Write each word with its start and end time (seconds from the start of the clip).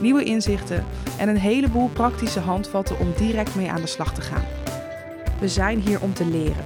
nieuwe 0.00 0.24
inzichten 0.24 0.84
en 1.18 1.28
een 1.28 1.38
heleboel 1.38 1.88
praktische 1.88 2.40
handvatten 2.40 2.98
om 2.98 3.12
direct 3.16 3.54
mee 3.54 3.70
aan 3.70 3.80
de 3.80 3.86
slag 3.86 4.14
te 4.14 4.20
gaan. 4.20 4.44
We 5.40 5.48
zijn 5.48 5.80
hier 5.80 6.02
om 6.02 6.14
te 6.14 6.24
leren. 6.24 6.64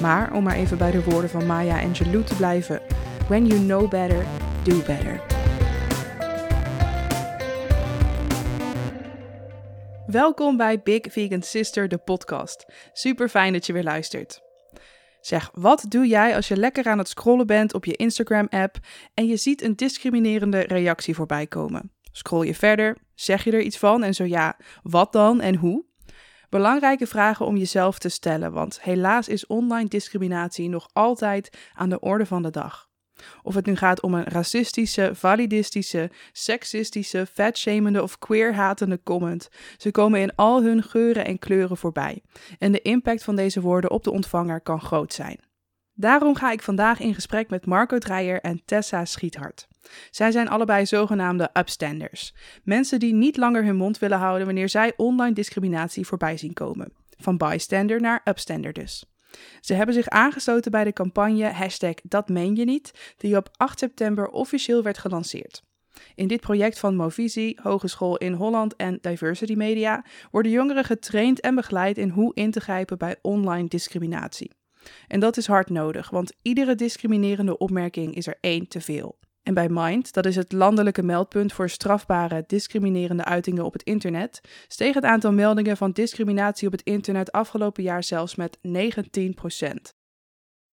Maar 0.00 0.32
om 0.32 0.42
maar 0.42 0.54
even 0.54 0.78
bij 0.78 0.90
de 0.90 1.04
woorden 1.04 1.30
van 1.30 1.46
Maya 1.46 1.82
Angelou 1.82 2.24
te 2.24 2.34
blijven: 2.34 2.80
When 3.28 3.46
you 3.46 3.60
know 3.60 3.90
better, 3.90 4.24
do 4.62 4.76
better. 4.76 5.20
Welkom 10.06 10.56
bij 10.56 10.82
Big 10.82 11.00
Vegan 11.02 11.42
Sister, 11.42 11.88
de 11.88 11.98
podcast. 11.98 12.66
Super 12.92 13.28
fijn 13.28 13.52
dat 13.52 13.66
je 13.66 13.72
weer 13.72 13.82
luistert. 13.82 14.42
Zeg, 15.20 15.50
wat 15.54 15.84
doe 15.88 16.06
jij 16.06 16.36
als 16.36 16.48
je 16.48 16.56
lekker 16.56 16.86
aan 16.86 16.98
het 16.98 17.08
scrollen 17.08 17.46
bent 17.46 17.74
op 17.74 17.84
je 17.84 17.96
Instagram-app 17.96 18.76
en 19.14 19.26
je 19.26 19.36
ziet 19.36 19.62
een 19.62 19.76
discriminerende 19.76 20.60
reactie 20.60 21.14
voorbij 21.14 21.46
komen? 21.46 21.92
Scroll 22.16 22.46
je 22.46 22.54
verder? 22.54 22.96
Zeg 23.14 23.44
je 23.44 23.50
er 23.50 23.60
iets 23.60 23.78
van? 23.78 24.02
En 24.02 24.14
zo 24.14 24.24
ja, 24.24 24.56
wat 24.82 25.12
dan 25.12 25.40
en 25.40 25.54
hoe? 25.54 25.84
Belangrijke 26.48 27.06
vragen 27.06 27.46
om 27.46 27.56
jezelf 27.56 27.98
te 27.98 28.08
stellen, 28.08 28.52
want 28.52 28.82
helaas 28.82 29.28
is 29.28 29.46
online 29.46 29.88
discriminatie 29.88 30.68
nog 30.68 30.88
altijd 30.92 31.58
aan 31.72 31.88
de 31.88 32.00
orde 32.00 32.26
van 32.26 32.42
de 32.42 32.50
dag. 32.50 32.88
Of 33.42 33.54
het 33.54 33.66
nu 33.66 33.76
gaat 33.76 34.00
om 34.00 34.14
een 34.14 34.24
racistische, 34.24 35.10
validistische, 35.14 36.10
seksistische, 36.32 37.26
vetshamende 37.32 38.02
of 38.02 38.18
queerhatende 38.18 39.00
comment. 39.02 39.48
Ze 39.76 39.90
komen 39.90 40.20
in 40.20 40.34
al 40.34 40.62
hun 40.62 40.82
geuren 40.82 41.24
en 41.24 41.38
kleuren 41.38 41.76
voorbij. 41.76 42.22
En 42.58 42.72
de 42.72 42.82
impact 42.82 43.24
van 43.24 43.36
deze 43.36 43.60
woorden 43.60 43.90
op 43.90 44.04
de 44.04 44.10
ontvanger 44.10 44.60
kan 44.60 44.80
groot 44.80 45.12
zijn. 45.12 45.38
Daarom 45.96 46.34
ga 46.34 46.50
ik 46.50 46.62
vandaag 46.62 47.00
in 47.00 47.14
gesprek 47.14 47.50
met 47.50 47.66
Marco 47.66 47.98
Dreyer 47.98 48.40
en 48.40 48.62
Tessa 48.64 49.04
Schiethart. 49.04 49.68
Zij 50.10 50.30
zijn 50.30 50.48
allebei 50.48 50.86
zogenaamde 50.86 51.50
upstanders. 51.52 52.34
Mensen 52.62 52.98
die 52.98 53.14
niet 53.14 53.36
langer 53.36 53.64
hun 53.64 53.76
mond 53.76 53.98
willen 53.98 54.18
houden 54.18 54.46
wanneer 54.46 54.68
zij 54.68 54.92
online 54.96 55.34
discriminatie 55.34 56.06
voorbij 56.06 56.36
zien 56.36 56.52
komen. 56.52 56.92
Van 57.18 57.36
bystander 57.36 58.00
naar 58.00 58.20
upstander 58.24 58.72
dus. 58.72 59.04
Ze 59.60 59.74
hebben 59.74 59.94
zich 59.94 60.08
aangesloten 60.08 60.70
bij 60.70 60.84
de 60.84 60.92
campagne 60.92 61.50
hashtag 61.50 61.94
Dat 62.02 62.28
meen 62.28 62.56
je 62.56 62.64
niet, 62.64 63.14
die 63.16 63.36
op 63.36 63.48
8 63.56 63.78
september 63.78 64.28
officieel 64.28 64.82
werd 64.82 64.98
gelanceerd. 64.98 65.62
In 66.14 66.28
dit 66.28 66.40
project 66.40 66.78
van 66.78 66.96
Movisie, 66.96 67.58
Hogeschool 67.62 68.16
in 68.16 68.32
Holland 68.32 68.76
en 68.76 68.98
Diversity 69.00 69.54
Media 69.54 70.04
worden 70.30 70.52
jongeren 70.52 70.84
getraind 70.84 71.40
en 71.40 71.54
begeleid 71.54 71.98
in 71.98 72.08
hoe 72.08 72.34
in 72.34 72.50
te 72.50 72.60
grijpen 72.60 72.98
bij 72.98 73.16
online 73.22 73.68
discriminatie. 73.68 74.50
En 75.08 75.20
dat 75.20 75.36
is 75.36 75.46
hard 75.46 75.70
nodig, 75.70 76.10
want 76.10 76.32
iedere 76.42 76.74
discriminerende 76.74 77.58
opmerking 77.58 78.14
is 78.14 78.26
er 78.26 78.38
één 78.40 78.68
te 78.68 78.80
veel. 78.80 79.18
En 79.42 79.54
bij 79.54 79.68
Mind, 79.68 80.12
dat 80.12 80.26
is 80.26 80.36
het 80.36 80.52
landelijke 80.52 81.02
meldpunt 81.02 81.52
voor 81.52 81.68
strafbare 81.70 82.44
discriminerende 82.46 83.24
uitingen 83.24 83.64
op 83.64 83.72
het 83.72 83.82
internet, 83.82 84.40
steeg 84.68 84.94
het 84.94 85.04
aantal 85.04 85.32
meldingen 85.32 85.76
van 85.76 85.90
discriminatie 85.90 86.66
op 86.66 86.72
het 86.72 86.82
internet 86.82 87.32
afgelopen 87.32 87.82
jaar 87.82 88.04
zelfs 88.04 88.34
met 88.34 88.58
19%. 88.58 88.60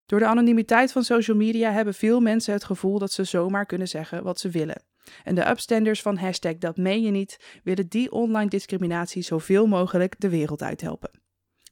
Door 0.05 0.19
de 0.19 0.25
anonimiteit 0.25 0.91
van 0.91 1.03
social 1.03 1.37
media 1.37 1.71
hebben 1.71 1.93
veel 1.93 2.19
mensen 2.19 2.53
het 2.53 2.63
gevoel 2.63 2.99
dat 2.99 3.11
ze 3.11 3.23
zomaar 3.23 3.65
kunnen 3.65 3.87
zeggen 3.87 4.23
wat 4.23 4.39
ze 4.39 4.49
willen. 4.49 4.83
En 5.23 5.35
de 5.35 5.49
upstanders 5.49 6.01
van 6.01 6.17
hashtag 6.17 6.57
dat 6.57 6.77
meen 6.77 7.01
je 7.01 7.11
niet 7.11 7.59
willen 7.63 7.87
die 7.87 8.11
online 8.11 8.49
discriminatie 8.49 9.21
zoveel 9.21 9.65
mogelijk 9.67 10.15
de 10.17 10.29
wereld 10.29 10.61
uithelpen. 10.61 11.11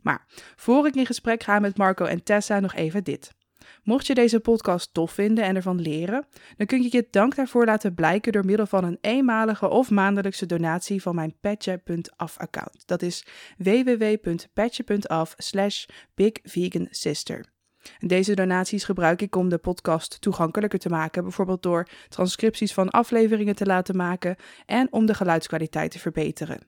Maar 0.02 0.26
voor 0.56 0.88
ik 0.88 0.96
in 0.96 1.06
gesprek 1.06 1.44
ga 1.44 1.60
met 1.60 1.78
Marco 1.78 2.06
en 2.06 2.24
Tessa 2.24 2.60
nog 2.60 2.76
even 2.76 3.04
dit. 3.04 3.38
Mocht 3.84 4.08
je 4.08 4.14
deze 4.14 4.40
podcast 4.40 4.94
tof 4.94 5.12
vinden 5.12 5.44
en 5.44 5.56
ervan 5.56 5.82
leren, 5.82 6.26
dan 6.58 6.68
kun 6.68 6.82
je 6.82 6.90
je 6.92 7.08
dank 7.12 7.36
daarvoor 7.36 7.66
laten 7.66 7.94
blijken 7.94 8.32
door 8.32 8.46
middel 8.46 8.66
van 8.66 8.84
een 8.84 8.98
eenmalige 9.02 9.68
of 9.68 9.90
maandelijkse 9.90 10.46
donatie 10.46 11.02
van 11.02 11.16
mijn 11.16 11.36
petje.af 11.40 12.38
account. 12.38 12.84
Dat 12.86 13.02
is 13.02 13.26
www.petje.af 13.58 15.34
slash 15.38 15.86
bigvegansister. 16.16 17.46
Deze 18.00 18.36
donaties 18.36 18.84
gebruik 18.84 19.22
ik 19.22 19.36
om 19.36 19.50
de 19.50 19.58
podcast 19.58 20.22
toegankelijker 20.22 20.80
te 20.80 20.90
maken, 20.90 21.24
bijvoorbeeld 21.24 21.64
door 21.64 21.88
transcripties 22.10 22.74
van 22.74 22.90
afleveringen 22.90 23.56
te 23.56 23.66
laten 23.66 23.96
maken 23.96 24.36
en 24.66 24.88
om 24.92 25.06
de 25.06 25.14
geluidskwaliteit 25.14 25.92
te 25.92 26.00
verbeteren. 26.00 26.68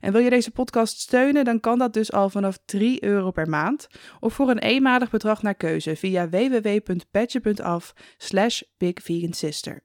En 0.00 0.12
wil 0.12 0.20
je 0.20 0.30
deze 0.30 0.50
podcast 0.50 1.00
steunen, 1.00 1.44
dan 1.44 1.60
kan 1.60 1.78
dat 1.78 1.92
dus 1.92 2.12
al 2.12 2.30
vanaf 2.30 2.58
3 2.64 3.04
euro 3.04 3.30
per 3.30 3.48
maand 3.48 3.86
of 4.20 4.34
voor 4.34 4.50
een 4.50 4.58
eenmalig 4.58 5.10
bedrag 5.10 5.42
naar 5.42 5.54
keuze 5.54 5.96
via 5.96 6.28
www.petje.af 6.28 7.92
slash 8.16 8.62
bigvegansister. 8.76 9.82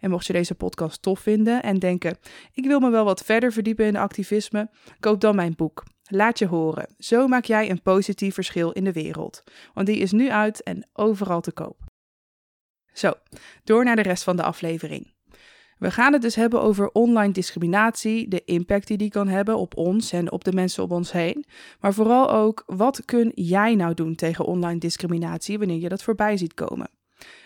En 0.00 0.10
mocht 0.10 0.26
je 0.26 0.32
deze 0.32 0.54
podcast 0.54 1.02
tof 1.02 1.20
vinden 1.20 1.62
en 1.62 1.78
denken, 1.78 2.18
ik 2.52 2.64
wil 2.64 2.80
me 2.80 2.90
wel 2.90 3.04
wat 3.04 3.24
verder 3.24 3.52
verdiepen 3.52 3.86
in 3.86 3.96
activisme, 3.96 4.70
koop 5.00 5.20
dan 5.20 5.36
mijn 5.36 5.54
boek. 5.56 5.84
Laat 6.04 6.38
je 6.38 6.46
horen. 6.46 6.94
Zo 6.98 7.26
maak 7.26 7.44
jij 7.44 7.70
een 7.70 7.82
positief 7.82 8.34
verschil 8.34 8.70
in 8.70 8.84
de 8.84 8.92
wereld. 8.92 9.42
Want 9.74 9.86
die 9.86 9.96
is 9.96 10.12
nu 10.12 10.30
uit 10.30 10.62
en 10.62 10.88
overal 10.92 11.40
te 11.40 11.52
koop. 11.52 11.80
Zo, 12.92 13.12
door 13.64 13.84
naar 13.84 13.96
de 13.96 14.02
rest 14.02 14.22
van 14.22 14.36
de 14.36 14.42
aflevering. 14.42 15.12
We 15.82 15.90
gaan 15.90 16.12
het 16.12 16.22
dus 16.22 16.34
hebben 16.34 16.62
over 16.62 16.90
online 16.92 17.32
discriminatie, 17.32 18.28
de 18.28 18.42
impact 18.44 18.86
die 18.86 18.96
die 18.96 19.10
kan 19.10 19.28
hebben 19.28 19.56
op 19.58 19.76
ons 19.76 20.12
en 20.12 20.32
op 20.32 20.44
de 20.44 20.52
mensen 20.52 20.82
om 20.84 20.90
ons 20.90 21.12
heen. 21.12 21.44
Maar 21.80 21.94
vooral 21.94 22.30
ook, 22.30 22.62
wat 22.66 23.04
kun 23.04 23.32
jij 23.34 23.74
nou 23.74 23.94
doen 23.94 24.14
tegen 24.14 24.44
online 24.44 24.78
discriminatie 24.78 25.58
wanneer 25.58 25.80
je 25.80 25.88
dat 25.88 26.02
voorbij 26.02 26.36
ziet 26.36 26.54
komen? 26.54 26.90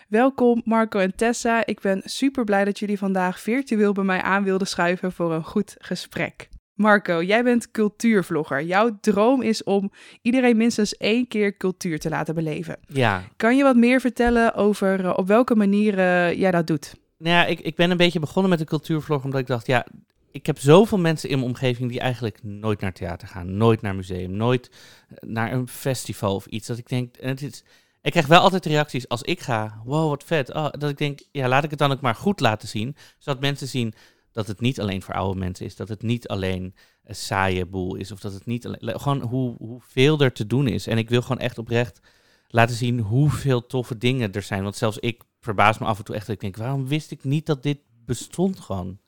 Welkom 0.07 0.61
Marco 0.65 0.99
en 0.99 1.15
Tessa. 1.15 1.65
Ik 1.65 1.81
ben 1.81 2.01
super 2.05 2.43
blij 2.43 2.65
dat 2.65 2.79
jullie 2.79 2.97
vandaag 2.97 3.39
virtueel 3.39 3.93
bij 3.93 4.03
mij 4.03 4.21
aan 4.21 4.43
wilden 4.43 4.67
schuiven 4.67 5.11
voor 5.11 5.33
een 5.33 5.43
goed 5.43 5.75
gesprek. 5.77 6.49
Marco, 6.73 7.23
jij 7.23 7.43
bent 7.43 7.71
cultuurvlogger. 7.71 8.63
Jouw 8.63 8.97
droom 9.01 9.41
is 9.41 9.63
om 9.63 9.91
iedereen 10.21 10.57
minstens 10.57 10.97
één 10.97 11.27
keer 11.27 11.57
cultuur 11.57 11.99
te 11.99 12.09
laten 12.09 12.35
beleven. 12.35 12.79
Ja. 12.87 13.23
Kan 13.35 13.57
je 13.57 13.63
wat 13.63 13.75
meer 13.75 14.01
vertellen 14.01 14.53
over 14.53 14.99
uh, 14.99 15.13
op 15.15 15.27
welke 15.27 15.55
manier 15.55 15.97
uh, 15.97 16.33
jij 16.33 16.51
dat 16.51 16.67
doet? 16.67 16.93
Nou 17.17 17.35
ja, 17.35 17.45
ik, 17.45 17.59
ik 17.59 17.75
ben 17.75 17.91
een 17.91 17.97
beetje 17.97 18.19
begonnen 18.19 18.49
met 18.49 18.59
de 18.59 18.65
cultuurvlog 18.65 19.23
omdat 19.23 19.39
ik 19.39 19.47
dacht, 19.47 19.67
ja, 19.67 19.85
ik 20.31 20.45
heb 20.45 20.59
zoveel 20.59 20.97
mensen 20.97 21.29
in 21.29 21.37
mijn 21.37 21.49
omgeving 21.49 21.89
die 21.89 21.99
eigenlijk 21.99 22.43
nooit 22.43 22.81
naar 22.81 22.93
theater 22.93 23.27
gaan, 23.27 23.57
nooit 23.57 23.81
naar 23.81 23.95
museum, 23.95 24.31
nooit 24.31 24.71
naar 25.19 25.51
een 25.51 25.67
festival 25.67 26.35
of 26.35 26.45
iets. 26.45 26.67
Dat 26.67 26.77
ik 26.77 26.89
denk, 26.89 27.17
en 27.17 27.29
het 27.29 27.41
is, 27.41 27.63
ik 28.01 28.11
krijg 28.11 28.27
wel 28.27 28.41
altijd 28.41 28.65
reacties 28.65 29.07
als 29.07 29.21
ik 29.21 29.39
ga, 29.39 29.81
wow, 29.85 30.09
wat 30.09 30.23
vet. 30.23 30.53
Oh, 30.53 30.69
dat 30.71 30.89
ik 30.89 30.97
denk, 30.97 31.19
ja, 31.31 31.47
laat 31.47 31.63
ik 31.63 31.69
het 31.69 31.79
dan 31.79 31.91
ook 31.91 32.01
maar 32.01 32.15
goed 32.15 32.39
laten 32.39 32.67
zien, 32.67 32.95
zodat 33.17 33.41
mensen 33.41 33.67
zien 33.67 33.93
dat 34.31 34.47
het 34.47 34.59
niet 34.59 34.79
alleen 34.79 35.01
voor 35.01 35.13
oude 35.13 35.39
mensen 35.39 35.65
is, 35.65 35.75
dat 35.75 35.89
het 35.89 36.01
niet 36.01 36.27
alleen 36.27 36.75
een 37.03 37.15
saaie 37.15 37.65
boel 37.65 37.95
is, 37.95 38.11
of 38.11 38.19
dat 38.19 38.33
het 38.33 38.45
niet 38.45 38.65
alleen, 38.65 38.99
gewoon 38.99 39.21
hoe, 39.21 39.55
hoeveel 39.57 40.19
er 40.19 40.33
te 40.33 40.47
doen 40.47 40.67
is. 40.67 40.87
En 40.87 40.97
ik 40.97 41.09
wil 41.09 41.21
gewoon 41.21 41.39
echt 41.39 41.57
oprecht 41.57 41.99
laten 42.47 42.75
zien 42.75 42.99
hoeveel 42.99 43.65
toffe 43.65 43.97
dingen 43.97 44.31
er 44.31 44.41
zijn. 44.41 44.63
Want 44.63 44.75
zelfs 44.75 44.97
ik 44.97 45.23
verbaas 45.39 45.77
me 45.77 45.85
af 45.85 45.97
en 45.97 46.03
toe 46.03 46.15
echt 46.15 46.27
ik 46.27 46.39
denk, 46.39 46.57
waarom 46.57 46.87
wist 46.87 47.11
ik 47.11 47.23
niet 47.23 47.45
dat 47.45 47.63
dit 47.63 47.79
bestond 48.05 48.59
gewoon? 48.59 48.99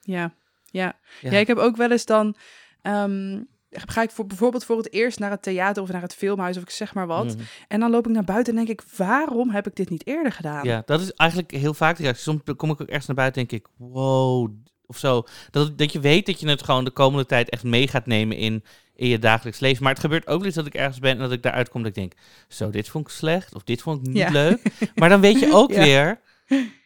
Ja, 0.00 0.34
ja. 0.64 0.96
Ja, 1.20 1.30
ja 1.30 1.38
ik 1.38 1.46
heb 1.46 1.58
ook 1.58 1.76
wel 1.76 1.90
eens 1.90 2.06
dan... 2.06 2.36
Um, 2.82 3.48
ga 3.70 4.02
ik 4.02 4.10
voor, 4.10 4.26
bijvoorbeeld 4.26 4.64
voor 4.64 4.76
het 4.76 4.92
eerst 4.92 5.18
naar 5.18 5.30
het 5.30 5.42
theater 5.42 5.82
of 5.82 5.92
naar 5.92 6.02
het 6.02 6.14
filmhuis 6.14 6.56
of 6.56 6.62
ik 6.62 6.70
zeg 6.70 6.94
maar 6.94 7.06
wat. 7.06 7.36
Mm. 7.36 7.42
En 7.68 7.80
dan 7.80 7.90
loop 7.90 8.06
ik 8.06 8.12
naar 8.12 8.24
buiten 8.24 8.56
en 8.56 8.64
denk 8.64 8.80
ik, 8.80 8.86
waarom 8.96 9.50
heb 9.50 9.66
ik 9.66 9.76
dit 9.76 9.90
niet 9.90 10.06
eerder 10.06 10.32
gedaan? 10.32 10.64
Ja, 10.64 10.82
dat 10.86 11.00
is 11.00 11.12
eigenlijk 11.12 11.50
heel 11.50 11.74
vaak 11.74 11.96
de 11.96 12.02
reactie. 12.02 12.22
Soms 12.22 12.40
kom 12.56 12.70
ik 12.70 12.80
ook 12.80 12.88
ergens 12.88 13.06
naar 13.06 13.16
buiten 13.16 13.42
en 13.42 13.48
denk 13.48 13.62
ik, 13.62 13.70
wow, 13.76 14.50
of 14.88 14.98
zo. 14.98 15.24
Dat, 15.50 15.78
dat 15.78 15.92
je 15.92 16.00
weet 16.00 16.26
dat 16.26 16.40
je 16.40 16.48
het 16.48 16.62
gewoon 16.62 16.84
de 16.84 16.90
komende 16.90 17.26
tijd 17.26 17.48
echt 17.48 17.62
mee 17.62 17.88
gaat 17.88 18.06
nemen 18.06 18.36
in, 18.36 18.64
in 18.94 19.08
je 19.08 19.18
dagelijks 19.18 19.60
leven. 19.60 19.82
Maar 19.82 19.92
het 19.92 20.00
gebeurt 20.00 20.26
ook 20.26 20.44
niet 20.44 20.54
dat 20.54 20.66
ik 20.66 20.74
ergens 20.74 20.98
ben 20.98 21.10
en 21.10 21.18
dat 21.18 21.32
ik 21.32 21.42
daaruit 21.42 21.68
kom 21.68 21.82
dat 21.82 21.90
ik 21.90 21.96
denk, 21.96 22.12
zo, 22.48 22.70
dit 22.70 22.88
vond 22.88 23.06
ik 23.06 23.12
slecht 23.12 23.54
of 23.54 23.64
dit 23.64 23.82
vond 23.82 24.00
ik 24.00 24.06
niet 24.06 24.16
ja. 24.16 24.30
leuk. 24.30 24.62
Maar 24.94 25.08
dan 25.08 25.20
weet 25.20 25.40
je 25.40 25.52
ook 25.60 25.72
ja. 25.72 25.82
weer, 25.82 26.20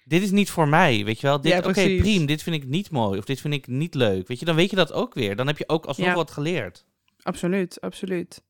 dit 0.04 0.22
is 0.22 0.31
niet 0.31 0.50
voor 0.50 0.69
mij, 0.69 1.04
weet 1.04 1.20
je 1.20 1.26
wel. 1.26 1.40
Dit, 1.40 1.52
Ja, 1.52 1.58
Oké, 1.58 1.96
prima, 1.96 2.26
dit 2.26 2.43
vind 2.43 2.56
ik 2.56 2.69
niet 2.69 2.90
mooi 2.90 3.19
of 3.19 3.25
dit 3.25 3.40
vind 3.40 3.54
ik 3.54 3.66
niet 3.66 3.94
leuk. 3.94 4.28
Weet 4.28 4.38
je, 4.38 4.44
dan 4.44 4.56
weet 4.56 4.70
je 4.70 4.76
dat 4.76 4.93
ook 4.93 5.14
weer. 5.14 5.37
Dan 5.37 5.46
heb 5.46 5.58
je 5.58 5.69
ook 5.69 5.84
alsnog 5.84 6.14
wat 6.14 6.31
geleerd. 6.31 6.84
Absoluut, 7.23 7.81
absoluut. 7.81 8.43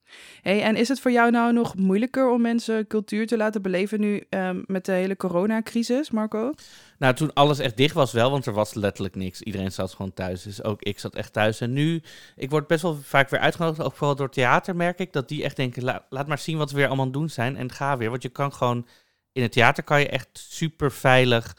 Hey, 0.42 0.62
en 0.62 0.76
is 0.76 0.88
het 0.88 1.00
voor 1.00 1.10
jou 1.10 1.30
nou 1.30 1.52
nog 1.52 1.76
moeilijker 1.76 2.30
om 2.30 2.40
mensen 2.40 2.86
cultuur 2.86 3.26
te 3.26 3.36
laten 3.36 3.62
beleven 3.62 4.00
nu 4.00 4.24
um, 4.28 4.64
met 4.66 4.84
de 4.84 4.92
hele 4.92 5.16
coronacrisis, 5.16 6.10
Marco? 6.10 6.52
Nou, 6.98 7.14
toen 7.14 7.32
alles 7.32 7.58
echt 7.58 7.76
dicht 7.76 7.94
was 7.94 8.12
wel, 8.12 8.30
want 8.30 8.46
er 8.46 8.52
was 8.52 8.74
letterlijk 8.74 9.14
niks. 9.14 9.42
Iedereen 9.42 9.72
zat 9.72 9.94
gewoon 9.94 10.12
thuis, 10.12 10.42
dus 10.42 10.62
ook 10.62 10.82
ik 10.82 10.98
zat 10.98 11.14
echt 11.14 11.32
thuis. 11.32 11.60
En 11.60 11.72
nu, 11.72 12.02
ik 12.36 12.50
word 12.50 12.66
best 12.66 12.82
wel 12.82 12.94
vaak 12.94 13.30
weer 13.30 13.40
uitgenodigd, 13.40 13.82
ook 13.82 13.96
vooral 13.96 14.16
door 14.16 14.30
theater 14.30 14.76
merk 14.76 14.98
ik, 14.98 15.12
dat 15.12 15.28
die 15.28 15.44
echt 15.44 15.56
denken, 15.56 16.02
laat 16.08 16.26
maar 16.26 16.38
zien 16.38 16.58
wat 16.58 16.70
we 16.70 16.76
weer 16.76 16.86
allemaal 16.86 17.10
doen 17.10 17.30
zijn 17.30 17.56
en 17.56 17.72
ga 17.72 17.96
weer. 17.96 18.10
Want 18.10 18.22
je 18.22 18.28
kan 18.28 18.52
gewoon, 18.52 18.86
in 19.32 19.42
het 19.42 19.52
theater 19.52 19.82
kan 19.82 20.00
je 20.00 20.08
echt 20.08 20.28
super 20.32 20.92
veilig 20.92 21.56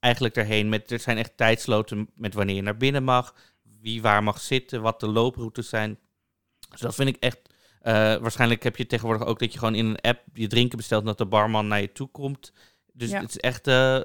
eigenlijk 0.00 0.36
erheen. 0.36 0.68
Met, 0.68 0.90
er 0.90 1.00
zijn 1.00 1.18
echt 1.18 1.36
tijdsloten 1.36 2.10
met 2.14 2.34
wanneer 2.34 2.56
je 2.56 2.62
naar 2.62 2.76
binnen 2.76 3.04
mag, 3.04 3.34
wie 3.80 4.02
waar 4.02 4.22
mag 4.22 4.40
zitten, 4.40 4.82
wat 4.82 5.00
de 5.00 5.08
looproutes 5.08 5.68
zijn. 5.68 5.98
Dus 6.74 6.82
dat 6.82 6.94
vind 6.94 7.08
ik 7.08 7.16
echt. 7.20 7.38
Uh, 7.82 7.92
waarschijnlijk 8.16 8.62
heb 8.62 8.76
je 8.76 8.86
tegenwoordig 8.86 9.26
ook 9.26 9.38
dat 9.38 9.52
je 9.52 9.58
gewoon 9.58 9.74
in 9.74 9.86
een 9.86 10.00
app 10.00 10.22
je 10.32 10.46
drinken 10.46 10.76
bestelt 10.76 11.00
en 11.00 11.06
dat 11.06 11.18
de 11.18 11.26
barman 11.26 11.68
naar 11.68 11.80
je 11.80 11.92
toe 11.92 12.08
komt. 12.08 12.52
Dus 12.92 13.12
het 13.12 13.28
is 13.28 13.38
echt. 13.38 13.68
Uh, 13.68 14.00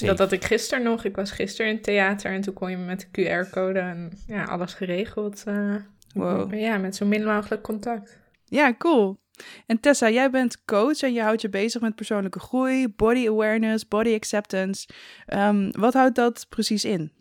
dat 0.00 0.18
had 0.18 0.32
ik 0.32 0.44
gisteren 0.44 0.84
nog. 0.84 1.04
Ik 1.04 1.16
was 1.16 1.30
gisteren 1.30 1.70
in 1.70 1.74
het 1.74 1.84
theater 1.84 2.32
en 2.32 2.40
toen 2.40 2.54
kon 2.54 2.70
je 2.70 2.76
met 2.76 3.08
de 3.10 3.22
QR-code 3.22 3.78
en 3.78 4.12
ja, 4.26 4.44
alles 4.44 4.74
geregeld. 4.74 5.44
Uh, 5.48 5.74
wow. 6.14 6.54
Ja, 6.54 6.76
met 6.76 6.96
zo 6.96 7.06
min 7.06 7.24
mogelijk 7.24 7.62
contact. 7.62 8.18
Ja, 8.44 8.74
cool. 8.78 9.18
En 9.66 9.80
Tessa, 9.80 10.10
jij 10.10 10.30
bent 10.30 10.64
coach 10.64 11.00
en 11.00 11.12
je 11.12 11.22
houdt 11.22 11.40
je 11.40 11.48
bezig 11.48 11.80
met 11.80 11.94
persoonlijke 11.94 12.40
groei, 12.40 12.88
body 12.88 13.28
awareness, 13.28 13.88
body 13.88 14.14
acceptance. 14.14 14.88
Um, 15.34 15.70
wat 15.70 15.94
houdt 15.94 16.14
dat 16.14 16.46
precies 16.48 16.84
in? 16.84 17.12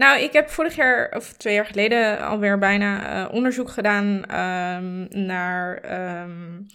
Nou, 0.00 0.20
ik 0.20 0.32
heb 0.32 0.50
vorig 0.50 0.76
jaar, 0.76 1.12
of 1.16 1.32
twee 1.32 1.54
jaar 1.54 1.66
geleden, 1.66 2.20
alweer 2.26 2.58
bijna 2.58 3.24
uh, 3.24 3.34
onderzoek 3.34 3.70
gedaan 3.70 4.06
um, 4.06 5.06
naar 5.26 5.82
um, 6.22 6.66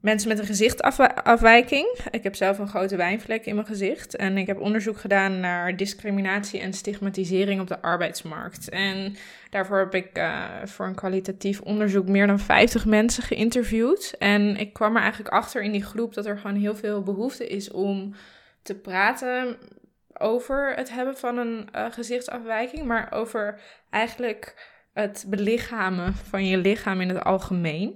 mensen 0.00 0.28
met 0.28 0.38
een 0.38 0.46
gezichtafwijking. 0.46 1.98
Ik 2.10 2.22
heb 2.22 2.34
zelf 2.34 2.58
een 2.58 2.68
grote 2.68 2.96
wijnvlek 2.96 3.46
in 3.46 3.54
mijn 3.54 3.66
gezicht. 3.66 4.16
En 4.16 4.38
ik 4.38 4.46
heb 4.46 4.60
onderzoek 4.60 4.98
gedaan 4.98 5.40
naar 5.40 5.76
discriminatie 5.76 6.60
en 6.60 6.72
stigmatisering 6.72 7.60
op 7.60 7.66
de 7.66 7.82
arbeidsmarkt. 7.82 8.68
En 8.68 9.16
daarvoor 9.50 9.78
heb 9.78 9.94
ik 9.94 10.18
uh, 10.18 10.44
voor 10.64 10.86
een 10.86 10.94
kwalitatief 10.94 11.60
onderzoek 11.60 12.08
meer 12.08 12.26
dan 12.26 12.38
50 12.38 12.86
mensen 12.86 13.22
geïnterviewd. 13.22 14.14
En 14.18 14.56
ik 14.56 14.72
kwam 14.72 14.96
er 14.96 15.02
eigenlijk 15.02 15.34
achter 15.34 15.62
in 15.62 15.72
die 15.72 15.84
groep 15.84 16.14
dat 16.14 16.26
er 16.26 16.38
gewoon 16.38 16.56
heel 16.56 16.76
veel 16.76 17.02
behoefte 17.02 17.46
is 17.46 17.70
om 17.70 18.14
te 18.62 18.74
praten 18.74 19.56
over 20.20 20.74
het 20.74 20.90
hebben 20.90 21.16
van 21.16 21.38
een 21.38 21.68
uh, 21.74 21.86
gezichtsafwijking, 21.90 22.84
maar 22.84 23.12
over 23.12 23.60
eigenlijk 23.90 24.76
het 24.98 25.24
belichamen 25.28 26.14
van 26.14 26.46
je 26.46 26.56
lichaam 26.56 27.00
in 27.00 27.08
het 27.08 27.24
algemeen. 27.24 27.88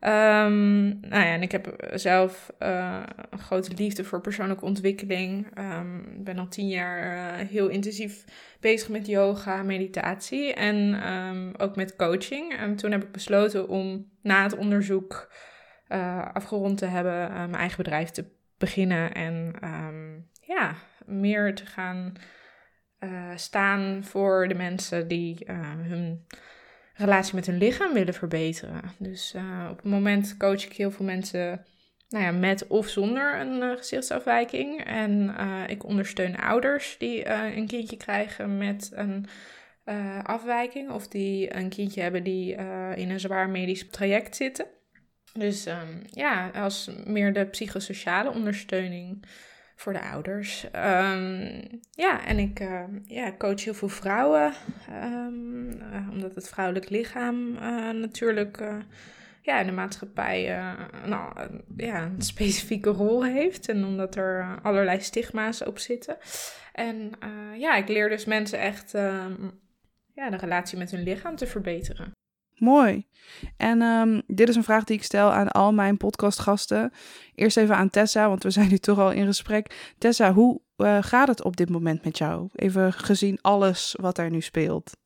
Um, 0.00 1.00
nou 1.00 1.24
ja, 1.24 1.32
en 1.32 1.42
ik 1.42 1.52
heb 1.52 1.90
zelf 1.94 2.52
uh, 2.58 3.02
een 3.30 3.38
grote 3.38 3.74
liefde 3.74 4.04
voor 4.04 4.20
persoonlijke 4.20 4.64
ontwikkeling. 4.64 5.46
Ehm, 5.54 5.98
ik 5.98 6.16
um, 6.16 6.24
ben 6.24 6.38
al 6.38 6.48
tien 6.48 6.68
jaar 6.68 7.36
heel 7.36 7.68
intensief 7.68 8.24
bezig 8.60 8.88
met 8.88 9.06
yoga, 9.06 9.62
meditatie 9.62 10.54
en 10.54 11.08
um, 11.12 11.54
ook 11.56 11.76
met 11.76 11.96
coaching. 11.96 12.56
En 12.56 12.76
toen 12.76 12.90
heb 12.90 13.02
ik 13.02 13.12
besloten 13.12 13.68
om 13.68 14.10
na 14.22 14.42
het 14.42 14.56
onderzoek 14.56 15.32
afgerond 16.32 16.78
te 16.78 16.86
hebben, 16.86 17.32
mijn 17.32 17.54
eigen 17.54 17.76
bedrijf 17.76 18.10
te 18.10 18.24
beginnen. 18.58 19.12
En 19.12 19.54
ja, 20.40 20.74
meer 21.10 21.54
te 21.54 21.66
gaan 21.66 22.12
uh, 23.00 23.30
staan 23.36 24.04
voor 24.04 24.48
de 24.48 24.54
mensen 24.54 25.08
die 25.08 25.44
uh, 25.46 25.56
hun 25.76 26.26
relatie 26.94 27.34
met 27.34 27.46
hun 27.46 27.58
lichaam 27.58 27.92
willen 27.92 28.14
verbeteren. 28.14 28.82
Dus 28.98 29.34
uh, 29.36 29.68
op 29.70 29.76
het 29.76 29.86
moment 29.86 30.36
coach 30.36 30.64
ik 30.64 30.72
heel 30.72 30.90
veel 30.90 31.04
mensen 31.04 31.64
nou 32.08 32.24
ja, 32.24 32.30
met 32.30 32.66
of 32.66 32.88
zonder 32.88 33.40
een 33.40 33.76
gezichtsafwijking. 33.76 34.84
En 34.84 35.34
ik 35.66 35.84
ondersteun 35.84 36.36
ouders 36.36 36.96
die 36.98 37.28
een 37.28 37.66
kindje 37.66 37.96
krijgen 37.96 38.58
met 38.58 38.90
een 38.94 39.26
afwijking. 40.22 40.90
Of 40.90 41.08
die 41.08 41.56
een 41.56 41.68
kindje 41.68 42.02
hebben 42.02 42.22
die 42.22 42.54
in 42.94 43.10
een 43.10 43.20
zwaar 43.20 43.48
medisch 43.48 43.88
traject 43.90 44.36
zitten. 44.36 44.66
Dus 45.32 45.66
um, 45.66 46.02
ja, 46.04 46.48
als 46.48 46.90
meer 47.04 47.32
de 47.32 47.44
psychosociale 47.44 48.32
ondersteuning 48.32 49.24
voor 49.80 49.92
de 49.92 50.00
ouders. 50.00 50.64
Um, 50.64 51.80
ja, 51.90 52.26
en 52.26 52.38
ik 52.38 52.60
uh, 52.60 52.82
ja, 53.04 53.32
coach 53.38 53.64
heel 53.64 53.74
veel 53.74 53.88
vrouwen, 53.88 54.52
um, 55.04 55.68
uh, 55.68 56.08
omdat 56.10 56.34
het 56.34 56.48
vrouwelijk 56.48 56.90
lichaam 56.90 57.54
uh, 57.54 57.90
natuurlijk 57.90 58.62
ja, 59.42 59.60
in 59.60 59.66
de 59.66 59.72
maatschappij 59.72 60.62
nou, 61.06 61.50
ja, 61.76 62.02
een 62.02 62.22
specifieke 62.22 62.90
rol 62.90 63.24
heeft. 63.24 63.68
En 63.68 63.84
omdat 63.84 64.16
er 64.16 64.58
allerlei 64.62 65.00
stigma's 65.00 65.66
op 65.66 65.78
zitten. 65.78 66.16
En 66.72 67.12
ja, 67.56 67.76
ik 67.76 67.88
leer 67.88 68.08
dus 68.08 68.24
mensen 68.24 68.58
echt 68.58 68.94
um, 68.94 69.60
ja, 70.14 70.30
de 70.30 70.36
relatie 70.36 70.78
met 70.78 70.90
hun 70.90 71.02
lichaam 71.02 71.36
te 71.36 71.46
verbeteren. 71.46 72.12
Mooi. 72.60 73.06
En 73.56 73.82
um, 73.82 74.22
dit 74.26 74.48
is 74.48 74.56
een 74.56 74.64
vraag 74.64 74.84
die 74.84 74.96
ik 74.96 75.02
stel 75.02 75.32
aan 75.32 75.48
al 75.48 75.72
mijn 75.72 75.96
podcastgasten. 75.96 76.92
Eerst 77.34 77.56
even 77.56 77.76
aan 77.76 77.90
Tessa, 77.90 78.28
want 78.28 78.42
we 78.42 78.50
zijn 78.50 78.68
nu 78.68 78.78
toch 78.78 78.98
al 78.98 79.10
in 79.10 79.26
gesprek. 79.26 79.94
Tessa, 79.98 80.32
hoe 80.32 80.60
uh, 80.76 80.98
gaat 81.00 81.28
het 81.28 81.44
op 81.44 81.56
dit 81.56 81.70
moment 81.70 82.04
met 82.04 82.18
jou? 82.18 82.48
Even 82.54 82.92
gezien 82.92 83.38
alles 83.40 83.96
wat 84.00 84.18
er 84.18 84.30
nu 84.30 84.40
speelt. 84.40 84.96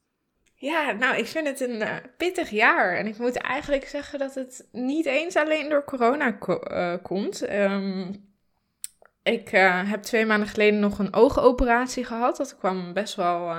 Ja, 0.54 0.92
nou, 0.92 1.16
ik 1.16 1.26
vind 1.26 1.46
het 1.46 1.60
een 1.60 1.80
uh, 1.80 1.94
pittig 2.16 2.50
jaar. 2.50 2.96
En 2.96 3.06
ik 3.06 3.18
moet 3.18 3.36
eigenlijk 3.36 3.88
zeggen 3.88 4.18
dat 4.18 4.34
het 4.34 4.68
niet 4.72 5.06
eens 5.06 5.36
alleen 5.36 5.68
door 5.68 5.84
corona 5.84 6.38
uh, 6.48 6.94
komt. 7.02 7.50
Um, 7.50 8.32
ik 9.22 9.48
heb 9.86 10.02
twee 10.02 10.26
maanden 10.26 10.48
geleden 10.48 10.80
nog 10.80 10.98
een 10.98 11.14
oogoperatie 11.14 12.04
gehad. 12.04 12.36
Dat 12.36 12.56
kwam 12.58 12.92
best 12.92 13.14
wel 13.14 13.52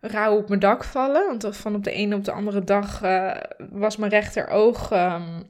rauw 0.00 0.36
op 0.36 0.48
mijn 0.48 0.60
dak 0.60 0.84
vallen. 0.84 1.26
Want 1.26 1.56
van 1.56 1.74
op 1.74 1.84
de 1.84 1.92
ene 1.92 2.16
op 2.16 2.24
de 2.24 2.32
andere 2.32 2.64
dag 2.64 3.02
uh, 3.02 3.36
was 3.70 3.96
mijn 3.96 4.10
rechteroog. 4.10 4.90
Um, 4.92 5.42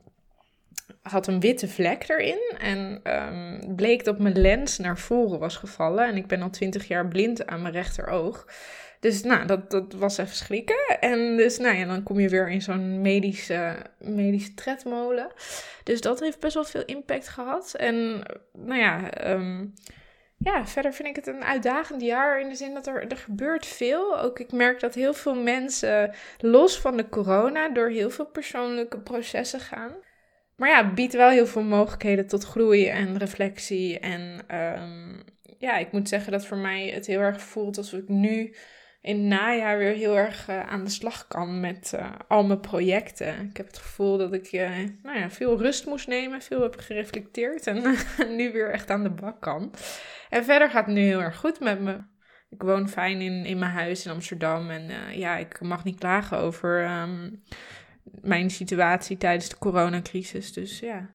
had 1.02 1.26
een 1.26 1.40
witte 1.40 1.68
vlek 1.68 2.08
erin. 2.08 2.52
En 2.58 3.00
um, 3.04 3.74
bleek 3.76 4.04
dat 4.04 4.18
mijn 4.18 4.40
lens 4.40 4.78
naar 4.78 4.98
voren 4.98 5.38
was 5.38 5.56
gevallen. 5.56 6.06
En 6.06 6.16
ik 6.16 6.26
ben 6.26 6.42
al 6.42 6.50
twintig 6.50 6.88
jaar 6.88 7.08
blind 7.08 7.46
aan 7.46 7.62
mijn 7.62 7.74
rechteroog. 7.74 8.46
Dus 9.00 9.22
nou, 9.22 9.46
dat, 9.46 9.70
dat 9.70 9.92
was 9.92 10.18
even 10.18 10.36
schrikken. 10.36 10.98
En 11.00 11.36
dus 11.36 11.58
nou 11.58 11.76
ja, 11.76 11.86
dan 11.86 12.02
kom 12.02 12.20
je 12.20 12.28
weer 12.28 12.50
in 12.50 12.62
zo'n 12.62 13.00
medische, 13.00 13.76
medische 13.98 14.54
tredmolen. 14.54 15.28
Dus 15.84 16.00
dat 16.00 16.20
heeft 16.20 16.40
best 16.40 16.54
wel 16.54 16.64
veel 16.64 16.84
impact 16.84 17.28
gehad. 17.28 17.74
En 17.74 18.22
nou 18.52 18.80
ja, 18.80 19.30
um, 19.30 19.74
ja, 20.42 20.66
verder 20.66 20.92
vind 20.92 21.08
ik 21.08 21.16
het 21.16 21.26
een 21.26 21.44
uitdagend 21.44 22.02
jaar 22.02 22.40
in 22.40 22.48
de 22.48 22.54
zin 22.54 22.74
dat 22.74 22.86
er, 22.86 23.10
er 23.10 23.16
gebeurt 23.16 23.66
veel. 23.66 24.20
Ook 24.20 24.38
ik 24.38 24.52
merk 24.52 24.80
dat 24.80 24.94
heel 24.94 25.14
veel 25.14 25.34
mensen 25.34 26.14
los 26.38 26.80
van 26.80 26.96
de 26.96 27.08
corona 27.08 27.68
door 27.68 27.88
heel 27.88 28.10
veel 28.10 28.26
persoonlijke 28.26 28.98
processen 28.98 29.60
gaan. 29.60 29.92
Maar 30.56 30.68
ja, 30.68 30.92
biedt 30.92 31.12
wel 31.12 31.28
heel 31.28 31.46
veel 31.46 31.62
mogelijkheden 31.62 32.26
tot 32.26 32.44
groei 32.44 32.88
en 32.88 33.18
reflectie. 33.18 33.98
En 33.98 34.44
um, 34.56 35.22
ja, 35.58 35.76
ik 35.76 35.92
moet 35.92 36.08
zeggen 36.08 36.32
dat 36.32 36.46
voor 36.46 36.56
mij 36.56 36.88
het 36.88 37.06
heel 37.06 37.20
erg 37.20 37.40
voelt 37.40 37.76
alsof 37.76 38.00
ik 38.00 38.08
nu 38.08 38.54
in 39.02 39.16
het 39.16 39.24
najaar 39.24 39.78
weer 39.78 39.94
heel 39.94 40.16
erg 40.16 40.48
uh, 40.48 40.66
aan 40.66 40.84
de 40.84 40.90
slag 40.90 41.26
kan 41.26 41.60
met 41.60 41.92
uh, 41.94 42.10
al 42.28 42.44
mijn 42.44 42.60
projecten. 42.60 43.48
Ik 43.48 43.56
heb 43.56 43.66
het 43.66 43.78
gevoel 43.78 44.18
dat 44.18 44.32
ik 44.32 44.52
uh, 44.52 44.70
nou 45.02 45.18
ja, 45.18 45.30
veel 45.30 45.58
rust 45.58 45.86
moest 45.86 46.08
nemen, 46.08 46.42
veel 46.42 46.62
heb 46.62 46.78
gereflecteerd 46.78 47.66
en 47.66 47.96
nu 48.36 48.52
weer 48.52 48.70
echt 48.70 48.90
aan 48.90 49.02
de 49.02 49.10
bak 49.10 49.40
kan. 49.40 49.72
En 50.28 50.44
verder 50.44 50.70
gaat 50.70 50.86
het 50.86 50.94
nu 50.94 51.00
heel 51.00 51.22
erg 51.22 51.36
goed 51.36 51.60
met 51.60 51.80
me. 51.80 51.98
Ik 52.48 52.62
woon 52.62 52.88
fijn 52.88 53.20
in, 53.20 53.44
in 53.44 53.58
mijn 53.58 53.72
huis 53.72 54.04
in 54.04 54.12
Amsterdam 54.12 54.70
en 54.70 55.16
ja, 55.18 55.36
ik 55.36 55.60
mag 55.60 55.84
niet 55.84 55.98
klagen 55.98 56.38
over 56.38 57.00
um, 57.00 57.42
mijn 58.02 58.50
situatie 58.50 59.16
tijdens 59.16 59.48
de 59.48 59.58
coronacrisis. 59.58 60.52
Dus 60.52 60.78
ja. 60.78 61.14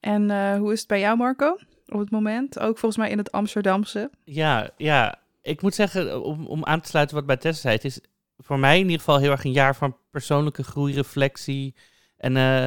En 0.00 0.56
hoe 0.56 0.72
is 0.72 0.78
het 0.78 0.88
bij 0.88 1.00
jou, 1.00 1.16
Marco? 1.16 1.58
Op 1.86 1.98
het 1.98 2.10
moment, 2.10 2.58
ook 2.58 2.78
volgens 2.78 2.96
mij 2.96 3.10
in 3.10 3.18
het 3.18 3.32
Amsterdamse. 3.32 4.10
Ja, 4.24 4.70
ja, 4.76 5.18
ik 5.42 5.62
moet 5.62 5.74
zeggen, 5.74 6.22
om, 6.22 6.46
om 6.46 6.64
aan 6.64 6.80
te 6.80 6.88
sluiten 6.88 7.16
wat 7.16 7.26
bij 7.26 7.36
Tessa 7.36 7.60
zei, 7.60 7.74
het 7.74 7.84
is 7.84 8.00
voor 8.36 8.58
mij 8.58 8.76
in 8.76 8.84
ieder 8.84 8.98
geval 8.98 9.18
heel 9.18 9.30
erg 9.30 9.44
een 9.44 9.52
jaar 9.52 9.76
van 9.76 9.96
persoonlijke 10.10 10.62
groei, 10.62 10.94
reflectie 10.94 11.74
en 12.16 12.36
uh, 12.36 12.66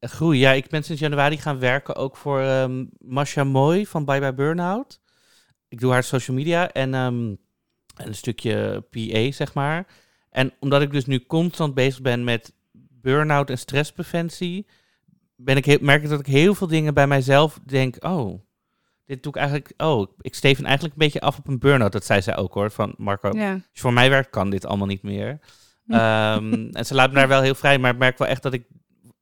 groei. 0.00 0.38
Ja, 0.38 0.52
ik 0.52 0.68
ben 0.68 0.82
sinds 0.82 1.00
januari 1.00 1.38
gaan 1.38 1.58
werken 1.58 1.96
ook 1.96 2.16
voor 2.16 2.40
um, 2.40 2.90
Masha 2.98 3.44
Mooi 3.44 3.86
van 3.86 4.04
Bye 4.04 4.20
Bye 4.20 4.34
Burnout. 4.34 5.00
Ik 5.68 5.80
doe 5.80 5.92
haar 5.92 6.04
social 6.04 6.36
media 6.36 6.72
en 6.72 6.94
um, 6.94 7.38
een 7.96 8.14
stukje 8.14 8.84
PA, 8.90 9.30
zeg 9.30 9.54
maar. 9.54 9.86
En 10.30 10.52
omdat 10.60 10.82
ik 10.82 10.90
dus 10.92 11.06
nu 11.06 11.26
constant 11.26 11.74
bezig 11.74 12.00
ben 12.00 12.24
met 12.24 12.54
burn-out 12.72 13.50
en 13.50 13.58
stresspreventie, 13.58 14.66
ben 15.36 15.56
ik 15.56 15.80
merk 15.80 16.02
ik 16.02 16.08
dat 16.08 16.20
ik 16.20 16.26
heel 16.26 16.54
veel 16.54 16.66
dingen 16.66 16.94
bij 16.94 17.06
mijzelf 17.06 17.60
denk, 17.64 18.04
oh, 18.04 18.40
dit 19.06 19.22
doe 19.22 19.32
ik 19.32 19.38
eigenlijk, 19.38 19.72
oh, 19.76 20.06
ik 20.20 20.34
steven 20.34 20.64
eigenlijk 20.64 20.94
een 20.94 21.04
beetje 21.04 21.20
af 21.20 21.38
op 21.38 21.48
een 21.48 21.58
burn-out. 21.58 21.92
Dat 21.92 22.04
zei 22.04 22.22
zij 22.22 22.36
ook 22.36 22.54
hoor, 22.54 22.70
van 22.70 22.94
Marco. 22.98 23.30
Ja. 23.38 23.52
Als 23.52 23.62
je 23.72 23.80
voor 23.80 23.92
mij 23.92 24.10
werkt, 24.10 24.30
kan 24.30 24.50
dit 24.50 24.66
allemaal 24.66 24.86
niet 24.86 25.02
meer. 25.02 25.38
Ehm, 25.88 26.68
en 26.72 26.86
ze 26.86 26.94
laat 26.94 27.08
me 27.08 27.14
daar 27.14 27.28
wel 27.28 27.40
heel 27.42 27.54
vrij, 27.54 27.78
maar 27.78 27.92
ik 27.92 27.98
merk 27.98 28.18
wel 28.18 28.28
echt 28.28 28.42
dat 28.42 28.52
ik... 28.52 28.64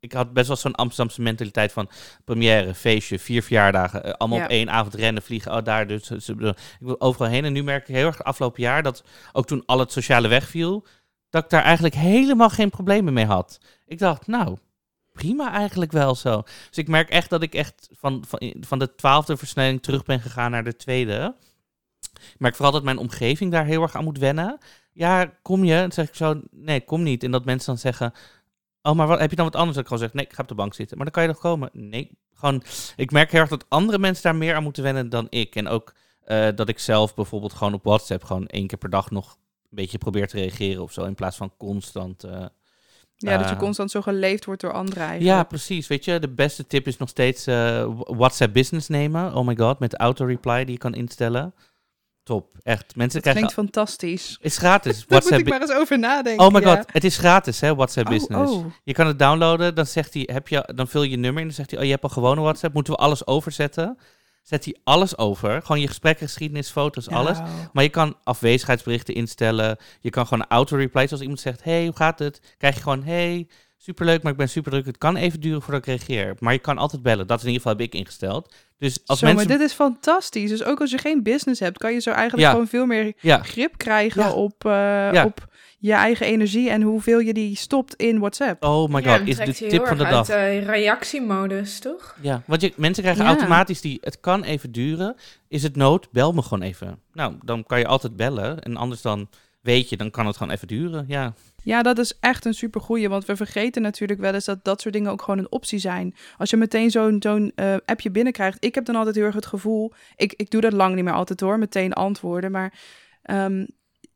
Ik 0.00 0.12
had 0.12 0.33
best 0.33 0.47
wel 0.47 0.57
zo'n 0.57 0.75
Amsterdamse 0.75 1.23
mentaliteit 1.23 1.73
van 1.73 1.91
première, 2.25 2.75
feestje, 2.75 3.19
vier 3.19 3.43
verjaardagen. 3.43 4.05
eh, 4.05 4.12
allemaal 4.12 4.38
Ja. 4.38 4.45
op 4.45 4.50
één 4.50 4.71
avond 4.71 4.95
rennen, 4.95 5.23
vliegen. 5.23 5.53
Oh, 5.57 5.62
daar 5.64 5.87
dus. 5.87 6.07
ze- 6.07 6.21
ze- 6.21 6.33
ik 6.57 6.57
wil 6.87 7.00
overal 7.00 7.29
heen. 7.31 7.45
En 7.45 7.53
nu 7.53 7.62
merk 7.62 7.88
ik 7.88 7.95
heel 7.95 8.07
erg 8.07 8.23
afgelopen 8.25 8.62
jaar 8.62 8.83
dat 8.83 9.05
ook 9.33 9.47
toen 9.47 9.62
al 9.67 9.79
het 9.79 9.93
sociale 9.93 10.29
wegviel, 10.29 10.87
dat 11.31 11.45
ik 11.45 11.50
daar 11.50 11.62
eigenlijk 11.62 11.95
helemaal 11.95 12.50
geen 12.50 12.71
problemen 12.71 13.12
mee 13.12 13.26
had. 13.26 13.61
Ik 13.87 13.99
dacht, 13.99 14.26
nou, 14.26 14.57
prima 15.14 15.52
eigenlijk 15.52 15.92
wel 15.92 16.14
zo. 16.14 16.42
Dus 16.68 16.78
ik 16.78 16.88
merk 16.88 17.11
echt 17.11 17.30
dat 17.30 17.42
ik 17.42 17.54
echt 17.54 17.88
van, 17.92 18.25
van, 18.28 18.54
van 18.61 18.78
de 18.78 18.94
twaalfde 18.94 19.37
versnelling 19.37 19.83
terug 19.83 20.04
ben 20.04 20.21
gegaan 20.21 20.50
naar 20.50 20.64
de 20.64 20.76
tweede. 20.76 21.35
Ik 22.12 22.38
merk 22.38 22.54
vooral 22.54 22.73
dat 22.73 22.83
mijn 22.83 22.99
omgeving 22.99 23.52
daar 23.52 23.64
heel 23.64 23.83
erg 23.83 23.97
aan 23.97 24.04
moet 24.04 24.18
wennen. 24.18 24.59
Ja, 24.92 25.33
kom 25.42 25.64
je? 25.64 25.75
Dan 25.75 25.92
zeg 25.92 26.09
ik 26.09 26.14
zo, 26.14 26.40
nee, 26.50 26.85
kom 26.85 27.02
niet. 27.02 27.23
En 27.23 27.30
dat 27.30 27.44
mensen 27.44 27.66
dan 27.66 27.78
zeggen, 27.78 28.12
oh, 28.83 28.94
maar 28.94 29.06
wat, 29.06 29.18
heb 29.18 29.30
je 29.30 29.37
dan 29.37 29.44
wat 29.44 29.56
anders? 29.56 29.75
Dat 29.75 29.85
ik 29.85 29.90
gewoon 29.90 30.04
zeg, 30.04 30.14
nee, 30.14 30.25
ik 30.25 30.33
ga 30.33 30.42
op 30.42 30.49
de 30.49 30.54
bank 30.54 30.75
zitten. 30.75 30.97
Maar 30.97 31.06
dan 31.06 31.14
kan 31.14 31.23
je 31.23 31.28
nog 31.28 31.40
komen. 31.40 31.71
Nee, 31.73 32.11
gewoon, 32.35 32.62
ik 32.97 33.11
merk 33.11 33.30
heel 33.30 33.40
erg 33.40 33.50
dat 33.50 33.66
andere 33.68 33.99
mensen 33.99 34.23
daar 34.23 34.37
meer 34.37 34.54
aan 34.54 34.62
moeten 34.62 34.83
wennen 34.83 35.09
dan 35.09 35.26
ik. 35.30 35.56
En 35.56 35.68
ook 35.68 35.94
eh, 36.25 36.49
dat 36.54 36.68
ik 36.68 36.78
zelf 36.78 37.14
bijvoorbeeld 37.14 37.52
gewoon 37.52 37.75
op 37.75 37.85
WhatsApp 37.85 38.25
gewoon 38.25 38.47
één 38.47 38.66
keer 38.66 38.78
per 38.78 38.90
dag 38.90 39.11
nog 39.11 39.33
een 39.62 39.76
beetje 39.76 39.99
probeer 39.99 40.28
te 40.28 40.37
reageren 40.37 40.83
of 40.83 40.92
zo. 40.92 41.04
In 41.04 41.14
plaats 41.14 41.37
van 41.37 41.56
constant... 41.56 42.25
eh, 42.25 42.44
Ja, 43.16 43.37
dat 43.37 43.49
je 43.49 43.54
eh, 43.54 43.61
constant 43.61 43.90
zo 43.90 44.00
geleefd 44.00 44.44
wordt 44.44 44.61
door 44.61 44.73
anderen 44.73 45.02
eigenlijk. 45.02 45.37
ja, 45.37 45.42
precies. 45.42 45.87
Weet 45.87 46.04
je, 46.04 46.18
de 46.18 46.28
beste 46.28 46.66
tip 46.66 46.87
is 46.87 46.97
nog 46.97 47.09
steeds 47.09 47.47
eh, 47.47 47.87
WhatsApp 47.97 48.52
Business 48.52 48.88
nemen. 48.88 49.35
Oh 49.35 49.47
my 49.47 49.56
god, 49.56 49.78
met 49.78 49.94
auto-reply 49.94 50.64
die 50.64 50.73
je 50.73 50.78
kan 50.78 50.94
instellen. 50.94 51.54
Top, 52.23 52.56
echt. 52.62 52.97
Mensen 52.97 53.23
dat 53.23 53.33
krijgen... 53.33 53.52
klinkt 53.52 53.52
fantastisch. 53.75 54.38
is 54.40 54.59
gratis. 54.59 54.97
Daar 54.99 55.06
WhatsApp 55.09 55.37
moet 55.37 55.47
ik 55.47 55.49
maar 55.49 55.61
eens 55.61 55.80
over 55.80 55.99
nadenken. 55.99 56.47
Oh 56.47 56.52
my 56.52 56.61
ja. 56.61 56.76
god, 56.76 56.87
het 56.92 57.04
is 57.04 57.18
gratis 57.18 57.61
hè, 57.61 57.75
WhatsApp 57.75 58.06
Oh, 58.06 58.12
Business. 58.12 58.52
oh. 58.52 58.66
Je 58.85 58.92
kan 58.92 59.06
het 59.06 59.18
downloaden, 59.18 59.75
dan 59.75 59.87
zegt 59.87 60.14
hij, 60.14 60.28
heb 60.33 60.49
je, 60.49 60.73
dan 60.75 60.88
vul 60.88 61.02
je 61.02 61.11
je 61.11 61.16
nummer 61.16 61.40
in, 61.40 61.47
dan 61.47 61.56
zegt 61.56 61.71
hij, 61.71 61.78
oh 61.78 61.85
je 61.85 61.90
hebt 61.90 62.02
al 62.02 62.09
gewone 62.09 62.40
WhatsApp, 62.40 62.75
moeten 62.75 62.92
we 62.92 62.99
alles 62.99 63.26
overzetten? 63.26 63.99
Zet 64.45 64.65
hij 64.65 64.77
alles 64.85 65.19
over, 65.19 65.61
gewoon 65.63 65.81
je 65.81 65.87
gesprekgeschiedenis, 65.87 66.71
foto's, 66.71 67.09
alles. 67.09 67.39
Nou, 67.39 67.51
Maar 67.73 67.83
je 67.85 67.91
kan 67.91 68.17
afwezigheidsberichten 68.25 69.15
instellen. 69.15 69.77
Je 70.01 70.11
kan 70.11 70.27
gewoon 70.27 70.45
een 70.49 70.57
auto-reply. 70.57 71.07
Als 71.11 71.21
iemand 71.21 71.41
zegt, 71.41 71.65
hey, 71.65 71.85
hoe 71.85 71.97
gaat 71.97 72.19
het? 72.19 72.55
Krijg 72.59 72.75
je 72.75 72.83
gewoon, 72.83 73.03
hey, 73.03 73.49
superleuk, 73.77 74.23
maar 74.23 74.33
ik 74.33 74.39
ben 74.39 74.49
super 74.49 74.71
druk. 74.71 74.87
Het 74.87 74.99
kan 74.99 75.17
even 75.17 75.41
duren 75.41 75.63
voordat 75.63 75.87
ik 75.87 75.87
reageer. 76.07 76.37
Maar 76.39 76.53
je 76.53 76.59
kan 76.59 76.79
altijd 76.79 77.03
bellen. 77.03 77.27
Dat 77.27 77.41
in 77.41 77.47
ieder 77.47 77.61
geval 77.63 77.77
heb 77.79 77.87
ik 77.87 77.95
ingesteld. 77.95 78.55
Dus 78.79 78.99
als 79.07 79.19
Zo, 79.19 79.27
mensen... 79.27 79.49
maar 79.49 79.57
dit 79.59 79.67
is 79.67 79.73
fantastisch. 79.75 80.51
Dus 80.51 80.65
ook 80.65 80.81
als 80.81 80.91
je 80.91 80.99
geen 80.99 81.23
business 81.23 81.61
hebt, 81.61 81.79
kan 81.79 81.93
je 81.93 82.01
zo 82.01 82.11
eigenlijk 82.11 82.43
Ja. 82.43 82.51
gewoon 82.51 82.69
veel 82.69 82.87
meer 82.87 83.13
Ja, 83.21 83.43
grip 83.43 83.77
krijgen 83.77 84.23
Ja. 84.23 84.33
op, 84.33 84.65
eh, 84.65 85.23
op 85.25 85.47
je 85.87 85.93
eigen 85.93 86.26
energie 86.26 86.71
en 86.71 86.83
hoeveel 86.83 87.19
je 87.19 87.33
die 87.35 87.57
stopt 87.57 87.95
in 87.95 88.19
WhatsApp. 88.19 88.64
oh 88.64 88.88
my 88.93 89.03
god, 89.03 89.29
is 89.29 89.37
de 89.37 89.53
tip 89.53 89.71
heel 89.71 89.87
van 89.87 89.97
de 89.97 90.03
erg 90.05 90.12
dag. 90.12 90.31
uit 90.31 90.64
de 90.64 90.71
reactiemodus, 90.71 91.79
toch? 91.79 92.17
Ja, 92.21 92.43
want 92.47 92.61
je, 92.61 92.73
mensen 92.76 93.03
krijgen 93.03 93.25
Ja. 93.25 93.31
automatisch 93.31 93.81
die, 93.81 93.99
het 94.00 94.21
kan 94.21 94.43
even 94.43 94.73
duren. 94.73 95.17
Is 95.49 95.62
het 95.62 95.76
nood? 95.76 96.09
Bel 96.12 96.33
me 96.33 96.43
gewoon 96.43 96.62
even. 96.62 96.99
Nou, 97.12 97.35
dan 97.45 97.64
kan 97.67 97.79
je 97.79 97.87
altijd 97.87 98.17
bellen. 98.17 98.61
En 98.61 98.76
anders 98.76 99.03
dan 99.03 99.29
weet 99.61 99.88
je, 99.88 99.97
dan 99.97 100.11
kan 100.11 100.26
het 100.26 100.37
gewoon 100.37 100.53
even 100.53 100.69
duren. 100.69 101.05
Ja, 101.09 101.33
Ja, 101.62 101.83
dat 101.83 101.99
is 101.99 102.17
echt 102.21 102.45
een 102.45 102.55
supergoeie, 102.55 103.09
want 103.09 103.25
we 103.25 103.37
vergeten 103.37 103.83
natuurlijk 103.83 104.21
wel 104.21 104.35
eens 104.35 104.45
dat 104.45 104.64
dat 104.64 104.81
soort 104.81 104.95
dingen 104.95 105.11
ook 105.11 105.23
gewoon 105.23 105.38
een 105.38 105.53
optie 105.53 105.79
zijn. 105.79 106.14
Als 106.38 106.50
je 106.50 106.57
meteen 106.57 106.91
zo'n 106.91 107.17
zo'n 107.19 107.53
eh, 107.55 107.75
appje 107.85 108.11
binnenkrijgt, 108.11 108.64
ik 108.64 108.75
heb 108.75 108.85
dan 108.85 108.97
altijd 108.97 109.14
heel 109.14 109.25
erg 109.25 109.35
het 109.35 109.47
gevoel, 109.47 109.93
ik, 110.17 110.33
ik 110.37 110.50
doe 110.50 110.61
dat 110.61 110.73
lang 110.73 110.95
niet 110.95 111.05
meer 111.05 111.12
altijd 111.14 111.41
hoor, 111.41 111.59
meteen 111.59 111.93
antwoorden, 111.93 112.50
maar 112.50 112.73
ehm, 113.23 113.64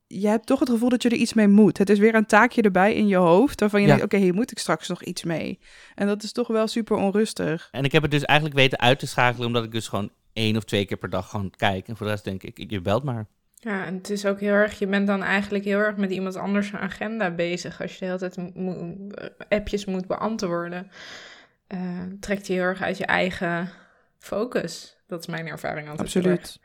je 0.09 0.29
hebt 0.29 0.47
toch 0.47 0.61
het 0.61 0.69
gevoel 0.69 0.89
dat 0.89 1.03
je 1.03 1.09
er 1.09 1.17
iets 1.17 1.33
mee 1.35 1.49
moet. 1.49 1.79
Het 1.79 1.91
is 1.91 1.99
weer 1.99 2.15
een 2.15 2.27
taakje 2.27 2.63
erbij 2.63 2.95
in 2.95 3.07
je 3.09 3.17
hoofd, 3.17 3.61
waarvan 3.61 3.81
je 3.81 3.87
Ja. 3.87 3.97
denkt, 3.97 4.13
oké, 4.13 4.23
hier 4.23 4.35
moet 4.35 4.51
ik 4.51 4.59
straks 4.59 4.89
nog 4.89 5.03
iets 5.03 5.25
mee. 5.25 5.59
En 5.95 6.07
dat 6.07 6.23
is 6.23 6.33
toch 6.33 6.49
wel 6.49 6.67
super 6.67 6.97
onrustig. 6.97 7.69
En 7.71 7.85
ik 7.85 7.93
heb 7.93 8.03
het 8.03 8.11
dus 8.11 8.25
eigenlijk 8.25 8.59
weten 8.59 8.79
uit 8.79 8.99
te 8.99 9.07
schakelen, 9.07 9.47
omdat 9.47 9.65
ik 9.65 9.73
dus 9.73 9.89
gewoon 9.89 10.11
één 10.33 10.57
of 10.57 10.65
twee 10.65 10.85
keer 10.85 10.97
per 10.97 11.11
dag 11.11 11.31
gewoon 11.31 11.51
kijk. 11.57 11.89
En 11.89 11.97
voor 11.97 12.07
de 12.07 12.13
rest 12.13 12.25
denk 12.25 12.43
ik, 12.43 12.71
je 12.71 12.81
belt 12.81 13.03
maar. 13.05 13.27
Ja, 13.55 13.85
en 13.85 13.95
het 13.95 14.11
is 14.11 14.27
ook 14.27 14.41
heel 14.41 14.53
erg, 14.53 14.79
je 14.79 14.87
bent 14.87 15.07
dan 15.07 15.23
eigenlijk 15.23 15.65
heel 15.65 15.79
erg 15.79 15.97
met 15.97 16.11
iemand 16.11 16.37
anders 16.37 16.73
een 16.73 16.79
agenda 16.79 17.31
bezig. 17.31 17.83
Als 17.83 17.93
je 17.93 17.99
de 17.99 18.05
hele 18.05 18.19
tijd 18.19 18.55
mo- 18.55 18.97
appjes 19.49 19.85
moet 19.85 20.07
beantwoorden, 20.07 20.91
eh, 21.67 21.81
trekt 22.21 22.47
je 22.47 22.53
heel 22.53 22.63
erg 22.63 22.83
uit 22.83 22.99
je 22.99 23.07
eigen 23.07 23.71
focus. 24.19 24.97
Dat 25.07 25.21
is 25.21 25.27
mijn 25.27 25.47
ervaring 25.47 25.89
altijd. 25.89 26.07
Absoluut. 26.07 26.61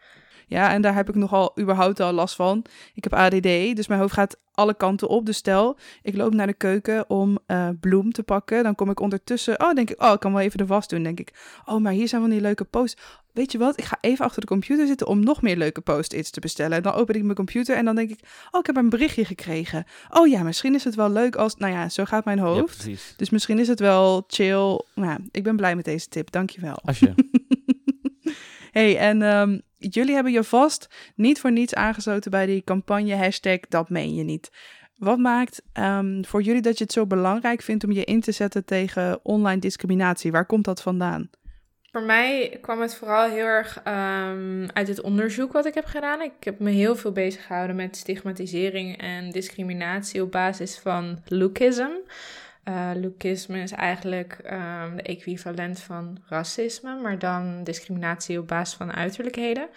Ja, 0.53 0.71
en 0.71 0.81
daar 0.81 0.95
heb 0.95 1.09
ik 1.09 1.15
nogal 1.15 1.53
überhaupt 1.59 1.99
al 1.99 2.13
last 2.13 2.35
van. 2.35 2.65
Ik 2.93 3.03
heb 3.03 3.13
ADD, 3.13 3.75
dus 3.75 3.87
mijn 3.87 3.99
hoofd 3.99 4.13
gaat 4.13 4.37
alle 4.51 4.73
kanten 4.73 5.07
op. 5.07 5.25
Dus 5.25 5.37
stel, 5.37 5.77
ik 6.01 6.15
loop 6.15 6.33
naar 6.33 6.47
de 6.47 6.53
keuken 6.53 7.09
om 7.09 7.37
eh, 7.45 7.69
bloem 7.79 8.11
te 8.11 8.23
pakken. 8.23 8.63
Dan 8.63 8.75
kom 8.75 8.89
ik 8.89 8.99
ondertussen, 8.99 9.59
oh, 9.61 9.73
denk 9.73 9.89
ik, 9.89 10.03
oh, 10.03 10.11
ik 10.13 10.19
kan 10.19 10.33
wel 10.33 10.41
even 10.41 10.57
de 10.57 10.65
was 10.65 10.87
doen. 10.87 11.03
denk 11.03 11.19
ik, 11.19 11.33
oh, 11.65 11.81
maar 11.81 11.91
hier 11.91 12.07
zijn 12.07 12.21
van 12.21 12.29
die 12.29 12.41
leuke 12.41 12.63
posts. 12.63 13.01
Weet 13.31 13.51
je 13.51 13.57
wat, 13.57 13.79
ik 13.79 13.83
ga 13.83 13.97
even 14.01 14.25
achter 14.25 14.41
de 14.41 14.47
computer 14.47 14.87
zitten 14.87 15.07
om 15.07 15.23
nog 15.23 15.41
meer 15.41 15.57
leuke 15.57 15.81
post-its 15.81 16.29
te 16.31 16.39
bestellen. 16.39 16.77
En 16.77 16.83
dan 16.83 16.93
open 16.93 17.15
ik 17.15 17.23
mijn 17.23 17.35
computer 17.35 17.75
en 17.75 17.85
dan 17.85 17.95
denk 17.95 18.09
ik, 18.09 18.19
oh, 18.51 18.59
ik 18.59 18.65
heb 18.65 18.75
een 18.75 18.89
berichtje 18.89 19.25
gekregen. 19.25 19.85
Oh 20.09 20.27
ja, 20.27 20.43
misschien 20.43 20.73
is 20.75 20.83
het 20.83 20.95
wel 20.95 21.09
leuk 21.11 21.35
als, 21.35 21.55
nou 21.55 21.73
ja, 21.73 21.89
zo 21.89 22.05
gaat 22.05 22.25
mijn 22.25 22.37
Ja, 22.37 22.43
hoofd. 22.43 22.75
precies. 22.77 23.13
dus 23.17 23.29
misschien 23.29 23.59
is 23.59 23.67
het 23.67 23.79
wel 23.79 24.23
chill. 24.27 24.81
Nou, 24.95 25.19
ik 25.31 25.43
ben 25.43 25.55
blij 25.55 25.75
met 25.75 25.85
deze 25.85 26.07
tip, 26.07 26.31
dankjewel. 26.31 26.79
Als 26.85 26.99
je. 26.99 27.13
hey, 28.73 28.97
en 28.97 29.21
ehm, 29.21 29.59
jullie 29.77 30.13
hebben 30.13 30.31
je 30.31 30.43
vast 30.43 30.87
niet 31.15 31.39
voor 31.39 31.51
niets 31.51 31.75
aangesloten 31.75 32.31
bij 32.31 32.45
die 32.45 32.63
campagne 32.63 33.15
hashtag 33.15 33.59
dat 33.59 33.89
meen 33.89 34.15
je 34.15 34.23
niet. 34.23 34.51
Wat 34.95 35.17
maakt 35.17 35.61
ehm, 35.73 36.23
voor 36.23 36.41
jullie 36.41 36.61
dat 36.61 36.77
je 36.77 36.83
het 36.83 36.93
zo 36.93 37.05
belangrijk 37.05 37.61
vindt 37.61 37.83
om 37.83 37.91
je 37.91 38.03
in 38.03 38.21
te 38.21 38.31
zetten 38.31 38.65
tegen 38.65 39.19
online 39.23 39.59
discriminatie? 39.59 40.31
Waar 40.31 40.45
komt 40.45 40.65
dat 40.65 40.81
vandaan? 40.81 41.29
Voor 41.91 42.03
mij 42.03 42.57
kwam 42.61 42.81
het 42.81 42.95
vooral 42.95 43.29
heel 43.29 43.45
erg 43.45 43.81
ehm, 43.83 44.67
uit 44.73 44.87
het 44.87 45.01
onderzoek 45.01 45.51
wat 45.51 45.65
ik 45.65 45.73
heb 45.73 45.85
gedaan. 45.85 46.21
Ik 46.21 46.31
heb 46.39 46.59
me 46.59 46.69
heel 46.69 46.95
veel 46.95 47.11
bezig 47.11 47.45
gehouden 47.45 47.75
met 47.75 47.97
stigmatisering 47.97 48.97
en 48.97 49.31
discriminatie 49.31 50.21
op 50.21 50.31
basis 50.31 50.77
van 50.77 51.19
lookism. 51.25 51.89
Eh 52.63 52.91
lookisme 52.95 53.61
is 53.61 53.71
eigenlijk 53.71 54.39
ehm, 54.43 54.95
de 54.95 55.01
equivalent 55.01 55.79
van 55.79 56.17
racisme, 56.27 57.01
maar 57.01 57.19
dan 57.19 57.63
discriminatie 57.63 58.39
op 58.39 58.47
basis 58.47 58.77
van 58.77 58.93
uiterlijkheden. 58.93 59.69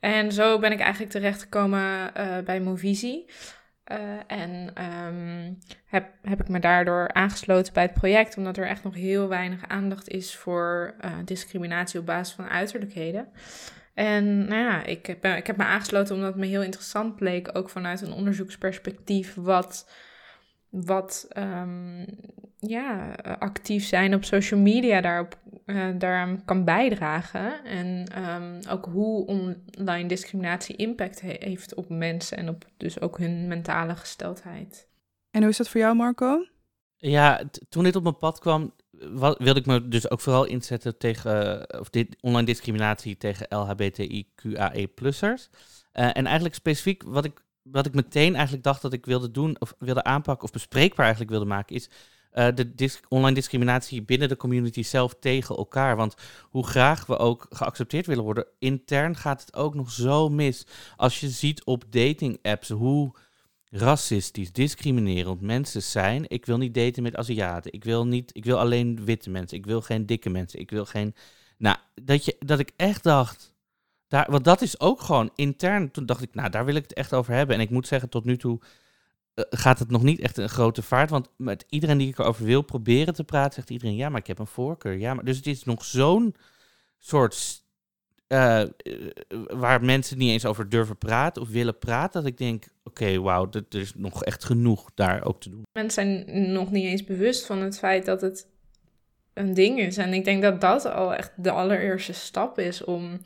En 0.00 0.32
zo 0.32 0.58
ben 0.58 0.72
ik 0.72 0.80
eigenlijk 0.80 1.12
terechtgekomen 1.12 2.14
eh 2.14 2.38
bij 2.38 2.60
Movisie. 2.60 3.26
Eh, 3.84 3.98
en 4.26 4.70
ehm, 4.74 5.52
heb, 5.86 6.10
heb 6.22 6.40
ik 6.40 6.48
me 6.48 6.58
daardoor 6.58 7.12
aangesloten 7.12 7.72
bij 7.72 7.82
het 7.82 7.94
project, 7.94 8.36
omdat 8.36 8.56
er 8.56 8.66
echt 8.66 8.82
nog 8.82 8.94
heel 8.94 9.28
weinig 9.28 9.68
aandacht 9.68 10.08
is 10.08 10.36
voor 10.36 10.94
discriminatie 11.24 12.00
op 12.00 12.06
basis 12.06 12.34
van 12.34 12.48
uiterlijkheden. 12.48 13.28
En 13.98 14.46
nou 14.48 14.62
ja, 14.62 14.84
ik 14.84 15.06
heb, 15.06 15.24
ik 15.24 15.46
heb 15.46 15.56
me 15.56 15.64
aangesloten 15.64 16.14
omdat 16.14 16.28
het 16.28 16.38
me 16.38 16.46
heel 16.46 16.62
interessant 16.62 17.16
bleek, 17.16 17.50
ook 17.52 17.70
vanuit 17.70 18.00
een 18.00 18.12
onderzoeksperspectief, 18.12 19.34
wat, 19.34 19.90
wat 20.70 21.26
ehm, 21.28 22.04
ja, 22.58 23.12
actief 23.38 23.84
zijn 23.84 24.14
op 24.14 24.24
social 24.24 24.60
media 24.60 25.00
daarop, 25.00 25.38
eh, 25.64 25.88
daaraan 25.98 26.44
kan 26.44 26.64
bijdragen. 26.64 27.64
En 27.64 28.04
ehm, 28.14 28.60
ook 28.70 28.84
hoe 28.84 29.26
online 29.78 30.08
discriminatie 30.08 30.76
impact 30.76 31.20
he- 31.20 31.36
heeft 31.38 31.74
op 31.74 31.88
mensen 31.88 32.38
en 32.38 32.48
op 32.48 32.64
dus 32.76 33.00
ook 33.00 33.18
hun 33.18 33.48
mentale 33.48 33.96
gesteldheid. 33.96 34.88
En 35.30 35.40
hoe 35.40 35.50
is 35.50 35.56
dat 35.56 35.68
voor 35.68 35.80
jou, 35.80 35.96
Marco? 35.96 36.46
Ja, 36.96 37.42
toen 37.68 37.84
dit 37.84 37.96
op 37.96 38.02
mijn 38.02 38.18
pad 38.18 38.38
kwam, 38.38 38.74
wa- 38.90 39.36
wilde 39.38 39.60
ik 39.60 39.66
me 39.66 39.88
dus 39.88 40.10
ook 40.10 40.20
vooral 40.20 40.44
inzetten 40.44 40.98
tegen, 40.98 41.66
eh, 41.68 41.80
of 41.80 41.90
dit 41.90 42.16
online 42.20 42.46
discriminatie 42.46 43.16
tegen 43.16 43.46
LHBTIQAE-plussers. 44.42 45.48
Eh, 45.92 46.04
en 46.16 46.24
eigenlijk 46.24 46.54
specifiek 46.54 47.02
wat 47.02 47.24
ik, 47.24 47.40
wat 47.70 47.86
ik 47.86 47.94
meteen 47.94 48.34
eigenlijk 48.34 48.64
dacht 48.64 48.82
dat 48.82 48.92
ik 48.92 49.06
wilde 49.06 49.30
doen, 49.30 49.56
of 49.60 49.74
wilde 49.78 50.04
aanpakken, 50.04 50.44
of 50.44 50.52
bespreekbaar 50.52 51.04
eigenlijk 51.04 51.30
wilde 51.30 51.46
maken, 51.46 51.76
is 51.76 51.88
eh, 52.30 52.48
de 52.54 52.98
online 53.08 53.34
discriminatie 53.34 54.02
binnen 54.02 54.28
de 54.28 54.36
community 54.36 54.82
zelf 54.82 55.14
tegen 55.20 55.56
elkaar. 55.56 55.96
Want 55.96 56.14
hoe 56.42 56.66
graag 56.66 57.06
we 57.06 57.16
ook 57.16 57.46
geaccepteerd 57.50 58.06
willen 58.06 58.24
worden, 58.24 58.46
intern 58.58 59.16
gaat 59.16 59.40
het 59.40 59.54
ook 59.56 59.74
nog 59.74 59.90
zo 59.90 60.28
mis. 60.28 60.66
Als 60.96 61.20
je 61.20 61.28
ziet 61.28 61.64
op 61.64 61.84
dating 61.90 62.38
apps 62.42 62.68
hoe 62.68 63.12
racistisch, 63.70 64.52
discriminerend 64.52 65.40
mensen 65.40 65.82
zijn. 65.82 66.24
Ik 66.28 66.46
wil 66.46 66.58
niet 66.58 66.74
daten 66.74 67.02
met 67.02 67.16
Aziaten. 67.16 67.72
Ik 67.72 67.84
wil, 67.84 68.06
niet, 68.06 68.30
ik 68.36 68.44
wil 68.44 68.58
alleen 68.58 69.04
witte 69.04 69.30
mensen. 69.30 69.58
Ik 69.58 69.66
wil 69.66 69.80
geen 69.80 70.06
dikke 70.06 70.30
mensen. 70.30 70.60
Ik 70.60 70.70
wil 70.70 70.84
geen. 70.84 71.14
Nou, 71.58 71.76
dat, 72.02 72.24
je, 72.24 72.36
dat 72.38 72.58
ik 72.58 72.72
echt 72.76 73.02
dacht. 73.02 73.56
Daar, 74.08 74.26
want 74.30 74.44
dat 74.44 74.62
is 74.62 74.80
ook 74.80 75.00
gewoon 75.00 75.30
intern. 75.34 75.90
Toen 75.90 76.06
dacht 76.06 76.22
ik, 76.22 76.34
nou, 76.34 76.50
daar 76.50 76.64
wil 76.64 76.74
ik 76.74 76.82
het 76.82 76.94
echt 76.94 77.14
over 77.14 77.34
hebben. 77.34 77.56
En 77.56 77.62
ik 77.62 77.70
moet 77.70 77.86
zeggen, 77.86 78.08
tot 78.08 78.24
nu 78.24 78.36
toe 78.36 78.60
eh, 79.34 79.44
gaat 79.50 79.78
het 79.78 79.90
nog 79.90 80.02
niet 80.02 80.20
echt 80.20 80.36
een 80.36 80.48
grote 80.48 80.82
vaart. 80.82 81.10
Want 81.10 81.28
met 81.36 81.64
iedereen 81.68 81.98
die 81.98 82.08
ik 82.08 82.18
erover 82.18 82.44
wil 82.44 82.62
proberen 82.62 83.14
te 83.14 83.24
praten, 83.24 83.52
zegt 83.52 83.70
iedereen: 83.70 83.96
ja, 83.96 84.08
maar 84.08 84.20
ik 84.20 84.26
heb 84.26 84.38
een 84.38 84.46
voorkeur. 84.46 84.98
Ja, 84.98 85.14
maar 85.14 85.24
dus 85.24 85.36
het 85.36 85.46
is 85.46 85.64
nog 85.64 85.84
zo'n 85.84 86.34
soort 86.98 87.62
eh, 88.28 88.60
eh, 88.60 88.68
waar 89.46 89.84
mensen 89.84 90.18
niet 90.18 90.30
eens 90.30 90.46
over 90.46 90.68
durven 90.68 90.98
praten 90.98 91.42
of 91.42 91.48
willen 91.48 91.78
praten, 91.78 92.22
dat 92.22 92.30
ik 92.30 92.38
denk, 92.38 92.64
oké, 92.84 93.20
wauw, 93.20 93.48
er 93.50 93.64
is 93.68 93.92
nog 93.94 94.24
echt 94.24 94.44
genoeg 94.44 94.90
daar 94.94 95.24
ook 95.24 95.40
te 95.40 95.50
doen. 95.50 95.62
Mensen 95.72 96.24
zijn 96.24 96.52
nog 96.52 96.70
niet 96.70 96.84
eens 96.84 97.04
bewust 97.04 97.46
van 97.46 97.58
het 97.58 97.78
feit 97.78 98.04
dat 98.04 98.20
het 98.20 98.46
een 99.34 99.54
ding 99.54 99.80
is. 99.80 99.96
En 99.96 100.12
ik 100.12 100.24
denk 100.24 100.42
dat 100.42 100.60
dat 100.60 100.84
al 100.84 101.14
echt 101.14 101.32
de 101.36 101.50
allereerste 101.50 102.12
stap 102.12 102.58
is 102.58 102.84
om 102.84 103.20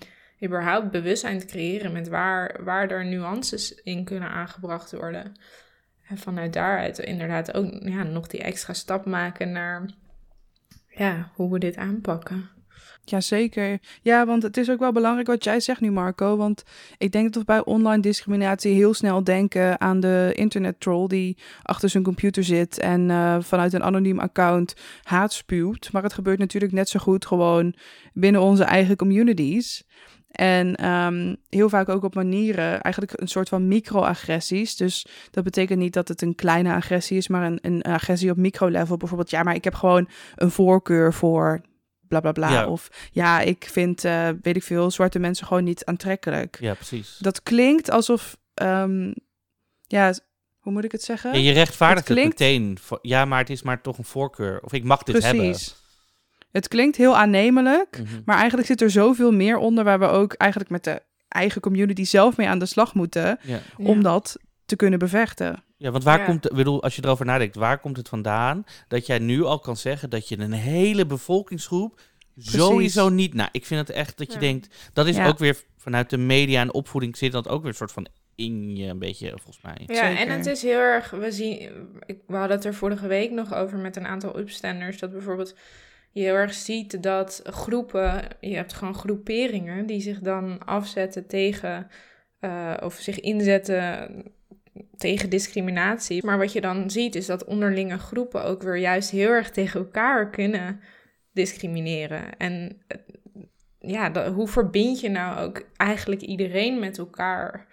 überhaupt 0.44 0.90
bewustzijn 0.90 1.38
te 1.38 1.46
creëren 1.46 1.92
met 1.92 2.08
waar, 2.08 2.64
waar 2.64 2.90
er 2.90 3.04
nuances 3.04 3.74
in 3.74 4.04
kunnen 4.04 4.28
aangebracht 4.28 4.92
worden. 4.92 5.32
En 6.08 6.18
vanuit 6.18 6.52
daaruit 6.52 6.98
inderdaad 6.98 7.54
ook 7.54 7.72
ja, 7.80 8.02
nog 8.02 8.26
die 8.26 8.42
extra 8.42 8.72
stap 8.72 9.06
maken 9.06 9.52
naar 9.52 9.90
ja, 10.88 11.30
hoe 11.34 11.52
we 11.52 11.58
dit 11.58 11.76
aanpakken. 11.76 12.50
Jazeker. 13.04 13.78
Ja, 14.02 14.26
want 14.26 14.42
het 14.42 14.56
is 14.56 14.70
ook 14.70 14.78
wel 14.78 14.92
belangrijk 14.92 15.26
wat 15.26 15.44
jij 15.44 15.60
zegt 15.60 15.80
nu, 15.80 15.90
Marco. 15.90 16.36
Want 16.36 16.62
ik 16.98 17.12
denk 17.12 17.24
dat 17.24 17.42
we 17.42 17.44
bij 17.44 17.64
online 17.64 18.02
discriminatie 18.02 18.74
heel 18.74 18.94
snel 18.94 19.24
denken 19.24 19.80
aan 19.80 20.00
de 20.00 20.32
internet-troll 20.34 21.06
die 21.06 21.38
achter 21.62 21.88
zijn 21.88 22.02
computer 22.02 22.44
zit 22.44 22.78
en 22.78 23.08
uh, 23.08 23.36
vanuit 23.40 23.72
een 23.72 23.82
anoniem 23.82 24.18
account 24.18 24.74
haat 25.02 25.32
spuwt. 25.32 25.92
Maar 25.92 26.02
het 26.02 26.12
gebeurt 26.12 26.38
natuurlijk 26.38 26.72
net 26.72 26.88
zo 26.88 26.98
goed 26.98 27.26
gewoon 27.26 27.74
binnen 28.12 28.40
onze 28.40 28.64
eigen 28.64 28.96
communities. 28.96 29.84
En 30.32 30.90
um, 30.90 31.36
heel 31.48 31.68
vaak 31.68 31.88
ook 31.88 32.04
op 32.04 32.14
manieren, 32.14 32.80
eigenlijk 32.80 33.20
een 33.20 33.28
soort 33.28 33.48
van 33.48 33.68
microagressies. 33.68 34.76
Dus 34.76 35.06
dat 35.30 35.44
betekent 35.44 35.78
niet 35.78 35.92
dat 35.92 36.08
het 36.08 36.22
een 36.22 36.34
kleine 36.34 36.74
agressie 36.74 37.16
is, 37.16 37.28
maar 37.28 37.44
een, 37.44 37.58
een 37.62 37.82
agressie 37.82 38.30
op 38.30 38.36
micro-level. 38.36 38.96
Bijvoorbeeld, 38.96 39.30
ja, 39.30 39.42
maar 39.42 39.54
ik 39.54 39.64
heb 39.64 39.74
gewoon 39.74 40.08
een 40.34 40.50
voorkeur 40.50 41.14
voor 41.14 41.60
bla 42.08 42.20
bla 42.20 42.32
bla. 42.32 42.66
Of 42.66 42.88
ja, 43.12 43.40
ik 43.40 43.68
vind, 43.70 44.04
uh, 44.04 44.28
weet 44.42 44.56
ik 44.56 44.62
veel, 44.62 44.90
zwarte 44.90 45.18
mensen 45.18 45.46
gewoon 45.46 45.64
niet 45.64 45.84
aantrekkelijk. 45.84 46.56
Ja, 46.60 46.74
precies. 46.74 47.16
Dat 47.18 47.42
klinkt 47.42 47.90
alsof, 47.90 48.36
um, 48.62 49.14
ja, 49.86 50.14
hoe 50.58 50.72
moet 50.72 50.84
ik 50.84 50.92
het 50.92 51.02
zeggen? 51.02 51.32
Ja, 51.32 51.38
je 51.38 51.52
rechtvaardigt 51.52 52.08
het, 52.08 52.16
klinkt... 52.16 52.38
het 52.38 52.48
meteen. 52.48 52.78
Ja, 53.02 53.24
maar 53.24 53.38
het 53.38 53.50
is 53.50 53.62
maar 53.62 53.80
toch 53.80 53.98
een 53.98 54.04
voorkeur. 54.04 54.60
Of 54.60 54.72
ik 54.72 54.84
mag 54.84 55.02
dit 55.02 55.18
precies. 55.18 55.40
hebben. 55.40 55.81
Het 56.52 56.68
klinkt 56.68 56.96
heel 56.96 57.16
aannemelijk, 57.16 57.98
mm 57.98 58.06
-hmm. 58.06 58.22
maar 58.24 58.36
eigenlijk 58.36 58.66
zit 58.66 58.80
er 58.80 58.90
zoveel 58.90 59.32
meer 59.32 59.56
onder 59.56 59.84
waar 59.84 59.98
we 59.98 60.06
ook 60.06 60.32
eigenlijk 60.32 60.70
met 60.70 60.84
de 60.84 61.02
eigen 61.28 61.60
community 61.60 62.04
zelf 62.04 62.36
mee 62.36 62.48
aan 62.48 62.58
de 62.58 62.66
slag 62.66 62.94
moeten 62.94 63.38
ja. 63.42 63.60
om 63.76 64.02
dat 64.02 64.36
te 64.66 64.76
kunnen 64.76 64.98
bevechten. 64.98 65.64
Ja, 65.76 65.90
want 65.90 66.04
waar 66.04 66.24
komt, 66.24 66.50
ik 66.50 66.56
bedoel, 66.56 66.82
als 66.82 66.96
je 66.96 67.04
erover 67.04 67.26
nadenkt, 67.26 67.56
waar 67.56 67.78
komt 67.78 67.96
het 67.96 68.08
vandaan 68.08 68.64
dat 68.88 69.06
jij 69.06 69.18
nu 69.18 69.42
al 69.42 69.58
kan 69.58 69.76
zeggen 69.76 70.10
dat 70.10 70.28
je 70.28 70.38
een 70.38 70.52
hele 70.52 71.06
bevolkingsgroep 71.06 72.00
Precies. 72.34 72.52
sowieso 72.52 73.08
niet. 73.08 73.34
Nou, 73.34 73.48
ik 73.52 73.66
vind 73.66 73.88
het 73.88 73.96
echt 73.96 74.18
dat 74.18 74.32
je 74.32 74.38
denkt, 74.38 74.90
dat 74.92 75.06
is 75.06 75.18
ook 75.18 75.38
weer 75.38 75.56
vanuit 75.76 76.10
de 76.10 76.18
media 76.18 76.60
en 76.60 76.72
opvoeding 76.72 77.16
zit 77.16 77.32
dat 77.32 77.48
ook 77.48 77.60
weer 77.60 77.70
een 77.70 77.76
soort 77.76 77.92
van 77.92 78.06
in 78.34 78.76
je 78.76 78.86
een 78.86 78.98
beetje, 78.98 79.28
volgens 79.28 79.60
mij. 79.62 79.82
Ja, 79.86 79.94
Zeker. 79.94 80.26
en 80.26 80.36
het 80.36 80.46
is 80.46 80.62
heel 80.62 80.78
erg, 80.78 81.10
we 81.10 81.32
zien, 81.32 81.70
ik, 82.06 82.18
we 82.26 82.36
hadden 82.36 82.56
het 82.56 82.64
er 82.64 82.74
vorige 82.74 83.06
week 83.06 83.30
nog 83.30 83.54
over 83.54 83.78
met 83.78 83.96
een 83.96 84.06
aantal 84.06 84.38
upstanders, 84.38 84.98
dat 84.98 85.12
bijvoorbeeld 85.12 85.54
je 86.12 86.22
heel 86.22 86.34
erg 86.34 86.54
ziet 86.54 87.02
dat 87.02 87.40
groepen, 87.44 88.24
je 88.40 88.54
hebt 88.54 88.72
gewoon 88.72 88.94
groeperingen 88.94 89.86
die 89.86 90.00
zich 90.00 90.18
dan 90.18 90.64
afzetten 90.64 91.26
tegen, 91.26 91.86
uh, 92.40 92.76
of 92.80 92.94
zich 92.94 93.20
inzetten 93.20 94.24
tegen 94.96 95.30
discriminatie. 95.30 96.24
Maar 96.24 96.38
wat 96.38 96.52
je 96.52 96.60
dan 96.60 96.90
ziet 96.90 97.14
is 97.14 97.26
dat 97.26 97.44
onderlinge 97.44 97.98
groepen 97.98 98.44
ook 98.44 98.62
weer 98.62 98.76
juist 98.76 99.10
heel 99.10 99.30
erg 99.30 99.50
tegen 99.50 99.80
elkaar 99.80 100.30
kunnen 100.30 100.80
discrimineren. 101.32 102.36
En 102.36 102.82
ja, 103.78 104.30
hoe 104.32 104.48
verbind 104.48 105.00
je 105.00 105.08
nou 105.08 105.38
ook 105.38 105.62
eigenlijk 105.76 106.20
iedereen 106.20 106.78
met 106.78 106.98
elkaar? 106.98 107.66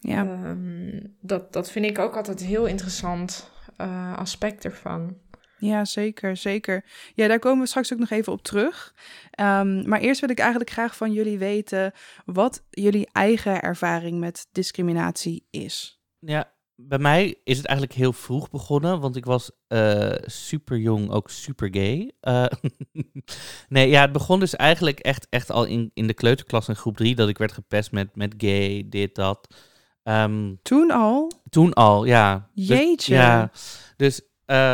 Ja. 0.00 0.20
Um, 0.20 1.16
dat, 1.20 1.52
dat 1.52 1.70
vind 1.70 1.84
ik 1.84 1.98
ook 1.98 2.16
altijd 2.16 2.44
heel 2.44 2.66
interessant 2.66 3.52
uh, 3.78 4.16
aspect 4.16 4.64
ervan. 4.64 5.16
Ja, 5.58 5.84
zeker, 5.84 6.36
zeker. 6.36 6.84
Ja, 7.14 7.28
daar 7.28 7.38
komen 7.38 7.62
we 7.62 7.68
straks 7.68 7.92
ook 7.92 7.98
nog 7.98 8.10
even 8.10 8.32
op 8.32 8.42
terug. 8.42 8.94
Um, 9.40 9.88
maar 9.88 10.00
eerst 10.00 10.20
wil 10.20 10.30
ik 10.30 10.38
eigenlijk 10.38 10.70
graag 10.70 10.96
van 10.96 11.12
jullie 11.12 11.38
weten 11.38 11.92
wat 12.24 12.64
jullie 12.70 13.08
eigen 13.12 13.62
ervaring 13.62 14.18
met 14.18 14.46
discriminatie 14.52 15.46
is. 15.50 16.02
Ja, 16.18 16.52
bij 16.76 16.98
mij 16.98 17.34
is 17.44 17.56
het 17.56 17.66
eigenlijk 17.66 17.98
heel 17.98 18.12
vroeg 18.12 18.50
begonnen, 18.50 19.00
want 19.00 19.16
ik 19.16 19.24
was 19.24 19.50
uh, 19.68 20.12
super 20.24 20.78
jong, 20.78 21.10
ook 21.10 21.30
super 21.30 21.68
gay. 21.70 22.12
Uh, 22.22 22.44
nee, 23.68 23.88
ja, 23.88 24.00
het 24.00 24.12
begon 24.12 24.40
dus 24.40 24.56
eigenlijk 24.56 24.98
echt, 24.98 25.26
echt 25.30 25.50
al 25.50 25.64
in, 25.64 25.90
in 25.94 26.06
de 26.06 26.14
kleuterklas 26.14 26.68
in 26.68 26.76
groep 26.76 26.96
drie, 26.96 27.14
dat 27.14 27.28
ik 27.28 27.38
werd 27.38 27.52
gepest 27.52 27.92
met, 27.92 28.16
met 28.16 28.34
gay, 28.36 28.86
dit, 28.88 29.14
dat. 29.14 29.54
Um, 30.02 30.58
toen 30.62 30.90
al? 30.90 31.32
Toen 31.50 31.72
al, 31.72 32.04
ja. 32.04 32.48
Dus, 32.54 32.66
Jeetje. 32.66 33.14
Dus, 33.14 33.24
ja, 33.24 33.50
dus 33.96 34.20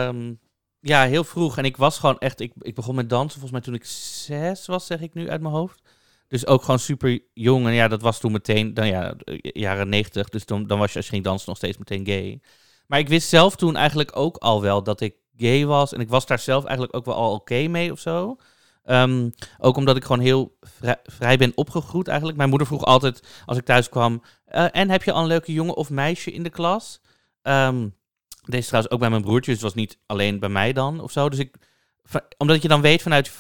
um, 0.09 0.40
ja, 0.81 1.05
heel 1.05 1.25
vroeg. 1.25 1.59
En 1.59 1.65
ik 1.65 1.77
was 1.77 1.99
gewoon 1.99 2.19
echt, 2.19 2.41
ik, 2.41 2.53
ik 2.59 2.75
begon 2.75 2.95
met 2.95 3.09
dansen 3.09 3.41
volgens 3.41 3.53
mij 3.53 3.61
toen 3.61 3.75
ik 3.75 3.85
zes 3.85 4.67
was, 4.67 4.87
zeg 4.87 5.01
ik 5.01 5.15
nu 5.15 5.31
uit 5.31 5.41
mijn 5.41 5.55
hoofd. 5.55 5.81
Dus 6.29 6.47
ook 6.47 6.63
gewoon 6.63 6.79
super 6.79 7.21
jong. 7.35 7.67
En 7.67 7.73
ja, 7.73 7.89
dat 7.89 8.03
was 8.03 8.21
toen 8.21 8.33
meteen, 8.33 8.75
dan 8.75 8.87
ja, 8.87 9.15
jaren 9.41 9.89
negentig. 9.89 10.29
Dus 10.29 10.47
dan, 10.47 10.67
dan 10.67 10.79
was 10.79 10.91
je 10.91 10.97
als 10.97 11.07
je 11.07 11.13
ging 11.13 11.25
dansen 11.25 11.49
nog 11.49 11.57
steeds 11.57 11.79
meteen 11.79 12.07
gay. 12.07 12.41
Maar 12.87 12.99
ik 12.99 13.09
wist 13.09 13.29
zelf 13.29 13.57
toen 13.57 13.77
eigenlijk 13.77 14.17
ook 14.17 14.37
al 14.37 14.61
wel 14.61 14.83
dat 14.83 15.01
ik 15.01 15.15
gay 15.37 15.67
was. 15.67 15.93
En 15.93 16.01
ik 16.01 16.09
was 16.09 16.27
daar 16.27 16.39
zelf 16.39 16.65
eigenlijk 16.65 16.97
ook 16.97 17.05
wel 17.05 17.15
al 17.15 17.35
oké 17.35 17.69
mee 17.69 17.93
of 17.93 17.99
zo. 17.99 18.37
Um, 18.85 19.33
ook 19.59 19.77
omdat 19.77 19.97
ik 19.97 20.05
gewoon 20.05 20.23
heel 20.23 20.57
vrij, 21.03 21.37
ben 21.37 21.53
opgegroeid 21.55 22.09
eigenlijk. 22.09 22.39
Mijn 22.39 22.49
moeder 22.49 22.67
vroeg 22.67 22.85
altijd 22.85 23.23
als 23.45 23.59
ik 23.59 23.65
thuis 23.65 23.89
kwam... 23.89 24.23
Uh, 24.49 24.67
en 24.71 24.91
heb 24.91 25.03
je 25.03 25.13
al 25.13 25.21
een 25.21 25.29
leuke 25.29 25.53
jongen 25.53 25.77
of 25.77 25.91
meisje 25.91 26.33
in 26.33 26.43
de 26.43 26.51
klas? 26.51 27.01
Um, 27.43 27.95
deze 28.45 28.67
trouwens 28.67 28.93
ook 28.95 29.01
bij 29.01 29.11
mijn 29.11 29.23
broertje. 29.23 29.53
Dus 29.53 29.63
het 29.63 29.73
was 29.73 29.83
niet 29.83 29.99
alleen 30.07 30.39
bij 30.39 30.49
mij 30.49 30.73
dan 30.73 31.01
of 31.01 31.13
zo. 31.13 31.29
Dus 31.29 31.39
ik... 31.39 31.55
Omdat 32.39 32.63
je 32.63 32.69
dan 32.69 32.81
weet 32.81 33.03
vanuit 33.03 33.33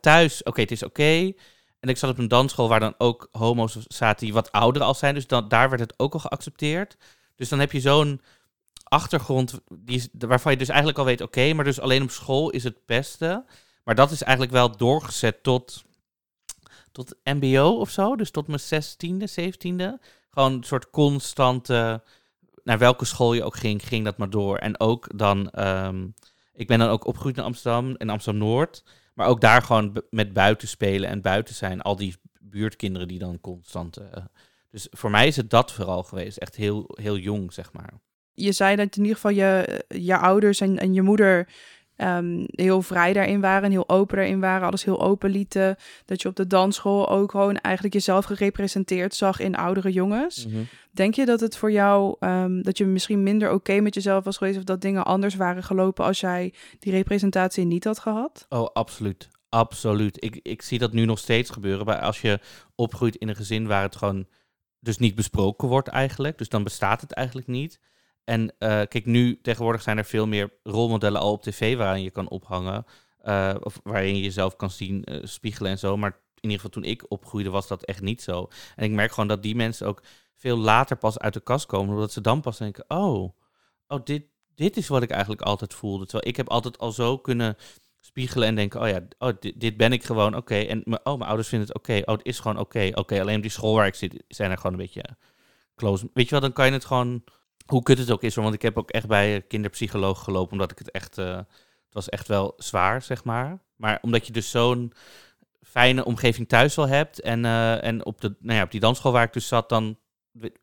thuis... 0.00 0.42
Oké, 0.42 0.60
het 0.60 0.70
is 0.70 0.82
oké. 0.82 1.32
En 1.80 1.88
ik 1.88 1.96
zat 1.96 2.10
op 2.10 2.18
een 2.18 2.28
dansschool 2.28 2.68
waar 2.68 2.80
dan 2.80 2.94
ook 2.98 3.28
homo's 3.32 3.76
zaten 3.86 4.24
die 4.24 4.34
wat 4.34 4.52
ouder 4.52 4.82
al 4.82 4.94
zijn. 4.94 5.14
Dus 5.14 5.26
dan, 5.26 5.48
daar 5.48 5.68
werd 5.68 5.80
het 5.80 5.94
ook 5.96 6.12
al 6.12 6.20
geaccepteerd. 6.20 6.96
Dus 7.36 7.48
dan 7.48 7.58
heb 7.58 7.72
je 7.72 7.80
zo'n 7.80 8.20
achtergrond 8.84 9.60
die 9.72 10.10
waarvan 10.18 10.52
je 10.52 10.58
dus 10.58 10.68
eigenlijk 10.68 10.98
al 10.98 11.04
weet, 11.04 11.20
oké, 11.20 11.52
maar 11.52 11.64
dus 11.64 11.80
alleen 11.80 12.02
op 12.02 12.10
school 12.10 12.50
is 12.50 12.64
het 12.64 12.86
beste. 12.86 13.44
Maar 13.84 13.94
dat 13.94 14.10
is 14.10 14.22
eigenlijk 14.22 14.52
wel 14.52 14.76
doorgezet 14.76 15.42
tot, 15.42 15.84
tot 16.92 17.16
mbo 17.24 17.68
of 17.68 17.90
zo. 17.90 18.16
Dus 18.16 18.30
tot 18.30 18.46
mijn 18.46 18.60
zestiende, 18.60 19.26
zeventiende. 19.26 20.00
Gewoon 20.30 20.52
een 20.52 20.64
soort 20.64 20.90
constante, 20.90 22.02
naar 22.68 22.78
welke 22.78 23.04
school 23.04 23.32
je 23.32 23.44
ook 23.44 23.56
ging, 23.56 23.86
ging 23.86 24.04
dat 24.04 24.18
maar 24.18 24.30
door. 24.30 24.56
En 24.56 24.80
ook 24.80 25.18
dan, 25.18 25.50
um, 25.58 26.14
ik 26.52 26.66
ben 26.66 26.78
dan 26.78 26.88
ook 26.88 27.06
opgegroeid 27.06 27.36
in 27.36 27.42
Amsterdam, 27.42 27.94
in 27.96 28.10
Amsterdam-Noord. 28.10 28.84
Maar 29.14 29.26
ook 29.26 29.40
daar 29.40 29.62
gewoon 29.62 30.02
met 30.10 30.32
buiten 30.32 30.68
spelen 30.68 31.08
en 31.08 31.20
buiten 31.20 31.54
zijn. 31.54 31.80
Al 31.80 31.96
die 31.96 32.16
buurtkinderen 32.40 33.08
die 33.08 33.18
dan 33.18 33.40
constant. 33.40 33.98
Uh, 33.98 34.06
dus 34.70 34.86
voor 34.90 35.10
mij 35.10 35.26
is 35.26 35.36
het 35.36 35.50
dat 35.50 35.72
vooral 35.72 36.02
geweest. 36.02 36.36
Echt 36.36 36.56
heel, 36.56 36.84
heel 37.00 37.16
jong, 37.16 37.52
zeg 37.52 37.72
maar. 37.72 37.92
Je 38.32 38.52
zei 38.52 38.76
dat 38.76 38.96
in 38.96 39.02
ieder 39.02 39.16
geval 39.16 39.30
je, 39.30 39.84
je 39.88 40.18
ouders 40.18 40.60
en, 40.60 40.78
en 40.78 40.94
je 40.94 41.02
moeder 41.02 41.48
um, 41.98 42.44
heel 42.50 42.82
vrij 42.82 43.12
daarin 43.12 43.40
waren, 43.40 43.70
heel 43.70 43.88
open 43.88 44.16
daarin 44.16 44.40
waren, 44.40 44.66
alles 44.66 44.84
heel 44.84 45.00
open 45.00 45.30
lieten. 45.30 45.76
Dat 46.04 46.22
je 46.22 46.28
op 46.28 46.36
de 46.36 46.46
dansschool 46.46 47.08
ook 47.08 47.30
gewoon 47.30 47.56
eigenlijk 47.56 47.94
jezelf 47.94 48.24
gerepresenteerd 48.24 49.14
zag 49.14 49.40
in 49.40 49.56
oudere 49.56 49.92
jongens. 49.92 50.46
Mm 50.46 50.52
-hmm. 50.52 50.66
Denk 50.90 51.14
je 51.14 51.24
dat 51.24 51.40
het 51.40 51.56
voor 51.56 51.72
jou, 51.72 52.16
um, 52.20 52.62
dat 52.62 52.78
je 52.78 52.84
misschien 52.84 53.22
minder 53.22 53.48
oké 53.48 53.56
okay 53.56 53.78
met 53.78 53.94
jezelf 53.94 54.24
was 54.24 54.36
geweest 54.36 54.58
of 54.58 54.64
dat 54.64 54.80
dingen 54.80 55.04
anders 55.04 55.34
waren 55.34 55.62
gelopen 55.62 56.04
als 56.04 56.20
jij 56.20 56.52
die 56.78 56.92
representatie 56.92 57.64
niet 57.64 57.84
had 57.84 57.98
gehad? 57.98 58.46
Oh, 58.48 58.66
absoluut. 58.72 59.28
Absoluut. 59.48 60.24
Ik, 60.24 60.40
ik 60.42 60.62
zie 60.62 60.78
dat 60.78 60.92
nu 60.92 61.04
nog 61.04 61.18
steeds 61.18 61.50
gebeuren. 61.50 61.86
Maar 61.86 62.00
als 62.00 62.20
je 62.20 62.40
opgroeit 62.74 63.16
in 63.16 63.28
een 63.28 63.36
gezin 63.36 63.66
waar 63.66 63.82
het 63.82 63.96
gewoon 63.96 64.26
dus 64.80 64.98
niet 64.98 65.14
besproken 65.14 65.68
wordt 65.68 65.88
eigenlijk. 65.88 66.38
Dus 66.38 66.48
dan 66.48 66.64
bestaat 66.64 67.00
het 67.00 67.12
eigenlijk 67.12 67.46
niet. 67.46 67.80
En 68.28 68.42
uh, 68.42 68.68
kijk, 68.68 69.06
nu 69.06 69.40
tegenwoordig 69.40 69.82
zijn 69.82 69.98
er 69.98 70.04
veel 70.04 70.26
meer 70.26 70.52
rolmodellen 70.62 71.20
al 71.20 71.32
op 71.32 71.42
tv 71.42 71.76
waaraan 71.76 72.02
je 72.02 72.10
kan 72.10 72.28
ophangen. 72.28 72.84
Uh, 73.24 73.54
of 73.60 73.80
waarin 73.82 74.16
je 74.16 74.22
jezelf 74.22 74.56
kan 74.56 74.70
zien 74.70 75.02
uh, 75.04 75.18
spiegelen 75.22 75.70
en 75.70 75.78
zo. 75.78 75.96
Maar 75.96 76.10
in 76.10 76.50
ieder 76.50 76.56
geval 76.56 76.70
toen 76.70 76.90
ik 76.90 77.04
opgroeide 77.08 77.50
was 77.50 77.68
dat 77.68 77.84
echt 77.84 78.00
niet 78.00 78.22
zo. 78.22 78.48
En 78.76 78.84
ik 78.84 78.90
merk 78.90 79.12
gewoon 79.12 79.28
dat 79.28 79.42
die 79.42 79.54
mensen 79.54 79.86
ook 79.86 80.02
veel 80.34 80.56
later 80.56 80.96
pas 80.96 81.18
uit 81.18 81.34
de 81.34 81.40
kast 81.40 81.66
komen. 81.66 81.94
Omdat 81.94 82.12
ze 82.12 82.20
dan 82.20 82.40
pas 82.40 82.58
denken, 82.58 82.84
oh, 82.88 83.32
oh 83.86 84.04
dit, 84.04 84.24
dit 84.54 84.76
is 84.76 84.88
wat 84.88 85.02
ik 85.02 85.10
eigenlijk 85.10 85.42
altijd 85.42 85.74
voelde. 85.74 86.04
Terwijl 86.04 86.28
ik 86.28 86.36
heb 86.36 86.48
altijd 86.48 86.78
al 86.78 86.92
zo 86.92 87.18
kunnen 87.18 87.56
spiegelen 88.00 88.48
en 88.48 88.54
denken, 88.54 88.80
oh 88.80 88.88
ja, 88.88 89.00
oh, 89.18 89.32
dit, 89.40 89.60
dit 89.60 89.76
ben 89.76 89.92
ik 89.92 90.04
gewoon, 90.04 90.36
oké. 90.36 90.56
En 90.56 90.78
oh, 90.86 91.16
mijn 91.16 91.28
ouders 91.28 91.48
vinden 91.48 91.68
het 91.68 91.76
oké, 91.76 92.02
oh, 92.04 92.16
het 92.16 92.26
is 92.26 92.38
gewoon 92.38 92.58
oké. 92.58 92.90
Oké, 92.94 93.20
alleen 93.20 93.36
op 93.36 93.42
die 93.42 93.50
school 93.50 93.74
waar 93.74 93.86
ik 93.86 93.94
zit 93.94 94.24
zijn 94.28 94.50
er 94.50 94.56
gewoon 94.56 94.72
een 94.72 94.78
beetje 94.78 95.04
close. 95.76 96.10
Weet 96.14 96.24
je 96.24 96.30
wel, 96.30 96.40
dan 96.40 96.52
kan 96.52 96.66
je 96.66 96.72
het 96.72 96.84
gewoon 96.84 97.24
hoe 97.68 97.82
kut 97.82 97.98
het 97.98 98.10
ook 98.10 98.22
is, 98.22 98.34
want 98.34 98.54
ik 98.54 98.62
heb 98.62 98.78
ook 98.78 98.90
echt 98.90 99.06
bij 99.06 99.42
kinderpsycholoog 99.48 100.24
gelopen, 100.24 100.52
omdat 100.52 100.70
ik 100.70 100.78
het 100.78 100.90
echt, 100.90 101.18
uh, 101.18 101.36
het 101.36 101.92
was 101.92 102.08
echt 102.08 102.28
wel 102.28 102.54
zwaar, 102.56 103.02
zeg 103.02 103.24
maar. 103.24 103.58
Maar 103.76 103.98
omdat 104.02 104.26
je 104.26 104.32
dus 104.32 104.50
zo'n 104.50 104.92
fijne 105.62 106.04
omgeving 106.04 106.48
thuis 106.48 106.74
wel 106.74 106.88
hebt. 106.88 107.20
En, 107.20 107.44
eh, 107.44 107.84
en 107.84 108.04
op, 108.04 108.20
de, 108.20 108.36
nou 108.40 108.56
ja, 108.56 108.62
op 108.62 108.70
die 108.70 108.80
dansschool 108.80 109.12
waar 109.12 109.24
ik 109.24 109.32
dus 109.32 109.48
zat, 109.48 109.68
dan 109.68 109.98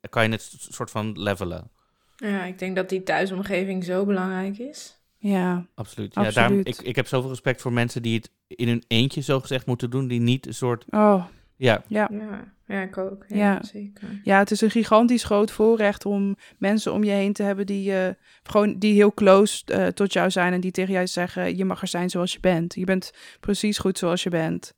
kan 0.10 0.24
je 0.24 0.30
het 0.30 0.56
soort 0.58 0.92
van 0.92 1.22
levelen. 1.22 1.70
Ja, 2.16 2.44
ik 2.44 2.60
denk 2.60 2.76
dat 2.76 2.90
die 2.90 3.04
thuisomgeving 3.04 3.84
zo 3.84 4.06
belangrijk 4.06 4.58
is. 4.58 5.00
Ja, 5.18 5.66
Absoluut. 5.76 6.14
Ja, 6.14 6.22
Absoluut. 6.22 6.36
daarom, 6.36 6.60
ik, 6.64 6.82
ik 6.82 6.96
heb 6.96 7.08
zoveel 7.08 7.30
respect 7.30 7.62
voor 7.62 7.74
mensen 7.74 8.02
die 8.02 8.16
het 8.16 8.32
in 8.48 8.68
hun 8.68 8.84
eentje 8.88 9.22
zo 9.22 9.40
gezegd 9.40 9.66
moeten 9.66 9.90
doen, 9.90 10.08
die 10.08 10.20
niet 10.20 10.48
een 10.48 10.54
soort... 10.54 10.86
oh, 10.90 11.26
Ja, 11.58 11.84
ja. 11.88 12.10
Ja, 12.68 12.82
ik 12.82 12.98
ook. 12.98 13.26
Ja, 13.28 13.36
Ja. 13.36 13.64
zeker. 13.64 14.08
Ja, 14.24 14.40
het 14.40 14.52
is 14.52 14.62
een 14.62 14.72
gigantisch 14.72 15.24
groot 15.24 15.52
voorrecht 15.52 16.06
om 16.06 16.36
mensen 16.58 16.94
om 16.94 17.04
je 17.04 17.12
heen 17.12 17.34
te 17.34 17.44
hebben 17.44 17.66
die, 17.66 17.98
eh, 17.98 18.14
gewoon, 18.44 18.80
die 18.80 18.94
heel 18.94 19.14
close 19.14 19.66
eh, 19.66 19.88
tot 19.88 20.14
jou 20.14 20.32
zijn 20.32 20.54
en 20.54 20.60
die 20.60 20.72
tegen 20.72 20.94
jou 20.94 21.08
zeggen, 21.08 21.58
je 21.58 21.66
mag 21.66 21.82
er 21.82 21.88
zijn 21.88 22.10
zoals 22.10 22.34
je 22.34 22.40
bent. 22.40 22.76
Je 22.76 22.84
bent 22.86 23.12
precies 23.40 23.78
goed 23.78 23.98
zoals 23.98 24.24
je 24.24 24.30
bent. 24.30 24.74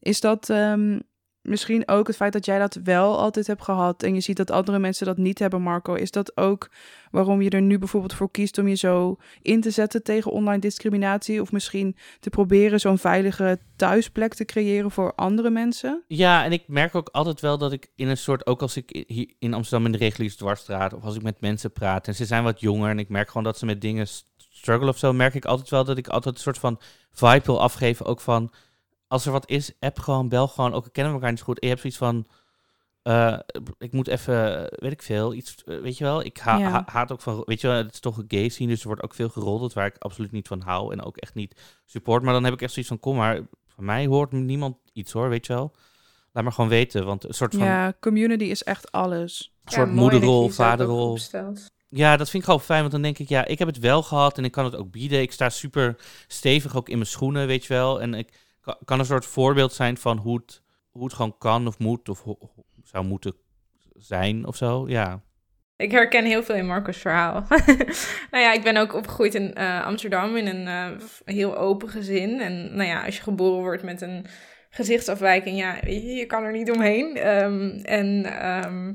Is 0.00 0.20
dat 0.20 0.50
ehm, 0.50 0.98
misschien 1.44 1.88
ook 1.88 2.06
het 2.06 2.16
feit 2.16 2.32
dat 2.32 2.44
jij 2.44 2.58
dat 2.58 2.78
wel 2.84 3.18
altijd 3.18 3.46
hebt 3.46 3.62
gehad 3.62 4.02
en 4.02 4.14
je 4.14 4.20
ziet 4.20 4.36
dat 4.36 4.50
andere 4.50 4.78
mensen 4.78 5.06
dat 5.06 5.16
niet 5.16 5.38
hebben, 5.38 5.62
Marco? 5.62 5.94
Is 5.94 6.10
dat 6.10 6.36
ook 6.36 6.70
waarom 7.10 7.42
je 7.42 7.50
er 7.50 7.62
nu 7.62 7.78
bijvoorbeeld 7.78 8.14
voor 8.14 8.30
kiest 8.30 8.58
om 8.58 8.68
je 8.68 8.74
zo 8.74 9.16
in 9.42 9.60
te 9.60 9.70
zetten 9.70 10.02
tegen 10.02 10.30
online 10.30 10.58
discriminatie? 10.58 11.40
Of 11.40 11.52
misschien 11.52 11.96
te 12.20 12.30
proberen 12.30 12.80
zo'n 12.80 12.98
veilige 12.98 13.58
thuisplek 13.76 14.34
te 14.34 14.44
creëren 14.44 14.90
voor 14.90 15.14
andere 15.14 15.50
mensen? 15.50 16.02
Ja, 16.06 16.44
en 16.44 16.52
ik 16.52 16.64
merk 16.66 16.94
ook 16.94 17.08
altijd 17.08 17.40
wel 17.40 17.58
dat 17.58 17.72
ik 17.72 17.90
in 17.94 18.08
een 18.08 18.16
soort, 18.16 18.46
ook 18.46 18.62
als 18.62 18.76
ik 18.76 19.04
hier 19.06 19.34
in 19.38 19.54
Amsterdam 19.54 19.86
in 19.86 19.92
de 19.92 19.98
reguliere 19.98 20.36
dwarsstraat, 20.36 20.92
of 20.92 21.02
als 21.02 21.16
ik 21.16 21.22
met 21.22 21.40
mensen 21.40 21.72
praat 21.72 22.06
en 22.06 22.14
ze 22.14 22.24
zijn 22.24 22.44
wat 22.44 22.60
jonger 22.60 22.90
en 22.90 22.98
ik 22.98 23.08
merk 23.08 23.28
gewoon 23.28 23.44
dat 23.44 23.58
ze 23.58 23.66
met 23.66 23.80
dingen 23.80 24.06
st- 24.06 24.26
struggle 24.36 24.88
of 24.88 24.98
zo, 24.98 25.12
merk 25.12 25.34
ik 25.34 25.44
altijd 25.44 25.70
wel 25.70 25.84
dat 25.84 25.98
ik 25.98 26.08
altijd 26.08 26.34
een 26.34 26.40
soort 26.40 26.58
van 26.58 26.80
vibe 27.10 27.44
wil 27.44 27.60
afgeven. 27.60 28.06
Ook 28.06 28.20
van, 28.20 28.52
als 29.14 29.26
er 29.26 29.32
wat 29.32 29.48
is, 29.50 29.72
app 29.80 29.98
gewoon, 29.98 30.28
bel 30.28 30.48
gewoon, 30.48 30.72
ook 30.74 30.88
kennen 30.92 31.12
we 31.12 31.18
elkaar 31.18 31.30
niet 31.30 31.38
zo 31.38 31.44
goed. 31.44 31.58
En 31.58 31.68
je 31.68 31.74
hebt 31.74 31.80
zoiets 31.80 31.98
van, 31.98 32.26
eh, 33.02 33.38
ik 33.78 33.92
moet 33.92 34.08
even, 34.08 34.66
weet 34.70 34.92
ik 34.92 35.02
veel, 35.02 35.34
iets, 35.34 35.54
eh, 35.64 35.78
weet 35.80 35.98
je 35.98 36.04
wel. 36.04 36.24
Ik 36.24 36.38
ha- 36.38 36.56
Ja. 36.58 36.70
ha- 36.70 36.82
haat 36.86 37.12
ook 37.12 37.20
van, 37.20 37.42
weet 37.46 37.60
je 37.60 37.66
wel, 37.66 37.76
het 37.76 37.92
is 37.92 38.00
toch 38.00 38.16
een 38.16 38.24
gay 38.28 38.48
scene, 38.48 38.68
dus 38.70 38.80
er 38.80 38.86
wordt 38.86 39.02
ook 39.02 39.14
veel 39.14 39.28
geroddeld 39.28 39.72
waar 39.72 39.86
ik 39.86 39.96
absoluut 39.98 40.32
niet 40.32 40.48
van 40.48 40.60
hou 40.60 40.92
en 40.92 41.02
ook 41.02 41.16
echt 41.16 41.34
niet 41.34 41.60
support. 41.84 42.22
Maar 42.22 42.32
dan 42.32 42.44
heb 42.44 42.52
ik 42.52 42.62
echt 42.62 42.72
zoiets 42.72 42.90
van, 42.90 43.00
kom 43.00 43.16
maar, 43.16 43.40
van 43.66 43.84
mij 43.84 44.06
hoort 44.06 44.32
niemand 44.32 44.76
iets 44.92 45.12
hoor, 45.12 45.28
weet 45.28 45.46
je 45.46 45.52
wel. 45.52 45.74
Laat 46.32 46.44
maar 46.44 46.52
gewoon 46.52 46.70
weten, 46.70 47.04
want 47.04 47.24
een 47.24 47.34
soort 47.34 47.54
van 47.54 47.64
Ja, 47.64 47.92
community 48.00 48.44
is 48.44 48.62
echt 48.62 48.92
alles. 48.92 49.52
een 49.64 49.72
soort 49.72 49.92
moederrol, 49.92 50.48
vaderrol. 50.48 51.18
Ja, 51.88 52.16
dat 52.16 52.30
vind 52.30 52.42
ik 52.42 52.48
gewoon 52.48 52.64
fijn, 52.64 52.80
want 52.80 52.92
dan 52.92 53.02
denk 53.02 53.18
ik, 53.18 53.28
ja, 53.28 53.44
ik 53.44 53.58
heb 53.58 53.68
het 53.68 53.78
wel 53.78 54.02
gehad 54.02 54.38
en 54.38 54.44
ik 54.44 54.52
kan 54.52 54.64
het 54.64 54.76
ook 54.76 54.90
bieden. 54.90 55.20
Ik 55.20 55.32
sta 55.32 55.48
super 55.48 55.96
stevig 56.26 56.76
ook 56.76 56.88
in 56.88 56.96
mijn 56.98 57.08
schoenen, 57.10 57.46
weet 57.46 57.64
je 57.64 57.72
wel. 57.74 58.00
En 58.00 58.14
ik 58.14 58.32
kan 58.84 58.98
een 58.98 59.04
soort 59.04 59.26
voorbeeld 59.26 59.72
zijn 59.72 59.96
van 59.96 60.16
hoe 60.18 60.36
het, 60.36 60.62
hoe 60.90 61.04
het 61.04 61.12
gewoon 61.12 61.38
kan 61.38 61.66
of 61.66 61.78
moet 61.78 62.08
of 62.08 62.24
zou 62.82 63.04
moeten 63.04 63.34
zijn 63.94 64.46
of 64.46 64.56
zo. 64.56 64.88
Ja, 64.88 65.22
Ik 65.76 65.90
herken 65.90 66.24
heel 66.24 66.42
veel 66.42 66.54
in 66.54 66.66
Marco's 66.66 66.98
verhaal. 66.98 67.46
nou 68.30 68.44
ja, 68.44 68.52
ik 68.52 68.62
ben 68.62 68.76
ook 68.76 68.94
opgegroeid 68.94 69.34
in 69.34 69.54
eh, 69.54 69.84
Amsterdam 69.86 70.36
in 70.36 70.46
een 70.46 70.66
eh, 70.66 71.06
heel 71.24 71.56
open 71.56 71.88
gezin. 71.88 72.40
En 72.40 72.76
nou 72.76 72.88
ja, 72.88 73.04
als 73.04 73.16
je 73.16 73.22
geboren 73.22 73.62
wordt 73.62 73.82
met 73.82 74.00
een 74.00 74.26
gezichtsafwijking, 74.70 75.58
ja, 75.58 75.76
je 75.86 76.24
kan 76.26 76.42
er 76.42 76.52
niet 76.52 76.70
omheen. 76.70 77.16
Ehm, 77.16 77.68
en 77.82 78.24
ehm, 78.24 78.94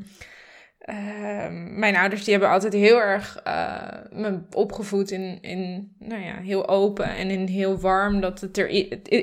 ehm, 0.90 1.80
mijn 1.80 1.96
ouders 1.96 2.24
die 2.24 2.32
hebben 2.32 2.52
altijd 2.52 2.74
heel 2.74 3.02
erg 3.02 3.40
eh, 3.44 3.88
me 4.12 4.40
opgevoed 4.52 5.12
in, 5.12 5.38
in, 5.42 5.92
nou 6.00 6.22
ja, 6.22 6.36
heel 6.42 6.68
open 6.68 7.06
en 7.06 7.30
in 7.30 7.48
heel 7.48 7.80
warm. 7.80 8.22
Dat 8.22 8.42
het 8.42 8.58
er 8.58 8.70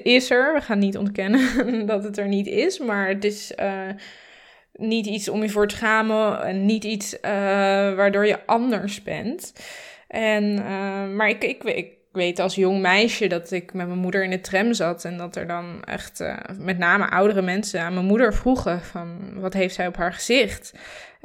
is 0.07 0.31
er. 0.31 0.55
We 0.55 0.61
gaan 0.61 0.79
niet 0.79 0.96
ontkennen 0.96 1.87
dat 1.87 2.05
het 2.05 2.18
er 2.18 2.29
niet 2.29 2.46
is, 2.46 2.79
maar 2.79 3.09
het 3.09 3.24
is... 3.24 3.55
eh, 3.55 3.88
niet 4.72 5.07
iets 5.07 5.29
om 5.29 5.42
je 5.42 5.48
voor 5.48 5.68
te 5.68 5.76
schamen 5.76 6.42
en 6.42 6.66
niet 6.66 6.85
iets 6.85 7.20
eh, 7.20 7.31
waardoor 7.94 8.26
je 8.26 8.46
anders 8.46 9.02
bent. 9.02 9.52
En, 10.09 10.55
maar 11.16 11.29
ik, 11.29 11.44
ik, 11.44 11.62
ik 11.64 11.92
weet 12.12 12.38
als 12.38 12.55
jong 12.55 12.81
meisje 12.81 13.26
dat 13.26 13.50
ik 13.50 13.72
met 13.72 13.87
mijn 13.87 13.98
moeder 13.98 14.24
in 14.24 14.31
de 14.31 14.40
tram 14.40 14.72
zat 14.72 15.05
en 15.05 15.16
dat 15.16 15.37
er 15.37 15.46
dan 15.46 15.85
echt 15.85 16.24
met 16.59 16.79
name 16.79 17.11
oudere 17.11 17.42
mensen 17.42 17.81
aan 17.81 17.94
mijn 17.94 18.07
moeder 18.07 18.35
vroegen 18.35 18.81
van 18.81 19.40
wat 19.40 19.52
heeft 19.52 19.74
zij 19.74 19.87
op 19.87 19.96
haar 19.96 20.12
gezicht. 20.12 20.72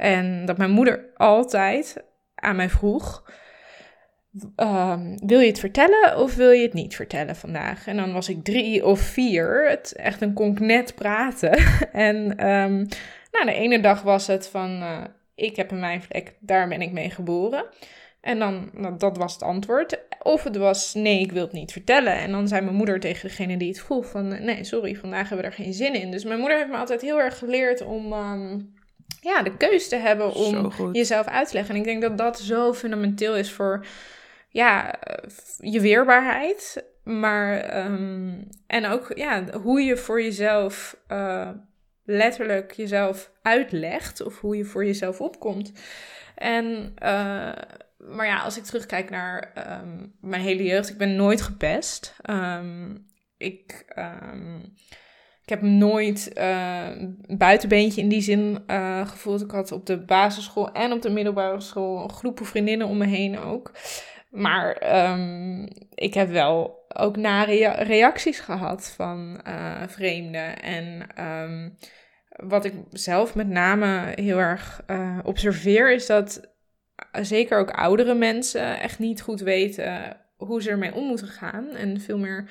En 0.02 0.44
dat 0.44 0.58
mijn 0.58 0.70
moeder 0.70 1.10
altijd 1.14 2.04
aan 2.34 2.56
mij 2.56 2.68
vroeg, 2.68 3.30
ehm, 4.56 5.16
wil 5.24 5.40
je 5.40 5.46
het 5.46 5.58
vertellen 5.58 6.18
of 6.18 6.34
wil 6.34 6.50
je 6.50 6.62
het 6.62 6.72
niet 6.72 6.96
vertellen 6.96 7.36
vandaag? 7.36 7.86
En 7.86 7.96
dan 7.96 8.12
was 8.12 8.28
ik 8.28 8.44
drie 8.44 8.86
of 8.86 9.00
vier, 9.00 9.68
het, 9.68 9.92
echt 9.92 10.20
een 10.20 10.32
kon 10.32 10.50
ik 10.50 10.60
net 10.60 10.94
praten. 10.94 11.52
en 12.08 12.36
ehm, 12.36 12.76
nou, 13.32 13.44
de 13.44 13.52
ene 13.52 13.80
dag 13.80 14.02
was 14.02 14.26
het 14.26 14.48
van, 14.48 14.80
eh, 14.80 15.04
ik 15.34 15.56
heb 15.56 15.70
een 15.70 15.80
mijnvlek, 15.80 16.34
daar 16.40 16.68
ben 16.68 16.82
ik 16.82 16.92
mee 16.92 17.10
geboren. 17.10 17.64
En 18.20 18.38
dan, 18.38 18.70
nou, 18.72 18.96
dat 18.98 19.16
was 19.16 19.32
het 19.32 19.42
antwoord. 19.42 19.98
Of 20.22 20.44
het 20.44 20.56
was, 20.56 20.94
nee, 20.94 21.20
ik 21.20 21.32
wil 21.32 21.42
het 21.42 21.52
niet 21.52 21.72
vertellen. 21.72 22.14
En 22.14 22.30
dan 22.30 22.48
zei 22.48 22.60
mijn 22.60 22.76
moeder 22.76 23.00
tegen 23.00 23.28
degene 23.28 23.56
die 23.56 23.68
het 23.68 23.80
vroeg 23.80 24.06
van, 24.06 24.28
nee, 24.28 24.64
sorry, 24.64 24.94
vandaag 24.94 25.28
hebben 25.28 25.46
we 25.46 25.56
er 25.56 25.64
geen 25.64 25.72
zin 25.72 25.94
in. 25.94 26.10
Dus 26.10 26.24
mijn 26.24 26.38
moeder 26.38 26.56
heeft 26.58 26.70
me 26.70 26.76
altijd 26.76 27.00
heel 27.00 27.20
erg 27.20 27.38
geleerd 27.38 27.80
om, 27.80 28.12
ehm, 28.12 28.58
ja, 29.20 29.42
de 29.42 29.56
keus 29.56 29.88
te 29.88 29.96
hebben 29.96 30.34
om 30.34 30.72
jezelf 30.92 31.26
uit 31.26 31.48
te 31.48 31.54
leggen. 31.54 31.74
En 31.74 31.80
ik 31.80 31.86
denk 31.86 32.02
dat 32.02 32.18
dat 32.18 32.40
zo 32.40 32.74
fundamenteel 32.74 33.36
is 33.36 33.52
voor, 33.52 33.86
ja, 34.48 34.94
je 35.58 35.80
weerbaarheid. 35.80 36.84
Maar, 37.04 37.56
ehm, 37.58 38.32
en 38.66 38.86
ook, 38.86 39.12
ja, 39.14 39.44
hoe 39.62 39.80
je 39.80 39.96
voor 39.96 40.22
jezelf 40.22 40.96
eh, 41.06 41.50
letterlijk 42.04 42.72
jezelf 42.72 43.30
uitlegt. 43.42 44.22
Of 44.22 44.40
hoe 44.40 44.56
je 44.56 44.64
voor 44.64 44.84
jezelf 44.84 45.20
opkomt. 45.20 45.72
En, 46.34 46.92
eh, 46.94 47.52
maar 47.98 48.26
ja, 48.26 48.40
als 48.40 48.56
ik 48.56 48.64
terugkijk 48.64 49.10
naar 49.10 49.50
ehm, 49.54 50.06
mijn 50.20 50.42
hele 50.42 50.64
jeugd, 50.64 50.88
ik 50.88 50.98
ben 50.98 51.16
nooit 51.16 51.42
gepest. 51.42 52.14
Ehm, 52.22 52.96
ik, 53.36 53.84
ik 55.42 55.48
heb 55.48 55.62
nooit 55.62 56.32
eh, 56.32 56.88
een 56.96 57.38
buitenbeentje 57.38 58.00
in 58.00 58.08
die 58.08 58.20
zin 58.20 58.62
eh, 58.66 59.08
gevoeld. 59.08 59.40
Ik 59.40 59.50
had 59.50 59.72
op 59.72 59.86
de 59.86 59.98
basisschool 59.98 60.72
en 60.72 60.92
op 60.92 61.02
de 61.02 61.10
middelbare 61.10 61.60
school 61.60 62.08
groepen 62.08 62.46
vriendinnen 62.46 62.86
om 62.86 62.96
me 62.96 63.06
heen 63.06 63.38
ook. 63.38 63.72
Maar 64.30 64.72
ehm, 64.72 65.66
ik 65.94 66.14
heb 66.14 66.28
wel 66.28 66.84
ook 66.88 67.16
nare 67.16 67.68
reacties 67.68 68.40
gehad 68.40 68.92
van 68.96 69.40
eh, 69.44 69.82
vreemden. 69.86 70.62
En 70.62 71.06
ehm, 71.14 71.70
wat 72.48 72.64
ik 72.64 72.74
zelf 72.90 73.34
met 73.34 73.48
name 73.48 74.12
heel 74.14 74.38
erg 74.38 74.82
observeer, 75.24 75.92
is 75.92 76.06
dat 76.06 76.50
zeker 77.12 77.58
ook 77.58 77.70
oudere 77.70 78.14
mensen 78.14 78.80
echt 78.80 78.98
niet 78.98 79.22
goed 79.22 79.40
weten 79.40 80.16
hoe 80.36 80.62
ze 80.62 80.70
ermee 80.70 80.94
om 80.94 81.06
moeten 81.06 81.28
gaan. 81.28 81.68
En 81.68 82.00
veel 82.00 82.18
meer 82.18 82.50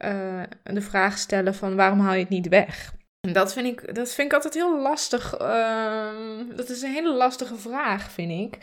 eh, 0.00 0.42
de 0.62 0.80
vraag 0.80 1.18
stellen 1.18 1.54
van 1.54 1.76
waarom 1.76 2.00
haal 2.00 2.14
je 2.14 2.20
het 2.20 2.28
niet 2.28 2.48
weg? 2.48 2.92
En 3.20 3.32
dat 3.32 3.52
vind 3.52 3.66
ik, 3.66 3.94
dat 3.94 4.12
vind 4.14 4.28
ik 4.28 4.34
altijd 4.34 4.54
heel 4.54 4.80
lastig. 4.80 5.34
ehm, 5.34 6.56
dat 6.56 6.68
is 6.68 6.82
een 6.82 6.92
hele 6.92 7.14
lastige 7.14 7.56
vraag, 7.56 8.10
vind 8.10 8.54
ik. 8.54 8.58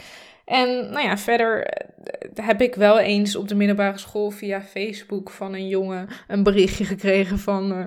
En 0.45 0.67
nou 0.91 1.05
ja, 1.05 1.17
verder 1.17 1.63
eh, 1.63 2.45
heb 2.45 2.61
ik 2.61 2.75
wel 2.75 2.99
eens 2.99 3.35
op 3.35 3.47
de 3.47 3.55
middelbare 3.55 3.97
school 3.97 4.29
via 4.29 4.61
Facebook 4.61 5.29
van 5.29 5.53
een 5.53 5.67
jongen 5.67 6.07
een 6.27 6.43
berichtje 6.43 6.85
gekregen 6.85 7.39
van... 7.39 7.71
eh, 7.71 7.85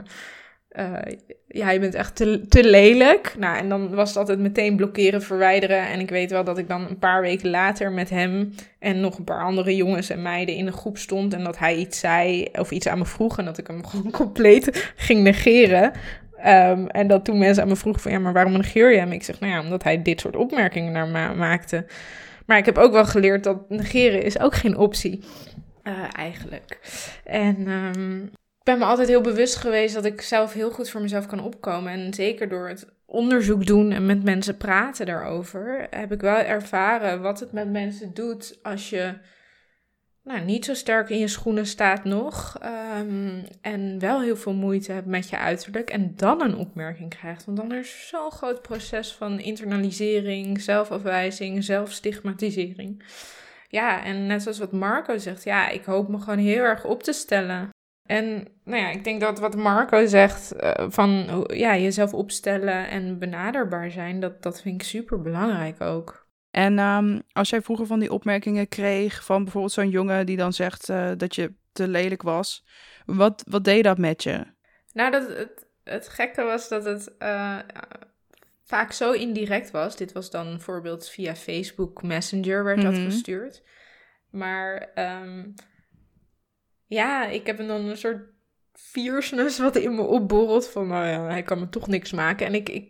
eh, 0.70 0.92
ja, 1.48 1.70
je 1.70 1.80
bent 1.80 1.94
echt 1.94 2.16
te, 2.16 2.46
te 2.48 2.64
lelijk. 2.64 3.34
Nou, 3.38 3.56
en 3.58 3.68
dan 3.68 3.94
was 3.94 4.08
het 4.08 4.18
altijd 4.18 4.38
meteen 4.38 4.76
blokkeren, 4.76 5.22
verwijderen. 5.22 5.86
En 5.86 6.00
ik 6.00 6.10
weet 6.10 6.30
wel 6.30 6.44
dat 6.44 6.58
ik 6.58 6.68
dan 6.68 6.86
een 6.88 6.98
paar 6.98 7.20
weken 7.20 7.50
later 7.50 7.92
met 7.92 8.10
hem 8.10 8.54
en 8.78 9.00
nog 9.00 9.18
een 9.18 9.24
paar 9.24 9.42
andere 9.42 9.76
jongens 9.76 10.10
en 10.10 10.22
meiden 10.22 10.54
in 10.54 10.66
een 10.66 10.72
groep 10.72 10.98
stond. 10.98 11.34
En 11.34 11.44
dat 11.44 11.58
hij 11.58 11.76
iets 11.76 11.98
zei 11.98 12.48
of 12.52 12.70
iets 12.70 12.88
aan 12.88 12.98
me 12.98 13.06
vroeg. 13.06 13.38
En 13.38 13.44
dat 13.44 13.58
ik 13.58 13.66
hem 13.66 13.86
gewoon 13.86 14.10
compleet 14.10 14.92
ging 14.96 15.22
negeren. 15.22 15.92
Ehm, 16.36 16.86
en 16.86 17.06
dat 17.06 17.24
toen 17.24 17.38
mensen 17.38 17.62
aan 17.62 17.68
me 17.68 17.76
vroegen 17.76 18.02
van 18.02 18.12
ja, 18.12 18.18
maar 18.18 18.32
waarom 18.32 18.52
negeer 18.52 18.92
je 18.92 18.98
hem? 18.98 19.12
Ik 19.12 19.22
zeg 19.22 19.40
nou 19.40 19.52
ja, 19.52 19.60
omdat 19.60 19.82
hij 19.82 20.02
dit 20.02 20.20
soort 20.20 20.36
opmerkingen 20.36 20.92
naar 20.92 21.06
me 21.06 21.34
maakte. 21.34 21.86
Maar 22.46 22.58
ik 22.58 22.64
heb 22.64 22.78
ook 22.78 22.92
wel 22.92 23.06
geleerd 23.06 23.44
dat 23.44 23.68
negeren 23.70 24.22
is 24.22 24.40
ook 24.40 24.54
geen 24.54 24.76
optie. 24.76 25.20
eh, 25.82 25.92
eigenlijk. 26.16 26.78
En 27.24 27.56
ehm, 27.66 28.20
ben 28.62 28.78
me 28.78 28.84
altijd 28.84 29.08
heel 29.08 29.20
bewust 29.20 29.56
geweest 29.56 29.94
dat 29.94 30.04
ik 30.04 30.20
zelf 30.20 30.52
heel 30.52 30.70
goed 30.70 30.90
voor 30.90 31.00
mezelf 31.00 31.26
kan 31.26 31.42
opkomen. 31.42 31.92
En 31.92 32.14
zeker 32.14 32.48
door 32.48 32.68
het 32.68 32.86
onderzoek 33.06 33.66
doen 33.66 33.92
en 33.92 34.06
met 34.06 34.24
mensen 34.24 34.56
praten 34.56 35.06
daarover, 35.06 35.86
heb 35.90 36.12
ik 36.12 36.20
wel 36.20 36.36
ervaren 36.36 37.22
wat 37.22 37.40
het 37.40 37.52
met 37.52 37.70
mensen 37.70 38.14
doet 38.14 38.58
als 38.62 38.90
je 38.90 39.14
nou, 40.22 40.44
niet 40.44 40.64
zo 40.64 40.74
sterk 40.74 41.08
in 41.08 41.18
je 41.18 41.28
schoenen 41.28 41.66
staat 41.66 42.04
nog. 42.04 42.56
ehm, 42.60 43.44
en 43.60 43.98
wel 43.98 44.20
heel 44.20 44.36
veel 44.36 44.52
moeite 44.52 44.92
hebt 44.92 45.06
met 45.06 45.28
je 45.28 45.38
uiterlijk. 45.38 45.90
En 45.90 46.12
dan 46.16 46.42
een 46.42 46.56
opmerking 46.56 47.10
krijgt. 47.10 47.44
Want 47.44 47.56
dan 47.56 47.72
is 47.72 48.08
zo'n 48.08 48.30
groot 48.30 48.62
proces 48.62 49.12
van 49.12 49.40
internalisering, 49.40 50.60
zelfafwijzing, 50.60 51.64
zelfstigmatisering. 51.64 53.02
Ja, 53.68 54.04
en 54.04 54.26
net 54.26 54.42
zoals 54.42 54.58
wat 54.58 54.72
Marco 54.72 55.18
zegt, 55.18 55.44
ja, 55.44 55.68
ik 55.68 55.84
hoop 55.84 56.08
me 56.08 56.18
gewoon 56.18 56.38
heel 56.38 56.62
erg 56.62 56.84
op 56.84 57.02
te 57.02 57.12
stellen. 57.12 57.68
En 58.10 58.48
nou 58.64 58.82
ja, 58.82 58.90
ik 58.90 59.04
denk 59.04 59.20
dat 59.20 59.38
wat 59.38 59.56
Marco 59.56 60.06
zegt 60.06 60.52
uh, 60.62 60.72
van 60.88 61.44
ja, 61.46 61.76
jezelf 61.76 62.14
opstellen 62.14 62.88
en 62.88 63.18
benaderbaar 63.18 63.90
zijn, 63.90 64.20
dat, 64.20 64.42
dat 64.42 64.60
vind 64.62 64.80
ik 64.80 64.86
super 64.86 65.20
belangrijk 65.20 65.80
ook. 65.80 66.28
En 66.50 66.78
um, 66.78 67.22
als 67.32 67.50
jij 67.50 67.62
vroeger 67.62 67.86
van 67.86 67.98
die 67.98 68.12
opmerkingen 68.12 68.68
kreeg 68.68 69.24
van 69.24 69.42
bijvoorbeeld 69.42 69.72
zo'n 69.72 69.88
jongen 69.90 70.26
die 70.26 70.36
dan 70.36 70.52
zegt 70.52 70.88
uh, 70.88 71.10
dat 71.16 71.34
je 71.34 71.54
te 71.72 71.88
lelijk 71.88 72.22
was, 72.22 72.66
wat, 73.06 73.42
wat 73.48 73.64
deed 73.64 73.84
dat 73.84 73.98
met 73.98 74.22
je? 74.22 74.46
Nou, 74.92 75.10
dat, 75.10 75.28
het, 75.36 75.66
het 75.84 76.08
gekke 76.08 76.42
was 76.42 76.68
dat 76.68 76.84
het 76.84 77.14
uh, 77.18 77.58
vaak 78.64 78.92
zo 78.92 79.12
indirect 79.12 79.70
was. 79.70 79.96
Dit 79.96 80.12
was 80.12 80.30
dan 80.30 80.50
bijvoorbeeld 80.50 81.08
via 81.08 81.34
Facebook 81.34 82.02
Messenger 82.02 82.64
werd 82.64 82.82
dat 82.82 82.92
Mhm. 82.92 83.04
gestuurd. 83.04 83.62
Maar 84.30 84.88
um, 85.22 85.54
ja, 86.90 87.26
ik 87.26 87.46
heb 87.46 87.56
dan 87.56 87.70
een 87.70 87.96
soort 87.96 88.28
fierceness 88.72 89.58
wat 89.58 89.76
in 89.76 89.94
me 89.94 90.02
opborrelt 90.02 90.68
van, 90.68 90.86
nou 90.86 91.06
ja, 91.06 91.22
hij 91.22 91.42
kan 91.42 91.58
me 91.58 91.68
toch 91.68 91.86
niks 91.86 92.12
maken. 92.12 92.46
En 92.46 92.54
ik, 92.54 92.68
ik 92.68 92.88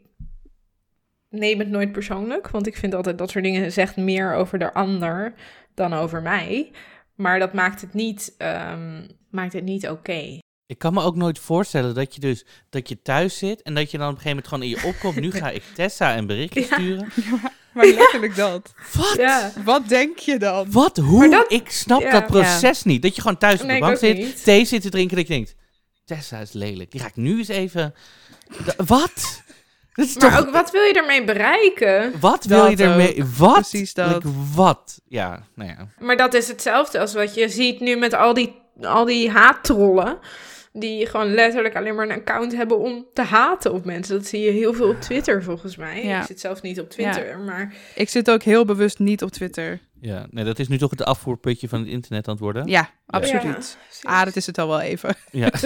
neem 1.29 1.59
het 1.59 1.69
nooit 1.69 1.93
persoonlijk, 1.93 2.51
want 2.51 2.67
ik 2.67 2.77
vind 2.77 2.95
altijd 2.95 3.19
dat 3.19 3.31
soort 3.31 3.45
dingen 3.45 3.73
zegt 3.73 3.97
meer 3.97 4.35
over 4.35 4.59
de 4.59 4.73
ander 4.73 5.35
dan 5.75 5.93
over 5.93 6.23
mij. 6.23 6.73
Maar 7.15 7.39
dat 7.39 7.53
maakt 7.53 7.81
het 7.81 7.95
niet, 7.95 8.35
um, 8.39 9.07
maakt 9.31 9.53
het 9.53 9.65
niet 9.65 9.89
oké. 9.89 9.99
Okay. 9.99 10.39
Ik 10.67 10.79
kan 10.79 10.95
me 10.95 11.03
ook 11.03 11.17
nooit 11.17 11.39
voorstellen 11.39 11.95
dat 11.95 12.15
je 12.15 12.21
dus 12.21 12.47
dat 12.69 12.89
je 12.89 13.03
thuis 13.03 13.39
zit 13.39 13.63
en 13.63 13.75
dat 13.75 13.91
je 13.91 13.99
dan 13.99 14.09
op 14.09 14.15
een 14.15 14.21
gegeven 14.21 14.45
moment 14.45 14.49
gewoon 14.49 14.63
in 14.63 14.91
je 14.91 14.95
opkomt. 14.95 15.21
Nu 15.21 15.31
ga 15.43 15.51
ik 15.51 15.63
Tessa 15.75 16.17
een 16.17 16.27
berichtje 16.27 16.61
Ja. 16.61 16.67
sturen. 16.67 17.09
Maar 17.73 17.87
letterlijk 17.87 18.37
dat. 18.37 18.73
Wat? 18.93 19.15
Ja. 19.17 19.53
Wat 19.65 19.89
denk 19.89 20.19
je 20.19 20.39
dan? 20.39 20.71
Wat? 20.71 20.97
Hoe? 20.97 21.29
Dat- 21.29 21.53
ik 21.53 21.71
snap 21.71 22.01
ja. 22.01 22.11
dat 22.11 22.27
proces 22.27 22.83
niet. 22.83 23.03
Dat 23.03 23.15
je 23.15 23.21
gewoon 23.21 23.39
thuis 23.39 23.61
op 23.61 23.67
Nee, 23.67 23.81
de 23.81 23.87
bank 23.87 23.99
zit, 23.99 24.17
niet. 24.17 24.45
thee 24.45 24.65
zit 24.65 24.83
te 24.83 24.89
drinken 24.91 25.17
en 25.17 25.23
dat 25.23 25.33
je 25.33 25.35
denkt, 25.35 25.55
Tessa 26.05 26.39
is 26.39 26.53
lelijk. 26.53 26.91
Die 26.91 27.01
ga 27.01 27.07
ik 27.07 27.17
nu 27.17 27.39
eens 27.39 27.49
even... 27.49 27.95
Da- 28.65 28.85
wat? 28.85 29.13
Dat 29.95 30.07
is 30.09 30.17
Maar 30.17 30.31
toch... 30.31 30.47
ook, 30.47 30.53
wat 30.53 30.71
wil 30.71 30.83
je 30.83 30.93
ermee 30.93 31.25
bereiken? 31.25 32.21
Wat 32.21 32.45
wil 32.45 32.67
je 32.67 32.77
ermee? 32.77 33.25
Wat? 33.37 33.53
Precies 33.53 33.95
dat. 33.95 34.15
Like, 34.15 34.29
wat? 34.55 35.01
Ja, 35.09 35.43
nou 35.55 35.71
ja. 35.71 35.89
Maar 35.99 36.17
dat 36.17 36.35
is 36.35 36.49
hetzelfde 36.49 37.01
als 37.01 37.15
wat 37.15 37.35
je 37.35 37.49
ziet 37.49 37.81
nu 37.81 37.97
met 37.97 38.13
al 38.15 38.35
die, 38.35 38.55
al 38.83 39.05
die 39.05 39.31
haattrollen. 39.31 40.19
Die 40.73 41.07
gewoon 41.07 41.35
letterlijk 41.35 41.77
alleen 41.77 41.95
maar 41.95 42.05
een 42.05 42.19
account 42.19 42.57
hebben 42.57 42.79
om 42.79 43.07
te 43.13 43.23
haten 43.23 43.73
op 43.73 43.85
mensen. 43.85 44.17
Dat 44.17 44.27
zie 44.27 44.41
je 44.41 44.51
heel 44.51 44.73
veel 44.75 44.89
op 44.89 45.01
Twitter 45.01 45.43
volgens 45.43 45.77
mij. 45.77 46.05
Ja. 46.05 46.21
Ik 46.21 46.27
zit 46.27 46.41
zelf 46.41 46.63
niet 46.63 46.81
op 46.81 46.91
Twitter, 46.91 47.39
maar 47.39 47.75
Ik 47.95 48.09
zit 48.09 48.31
ook 48.31 48.43
heel 48.43 48.65
bewust 48.65 48.99
niet 48.99 49.23
op 49.23 49.31
Twitter. 49.31 49.81
ja. 50.01 50.27
Nee, 50.31 50.45
dat 50.45 50.59
is 50.59 50.69
nu 50.69 50.79
toch 50.79 50.91
het 50.91 51.05
afvoerputje 51.05 51.69
van 51.69 51.79
het 51.81 51.89
internet 51.89 52.27
aan 52.27 52.33
het 52.35 52.43
worden. 52.43 52.67
Ja, 52.67 52.71
Ja, 52.81 52.91
absoluut. 53.07 53.43
precies. 53.43 53.77
ah, 54.03 54.25
dat 54.25 54.37
is 54.37 54.47
het 54.47 54.59
al 54.59 54.69
wel 54.69 54.81
even. 54.81 55.15
Ja. 55.31 55.51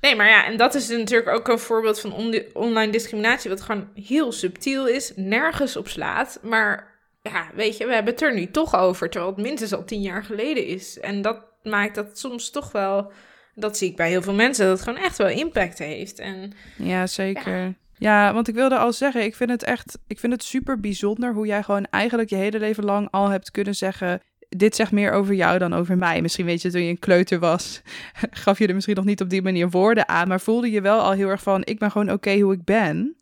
Nee, 0.00 0.16
maar 0.16 0.28
ja, 0.28 0.44
en 0.46 0.56
dat 0.56 0.74
is 0.74 0.88
natuurlijk 0.88 1.28
ook 1.28 1.48
een 1.48 1.58
voorbeeld 1.58 2.00
van 2.00 2.12
on- 2.12 2.42
online 2.52 2.92
discriminatie, 2.92 3.50
wat 3.50 3.60
gewoon 3.60 3.88
heel 3.94 4.32
subtiel 4.32 4.86
is, 4.88 5.12
nergens 5.16 5.76
op 5.76 5.88
slaat. 5.88 6.38
Maar 6.42 6.92
ja, 7.22 7.46
weet 7.54 7.76
je, 7.76 7.86
we 7.86 7.94
hebben 7.94 8.12
het 8.12 8.22
er 8.22 8.34
nu 8.34 8.50
toch 8.50 8.74
over, 8.76 9.10
terwijl 9.10 9.32
het 9.34 9.42
minstens 9.44 9.72
al 9.72 9.84
tien 9.84 10.00
jaar 10.00 10.24
geleden 10.24 10.66
is. 10.66 10.98
En 11.00 11.22
dat 11.22 11.40
maakt 11.62 11.94
dat 11.94 12.18
soms 12.18 12.50
toch 12.50 12.72
wel, 12.72 13.12
dat 13.54 13.78
zie 13.78 13.90
ik 13.90 13.96
bij 13.96 14.08
heel 14.08 14.22
veel 14.22 14.34
mensen, 14.34 14.66
dat 14.66 14.78
het 14.78 14.88
gewoon 14.88 15.04
echt 15.04 15.18
wel 15.18 15.28
impact 15.28 15.78
heeft. 15.78 16.18
En 16.18 16.52
Ja, 16.76 17.06
zeker. 17.06 17.74
Ja. 17.98 18.32
want 18.32 18.48
ik 18.48 18.54
wilde 18.54 18.76
al 18.78 18.92
zeggen, 18.92 19.24
ik 19.24 19.34
vind 19.36 19.50
het 19.50 19.62
echt, 19.62 19.98
ik 20.06 20.18
vind 20.18 20.32
het 20.32 20.42
super 20.44 20.80
bijzonder 20.80 21.32
hoe 21.34 21.46
jij 21.46 21.62
gewoon 21.62 21.86
eigenlijk 21.90 22.30
je 22.30 22.36
hele 22.36 22.58
leven 22.58 22.84
lang 22.84 23.08
al 23.10 23.28
hebt 23.28 23.50
kunnen 23.50 23.74
zeggen. 23.74 24.20
Dit 24.48 24.74
zegt 24.76 24.92
meer 24.92 25.12
over 25.12 25.34
jou 25.34 25.58
dan 25.58 25.74
over 25.74 25.96
mij. 25.98 26.22
Misschien 26.22 26.44
weet 26.46 26.62
je, 26.62 26.70
toen 26.70 26.82
je 26.82 26.90
een 26.90 26.98
kleuter 26.98 27.38
was, 27.38 27.82
gaf 28.44 28.58
je 28.58 28.66
er 28.66 28.74
misschien 28.74 28.96
nog 28.96 29.04
niet 29.04 29.20
op 29.20 29.30
die 29.30 29.42
manier 29.42 29.70
woorden 29.70 30.08
aan, 30.08 30.28
maar 30.28 30.40
voelde 30.40 30.70
je 30.70 30.80
wel 30.80 31.00
al 31.00 31.12
heel 31.12 31.28
erg 31.28 31.42
van, 31.42 31.62
ik 31.64 31.78
ben 31.78 31.90
gewoon 31.90 32.12
oké 32.12 32.38
hoe 32.38 32.52
ik 32.52 32.64
ben. 32.64 33.16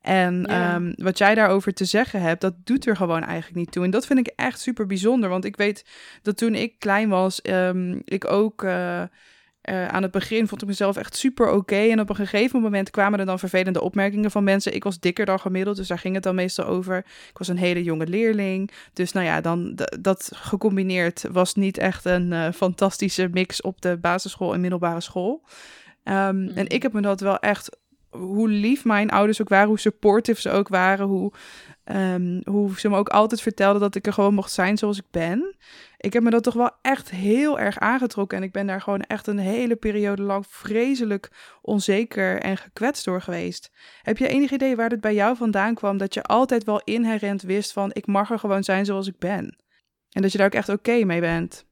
En 0.00 0.44
Ja. 0.48 0.74
ehm, 0.74 0.92
wat 0.96 1.18
jij 1.18 1.34
daarover 1.34 1.72
te 1.72 1.84
zeggen 1.84 2.20
hebt, 2.20 2.40
dat 2.40 2.54
doet 2.64 2.86
er 2.86 2.96
gewoon 2.96 3.22
eigenlijk 3.24 3.56
niet 3.56 3.72
toe. 3.72 3.84
En 3.84 3.90
dat 3.90 4.06
vind 4.06 4.18
ik 4.18 4.32
echt 4.36 4.60
super 4.60 4.86
bijzonder. 4.86 5.28
Want 5.28 5.44
ik 5.44 5.56
weet 5.56 5.84
dat 6.22 6.36
toen 6.36 6.54
ik 6.54 6.78
klein 6.78 7.08
was, 7.08 7.42
ehm, 7.42 7.98
ik 8.04 8.30
ook 8.30 8.62
eh, 8.64 9.02
eh, 9.60 9.88
aan 9.88 10.02
het 10.02 10.10
begin 10.10 10.48
vond 10.48 10.62
ik 10.62 10.68
mezelf 10.68 10.96
echt 10.96 11.16
super 11.16 11.50
oké. 11.50 11.76
En 11.76 12.00
op 12.00 12.08
een 12.08 12.16
gegeven 12.16 12.60
moment 12.60 12.90
kwamen 12.90 13.18
er 13.18 13.26
dan 13.26 13.38
vervelende 13.38 13.80
opmerkingen 13.80 14.30
van 14.30 14.44
mensen. 14.44 14.74
Ik 14.74 14.84
was 14.84 15.00
dikker 15.00 15.26
dan 15.26 15.40
gemiddeld, 15.40 15.76
dus 15.76 15.88
daar 15.88 15.98
ging 15.98 16.14
het 16.14 16.22
dan 16.22 16.34
meestal 16.34 16.64
over. 16.66 16.96
Ik 17.30 17.38
was 17.38 17.48
een 17.48 17.58
hele 17.58 17.82
jonge 17.82 18.06
leerling. 18.06 18.70
Dus 18.92 19.12
nou 19.12 19.26
ja, 19.26 19.40
dan 19.40 19.78
dat 20.00 20.30
gecombineerd 20.34 21.24
was 21.32 21.54
niet 21.54 21.78
echt 21.78 22.04
een 22.04 22.32
eh, 22.32 22.52
fantastische 22.52 23.28
mix 23.32 23.60
op 23.62 23.80
de 23.80 23.96
basisschool 23.96 24.54
en 24.54 24.60
middelbare 24.60 25.00
school. 25.00 25.42
Ehm, 26.04 26.42
Mhm. 26.44 26.58
En 26.58 26.68
ik 26.68 26.82
heb 26.82 26.92
me 26.92 27.00
dat 27.00 27.20
wel 27.20 27.38
echt, 27.38 27.76
hoe 28.10 28.48
lief 28.48 28.84
mijn 28.84 29.10
ouders 29.10 29.40
ook 29.40 29.48
waren, 29.48 29.68
hoe 29.68 29.78
supportive 29.78 30.40
ze 30.40 30.50
ook 30.50 30.68
waren, 30.68 31.06
hoe, 31.06 31.32
ehm, 31.84 32.40
hoe 32.44 32.78
ze 32.80 32.88
me 32.88 32.96
ook 32.96 33.08
altijd 33.08 33.40
vertelden 33.40 33.80
dat 33.80 33.94
ik 33.94 34.06
er 34.06 34.12
gewoon 34.12 34.34
mocht 34.34 34.52
zijn 34.52 34.78
zoals 34.78 34.98
ik 34.98 35.10
ben. 35.10 35.54
Ik 36.00 36.12
heb 36.12 36.22
me 36.22 36.30
dat 36.30 36.42
toch 36.42 36.54
wel 36.54 36.70
echt 36.82 37.10
heel 37.10 37.58
erg 37.58 37.78
aangetrokken. 37.78 38.38
En 38.38 38.44
ik 38.44 38.52
ben 38.52 38.66
daar 38.66 38.80
gewoon 38.80 39.00
echt 39.00 39.26
een 39.26 39.38
hele 39.38 39.76
periode 39.76 40.22
lang 40.22 40.46
vreselijk 40.48 41.30
onzeker 41.62 42.40
en 42.40 42.56
gekwetst 42.56 43.04
door 43.04 43.22
geweest. 43.22 43.70
Heb 44.02 44.18
je 44.18 44.28
enig 44.28 44.50
idee 44.50 44.76
waar 44.76 44.90
het 44.90 45.00
bij 45.00 45.14
jou 45.14 45.36
vandaan 45.36 45.74
kwam 45.74 45.98
dat 45.98 46.14
je 46.14 46.22
altijd 46.22 46.64
wel 46.64 46.80
inherent 46.84 47.42
wist 47.42 47.72
van 47.72 47.90
ik 47.92 48.06
mag 48.06 48.30
er 48.30 48.38
gewoon 48.38 48.64
zijn 48.64 48.84
zoals 48.84 49.06
ik 49.06 49.18
ben? 49.18 49.58
En 50.10 50.22
dat 50.22 50.32
je 50.32 50.38
daar 50.38 50.46
ook 50.46 50.54
echt 50.54 50.68
oké 50.68 51.04
mee 51.04 51.20
bent. 51.20 51.66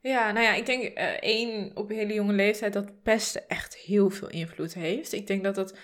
ja, 0.00 0.32
nou 0.32 0.44
ja, 0.44 0.54
ik 0.54 0.66
denk 0.66 0.82
eh, 0.82 1.06
één, 1.06 1.70
op 1.76 1.88
hele 1.88 2.14
jonge 2.14 2.32
leeftijd, 2.32 2.72
dat 2.72 3.02
pesten 3.02 3.48
echt 3.48 3.76
heel 3.76 4.10
veel 4.10 4.28
invloed 4.28 4.74
heeft. 4.74 5.12
Ik 5.12 5.26
denk 5.26 5.44
dat 5.44 5.54
dat 5.54 5.78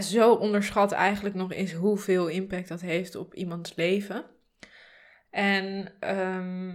zo 0.00 0.32
onderschat 0.32 0.92
eigenlijk 0.92 1.34
nog 1.34 1.52
is 1.52 1.72
hoeveel 1.72 2.28
impact 2.28 2.68
dat 2.68 2.80
heeft 2.80 3.14
op 3.14 3.34
iemands 3.34 3.74
leven. 3.74 4.24
En 5.32 5.92
ehm, 6.00 6.70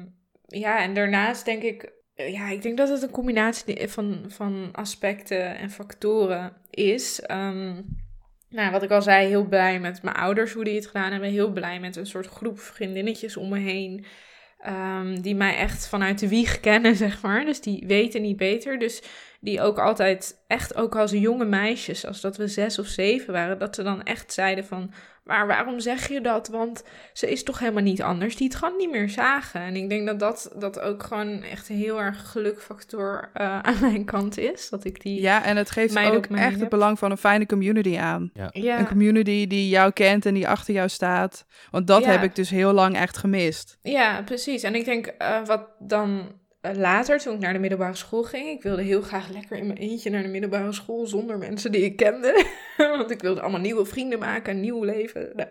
ja, 0.47 0.81
en 0.81 0.93
daarnaast 0.93 1.45
denk 1.45 1.63
ik, 1.63 1.91
eh, 2.15 2.31
ja, 2.31 2.49
ik 2.49 2.61
denk 2.61 2.77
dat 2.77 2.89
het 2.89 3.01
een 3.01 3.09
combinatie 3.09 3.87
van, 3.89 4.25
van 4.27 4.69
aspecten 4.71 5.57
en 5.57 5.69
factoren 5.69 6.53
is. 6.69 7.21
Ehm, 7.21 7.81
nou, 8.49 8.71
wat 8.71 8.83
ik 8.83 8.91
al 8.91 9.01
zei, 9.01 9.27
heel 9.27 9.45
blij 9.45 9.79
met 9.79 10.01
mijn 10.01 10.15
ouders 10.15 10.53
hoe 10.53 10.63
die 10.63 10.75
het 10.75 10.87
gedaan 10.87 11.11
hebben. 11.11 11.29
Heel 11.29 11.51
blij 11.51 11.79
met 11.79 11.95
een 11.95 12.05
soort 12.05 12.27
groep 12.27 12.59
vriendinnetjes 12.59 13.37
om 13.37 13.49
me 13.49 13.59
heen. 13.59 14.05
ehm, 14.57 15.21
die 15.21 15.35
mij 15.35 15.55
echt 15.57 15.87
vanuit 15.87 16.19
de 16.19 16.27
wieg 16.27 16.59
kennen, 16.59 16.95
zeg 17.05 17.21
maar. 17.21 17.45
Dus 17.45 17.61
die 17.61 17.83
weten 17.87 18.21
niet 18.21 18.37
beter. 18.37 18.79
Dus 18.79 19.01
die 19.41 19.61
ook 19.61 19.79
altijd, 19.79 20.43
echt 20.47 20.75
ook 20.75 20.95
als 20.95 21.11
jonge 21.11 21.45
meisjes, 21.45 22.05
als 22.05 22.21
dat 22.21 22.37
we 22.37 22.47
zes 22.47 22.79
of 22.79 22.87
zeven 22.87 23.33
waren, 23.33 23.59
dat 23.59 23.75
ze 23.75 23.83
dan 23.83 24.03
echt 24.03 24.33
zeiden 24.33 24.65
van, 24.65 24.91
maar 25.23 25.47
waarom 25.47 25.79
zeg 25.79 26.07
je 26.07 26.21
dat? 26.21 26.47
Want 26.47 26.83
ze 27.13 27.31
is 27.31 27.43
toch 27.43 27.59
helemaal 27.59 27.83
niet 27.83 28.01
anders, 28.01 28.35
die 28.35 28.47
het 28.47 28.55
gewoon 28.55 28.77
niet 28.77 28.91
meer 28.91 29.09
zagen. 29.09 29.61
En 29.61 29.75
ik 29.75 29.89
denk 29.89 30.07
dat 30.07 30.19
dat, 30.19 30.51
dat 30.59 30.79
ook 30.79 31.03
gewoon 31.03 31.43
echt 31.43 31.69
een 31.69 31.75
heel 31.75 32.01
erg 32.01 32.31
gelukfactor 32.31 33.29
eh, 33.33 33.59
aan 33.67 33.79
mijn 33.81 34.05
kant 34.05 34.37
is. 34.37 34.69
Dat 34.69 34.85
ik 34.85 35.01
die... 35.01 35.21
Ja, 35.21 35.43
en 35.43 35.57
het 35.57 35.71
geeft 35.71 35.97
ook 35.97 36.25
echt 36.25 36.51
het 36.51 36.59
heb. 36.59 36.69
belang 36.69 36.99
van 36.99 37.11
een 37.11 37.17
fijne 37.17 37.45
community 37.45 37.97
aan. 37.97 38.31
ja. 38.51 38.79
Een 38.79 38.87
community 38.87 39.47
die 39.47 39.69
jou 39.69 39.91
kent 39.91 40.25
en 40.25 40.33
die 40.33 40.47
achter 40.47 40.73
jou 40.73 40.89
staat. 40.89 41.45
Want 41.71 41.87
dat 41.87 42.03
Ja. 42.03 42.09
heb 42.11 42.23
ik 42.23 42.35
dus 42.35 42.49
heel 42.49 42.71
lang 42.73 42.95
echt 42.95 43.17
gemist. 43.17 43.77
Ja, 43.81 44.21
precies. 44.23 44.63
En 44.63 44.75
ik 44.75 44.85
denk 44.85 45.05
eh, 45.07 45.45
wat 45.45 45.67
dan 45.79 46.31
later, 46.61 47.19
toen 47.19 47.33
ik 47.33 47.39
naar 47.39 47.53
de 47.53 47.59
middelbare 47.59 47.95
school 47.95 48.23
ging, 48.23 48.47
ik 48.49 48.61
wilde 48.63 48.81
heel 48.81 49.01
graag 49.01 49.29
lekker 49.29 49.57
in 49.57 49.67
mijn 49.67 49.79
eentje 49.79 50.09
naar 50.09 50.21
de 50.21 50.27
middelbare 50.27 50.73
school 50.73 51.05
zonder 51.05 51.37
mensen 51.37 51.71
die 51.71 51.83
ik 51.83 51.95
kende. 51.95 52.45
Want 52.97 53.11
ik 53.11 53.21
wilde 53.21 53.41
allemaal 53.41 53.59
nieuwe 53.59 53.85
vrienden 53.85 54.19
maken, 54.19 54.53
een 54.53 54.61
nieuw 54.61 54.83
leven. 54.83 55.29
Nou. 55.35 55.49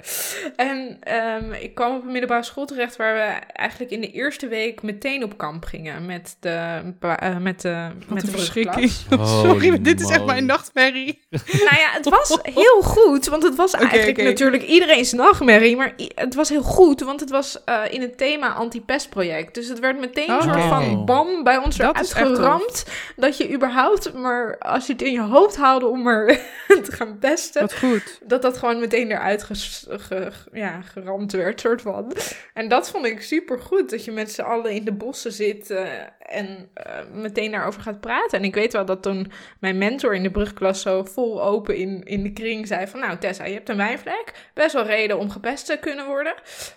En 0.56 0.96
ehm, 1.00 1.52
ik 1.52 1.74
kwam 1.74 1.96
op 1.96 2.02
een 2.04 2.10
middelbare 2.10 2.42
school 2.42 2.66
terecht 2.66 2.96
waar 2.96 3.14
we 3.14 3.46
eigenlijk 3.52 3.90
in 3.90 4.00
de 4.00 4.10
eerste 4.10 4.48
week 4.48 4.82
meteen 4.82 5.24
op 5.24 5.38
kamp 5.38 5.64
gingen 5.64 6.06
met 6.06 6.36
de, 6.40 6.82
eh, 7.00 7.38
met 7.38 7.60
de, 7.60 7.88
met 8.08 8.20
de 8.20 8.26
een 8.26 8.32
verschrikking. 8.32 8.90
Sorry, 9.44 9.68
maar 9.68 9.82
dit 9.82 10.00
is 10.00 10.10
echt 10.10 10.24
mijn 10.24 10.46
nachtmerrie. 10.46 11.20
Nou 11.52 11.76
ja, 11.76 11.90
het 11.92 12.08
was 12.08 12.38
heel 12.42 12.82
goed, 12.82 13.26
want 13.26 13.42
het 13.42 13.54
was 13.54 13.72
eigenlijk 13.72 14.18
oké. 14.18 14.28
natuurlijk 14.28 14.62
iedereen's 14.62 15.12
nachtmerrie, 15.12 15.76
maar 15.76 15.94
het 16.14 16.34
was 16.34 16.48
heel 16.48 16.62
goed, 16.62 17.00
want 17.00 17.20
het 17.20 17.30
was 17.30 17.64
eh, 17.64 17.82
in 17.90 18.00
het 18.00 18.18
thema 18.18 18.52
anti-pestproject. 18.52 19.54
Dus 19.54 19.68
het 19.68 19.78
werd 19.78 19.98
meteen 19.98 20.30
een 20.30 20.34
Oh. 20.36 20.42
soort 20.42 20.62
van 20.62 20.95
bam 21.04 21.42
bij 21.44 21.56
ons 21.56 21.76
Dat 21.76 21.94
eruit 21.96 22.12
geramd, 22.12 22.86
dat 23.16 23.36
je 23.36 23.52
überhaupt, 23.52 24.12
maar 24.14 24.58
als 24.58 24.86
je 24.86 24.92
het 24.92 25.02
in 25.02 25.12
je 25.12 25.20
hoofd 25.22 25.56
haalde 25.56 25.86
om 25.86 26.06
er 26.06 26.26
te 26.84 26.92
gaan 26.92 27.18
pesten, 27.18 27.60
Wat 27.60 27.78
goed. 27.78 28.18
dat 28.24 28.42
dat 28.42 28.56
gewoon 28.56 28.78
meteen 28.80 29.10
eruit 29.10 29.42
ges- 29.42 29.86
ge- 29.88 30.32
ja, 30.52 30.80
geramd 30.80 31.32
werd, 31.32 31.60
soort 31.60 31.82
van. 31.82 32.12
En 32.54 32.68
dat 32.68 32.90
vond 32.90 33.06
ik 33.06 33.22
super 33.22 33.58
goed, 33.58 33.90
dat 33.90 34.04
je 34.04 34.12
met 34.12 34.32
z'n 34.32 34.42
allen 34.42 34.70
in 34.72 34.84
de 34.84 34.92
bossen 34.92 35.32
zit. 35.32 35.70
eh, 35.70 35.84
en 36.26 36.68
eh, 36.74 36.98
meteen 37.12 37.50
daarover 37.50 37.82
gaat 37.82 38.00
praten. 38.00 38.38
En 38.38 38.44
ik 38.44 38.54
weet 38.54 38.72
wel 38.72 38.84
dat 38.84 39.02
toen 39.02 39.32
mijn 39.60 39.78
mentor 39.78 40.14
in 40.14 40.22
de 40.22 40.30
brugklas 40.30 40.80
zo 40.80 41.04
vol 41.04 41.42
open 41.42 41.76
in, 41.76 42.02
in 42.04 42.22
de 42.22 42.32
kring 42.32 42.66
zei 42.66 42.86
van... 42.86 43.00
Nou 43.00 43.18
Tessa, 43.18 43.44
je 43.44 43.54
hebt 43.54 43.68
een 43.68 43.76
wijnvlek. 43.76 44.50
Best 44.54 44.72
wel 44.72 44.84
reden 44.84 45.18
om 45.18 45.30
gepest 45.30 45.66
te 45.66 45.78
kunnen 45.80 46.06
worden. 46.06 46.34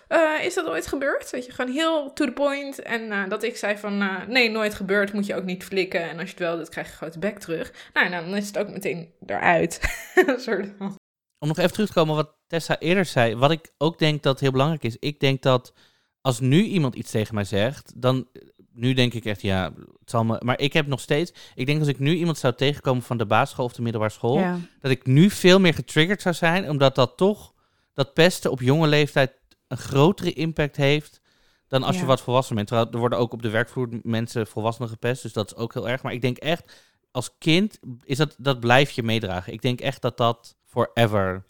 Eh, 0.08 0.44
is 0.44 0.54
dat 0.54 0.66
ooit 0.66 0.86
gebeurd? 0.86 1.30
Weet 1.30 1.46
je, 1.46 1.52
gewoon 1.52 1.72
heel 1.72 2.12
to 2.12 2.24
the 2.24 2.32
point. 2.32 2.82
En 2.82 3.12
eh, 3.12 3.28
dat 3.28 3.42
ik 3.42 3.56
zei 3.56 3.76
van 3.76 4.08
nee, 4.28 4.50
nooit 4.50 4.74
gebeurd. 4.74 5.12
Moet 5.12 5.26
je 5.26 5.34
ook 5.34 5.44
niet 5.44 5.64
flikken. 5.64 6.02
En 6.02 6.18
als 6.18 6.28
je 6.28 6.34
het 6.34 6.38
wel 6.38 6.56
doet, 6.56 6.68
krijg 6.68 6.86
je 6.86 6.92
een 6.92 6.98
grote 6.98 7.18
bek 7.18 7.38
terug. 7.38 7.72
Nou, 7.92 8.10
dan 8.10 8.36
is 8.36 8.46
het 8.46 8.58
ook 8.58 8.68
meteen 8.68 9.12
eruit. 9.26 9.80
Om 11.38 11.48
nog 11.48 11.58
even 11.58 11.72
terug 11.72 11.88
te 11.88 11.94
komen 11.94 12.14
wat 12.14 12.36
Tessa 12.46 12.78
eerder 12.78 13.04
zei. 13.04 13.36
Wat 13.36 13.50
ik 13.50 13.72
ook 13.78 13.98
denk 13.98 14.22
dat 14.22 14.40
heel 14.40 14.50
belangrijk 14.50 14.84
is. 14.84 14.96
Ik 14.98 15.20
denk 15.20 15.42
dat 15.42 15.72
als 16.20 16.40
nu 16.40 16.62
iemand 16.62 16.94
iets 16.94 17.10
tegen 17.10 17.34
mij 17.34 17.44
zegt, 17.44 17.92
dan 17.96 18.28
nu 18.72 18.92
denk 18.92 19.14
ik 19.14 19.24
echt, 19.24 19.42
ja, 19.42 19.72
het 20.00 20.10
zal 20.10 20.24
me. 20.24 20.40
Maar 20.44 20.60
ik 20.60 20.72
heb 20.72 20.86
nog 20.86 21.00
steeds. 21.00 21.32
Ik 21.54 21.66
denk 21.66 21.78
als 21.78 21.88
ik 21.88 21.98
nu 21.98 22.14
iemand 22.14 22.38
zou 22.38 22.54
tegenkomen 22.54 23.02
van 23.02 23.18
de 23.18 23.26
basisschool 23.26 23.64
of 23.64 23.72
de 23.72 23.82
middelbare 23.82 24.12
school, 24.12 24.44
dat 24.80 24.90
ik 24.90 25.06
nu 25.06 25.30
veel 25.30 25.60
meer 25.60 25.74
getriggerd 25.74 26.22
zou 26.22 26.34
zijn, 26.34 26.68
omdat 26.70 26.94
dat 26.94 27.16
toch 27.16 27.54
dat 27.94 28.14
pesten 28.14 28.50
op 28.50 28.60
jonge 28.60 28.86
leeftijd 28.86 29.32
een 29.68 29.76
grotere 29.76 30.32
impact 30.32 30.76
heeft 30.76 31.20
dan 31.68 31.82
als 31.82 31.98
je 31.98 32.04
wat 32.04 32.20
volwassen 32.20 32.54
bent. 32.54 32.66
Terwijl 32.66 32.90
er 32.90 32.98
worden 32.98 33.18
ook 33.18 33.32
op 33.32 33.42
de 33.42 33.50
werkvloer 33.50 33.88
mensen 34.02 34.46
volwassenen 34.46 34.90
gepest, 34.90 35.22
dus 35.22 35.32
dat 35.32 35.46
is 35.46 35.56
ook 35.56 35.74
heel 35.74 35.88
erg. 35.88 36.02
Maar 36.02 36.12
ik 36.12 36.20
denk 36.20 36.36
echt, 36.36 36.72
als 37.10 37.30
kind 37.38 37.78
is 38.04 38.16
dat 38.16 38.34
dat 38.38 38.60
blijf 38.60 38.90
je 38.90 39.02
meedragen. 39.02 39.52
Ik 39.52 39.62
denk 39.62 39.80
echt 39.80 40.02
dat 40.02 40.16
dat 40.16 40.56
forever. 40.66 41.44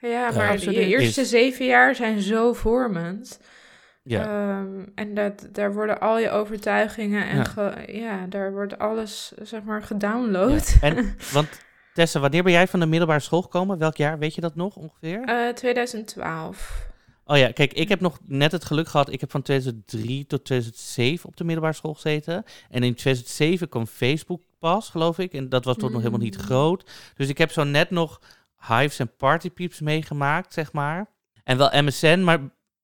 Ja, 0.00 0.30
maar 0.30 0.54
uh, 0.54 0.60
de 0.60 0.84
eerste 0.84 1.24
zeven 1.24 1.66
jaar 1.66 1.94
zijn 1.94 2.20
zo 2.20 2.52
vormend. 2.52 3.40
Ja. 4.02 4.22
Ehm, 4.22 4.84
en 4.94 5.14
dat, 5.14 5.48
daar 5.52 5.74
worden 5.74 6.00
al 6.00 6.18
je 6.18 6.30
overtuigingen 6.30 7.28
en 7.28 7.46
ja. 7.56 7.74
ja 7.86 8.26
daar 8.26 8.52
wordt 8.52 8.78
alles, 8.78 9.32
zeg 9.42 9.62
maar, 9.62 9.82
gedownload. 9.82 10.76
En, 10.80 11.14
want 11.32 11.48
Tessa, 11.94 12.20
wanneer 12.20 12.42
ben 12.42 12.52
jij 12.52 12.68
van 12.68 12.80
de 12.80 12.86
middelbare 12.86 13.20
school 13.20 13.42
gekomen? 13.42 13.78
Welk 13.78 13.96
jaar, 13.96 14.18
weet 14.18 14.34
je 14.34 14.40
dat 14.40 14.54
nog 14.54 14.76
ongeveer? 14.76 15.28
Uh, 15.28 15.48
eh, 15.48 15.54
2012. 15.54 16.88
Oh 17.24 17.36
ja, 17.36 17.50
kijk, 17.50 17.72
ik 17.72 17.88
heb 17.88 18.00
nog 18.00 18.18
net 18.26 18.52
het 18.52 18.64
geluk 18.64 18.88
gehad. 18.88 19.12
Ik 19.12 19.20
heb 19.20 19.30
van 19.30 19.42
2003 19.42 20.26
tot 20.26 20.44
2007 20.44 21.28
op 21.28 21.36
de 21.36 21.44
middelbare 21.44 21.74
school 21.74 21.94
gezeten. 21.94 22.44
En 22.70 22.82
in 22.82 22.94
2007 22.94 23.68
kwam 23.68 23.86
Facebook 23.86 24.42
pas, 24.58 24.88
geloof 24.88 25.18
ik. 25.18 25.32
En 25.32 25.48
dat 25.48 25.64
was 25.64 25.76
toch 25.76 25.90
nog 25.90 25.98
helemaal 25.98 26.20
niet 26.20 26.36
mm. 26.36 26.42
groot. 26.42 26.90
Dus 27.16 27.28
ik 27.28 27.38
heb 27.38 27.50
zo 27.50 27.64
net 27.64 27.90
nog 27.90 28.20
Hives 28.68 28.98
en 28.98 29.16
Partypeeps 29.16 29.80
meegemaakt, 29.80 30.52
zeg 30.52 30.72
maar. 30.72 31.10
En 31.44 31.56
wel 31.56 31.82
MSN, 31.82 32.20
maar 32.20 32.40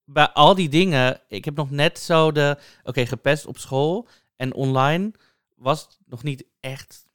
bij 0.07 0.29
al 0.29 0.55
die 0.55 0.69
dingen, 0.69 1.21
ik 1.29 1.45
heb 1.45 1.57
nog 1.57 1.71
net 1.71 1.99
zo 1.99 2.33
de, 2.33 2.59
oké, 2.83 3.07
gepest 3.07 3.47
op 3.47 3.59
school 3.59 4.09
en 4.37 4.55
online 4.55 5.13
was 5.55 5.99
nog 6.07 6.23
niet 6.23 6.45
echt 6.61 7.07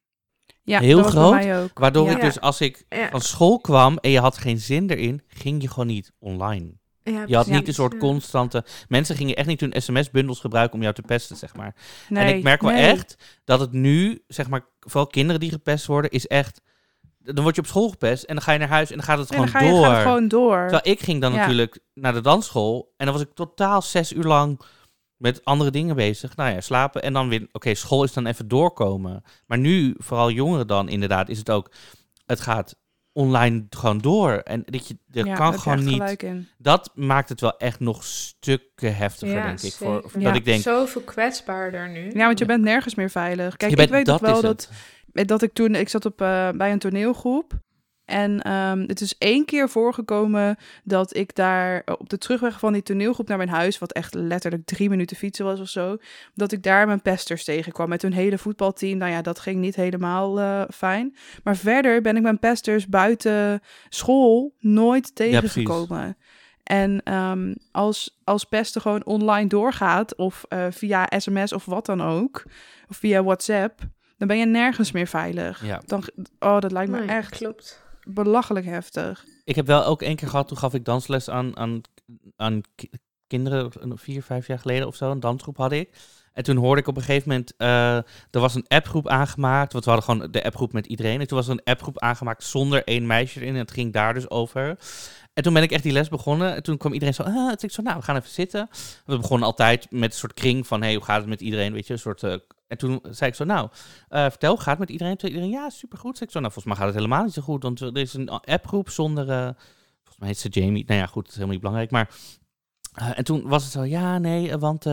ja, 0.63 0.80
heel 0.80 1.04
groot. 1.04 1.71
Waardoor 1.73 2.10
ik 2.10 2.21
dus 2.21 2.39
als 2.39 2.62
ik 2.62 2.86
van 3.12 3.21
school 3.21 3.60
kwam 3.60 3.97
en 3.97 4.10
je 4.10 4.19
had 4.19 4.38
geen 4.38 4.60
zin 4.60 4.89
erin, 4.89 5.21
ging 5.27 5.62
je 5.62 5.69
gewoon 5.69 5.88
niet 5.88 6.12
online. 6.19 6.71
je 7.04 7.36
had 7.36 7.47
niet 7.47 7.67
een 7.67 7.73
soort 7.73 7.97
constante. 7.97 8.65
Mensen 8.88 9.15
gingen 9.15 9.36
echt 9.36 9.47
niet 9.47 9.60
hun 9.60 9.82
sms-bundels 9.82 10.39
gebruiken 10.39 10.75
om 10.75 10.82
jou 10.82 10.93
te 10.93 11.01
pesten, 11.01 11.36
zeg 11.36 11.56
maar. 11.56 11.75
Nee, 12.10 12.23
en 12.23 12.38
ik 12.38 12.43
merk 12.43 12.62
wel 12.62 12.71
echt 12.71 13.15
dat 13.43 13.60
het 13.60 13.71
nu, 13.71 14.23
zeg 14.27 14.49
maar, 14.49 14.65
vooral 14.80 15.08
kinderen 15.08 15.39
die 15.39 15.51
gepest 15.51 15.86
worden, 15.86 16.12
is 16.12 16.27
echt 16.27 16.62
dan 17.23 17.43
word 17.43 17.55
je 17.55 17.62
op 17.62 17.67
school 17.67 17.89
gepest 17.89 18.23
en 18.23 18.36
dan 18.36 18.43
ga 18.43 18.51
je 18.51 18.60
naar 18.60 18.67
huis 18.67 18.89
en 18.91 18.97
dan 18.97 19.05
gaat 19.05 19.17
het 19.17 19.27
gewoon 19.27 19.51
dan 19.51 19.62
door. 19.62 19.84
Gaat 19.84 19.93
het 19.93 20.01
gewoon 20.01 20.27
door. 20.27 20.62
Terwijl 20.62 20.95
ik 20.95 20.99
ging 20.99 21.21
dan 21.21 21.31
natuurlijk 21.31 21.79
naar 21.93 22.13
de 22.13 22.21
dansschool 22.21 22.93
en 22.97 23.05
dan 23.05 23.15
was 23.15 23.23
ik 23.23 23.34
totaal 23.34 23.81
zes 23.81 24.13
uur 24.13 24.23
lang 24.23 24.62
met 25.17 25.45
andere 25.45 25.71
dingen 25.71 25.95
bezig. 25.95 26.36
Nou 26.36 26.53
ja, 26.53 26.62
slapen 26.62 27.01
en 27.01 27.13
dan 27.13 27.29
weer, 27.29 27.47
oké, 27.51 27.73
school 27.73 28.03
is 28.03 28.13
dan 28.13 28.25
even 28.25 28.47
doorkomen. 28.47 29.23
Maar 29.45 29.57
nu, 29.57 29.95
vooral 29.97 30.31
jongeren 30.31 30.67
dan 30.67 30.89
inderdaad, 30.89 31.29
is 31.29 31.38
het 31.38 31.51
ook, 31.51 31.71
het 32.25 32.41
gaat 32.41 32.75
online 33.13 33.65
gewoon 33.69 33.97
door. 33.97 34.31
En 34.31 34.63
dat 34.65 34.88
je, 34.88 34.97
er 35.12 35.25
ja, 35.25 35.36
kan 35.36 35.60
gewoon 35.60 35.84
niet. 35.84 36.25
Dat 36.57 36.91
maakt 36.95 37.29
het 37.29 37.41
wel 37.41 37.57
echt 37.57 37.79
nog 37.79 38.03
stukken 38.03 38.95
heftiger, 38.95 39.36
ja, 39.36 39.45
denk 39.45 39.62
ik. 39.62 39.73
Voor, 39.73 40.12
ja, 40.17 40.23
dat 40.23 40.36
ik 40.36 40.45
denk, 40.45 40.62
zoveel 40.62 41.01
kwetsbaarder 41.01 41.89
nu. 41.89 42.12
Ja, 42.13 42.25
want 42.25 42.39
je 42.39 42.45
bent 42.45 42.63
nergens 42.63 42.95
meer 42.95 43.10
veilig. 43.10 43.57
Kijk, 43.57 43.79
ik 43.79 43.89
weet 43.89 44.05
dat 44.05 44.21
wel 44.21 44.41
dat 44.41 44.69
dat 45.13 45.41
ik 45.41 45.54
toen, 45.54 45.76
ik 45.76 45.89
zat 45.89 46.06
op, 46.06 46.21
uh, 46.21 46.50
bij 46.50 46.71
een 46.71 46.80
toneelgroep. 46.80 47.54
En 48.06 48.52
um, 48.54 48.84
het 48.88 49.02
is 49.02 49.17
één 49.17 49.45
keer 49.45 49.69
voorgekomen 49.69 50.58
dat 50.84 51.15
ik 51.15 51.36
daar 51.36 51.84
op 51.97 52.10
de 52.10 52.17
terugweg 52.17 52.60
van 52.60 52.74
die 52.74 52.84
toneelgroep 52.84 53.28
naar 53.28 53.38
mijn 53.38 53.50
huis, 53.50 53.80
wat 53.80 53.91
echt 53.91 54.13
letterlijk 54.13 54.65
drie 54.65 54.89
minuten 54.89 55.17
fietsen 55.17 55.45
was 55.45 55.60
of 55.60 55.69
zo, 55.69 55.97
dat 56.34 56.52
ik 56.52 56.63
daar 56.63 56.88
mijn 56.88 57.02
pesters 57.02 57.43
tegenkwam 57.43 57.89
met 57.89 58.02
hun 58.02 58.13
hele 58.13 58.38
voetbalteam. 58.38 58.97
Nou 58.97 59.12
ja, 59.12 59.21
dat 59.21 59.39
ging 59.39 59.60
niet 59.60 59.76
helemaal 59.76 60.39
uh, 60.39 60.63
fijn. 60.74 61.15
Maar 61.43 61.56
verder 61.56 62.02
ben 62.02 62.15
ik 62.15 62.21
mijn 62.21 62.39
pesters 62.39 62.88
buiten 62.88 63.62
school 63.89 64.56
nooit 64.60 65.15
tegengekomen. 65.15 66.00
Ja, 66.00 66.15
en 66.63 67.13
um, 67.13 67.56
als, 67.71 68.19
als 68.24 68.43
pesten 68.43 68.82
gewoon 68.82 69.06
online 69.06 69.47
doorgaat, 69.47 70.15
of 70.15 70.45
uh, 70.50 70.65
via 70.69 71.08
sms 71.17 71.54
of 71.54 71.65
wat 71.65 71.86
dan 71.86 72.02
ook, 72.02 72.43
of 72.89 72.97
via 72.97 73.24
WhatsApp, 73.24 73.82
dan 74.21 74.29
ben 74.29 74.39
je 74.39 74.45
nergens 74.45 74.91
meer 74.91 75.07
veilig. 75.07 75.65
Ja. 75.65 75.81
Dan, 75.86 76.03
oh, 76.39 76.60
dat 76.60 76.71
lijkt 76.71 76.91
me 76.91 77.05
echt 77.05 77.38
klopt. 77.38 77.81
belachelijk 78.03 78.65
heftig. 78.65 79.25
Ik 79.43 79.55
heb 79.55 79.67
wel 79.67 79.86
ook 79.86 80.01
één 80.01 80.15
keer 80.15 80.27
gehad, 80.27 80.47
toen 80.47 80.57
gaf 80.57 80.73
ik 80.73 80.86
dansles 80.86 81.29
aan, 81.29 81.57
aan, 81.57 81.81
aan 82.36 82.62
kinderen, 83.27 83.71
vier, 83.95 84.23
vijf 84.23 84.47
jaar 84.47 84.60
geleden 84.60 84.88
of 84.88 84.95
zo. 84.95 85.12
Een 85.12 85.19
dansgroep 85.19 85.57
had 85.57 85.71
ik. 85.71 85.89
En 86.34 86.43
toen 86.43 86.57
hoorde 86.57 86.81
ik 86.81 86.88
op 86.88 86.95
een 86.95 87.03
gegeven 87.03 87.29
moment, 87.29 87.53
uh, 87.57 87.95
er 88.31 88.39
was 88.39 88.55
een 88.55 88.67
appgroep 88.67 89.07
aangemaakt. 89.07 89.73
Want 89.73 89.86
we 89.86 89.91
hadden 89.91 90.10
gewoon 90.10 90.31
de 90.31 90.43
appgroep 90.43 90.73
met 90.73 90.86
iedereen. 90.86 91.19
En 91.19 91.27
toen 91.27 91.38
was 91.38 91.47
er 91.47 91.53
een 91.53 91.63
appgroep 91.63 91.99
aangemaakt 91.99 92.43
zonder 92.43 92.84
één 92.84 93.07
meisje 93.07 93.39
erin. 93.39 93.53
En 93.53 93.60
het 93.60 93.71
ging 93.71 93.93
daar 93.93 94.13
dus 94.13 94.29
over. 94.29 94.77
En 95.34 95.43
toen 95.43 95.53
ben 95.53 95.63
ik 95.63 95.71
echt 95.71 95.84
die 95.84 95.91
les 95.91 96.10
begonnen. 96.10 96.55
En 96.55 96.63
toen 96.63 96.77
kwam 96.77 96.93
iedereen 96.93 97.13
zo, 97.13 97.23
ah, 97.23 97.53
ik 97.57 97.71
zo, 97.71 97.81
nou, 97.81 97.97
we 97.97 98.03
gaan 98.03 98.15
even 98.15 98.29
zitten. 98.29 98.69
We 99.05 99.17
begonnen 99.17 99.47
altijd 99.47 99.91
met 99.91 100.12
een 100.12 100.17
soort 100.17 100.34
kring 100.34 100.67
van, 100.67 100.81
hey, 100.81 100.93
hoe 100.93 101.03
gaat 101.03 101.19
het 101.19 101.29
met 101.29 101.41
iedereen? 101.41 101.73
Weet 101.73 101.88
je, 101.88 101.93
een 101.93 101.99
soort 101.99 102.21
uh, 102.21 102.36
en 102.71 102.77
toen 102.77 102.99
zei 103.10 103.29
ik 103.29 103.36
zo, 103.36 103.43
nou, 103.43 103.69
uh, 104.10 104.21
vertel, 104.21 104.57
gaat 104.57 104.79
met 104.79 104.89
iedereen? 104.89 105.17
Toen 105.17 105.29
iedereen, 105.29 105.49
ja, 105.49 105.69
supergoed. 105.69 106.17
Zei 106.17 106.25
ik 106.25 106.36
zo, 106.36 106.39
nou, 106.39 106.53
volgens 106.53 106.73
mij 106.73 106.75
gaat 106.75 106.93
het 106.93 107.03
helemaal 107.03 107.23
niet 107.23 107.34
zo 107.34 107.41
goed. 107.41 107.63
Want 107.63 107.79
er 107.79 107.97
is 107.97 108.13
een 108.13 108.29
appgroep 108.29 108.89
zonder, 108.89 109.29
uh, 109.29 109.43
volgens 109.97 110.17
mij 110.17 110.27
heet 110.27 110.38
ze 110.38 110.49
Jamie. 110.49 110.84
Nou 110.88 110.99
ja, 110.99 111.05
goed, 111.05 111.23
dat 111.23 111.31
is 111.31 111.34
helemaal 111.34 111.53
niet 111.53 111.62
belangrijk. 111.62 111.91
Maar, 111.91 112.10
uh, 113.01 113.17
en 113.17 113.23
toen 113.23 113.47
was 113.47 113.63
het 113.63 113.71
zo, 113.71 113.84
ja, 113.84 114.17
nee, 114.17 114.57
want, 114.57 114.86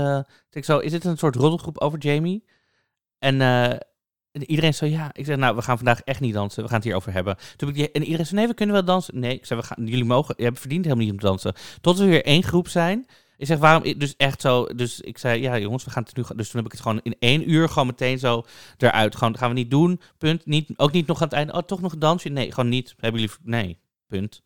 ik 0.50 0.64
zo, 0.64 0.78
is 0.78 0.90
dit 0.90 1.04
een 1.04 1.18
soort 1.18 1.36
roddelgroep 1.36 1.78
over 1.78 1.98
Jamie? 1.98 2.44
En 3.18 3.34
iedereen 4.32 4.74
zo, 4.74 4.86
ja. 4.86 5.10
Ik 5.12 5.24
zeg, 5.24 5.36
nou, 5.36 5.56
we 5.56 5.62
gaan 5.62 5.76
vandaag 5.76 6.00
echt 6.00 6.20
niet 6.20 6.34
dansen. 6.34 6.62
We 6.62 6.68
gaan 6.68 6.76
het 6.76 6.86
hierover 6.86 7.12
hebben. 7.12 7.36
Toen 7.56 7.68
ik 7.68 7.78
en 7.78 8.02
iedereen 8.02 8.26
zei, 8.26 8.38
nee, 8.38 8.48
we 8.48 8.54
kunnen 8.54 8.74
wel 8.74 8.84
dansen. 8.84 9.18
Nee, 9.18 9.34
ik 9.34 9.46
zei, 9.46 9.60
we 9.60 9.66
gaan, 9.66 9.86
jullie 9.86 10.04
mogen, 10.04 10.34
je 10.38 10.44
hebt 10.44 10.60
verdiend 10.60 10.84
helemaal 10.84 11.04
niet 11.04 11.14
om 11.14 11.20
te 11.20 11.26
dansen. 11.26 11.54
Tot 11.80 11.98
we 11.98 12.04
weer 12.04 12.24
één 12.24 12.42
groep 12.42 12.68
zijn. 12.68 13.06
Ik 13.38 13.46
zeg, 13.46 13.58
waarom? 13.58 13.98
Dus 13.98 14.16
echt 14.16 14.40
zo. 14.40 14.66
Dus 14.66 15.00
ik 15.00 15.18
zei, 15.18 15.40
ja, 15.40 15.58
jongens, 15.58 15.84
we 15.84 15.90
gaan 15.90 16.02
het 16.02 16.16
nu. 16.16 16.22
Dus 16.36 16.50
toen 16.50 16.56
heb 16.56 16.64
ik 16.64 16.72
het 16.72 16.80
gewoon 16.80 17.00
in 17.02 17.16
één 17.18 17.50
uur 17.50 17.68
gewoon 17.68 17.86
meteen 17.86 18.18
zo 18.18 18.44
eruit. 18.76 19.14
Gewoon, 19.14 19.32
dat 19.32 19.40
gaan 19.40 19.50
we 19.50 19.56
niet 19.56 19.70
doen. 19.70 20.00
Punt. 20.18 20.46
Niet, 20.46 20.70
ook 20.76 20.92
niet 20.92 21.06
nog 21.06 21.16
aan 21.20 21.28
het 21.28 21.36
einde. 21.36 21.52
Oh, 21.52 21.58
toch 21.58 21.80
nog 21.80 21.92
een 21.92 21.98
dansje? 21.98 22.28
Nee, 22.28 22.52
gewoon 22.52 22.68
niet. 22.68 22.94
Hebben 22.98 23.20
jullie. 23.20 23.36
Nee, 23.42 23.78
punt. 24.06 24.42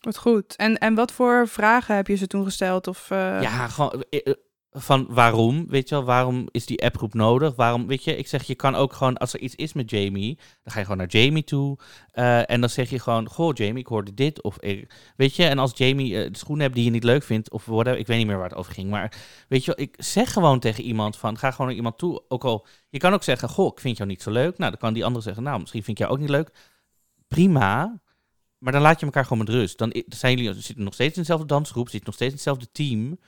Wat 0.00 0.16
goed. 0.16 0.56
En, 0.56 0.78
en 0.78 0.94
wat 0.94 1.12
voor 1.12 1.48
vragen 1.48 1.96
heb 1.96 2.06
je 2.06 2.14
ze 2.14 2.26
toen 2.26 2.44
gesteld? 2.44 2.86
Of, 2.86 3.10
uh... 3.10 3.42
Ja, 3.42 3.68
gewoon. 3.68 4.04
Eh, 4.70 4.78
eh, 4.78 4.82
van 4.82 5.06
waarom, 5.08 5.66
weet 5.68 5.88
je 5.88 5.94
wel, 5.94 6.04
waarom 6.04 6.48
is 6.50 6.66
die 6.66 6.84
appgroep 6.84 7.14
nodig? 7.14 7.54
Waarom, 7.54 7.86
weet 7.86 8.04
je, 8.04 8.16
ik 8.16 8.26
zeg, 8.26 8.42
je 8.42 8.54
kan 8.54 8.74
ook 8.74 8.92
gewoon, 8.92 9.16
als 9.16 9.32
er 9.32 9.40
iets 9.40 9.54
is 9.54 9.72
met 9.72 9.90
Jamie, 9.90 10.36
dan 10.36 10.72
ga 10.72 10.78
je 10.78 10.84
gewoon 10.84 10.98
naar 10.98 11.06
Jamie 11.06 11.44
toe. 11.44 11.78
Uh, 12.14 12.50
en 12.50 12.60
dan 12.60 12.70
zeg 12.70 12.90
je 12.90 12.98
gewoon, 12.98 13.28
goh, 13.28 13.54
Jamie, 13.54 13.78
ik 13.78 13.86
hoorde 13.86 14.14
dit. 14.14 14.42
Of, 14.42 14.56
weet 15.16 15.36
je, 15.36 15.44
en 15.44 15.58
als 15.58 15.72
Jamie 15.74 16.12
uh, 16.12 16.28
schoenen 16.32 16.62
hebt 16.62 16.74
die 16.74 16.84
je 16.84 16.90
niet 16.90 17.04
leuk 17.04 17.22
vindt, 17.22 17.50
of 17.50 17.64
whatever, 17.64 17.98
ik 17.98 18.06
weet 18.06 18.18
niet 18.18 18.26
meer 18.26 18.36
waar 18.36 18.48
het 18.48 18.58
over 18.58 18.72
ging. 18.72 18.90
Maar 18.90 19.12
weet 19.48 19.64
je, 19.64 19.72
ik 19.76 19.94
zeg 19.98 20.32
gewoon 20.32 20.60
tegen 20.60 20.84
iemand 20.84 21.16
van, 21.16 21.38
ga 21.38 21.50
gewoon 21.50 21.66
naar 21.66 21.76
iemand 21.76 21.98
toe. 21.98 22.22
Ook 22.28 22.44
al, 22.44 22.66
je 22.88 22.98
kan 22.98 23.12
ook 23.12 23.22
zeggen, 23.22 23.48
goh, 23.48 23.66
ik 23.72 23.80
vind 23.80 23.96
jou 23.96 24.08
niet 24.08 24.22
zo 24.22 24.30
leuk. 24.30 24.58
Nou, 24.58 24.70
dan 24.70 24.80
kan 24.80 24.92
die 24.92 25.04
andere 25.04 25.24
zeggen, 25.24 25.42
nou, 25.42 25.60
misschien 25.60 25.82
vind 25.82 25.98
ik 25.98 26.04
jou 26.04 26.16
ook 26.16 26.22
niet 26.22 26.34
leuk. 26.34 26.50
Prima, 27.28 28.00
maar 28.58 28.72
dan 28.72 28.82
laat 28.82 29.00
je 29.00 29.06
elkaar 29.06 29.22
gewoon 29.22 29.38
met 29.38 29.48
rust. 29.48 29.78
Dan 29.78 30.02
zijn 30.06 30.36
jullie, 30.36 30.60
zitten 30.60 30.84
nog 30.84 30.94
steeds 30.94 31.14
in 31.14 31.20
dezelfde 31.20 31.46
dansgroep, 31.46 31.88
zitten 31.88 32.06
nog 32.06 32.14
steeds 32.14 32.30
in 32.30 32.36
hetzelfde 32.36 32.70
team. 32.72 33.18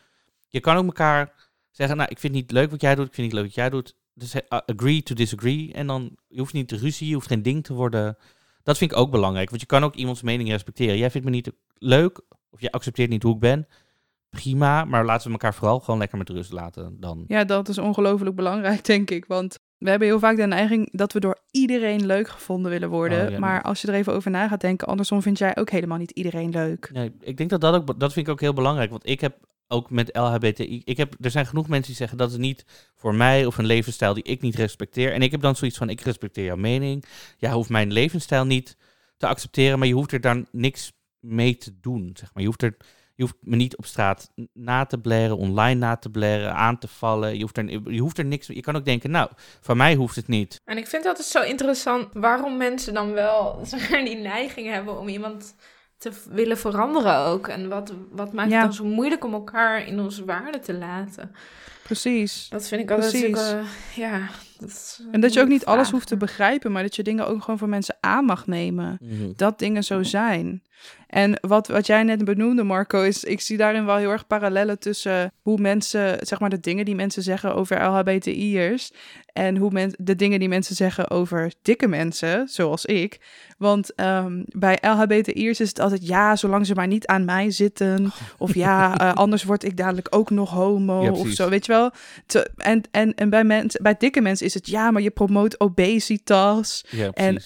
Je 0.50 0.60
kan 0.60 0.76
ook 0.76 0.84
elkaar 0.84 1.32
zeggen, 1.70 1.96
nou, 1.96 2.08
ik 2.10 2.18
vind 2.18 2.34
het 2.34 2.42
niet 2.42 2.52
leuk 2.52 2.70
wat 2.70 2.80
jij 2.80 2.94
doet, 2.94 3.06
ik 3.06 3.14
vind 3.14 3.26
het 3.26 3.34
niet 3.36 3.44
leuk 3.44 3.54
wat 3.54 3.64
jij 3.64 3.70
doet. 3.70 3.96
Dus 4.14 4.34
uh, 4.34 4.40
agree 4.48 5.02
to 5.02 5.14
disagree. 5.14 5.72
En 5.72 5.86
dan, 5.86 6.16
je 6.28 6.38
hoeft 6.38 6.52
niet 6.52 6.68
te 6.68 6.76
ruzie, 6.76 7.08
je 7.08 7.14
hoeft 7.14 7.26
geen 7.26 7.42
ding 7.42 7.64
te 7.64 7.74
worden. 7.74 8.16
Dat 8.62 8.78
vind 8.78 8.92
ik 8.92 8.96
ook 8.96 9.10
belangrijk, 9.10 9.48
want 9.48 9.60
je 9.60 9.66
kan 9.66 9.84
ook 9.84 9.94
iemands 9.94 10.22
mening 10.22 10.48
respecteren. 10.48 10.98
Jij 10.98 11.10
vindt 11.10 11.26
me 11.26 11.32
niet 11.32 11.52
leuk, 11.78 12.20
of 12.50 12.60
je 12.60 12.72
accepteert 12.72 13.10
niet 13.10 13.22
hoe 13.22 13.34
ik 13.34 13.40
ben. 13.40 13.66
Prima, 14.30 14.84
maar 14.84 15.04
laten 15.04 15.26
we 15.26 15.32
elkaar 15.32 15.54
vooral 15.54 15.80
gewoon 15.80 16.00
lekker 16.00 16.18
met 16.18 16.28
rust 16.28 16.52
laten 16.52 17.00
dan. 17.00 17.24
Ja, 17.26 17.44
dat 17.44 17.68
is 17.68 17.78
ongelooflijk 17.78 18.36
belangrijk, 18.36 18.84
denk 18.94 19.10
ik. 19.10 19.24
Want 19.26 19.58
we 19.78 19.90
hebben 19.90 20.08
heel 20.08 20.18
vaak 20.18 20.36
de 20.36 20.46
neiging 20.46 20.88
dat 20.92 21.12
we 21.12 21.20
door 21.20 21.38
iedereen 21.50 22.06
leuk 22.06 22.28
gevonden 22.28 22.70
willen 22.70 22.88
worden. 22.88 23.32
Oh, 23.32 23.38
maar 23.38 23.62
als 23.62 23.82
je 23.82 23.88
er 23.88 23.94
even 23.94 24.12
over 24.12 24.30
na 24.30 24.48
gaat 24.48 24.60
denken, 24.60 24.86
andersom 24.86 25.22
vind 25.22 25.38
jij 25.38 25.56
ook 25.56 25.70
helemaal 25.70 25.98
niet 25.98 26.10
iedereen 26.10 26.50
leuk. 26.50 26.90
Nee, 26.92 27.12
ik 27.20 27.36
denk 27.36 27.51
dat 27.51 27.61
dat 27.61 27.74
ook, 27.74 28.01
dat 28.01 28.12
vind 28.12 28.26
ik 28.26 28.32
ook 28.32 28.40
heel 28.40 28.53
belangrijk. 28.53 28.90
Want 28.90 29.09
ik 29.09 29.20
heb 29.20 29.36
ook 29.71 29.91
met 29.91 30.16
LHBTI. 30.16 30.83
Ik 30.85 30.97
heb, 30.97 31.14
er 31.21 31.31
zijn 31.31 31.47
genoeg 31.47 31.68
mensen 31.68 31.87
die 31.87 31.97
zeggen 31.97 32.18
dat 32.18 32.31
is 32.31 32.37
niet 32.37 32.64
voor 32.97 33.14
mij 33.14 33.47
of 33.47 33.59
een 33.59 33.66
levensstijl 33.66 34.14
die 34.14 34.23
ik 34.23 34.41
niet 34.41 34.55
respecteer. 34.55 35.12
En 35.12 35.23
ik 35.23 35.31
heb 35.31 35.41
dan 35.41 35.57
zoiets 35.57 35.79
van: 35.79 35.91
ik 35.91 36.01
respecteer 36.01 36.45
jouw 36.45 36.57
mening. 36.57 37.05
Jij 37.37 37.51
hoeft 37.51 37.68
mijn 37.68 37.93
levensstijl 37.93 38.45
niet 38.45 38.77
te 39.16 39.27
accepteren, 39.27 39.79
maar 39.79 39.89
je 39.89 39.95
hoeft 39.95 40.12
er 40.12 40.21
dan 40.21 40.47
niks 40.53 40.93
mee 41.21 41.57
te 41.57 41.81
doen. 41.81 42.11
Zeg 42.14 42.31
maar. 42.35 42.43
je, 42.43 42.49
hoeft 42.49 42.62
er, 42.62 42.77
je 43.14 43.23
hoeft 43.23 43.37
me 43.41 43.57
niet 43.57 43.77
op 43.77 43.87
straat 43.87 44.31
na 44.53 44.85
te 44.85 44.99
blaren, 44.99 45.37
online 45.37 45.79
na 45.79 45.97
te 45.97 46.11
blaren, 46.11 46.55
aan 46.55 46.79
te 46.79 46.89
vallen. 46.89 47.37
Je 47.37 47.43
hoeft 47.43 47.57
er, 47.57 47.93
je 47.93 48.01
hoeft 48.01 48.18
er 48.18 48.25
niks. 48.25 48.47
Je 48.47 48.61
kan 48.61 48.77
ook 48.77 48.85
denken: 48.85 49.11
nou, 49.11 49.31
van 49.61 49.77
mij 49.77 49.95
hoeft 49.95 50.16
het 50.16 50.29
niet. 50.29 50.61
En 50.64 50.77
ik 50.77 50.87
vind 50.87 51.05
het 51.05 51.07
altijd 51.07 51.27
zo 51.27 51.43
interessant 51.43 52.09
waarom 52.12 52.57
mensen 52.57 52.95
dan 52.95 53.12
wel 53.12 53.62
die 53.91 54.16
neiging 54.16 54.68
hebben 54.68 54.99
om 54.99 55.09
iemand 55.09 55.55
te 56.01 56.11
willen 56.30 56.59
veranderen 56.59 57.16
ook. 57.18 57.48
En 57.48 57.68
wat, 57.68 57.92
wat 58.11 58.32
maakt 58.32 58.53
het 58.53 58.61
dan 58.61 58.72
zo 58.72 58.84
moeilijk 58.84 59.24
om 59.24 59.32
elkaar 59.32 59.86
in 59.86 60.01
onze 60.01 60.24
waarde 60.24 60.59
te 60.59 60.74
laten? 60.74 61.34
Precies. 61.82 62.46
Dat 62.48 62.68
vind 62.68 62.82
ik 62.82 62.90
altijd 62.90 63.30
Precies. 63.30 63.55
ja. 63.94 64.20
Dat 64.59 65.01
en 65.11 65.20
dat 65.20 65.32
je 65.32 65.40
ook 65.40 65.48
niet 65.48 65.64
alles 65.64 65.90
hoeft 65.90 66.07
te 66.07 66.16
begrijpen, 66.16 66.72
maar 66.72 66.82
dat 66.82 66.96
je 66.96 67.03
dingen 67.03 67.26
ook 67.26 67.42
gewoon 67.42 67.59
voor 67.59 67.68
mensen 67.68 67.96
aan 68.01 68.24
mag 68.24 68.46
nemen. 68.46 68.98
Mhm. 69.01 69.32
Dat 69.36 69.59
dingen 69.59 69.84
zo 69.84 70.03
zijn. 70.03 70.62
En 71.11 71.39
wat, 71.41 71.68
wat 71.68 71.87
jij 71.87 72.03
net 72.03 72.24
benoemde, 72.24 72.62
Marco, 72.62 73.03
is 73.03 73.24
ik 73.24 73.41
zie 73.41 73.57
daarin 73.57 73.85
wel 73.85 73.97
heel 73.97 74.11
erg 74.11 74.26
parallellen 74.26 74.78
tussen 74.78 75.33
hoe 75.43 75.59
mensen, 75.61 76.26
zeg 76.26 76.41
maar, 76.41 76.51
de 76.51 76.61
dingen 76.61 76.85
die 76.85 76.95
mensen 76.95 77.22
zeggen 77.22 77.55
over 77.55 77.85
LHBTI'ers 77.85 78.93
en 79.33 79.57
hoe 79.57 79.70
men, 79.70 79.95
de 79.99 80.16
dingen 80.16 80.39
die 80.39 80.49
mensen 80.49 80.76
zeggen 80.76 81.11
over 81.11 81.53
dikke 81.62 81.87
mensen, 81.87 82.49
zoals 82.49 82.85
ik. 82.85 83.20
Want 83.59 84.01
um, 84.01 84.45
bij 84.47 84.78
LHBTI'ers 84.81 85.61
is 85.61 85.68
het 85.68 85.81
altijd 85.81 86.07
ja, 86.07 86.37
zolang 86.37 86.66
ze 86.66 86.74
maar 86.74 86.87
niet 86.87 87.07
aan 87.07 87.24
mij 87.24 87.51
zitten. 87.51 88.12
Of 88.39 88.55
ja, 88.55 89.01
uh, 89.01 89.14
anders 89.14 89.45
word 89.45 89.64
ik 89.64 89.76
dadelijk 89.76 90.09
ook 90.11 90.31
nog 90.31 90.51
homo 90.51 91.11
of 91.11 91.28
zo, 91.28 91.49
weet 91.49 91.66
je 91.66 91.72
wel. 91.72 91.91
Te, 92.26 92.51
en, 92.57 92.83
en, 92.91 93.14
en 93.14 93.31
bij, 93.31 93.45
mensen, 93.45 93.83
bij 93.83 93.95
dikke 93.99 94.20
mensen 94.20 94.47
is 94.47 94.55
het 94.55 94.68
ja, 94.68 94.91
maar 94.91 95.03
je 95.03 95.11
promoot 95.11 95.61
obesitas. 95.61 96.85
Ja, 96.91 97.11
en 97.11 97.43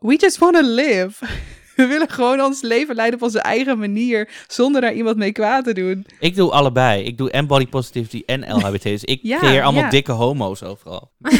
we 0.00 0.16
just 0.16 0.38
want 0.38 0.54
to 0.54 0.62
live. 0.62 1.24
We 1.76 1.86
willen 1.86 2.10
gewoon 2.10 2.40
ons 2.40 2.62
leven 2.62 2.94
leiden 2.94 3.18
op 3.18 3.24
onze 3.24 3.40
eigen 3.40 3.78
manier, 3.78 4.28
zonder 4.46 4.80
daar 4.80 4.92
iemand 4.92 5.16
mee 5.16 5.32
kwaad 5.32 5.64
te 5.64 5.72
doen. 5.72 6.06
Ik 6.18 6.36
doe 6.36 6.50
allebei. 6.50 7.04
Ik 7.04 7.18
doe 7.18 7.30
en 7.30 7.46
body 7.46 7.66
positivity 7.66 8.22
en 8.26 8.40
LHBT. 8.56 8.82
Dus 8.82 9.04
ik 9.04 9.20
ja, 9.22 9.38
creëer 9.38 9.62
allemaal 9.62 9.90
dikke 9.90 10.12
homo's 10.12 10.62
overal. 10.62 11.10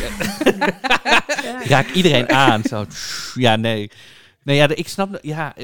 Raak 1.65 1.91
iedereen 1.91 2.29
aan. 2.29 2.63
Zo. 2.63 2.85
Ja, 3.35 3.57
nee. 3.57 3.91
Nee, 4.45 4.57
ja, 4.57 4.69
ik 4.69 4.89
snap... 4.89 5.19
Ja, 5.21 5.55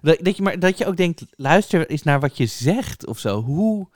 dat 0.00 0.36
je, 0.36 0.42
maar 0.42 0.58
dat 0.58 0.78
je 0.78 0.86
ook 0.86 0.96
denkt, 0.96 1.24
luister 1.36 1.90
eens 1.90 2.02
naar 2.02 2.20
wat 2.20 2.36
je 2.36 2.46
zegt 2.46 3.06
of 3.06 3.18
zo. 3.18 3.42
Hoe... 3.42 3.88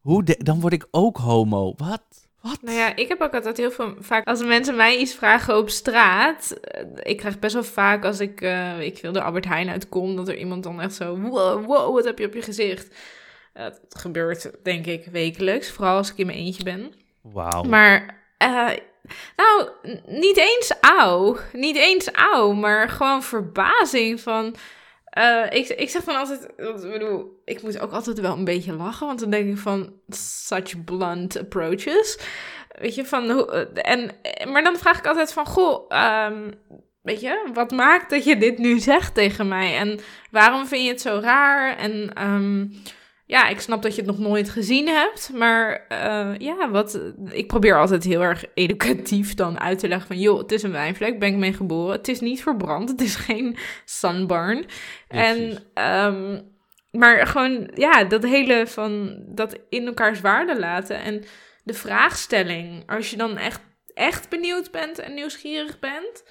hoe 0.00 0.24
dan 0.38 0.60
word 0.60 0.72
ik 0.72 0.86
ook 0.90 1.16
homo. 1.16 1.74
Wat? 1.76 2.27
Wat? 2.48 2.62
Nou 2.62 2.76
ja, 2.76 2.96
ik 2.96 3.08
heb 3.08 3.20
ook 3.20 3.34
altijd 3.34 3.56
heel 3.56 3.70
veel 3.70 3.94
vaak 3.98 4.26
als 4.26 4.42
mensen 4.42 4.76
mij 4.76 4.96
iets 4.96 5.14
vragen 5.14 5.56
op 5.56 5.70
straat. 5.70 6.50
Eh, 6.50 6.84
ik 7.02 7.16
krijg 7.16 7.38
best 7.38 7.54
wel 7.54 7.64
vaak 7.64 8.04
als 8.04 8.20
ik, 8.20 8.40
uh, 8.40 8.80
ik 8.80 8.98
wil 9.02 9.12
de 9.12 9.22
Albert 9.22 9.44
Heijn 9.44 9.68
uitkom, 9.68 10.16
dat 10.16 10.28
er 10.28 10.36
iemand 10.36 10.62
dan 10.62 10.80
echt 10.80 10.94
zo, 10.94 11.18
wow, 11.18 11.64
wow 11.64 11.94
wat 11.94 12.04
heb 12.04 12.18
je 12.18 12.26
op 12.26 12.34
je 12.34 12.42
gezicht? 12.42 12.94
Uh, 13.54 13.64
dat 13.64 13.94
gebeurt 13.98 14.50
denk 14.62 14.86
ik 14.86 15.04
wekelijks, 15.04 15.70
vooral 15.70 15.96
als 15.96 16.10
ik 16.10 16.18
in 16.18 16.26
mijn 16.26 16.38
eentje 16.38 16.62
ben. 16.62 16.92
Wauw. 17.22 17.62
Maar, 17.62 18.22
uh, 18.42 18.70
nou, 19.36 19.68
niet 20.06 20.36
eens 20.36 20.72
auw, 20.80 21.36
niet 21.52 21.76
eens 21.76 22.10
auw, 22.12 22.52
maar 22.52 22.88
gewoon 22.88 23.22
verbazing 23.22 24.20
van 24.20 24.54
uh, 25.18 25.44
ik, 25.50 25.68
ik 25.68 25.90
zeg 25.90 26.04
dan 26.04 26.16
altijd, 26.16 26.44
ik 26.56 26.90
bedoel, 26.90 27.42
ik 27.44 27.62
moet 27.62 27.80
ook 27.80 27.92
altijd 27.92 28.20
wel 28.20 28.32
een 28.32 28.44
beetje 28.44 28.72
lachen, 28.72 29.06
want 29.06 29.20
dan 29.20 29.30
denk 29.30 29.50
ik 29.50 29.58
van 29.58 29.92
such 30.08 30.84
blunt 30.84 31.38
approaches. 31.38 32.18
Weet 32.78 32.94
je, 32.94 33.04
van 33.04 33.48
eh, 33.48 33.64
en, 33.72 34.10
maar 34.52 34.62
dan 34.62 34.76
vraag 34.76 34.98
ik 34.98 35.06
altijd 35.06 35.32
van, 35.32 35.46
goh, 35.46 35.90
um, 36.26 36.54
weet 37.02 37.20
je, 37.20 37.50
wat 37.52 37.70
maakt 37.70 38.10
dat 38.10 38.24
je 38.24 38.36
dit 38.36 38.58
nu 38.58 38.78
zegt 38.78 39.14
tegen 39.14 39.48
mij? 39.48 39.76
En 39.76 40.00
waarom 40.30 40.66
vind 40.66 40.84
je 40.84 40.90
het 40.90 41.00
zo 41.00 41.18
raar? 41.22 41.76
En 41.76 42.24
um, 42.24 42.72
ja, 43.28 43.48
ik 43.48 43.60
snap 43.60 43.82
dat 43.82 43.94
je 43.94 44.02
het 44.02 44.10
nog 44.10 44.18
nooit 44.18 44.50
gezien 44.50 44.86
hebt. 44.86 45.30
Maar 45.34 45.86
uh, 45.92 46.38
ja, 46.38 46.70
wat, 46.70 47.00
ik 47.30 47.46
probeer 47.46 47.78
altijd 47.78 48.04
heel 48.04 48.20
erg 48.20 48.44
educatief 48.54 49.34
dan 49.34 49.60
uit 49.60 49.78
te 49.78 49.88
leggen 49.88 50.06
van... 50.06 50.18
joh, 50.18 50.38
het 50.38 50.52
is 50.52 50.62
een 50.62 50.72
wijnvlek, 50.72 51.18
ben 51.18 51.28
ik 51.28 51.36
mee 51.36 51.52
geboren. 51.52 51.96
Het 51.96 52.08
is 52.08 52.20
niet 52.20 52.42
verbrand, 52.42 52.88
het 52.88 53.00
is 53.00 53.16
geen 53.16 53.56
sunburn. 53.84 54.64
en, 55.08 55.62
um, 55.74 56.56
maar 56.90 57.26
gewoon, 57.26 57.70
ja, 57.74 58.04
dat 58.04 58.22
hele 58.22 58.66
van 58.66 59.22
dat 59.26 59.58
in 59.68 59.86
elkaars 59.86 60.20
waarde 60.20 60.58
laten. 60.58 61.02
En 61.02 61.24
de 61.64 61.74
vraagstelling, 61.74 62.82
als 62.86 63.10
je 63.10 63.16
dan 63.16 63.36
echt, 63.36 63.60
echt 63.94 64.28
benieuwd 64.28 64.70
bent 64.70 64.98
en 64.98 65.14
nieuwsgierig 65.14 65.78
bent... 65.78 66.24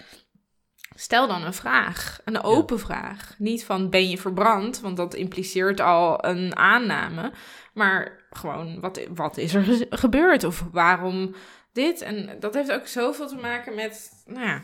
Stel 0.99 1.27
dan 1.27 1.43
een 1.43 1.53
vraag, 1.53 2.19
een 2.25 2.43
open 2.43 2.79
vraag. 2.79 3.35
Niet 3.37 3.65
van 3.65 3.89
ben 3.89 4.09
je 4.09 4.17
verbrand, 4.17 4.79
want 4.79 4.97
dat 4.97 5.13
impliceert 5.13 5.79
al 5.79 6.25
een 6.25 6.55
aanname. 6.55 7.31
Maar 7.73 8.25
gewoon, 8.29 8.79
wat, 8.79 8.99
wat 9.13 9.37
is 9.37 9.53
er 9.53 9.87
gebeurd? 9.89 10.43
Of 10.43 10.63
waarom 10.71 11.35
dit? 11.71 12.01
En 12.01 12.37
dat 12.39 12.53
heeft 12.53 12.71
ook 12.71 12.87
zoveel 12.87 13.27
te 13.27 13.35
maken 13.35 13.75
met, 13.75 14.23
nou 14.25 14.47
ja, 14.47 14.61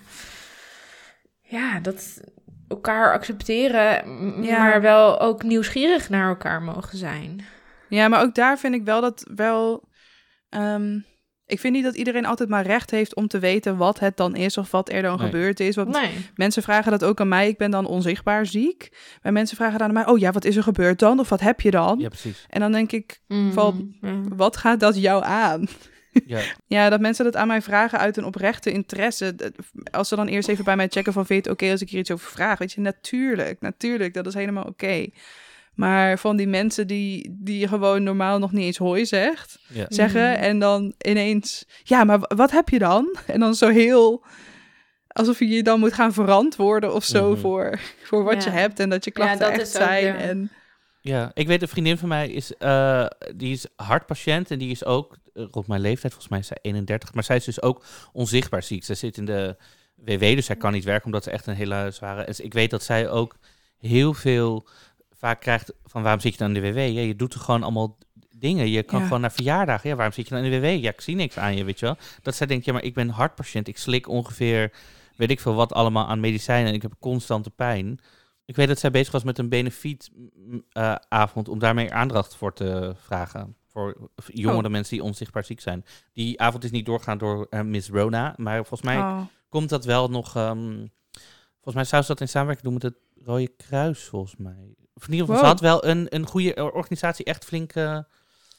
ja 1.41 1.79
dat 1.79 2.21
elkaar 2.67 3.13
accepteren, 3.13 4.03
maar 4.41 4.81
wel 4.81 5.19
ook 5.19 5.43
nieuwsgierig 5.43 6.09
naar 6.09 6.27
elkaar 6.27 6.61
mogen 6.61 6.97
zijn. 6.97 7.45
Ja, 7.89 8.07
maar 8.07 8.21
ook 8.21 8.36
daar 8.36 8.59
vind 8.59 8.75
ik 8.75 8.84
wel 8.84 9.01
dat 9.01 9.29
wel. 9.36 9.89
Ehm, 10.49 10.99
ik 11.45 11.59
vind 11.59 11.73
niet 11.73 11.83
dat 11.83 11.95
iedereen 11.95 12.25
altijd 12.25 12.49
maar 12.49 12.65
recht 12.65 12.91
heeft 12.91 13.15
om 13.15 13.27
te 13.27 13.39
weten 13.39 13.77
wat 13.77 13.99
het 13.99 14.17
dan 14.17 14.35
is 14.35 14.57
of 14.57 14.71
wat 14.71 14.91
er 14.91 15.01
dan 15.01 15.19
gebeurd 15.19 15.59
is. 15.59 15.75
Want 15.75 15.97
mensen 16.35 16.63
vragen 16.63 16.91
dat 16.91 17.03
ook 17.03 17.19
aan 17.19 17.27
mij. 17.27 17.47
Ik 17.47 17.57
ben 17.57 17.71
dan 17.71 17.85
onzichtbaar 17.85 18.45
ziek. 18.45 18.91
Maar 19.21 19.31
mensen 19.31 19.57
vragen 19.57 19.79
dan 19.79 19.87
aan 19.87 19.93
mij: 19.93 20.05
Oh 20.05 20.19
ja, 20.19 20.31
wat 20.31 20.45
is 20.45 20.55
er 20.55 20.63
gebeurd 20.63 20.99
dan? 20.99 21.19
Of 21.19 21.29
wat 21.29 21.39
heb 21.39 21.61
je 21.61 21.71
dan? 21.71 21.99
Ja, 21.99 22.07
precies. 22.07 22.45
En 22.49 22.59
dan 22.59 22.71
denk 22.71 22.91
ik: 22.91 23.19
mm, 23.27 23.53
van, 23.53 23.95
Wat 24.35 24.57
gaat 24.57 24.79
dat 24.79 24.95
jou 25.01 25.23
aan? 25.23 25.67
Ja. 26.25 26.41
ja, 26.67 26.89
dat 26.89 26.99
mensen 26.99 27.25
dat 27.25 27.35
aan 27.35 27.47
mij 27.47 27.61
vragen 27.61 27.99
uit 27.99 28.17
een 28.17 28.25
oprechte 28.25 28.71
interesse. 28.71 29.35
Als 29.91 30.07
ze 30.07 30.15
dan 30.15 30.27
eerst 30.27 30.49
even 30.49 30.63
bij 30.63 30.75
mij 30.75 30.87
checken 30.87 31.13
van... 31.13 31.25
vind 31.25 31.43
je 31.43 31.51
het 31.51 31.61
oké 31.61 31.71
als 31.71 31.81
ik 31.81 31.89
hier 31.89 31.99
iets 31.99 32.11
over 32.11 32.31
vraag? 32.31 32.59
Weet 32.59 32.71
je, 32.71 32.81
natuurlijk, 32.81 33.61
natuurlijk, 33.61 34.13
dat 34.13 34.27
is 34.27 34.33
helemaal 34.33 34.65
oké. 34.65 35.07
Maar 35.74 36.19
van 36.19 36.36
die 36.36 36.47
mensen 36.47 36.88
die, 36.88 37.38
die 37.39 37.67
gewoon 37.67 38.03
normaal 38.03 38.39
nog 38.39 38.51
niet 38.51 38.65
eens 38.65 38.78
hooi 38.78 39.05
zegt, 39.05 39.59
zeggen. 39.88 40.32
Mhm. 40.32 40.41
En 40.41 40.59
dan 40.59 40.93
ineens, 40.97 41.65
ja, 41.84 42.03
maar 42.03 42.19
wat 42.19 42.51
heb 42.51 42.69
je 42.69 42.80
dan? 42.80 43.15
En 43.28 43.39
dan 43.39 43.55
zo 43.55 43.69
heel, 43.69 44.24
alsof 45.07 45.39
je 45.39 45.47
je 45.47 45.63
dan 45.63 45.80
moet 45.80 45.93
gaan 45.93 46.13
verantwoorden 46.13 46.93
of 46.93 47.03
zo 47.03 47.32
mhm. 47.32 47.39
voor, 47.39 47.80
voor 48.03 48.24
wat 48.24 48.43
je 48.43 48.49
hebt. 48.49 48.80
En 48.80 48.89
dat 48.89 49.05
je 49.05 49.11
klachten 49.11 49.47
ja, 49.47 49.53
echt 49.53 49.69
zijn. 49.69 50.05
ja. 50.05 50.15
En... 50.15 50.51
ja, 51.01 51.32
ik 51.34 51.47
weet, 51.47 51.61
een 51.61 51.67
vriendin 51.67 51.97
van 51.97 52.09
mij 52.09 52.30
is, 52.30 52.53
uh, 52.59 53.05
die 53.36 53.53
is 53.53 53.65
hartpatiënt. 53.76 54.51
En 54.51 54.59
die 54.59 54.71
is 54.71 54.86
ook, 54.86 55.17
eh, 55.34 55.45
rond 55.51 55.67
mijn 55.67 55.82
leeftijd, 55.82 56.13
volgens 56.13 56.32
mij 56.32 56.39
is 56.39 56.47
zij 56.47 56.57
31. 56.61 57.13
Maar 57.13 57.24
zij 57.24 57.36
is 57.36 57.45
dus 57.45 57.61
ook 57.61 57.86
onzichtbaar 58.11 58.63
ziek. 58.63 58.84
Zij 58.84 58.95
zit 58.95 59.17
in 59.17 59.26
de 59.26 59.55
WW, 59.95 60.19
dus 60.19 60.45
zij 60.45 60.55
kan 60.55 60.71
niet 60.71 60.84
werken 60.84 61.05
omdat 61.05 61.24
ze 61.24 61.32
echt 61.32 61.47
een 61.47 61.55
hele 61.55 61.91
zware... 61.91 62.26
Dus 62.26 62.39
ik 62.39 62.53
weet 62.53 62.69
dat 62.69 62.84
zij 62.84 63.09
ook 63.09 63.36
heel 63.78 64.13
veel 64.13 64.67
vaak 65.24 65.39
krijgt 65.39 65.74
van 65.84 66.01
waarom 66.01 66.21
zit 66.21 66.32
je 66.32 66.38
dan 66.38 66.55
in 66.55 66.61
de 66.61 66.71
WW? 66.71 66.78
Ja, 66.78 67.01
je 67.01 67.15
doet 67.15 67.34
er 67.34 67.39
gewoon 67.39 67.63
allemaal 67.63 67.97
dingen. 68.38 68.69
Je 68.69 68.84
kan 68.84 69.01
gewoon 69.01 69.21
naar 69.21 69.32
verjaardagen. 69.32 69.89
Ja, 69.89 69.95
waarom 69.95 70.13
zit 70.13 70.28
je 70.28 70.36
dan 70.36 70.43
in 70.43 70.51
de 70.51 70.59
WW? 70.59 70.84
Ja, 70.84 70.89
ik 70.89 71.01
zie 71.01 71.15
niks 71.15 71.38
aan 71.38 71.55
je, 71.55 71.63
weet 71.63 71.80
je 71.80 71.86
wel. 71.86 71.97
Dat 72.21 72.36
zij 72.36 72.47
denkt, 72.47 72.65
ja, 72.65 72.74
maar 72.74 72.84
ik 72.84 72.93
ben 72.93 73.09
hartpatiënt. 73.09 73.67
Ik 73.67 73.78
slik 73.78 74.07
ongeveer, 74.07 74.74
weet 75.15 75.30
ik 75.30 75.39
veel 75.39 75.53
wat 75.53 75.74
allemaal 75.74 76.07
aan 76.07 76.19
medicijnen. 76.19 76.67
En 76.67 76.74
ik 76.74 76.82
heb 76.82 76.93
constante 76.99 77.49
pijn. 77.49 77.99
Ik 78.45 78.55
weet 78.55 78.67
dat 78.67 78.80
zij 78.80 78.91
bezig 78.91 79.11
was 79.11 79.24
met 79.24 79.38
een 79.38 79.49
benefietavond 79.49 81.47
uh, 81.47 81.53
om 81.53 81.59
daar 81.59 81.74
meer 81.74 81.91
aandacht 81.91 82.36
voor 82.36 82.53
te 82.53 82.95
vragen. 82.97 83.55
Voor 83.67 84.09
jongere 84.26 84.65
oh. 84.65 84.71
mensen 84.71 84.95
die 84.95 85.05
onzichtbaar 85.05 85.43
ziek 85.43 85.59
zijn. 85.59 85.86
Die 86.13 86.41
avond 86.41 86.63
is 86.63 86.71
niet 86.71 86.86
doorgaan 86.86 87.17
door 87.17 87.47
uh, 87.49 87.61
Miss 87.61 87.89
Rona. 87.89 88.34
Maar 88.38 88.57
volgens 88.57 88.82
mij 88.82 88.97
oh. 88.97 89.21
komt 89.49 89.69
dat 89.69 89.86
wel 89.86 90.09
nog... 90.09 90.36
Um, 90.36 90.91
volgens 91.53 91.76
mij 91.76 91.84
zou 91.84 92.01
ze 92.01 92.07
dat 92.07 92.21
in 92.21 92.28
samenwerking 92.28 92.65
doen 92.65 92.74
met 92.74 92.84
het 92.84 92.97
Rode 93.26 93.47
Kruis, 93.47 94.03
volgens 94.03 94.36
mij. 94.36 94.76
Of 95.03 95.09
in 95.09 95.15
ieder 95.15 95.27
geval, 95.27 95.43
ze 95.43 95.51
had 95.51 95.59
wel 95.59 95.85
een, 95.85 96.07
een 96.09 96.27
goede 96.27 96.71
organisatie, 96.73 97.25
echt 97.25 97.45
flink... 97.45 97.75
Uh, 97.75 97.99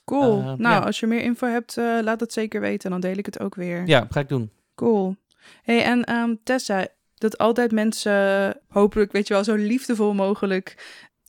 cool. 0.05 0.39
Uh, 0.39 0.53
nou, 0.53 0.85
als 0.85 1.01
je 1.01 1.07
meer 1.07 1.21
info 1.21 1.47
hebt, 1.47 1.77
uh, 1.77 1.99
laat 2.03 2.21
het 2.21 2.33
zeker 2.33 2.61
weten. 2.61 2.91
Dan 2.91 3.01
deel 3.01 3.17
ik 3.17 3.27
het 3.27 3.41
ook 3.41 3.55
weer. 3.55 3.87
Ja, 3.87 4.07
ga 4.11 4.21
ik 4.21 4.29
doen. 4.29 4.51
Cool. 4.75 5.17
hey, 5.63 5.85
en 5.85 6.13
um, 6.15 6.41
Tessa, 6.43 6.87
dat 7.15 7.39
altijd 7.39 7.73
mensen 7.73 8.57
hopelijk, 8.69 9.13
weet 9.13 9.29
je 9.29 9.35
wel, 9.35 9.45
zo 9.45 9.55
liefdevol 9.55 10.15
mogelijk 10.15 10.77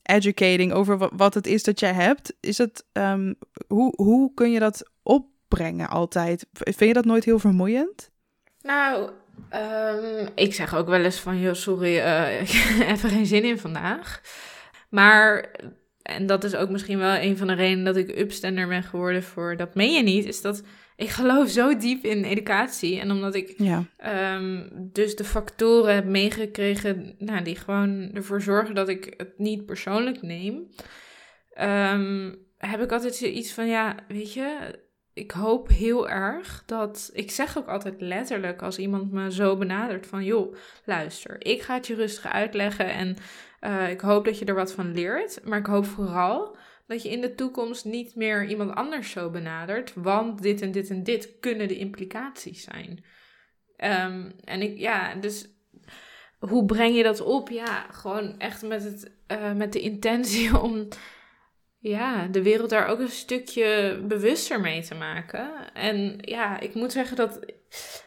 educating 0.02 0.74
over 0.74 1.16
wat 1.16 1.34
het 1.34 1.48
is 1.48 1.64
dat 1.64 1.80
jij 1.80 1.94
hebt. 1.94 2.34
Is 2.40 2.56
dat, 2.56 2.84
um, 2.94 3.36
hoe, 3.68 3.94
hoe 3.96 4.34
kun 4.34 4.52
je 4.52 4.60
dat 4.60 4.90
opbrengen 5.04 5.90
altijd? 5.90 6.46
Vind 6.54 6.80
je 6.80 6.94
dat 6.94 7.06
nooit 7.06 7.26
heel 7.26 7.40
vermoeiend? 7.40 8.10
Nou, 8.62 9.10
um, 9.54 10.28
ik 10.36 10.54
zeg 10.54 10.76
ook 10.76 10.88
wel 10.88 11.02
eens 11.02 11.20
van, 11.20 11.40
joh, 11.40 11.54
sorry, 11.54 11.96
uh, 12.06 12.90
even 12.92 13.10
geen 13.10 13.26
zin 13.26 13.44
in 13.44 13.60
vandaag. 13.60 14.22
Maar 14.90 15.56
en 16.02 16.26
dat 16.26 16.44
is 16.44 16.56
ook 16.56 16.70
misschien 16.70 16.98
wel 16.98 17.16
een 17.16 17.38
van 17.38 17.48
de 17.48 17.54
redenen 17.54 17.86
dat 17.86 17.96
ik 17.96 18.20
upstander 18.20 18.68
ben 18.68 18.84
geworden 18.84 19.24
voor 19.24 19.58
Dat 19.58 19.76
meen 19.76 19.92
je 19.92 20.04
niet, 20.04 20.26
is 20.26 20.42
dat 20.42 20.64
ik 20.96 21.10
geloof 21.10 21.50
zo 21.50 21.78
diep 21.78 22.04
in 22.04 22.24
educatie. 22.24 23.00
En 23.00 23.12
omdat 23.12 23.36
ik 23.36 23.54
Ja. 23.58 23.84
ehm, 23.98 24.68
dus 24.74 25.16
de 25.16 25.24
factoren 25.24 25.96
heb 25.96 26.06
meegekregen 26.06 27.16
nou, 27.18 27.44
die 27.44 27.56
gewoon 27.56 28.12
ervoor 28.14 28.42
zorgen 28.42 28.76
dat 28.76 28.90
ik 28.90 29.14
het 29.18 29.38
niet 29.38 29.66
persoonlijk 29.66 30.22
neem, 30.22 30.68
ehm, 31.54 32.34
heb 32.58 32.82
ik 32.82 32.92
altijd 32.92 33.16
zoiets 33.16 33.54
van, 33.54 33.68
ja, 33.68 33.96
weet 34.08 34.34
je, 34.34 34.80
ik 35.14 35.32
hoop 35.32 35.68
heel 35.68 36.10
erg 36.10 36.64
dat. 36.66 37.10
Ik 37.14 37.32
zeg 37.32 37.58
ook 37.58 37.68
altijd 37.68 38.02
letterlijk 38.02 38.62
als 38.62 38.78
iemand 38.78 39.12
me 39.12 39.32
zo 39.32 39.58
benadert: 39.58 40.08
van 40.08 40.24
joh, 40.24 40.56
luister, 40.86 41.46
ik 41.46 41.62
ga 41.62 41.74
het 41.74 41.88
je 41.88 41.96
rustig 41.96 42.32
uitleggen 42.32 42.94
en 42.94 43.18
eh, 43.66 43.90
ik 43.90 44.02
hoop 44.02 44.26
dat 44.26 44.40
je 44.40 44.46
er 44.46 44.56
wat 44.56 44.74
van 44.74 44.94
leert. 44.94 45.40
Maar 45.44 45.60
ik 45.60 45.66
hoop 45.66 45.86
vooral 45.86 46.58
dat 46.88 47.04
je 47.04 47.10
in 47.10 47.22
de 47.22 47.36
toekomst 47.36 47.86
niet 47.86 48.16
meer 48.16 48.46
iemand 48.48 48.76
anders 48.76 49.12
zo 49.12 49.30
benadert, 49.30 49.94
want 49.94 50.42
dit 50.42 50.62
en 50.62 50.72
dit 50.72 50.90
en 50.90 51.04
dit 51.04 51.40
kunnen 51.40 51.68
de 51.68 51.78
implicaties 51.78 52.64
zijn. 52.64 53.06
Ehm, 53.78 54.32
en 54.44 54.62
ik, 54.62 54.78
ja, 54.78 55.16
dus 55.16 55.48
hoe 56.40 56.66
breng 56.66 56.96
je 56.96 57.04
dat 57.04 57.22
op? 57.22 57.50
Ja, 57.50 57.88
gewoon 57.92 58.40
echt 58.40 58.62
met, 58.62 58.84
het, 58.84 59.12
eh, 59.28 59.54
met 59.54 59.74
de 59.74 59.80
intentie 59.80 60.60
om 60.62 60.88
ja, 61.90 62.28
de 62.28 62.42
wereld 62.42 62.70
daar 62.70 62.88
ook 62.88 63.00
een 63.00 63.10
stukje 63.10 64.00
bewuster 64.08 64.60
mee 64.60 64.82
te 64.82 64.96
maken. 64.96 65.50
En 65.74 66.18
ja, 66.22 66.60
ik 66.60 66.74
moet 66.74 66.92
zeggen 66.92 67.16
dat. 67.16 67.40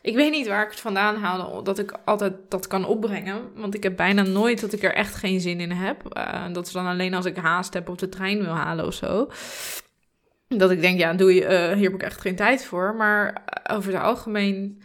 Ik 0.03 0.15
weet 0.15 0.31
niet 0.31 0.47
waar 0.47 0.65
ik 0.65 0.71
het 0.71 0.81
vandaan 0.81 1.17
haalde 1.17 1.63
dat 1.63 1.79
ik 1.79 1.99
altijd 2.05 2.35
dat 2.49 2.67
kan 2.67 2.87
opbrengen. 2.87 3.41
Want 3.55 3.75
ik 3.75 3.83
heb 3.83 3.97
bijna 3.97 4.23
nooit 4.23 4.61
dat 4.61 4.73
ik 4.73 4.83
er 4.83 4.95
echt 4.95 5.15
geen 5.15 5.41
zin 5.41 5.61
in 5.61 5.71
heb. 5.71 6.17
Uh, 6.17 6.53
dat 6.53 6.67
is 6.67 6.73
dan 6.73 6.87
alleen 6.87 7.15
als 7.15 7.25
ik 7.25 7.37
haast 7.37 7.75
heb 7.75 7.89
of 7.89 7.97
de 7.97 8.09
trein 8.09 8.39
wil 8.39 8.55
halen 8.55 8.87
of 8.87 8.95
zo. 8.95 9.31
Dat 10.49 10.71
ik 10.71 10.81
denk, 10.81 10.99
ja, 10.99 11.15
doe 11.15 11.35
je, 11.35 11.43
uh, 11.43 11.73
hier 11.75 11.91
heb 11.91 11.95
ik 11.95 12.03
echt 12.03 12.21
geen 12.21 12.37
tijd 12.37 12.65
voor. 12.65 12.95
Maar 12.97 13.43
over 13.71 13.93
het 13.93 14.03
algemeen 14.03 14.83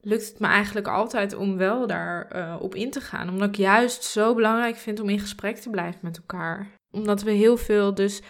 lukt 0.00 0.28
het 0.28 0.38
me 0.38 0.46
eigenlijk 0.46 0.88
altijd 0.88 1.34
om 1.34 1.56
wel 1.56 1.86
daar 1.86 2.36
uh, 2.36 2.56
op 2.60 2.74
in 2.74 2.90
te 2.90 3.00
gaan. 3.00 3.28
Omdat 3.28 3.48
ik 3.48 3.56
juist 3.56 4.04
zo 4.04 4.34
belangrijk 4.34 4.76
vind 4.76 5.00
om 5.00 5.08
in 5.08 5.20
gesprek 5.20 5.56
te 5.56 5.70
blijven 5.70 6.00
met 6.02 6.16
elkaar 6.16 6.82
omdat 6.94 7.22
we 7.22 7.30
heel 7.30 7.56
veel 7.56 7.94
dus 7.94 8.22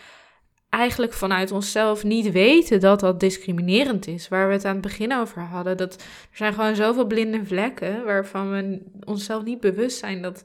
eigenlijk 0.75 1.13
vanuit 1.13 1.51
onszelf 1.51 2.05
niet 2.05 2.33
weten 2.33 2.81
dat 2.81 3.01
dat 3.01 3.21
discriminerend 3.21 4.07
is. 4.07 4.29
Waar 4.29 4.47
we 4.47 4.53
het 4.53 4.65
aan 4.65 4.73
het 4.73 4.83
begin 4.83 5.15
over 5.15 5.43
hadden. 5.43 5.77
Dat 5.77 5.95
er 5.95 6.37
zijn 6.37 6.55
gewoon 6.55 6.77
zoveel 6.77 7.07
blinde 7.07 7.45
vlekken 7.45 8.05
waarvan 8.05 8.51
we 8.51 8.83
onszelf 9.05 9.45
niet 9.45 9.61
bewust 9.61 9.99
zijn 9.99 10.23
dat, 10.23 10.45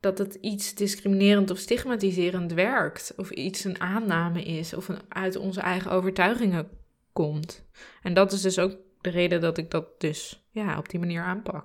dat 0.00 0.18
het 0.18 0.34
iets 0.34 0.74
discriminerend 0.74 1.50
of 1.50 1.58
stigmatiserend 1.58 2.52
werkt. 2.52 3.12
Of 3.16 3.30
iets 3.30 3.64
een 3.64 3.80
aanname 3.80 4.42
is 4.42 4.74
of 4.74 4.90
uit 5.08 5.36
onze 5.36 5.60
eigen 5.60 5.90
overtuigingen 5.90 6.68
komt. 7.12 7.66
En 8.02 8.14
dat 8.14 8.32
is 8.32 8.42
dus 8.42 8.58
ook 8.58 8.76
de 9.00 9.10
reden 9.10 9.40
dat 9.40 9.58
ik 9.58 9.70
dat 9.70 10.00
dus 10.00 10.46
ja, 10.50 10.78
op 10.78 10.88
die 10.88 11.00
manier 11.00 11.22
aanpak. 11.22 11.62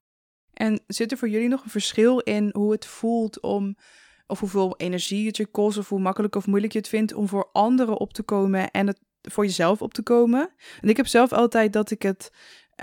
En 0.54 0.80
zit 0.88 1.12
er 1.12 1.18
voor 1.18 1.30
jullie 1.30 1.48
nog 1.48 1.64
een 1.64 1.70
verschil 1.70 2.20
in 2.20 2.50
hoe 2.52 2.72
het 2.72 2.86
voelt 2.86 3.42
om 3.42 3.76
of 4.28 4.40
hoeveel 4.40 4.78
energie 4.78 5.28
het 5.28 5.38
je 5.38 5.46
kost, 5.46 5.78
of 5.78 5.90
hoe 5.90 6.00
makkelijk 6.00 6.36
of 6.36 6.48
moeilijk 6.48 6.74
je 6.74 6.80
het 6.80 6.88
vindt 6.88 7.14
om 7.14 7.28
voor 7.28 7.50
anderen 7.52 7.98
op 7.98 8.14
te 8.14 8.24
komen 8.24 8.72
en 8.72 8.88
het 8.88 9.00
voor 9.22 9.46
jezelf 9.46 9.82
op 9.82 9.94
te 9.94 10.04
komen. 10.04 10.50
En 10.82 10.90
ik 10.90 10.98
heb 10.98 11.08
zelf 11.08 11.32
altijd 11.32 11.74
dat 11.74 11.92
ik 11.92 12.02
het 12.02 12.32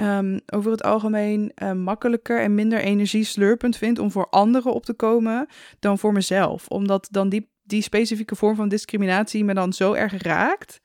um, 0.00 0.40
over 0.46 0.70
het 0.70 0.82
algemeen 0.82 1.52
uh, 1.62 1.72
makkelijker 1.72 2.40
en 2.40 2.54
minder 2.54 2.80
energieslurpend 2.80 3.76
vind 3.76 3.98
om 3.98 4.10
voor 4.10 4.28
anderen 4.28 4.72
op 4.72 4.84
te 4.84 4.94
komen 4.94 5.48
dan 5.78 5.98
voor 5.98 6.12
mezelf. 6.12 6.68
Omdat 6.68 7.08
dan 7.10 7.28
die, 7.28 7.50
die 7.62 7.82
specifieke 7.82 8.34
vorm 8.34 8.56
van 8.56 8.68
discriminatie 8.68 9.44
me 9.44 9.54
dan 9.54 9.72
zo 9.72 9.92
erg 9.92 10.22
raakt, 10.22 10.80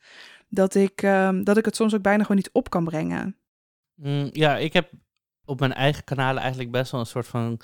dat 0.48 0.74
ik, 0.74 1.02
um, 1.02 1.44
dat 1.44 1.56
ik 1.56 1.64
het 1.64 1.76
soms 1.76 1.94
ook 1.94 2.02
bijna 2.02 2.22
gewoon 2.22 2.36
niet 2.36 2.52
op 2.52 2.70
kan 2.70 2.84
brengen. 2.84 3.36
Mm, 3.94 4.28
ja, 4.32 4.56
ik 4.56 4.72
heb 4.72 4.90
op 5.44 5.60
mijn 5.60 5.72
eigen 5.72 6.04
kanalen 6.04 6.40
eigenlijk 6.40 6.70
best 6.70 6.90
wel 6.90 7.00
een 7.00 7.06
soort 7.06 7.26
van 7.26 7.60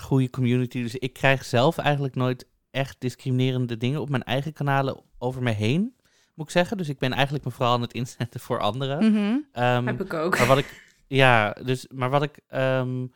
goede 0.00 0.30
community. 0.30 0.82
Dus 0.82 0.94
ik 0.94 1.12
krijg 1.12 1.44
zelf 1.44 1.78
eigenlijk 1.78 2.14
nooit 2.14 2.46
echt 2.70 2.96
discriminerende 2.98 3.76
dingen 3.76 4.00
op 4.00 4.08
mijn 4.08 4.22
eigen 4.22 4.52
kanalen 4.52 5.00
over 5.18 5.42
me 5.42 5.50
heen, 5.50 5.94
moet 6.34 6.46
ik 6.46 6.52
zeggen. 6.52 6.76
Dus 6.76 6.88
ik 6.88 6.98
ben 6.98 7.12
eigenlijk 7.12 7.44
me 7.44 7.50
vooral 7.50 7.74
aan 7.74 7.80
het 7.80 7.92
inzetten 7.92 8.40
voor 8.40 8.60
anderen. 8.60 9.04
Mm 9.04 9.14
-hmm. 9.14 9.64
um, 9.64 9.86
Heb 9.86 10.00
ik 10.00 10.14
ook. 10.14 10.38
Maar 10.38 10.46
wat 10.46 10.58
ik, 10.58 10.82
ja, 11.06 11.56
dus, 11.64 11.86
maar 11.94 12.10
wat 12.10 12.22
ik, 12.22 12.40
um, 12.54 13.12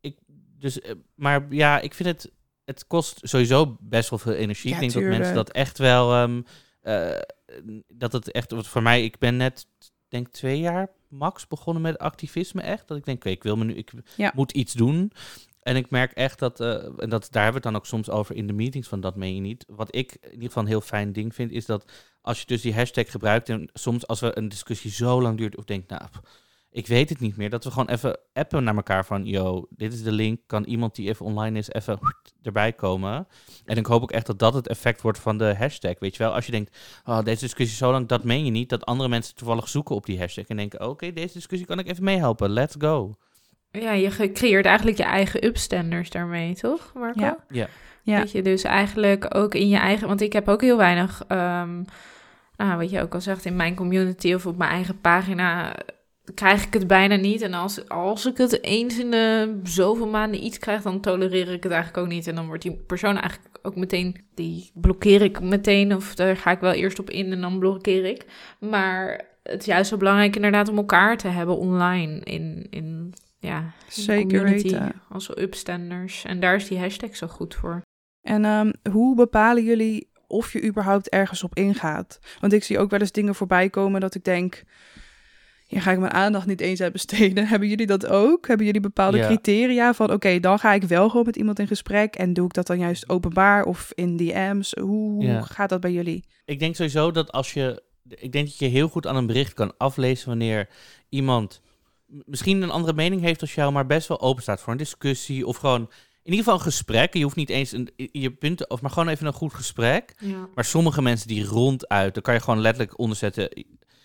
ik, 0.00 0.18
dus, 0.58 0.80
maar 1.14 1.46
ja, 1.50 1.80
ik 1.80 1.94
vind 1.94 2.08
het, 2.08 2.32
het 2.64 2.86
kost 2.86 3.20
sowieso 3.22 3.76
best 3.80 4.10
wel 4.10 4.18
veel 4.18 4.32
energie. 4.32 4.70
Ja, 4.70 4.74
ik 4.74 4.80
denk 4.80 4.92
tuurlijk. 4.92 5.12
dat 5.12 5.20
mensen 5.20 5.44
dat 5.44 5.50
echt 5.50 5.78
wel, 5.78 6.22
um, 6.22 6.44
uh, 6.82 7.18
dat 7.88 8.12
het 8.12 8.30
echt, 8.30 8.50
wat 8.50 8.66
voor 8.66 8.82
mij, 8.82 9.04
ik 9.04 9.18
ben 9.18 9.36
net, 9.36 9.66
denk 10.08 10.28
twee 10.28 10.60
jaar 10.60 10.88
max 11.08 11.46
begonnen 11.46 11.82
met 11.82 11.98
activisme 11.98 12.62
echt. 12.62 12.88
Dat 12.88 12.96
ik 12.96 13.04
denk, 13.04 13.18
oké, 13.18 13.28
ik 13.28 13.42
wil 13.42 13.56
me 13.56 13.64
nu, 13.64 13.74
ik 13.74 13.92
ja. 14.16 14.32
moet 14.34 14.52
iets 14.52 14.72
doen. 14.72 15.12
En 15.64 15.76
ik 15.76 15.90
merk 15.90 16.12
echt 16.12 16.38
dat, 16.38 16.60
uh, 16.60 16.72
en 16.74 17.08
dat, 17.08 17.28
daar 17.30 17.42
hebben 17.42 17.62
we 17.62 17.68
het 17.68 17.74
dan 17.74 17.76
ook 17.76 17.86
soms 17.86 18.10
over 18.10 18.36
in 18.36 18.46
de 18.46 18.52
meetings 18.52 18.88
van 18.88 19.00
dat 19.00 19.16
meen 19.16 19.34
je 19.34 19.40
niet. 19.40 19.64
Wat 19.68 19.94
ik 19.96 20.16
in 20.20 20.32
ieder 20.32 20.46
geval 20.46 20.62
een 20.62 20.68
heel 20.68 20.80
fijn 20.80 21.12
ding 21.12 21.34
vind, 21.34 21.50
is 21.50 21.66
dat 21.66 21.92
als 22.20 22.40
je 22.40 22.46
dus 22.46 22.62
die 22.62 22.74
hashtag 22.74 23.10
gebruikt 23.10 23.48
en 23.48 23.70
soms 23.72 24.06
als 24.06 24.20
we 24.20 24.38
een 24.38 24.48
discussie 24.48 24.90
zo 24.90 25.22
lang 25.22 25.38
duurt 25.38 25.56
of 25.56 25.64
denkt, 25.64 25.90
nou, 25.90 26.02
ik 26.70 26.86
weet 26.86 27.08
het 27.08 27.20
niet 27.20 27.36
meer, 27.36 27.50
dat 27.50 27.64
we 27.64 27.70
gewoon 27.70 27.88
even 27.88 28.18
appen 28.32 28.64
naar 28.64 28.76
elkaar 28.76 29.04
van, 29.04 29.26
yo, 29.26 29.66
dit 29.70 29.92
is 29.92 30.02
de 30.02 30.12
link, 30.12 30.40
kan 30.46 30.64
iemand 30.64 30.94
die 30.94 31.08
even 31.08 31.26
online 31.26 31.58
is 31.58 31.70
even 31.70 31.98
erbij 32.42 32.72
komen. 32.72 33.26
En 33.64 33.76
ik 33.76 33.86
hoop 33.86 34.02
ook 34.02 34.12
echt 34.12 34.26
dat 34.26 34.38
dat 34.38 34.54
het 34.54 34.68
effect 34.68 35.00
wordt 35.00 35.18
van 35.18 35.38
de 35.38 35.54
hashtag, 35.58 35.98
weet 35.98 36.16
je 36.16 36.22
wel. 36.22 36.34
Als 36.34 36.46
je 36.46 36.52
denkt, 36.52 36.76
oh, 37.04 37.22
deze 37.22 37.40
discussie 37.40 37.76
zo 37.76 37.90
lang, 37.90 38.08
dat 38.08 38.24
meen 38.24 38.44
je 38.44 38.50
niet, 38.50 38.68
dat 38.68 38.84
andere 38.84 39.08
mensen 39.08 39.34
toevallig 39.34 39.68
zoeken 39.68 39.94
op 39.94 40.06
die 40.06 40.18
hashtag 40.18 40.46
en 40.46 40.56
denken, 40.56 40.88
oké, 40.88 41.12
deze 41.12 41.32
discussie 41.32 41.66
kan 41.66 41.78
ik 41.78 41.88
even 41.88 42.04
meehelpen, 42.04 42.50
let's 42.50 42.74
go. 42.78 43.14
Ja, 43.80 43.92
je 43.92 44.32
creëert 44.32 44.66
eigenlijk 44.66 44.96
je 44.96 45.02
eigen 45.02 45.44
upstanders 45.44 46.10
daarmee, 46.10 46.54
toch, 46.54 46.92
Marco? 46.94 47.20
Ja. 47.20 47.36
Ja. 47.48 47.68
Ja. 48.02 48.18
Dat 48.18 48.32
je 48.32 48.42
dus 48.42 48.62
eigenlijk 48.62 49.34
ook 49.34 49.54
in 49.54 49.68
je 49.68 49.76
eigen... 49.76 50.08
Want 50.08 50.20
ik 50.20 50.32
heb 50.32 50.48
ook 50.48 50.60
heel 50.60 50.76
weinig... 50.76 51.22
Um, 51.28 51.84
nou, 52.56 52.78
wat 52.78 52.90
je 52.90 53.00
ook 53.00 53.14
al 53.14 53.20
zegt, 53.20 53.44
in 53.44 53.56
mijn 53.56 53.74
community 53.74 54.34
of 54.34 54.46
op 54.46 54.56
mijn 54.56 54.70
eigen 54.70 55.00
pagina... 55.00 55.74
krijg 56.34 56.66
ik 56.66 56.72
het 56.72 56.86
bijna 56.86 57.16
niet. 57.16 57.42
En 57.42 57.54
als, 57.54 57.88
als 57.88 58.26
ik 58.26 58.36
het 58.36 58.62
eens 58.62 58.98
in 58.98 59.10
de 59.10 59.60
zoveel 59.62 60.08
maanden 60.08 60.44
iets 60.44 60.58
krijg... 60.58 60.82
dan 60.82 61.00
tolereer 61.00 61.52
ik 61.52 61.62
het 61.62 61.72
eigenlijk 61.72 62.02
ook 62.06 62.12
niet. 62.12 62.26
En 62.26 62.34
dan 62.34 62.46
wordt 62.46 62.62
die 62.62 62.82
persoon 62.86 63.18
eigenlijk 63.18 63.58
ook 63.62 63.76
meteen... 63.76 64.24
die 64.34 64.70
blokkeer 64.74 65.22
ik 65.22 65.40
meteen. 65.40 65.94
Of 65.94 66.14
daar 66.14 66.36
ga 66.36 66.50
ik 66.50 66.60
wel 66.60 66.72
eerst 66.72 66.98
op 66.98 67.10
in 67.10 67.32
en 67.32 67.40
dan 67.40 67.58
blokkeer 67.58 68.04
ik. 68.04 68.24
Maar 68.58 69.24
het 69.42 69.60
is 69.60 69.66
juist 69.66 69.88
zo 69.88 69.96
belangrijk 69.96 70.36
inderdaad 70.36 70.68
om 70.68 70.76
elkaar 70.76 71.16
te 71.16 71.28
hebben 71.28 71.56
online... 71.56 72.20
in, 72.20 72.66
in 72.70 73.14
ja, 73.44 73.72
Zeker 73.88 74.38
community, 74.38 74.62
weten. 74.70 75.02
als 75.08 75.38
upstanders. 75.38 76.24
En 76.24 76.40
daar 76.40 76.54
is 76.54 76.68
die 76.68 76.78
hashtag 76.78 77.16
zo 77.16 77.26
goed 77.26 77.54
voor. 77.54 77.82
En 78.20 78.44
um, 78.44 78.72
hoe 78.92 79.14
bepalen 79.16 79.64
jullie 79.64 80.08
of 80.26 80.52
je 80.52 80.64
überhaupt 80.64 81.08
ergens 81.08 81.42
op 81.42 81.54
ingaat? 81.56 82.18
Want 82.40 82.52
ik 82.52 82.64
zie 82.64 82.78
ook 82.78 82.90
wel 82.90 83.00
eens 83.00 83.12
dingen 83.12 83.34
voorbij 83.34 83.70
komen 83.70 84.00
dat 84.00 84.14
ik 84.14 84.24
denk... 84.24 84.62
Hier 85.66 85.82
ga 85.82 85.90
ik 85.90 85.98
mijn 85.98 86.12
aandacht 86.12 86.46
niet 86.46 86.60
eens 86.60 86.80
aan 86.80 86.92
besteden. 86.92 87.46
Hebben 87.52 87.68
jullie 87.68 87.86
dat 87.86 88.06
ook? 88.06 88.46
Hebben 88.46 88.66
jullie 88.66 88.80
bepaalde 88.80 89.16
Ja. 89.16 89.26
criteria 89.26 89.94
van... 89.94 90.12
oké, 90.12 90.40
dan 90.40 90.58
ga 90.58 90.72
ik 90.72 90.82
wel 90.82 91.08
gewoon 91.08 91.26
met 91.26 91.36
iemand 91.36 91.58
in 91.58 91.66
gesprek... 91.66 92.14
en 92.14 92.32
doe 92.32 92.44
ik 92.44 92.52
dat 92.52 92.66
dan 92.66 92.78
juist 92.78 93.08
openbaar 93.08 93.64
of 93.64 93.92
in 93.94 94.16
DM's? 94.16 94.72
Hoe 94.80 95.22
Ja. 95.24 95.40
gaat 95.42 95.68
dat 95.68 95.80
bij 95.80 95.92
jullie? 95.92 96.24
Ik 96.44 96.58
denk 96.58 96.74
sowieso 96.74 97.10
dat 97.10 97.32
als 97.32 97.52
je. 97.52 97.82
Ik 98.08 98.32
denk 98.32 98.46
dat 98.46 98.58
je 98.58 98.66
heel 98.66 98.88
goed 98.88 99.06
aan 99.06 99.16
een 99.16 99.26
bericht 99.26 99.54
kan 99.54 99.74
aflezen 99.76 100.28
wanneer 100.28 100.68
iemand 101.08 101.60
misschien 102.06 102.62
een 102.62 102.70
andere 102.70 102.94
mening 102.94 103.20
heeft 103.20 103.40
als 103.40 103.54
jou, 103.54 103.72
maar 103.72 103.86
best 103.86 104.08
wel 104.08 104.20
open 104.20 104.42
staat 104.42 104.60
voor 104.60 104.72
een 104.72 104.78
discussie 104.78 105.46
of 105.46 105.56
gewoon 105.56 105.90
in 106.24 106.30
ieder 106.30 106.44
geval 106.44 106.54
een 106.54 106.72
gesprek. 106.72 107.14
Je 107.14 107.22
hoeft 107.22 107.36
niet 107.36 107.48
eens 107.50 107.72
een, 107.72 107.90
je 107.96 108.30
punten, 108.30 108.70
of 108.70 108.80
maar 108.80 108.90
gewoon 108.90 109.08
even 109.08 109.26
een 109.26 109.32
goed 109.32 109.54
gesprek. 109.54 110.14
Ja. 110.18 110.48
Maar 110.54 110.64
sommige 110.64 111.02
mensen 111.02 111.28
die 111.28 111.44
ronduit, 111.44 112.14
dan 112.14 112.22
kan 112.22 112.34
je 112.34 112.40
gewoon 112.40 112.60
letterlijk 112.60 112.98
onderzetten. 112.98 113.48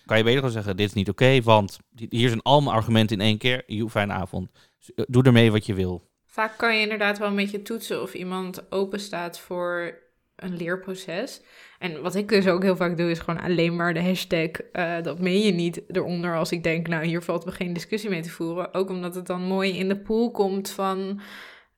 Kan 0.05 0.17
je 0.17 0.23
beter 0.23 0.39
gewoon 0.39 0.53
zeggen: 0.53 0.77
Dit 0.77 0.87
is 0.87 0.93
niet 0.93 1.09
oké, 1.09 1.41
want 1.41 1.79
hier 2.09 2.27
zijn 2.27 2.41
allemaal 2.41 2.73
argumenten 2.73 3.19
in 3.19 3.25
één 3.25 3.37
keer. 3.37 3.63
Joe, 3.67 3.89
fijne 3.89 4.13
avond. 4.13 4.49
Eh, 4.95 5.05
Doe 5.07 5.23
ermee 5.23 5.51
wat 5.51 5.65
je 5.65 5.73
wil. 5.73 6.07
Vaak 6.25 6.57
kan 6.57 6.75
je 6.75 6.81
inderdaad 6.81 7.17
wel 7.17 7.27
een 7.27 7.35
beetje 7.35 7.61
toetsen 7.61 8.01
of 8.01 8.13
iemand 8.13 8.71
open 8.71 8.99
staat 8.99 9.39
voor 9.39 9.97
een 10.39 10.57
leerproces. 10.57 11.41
En 11.79 12.01
wat 12.01 12.15
ik 12.15 12.27
dus 12.27 12.47
ook 12.47 12.63
heel 12.63 12.75
vaak 12.75 12.97
doe, 12.97 13.09
is 13.09 13.19
gewoon 13.19 13.41
alleen 13.41 13.75
maar 13.75 13.93
de 13.93 14.03
hashtag 14.03 14.49
eh, 14.49 15.01
dat 15.01 15.19
meen 15.19 15.41
je 15.41 15.51
niet 15.51 15.81
eronder 15.87 16.35
als 16.35 16.51
ik 16.51 16.63
denk, 16.63 16.87
nou 16.87 17.05
hier 17.05 17.21
valt 17.21 17.45
me 17.45 17.51
geen 17.51 17.73
discussie 17.73 18.09
mee 18.09 18.21
te 18.21 18.29
voeren. 18.29 18.73
Ook 18.73 18.89
omdat 18.89 19.15
het 19.15 19.27
dan 19.27 19.41
mooi 19.41 19.77
in 19.77 19.87
de 19.87 19.99
pool 19.99 20.31
komt 20.31 20.69
van 20.69 21.21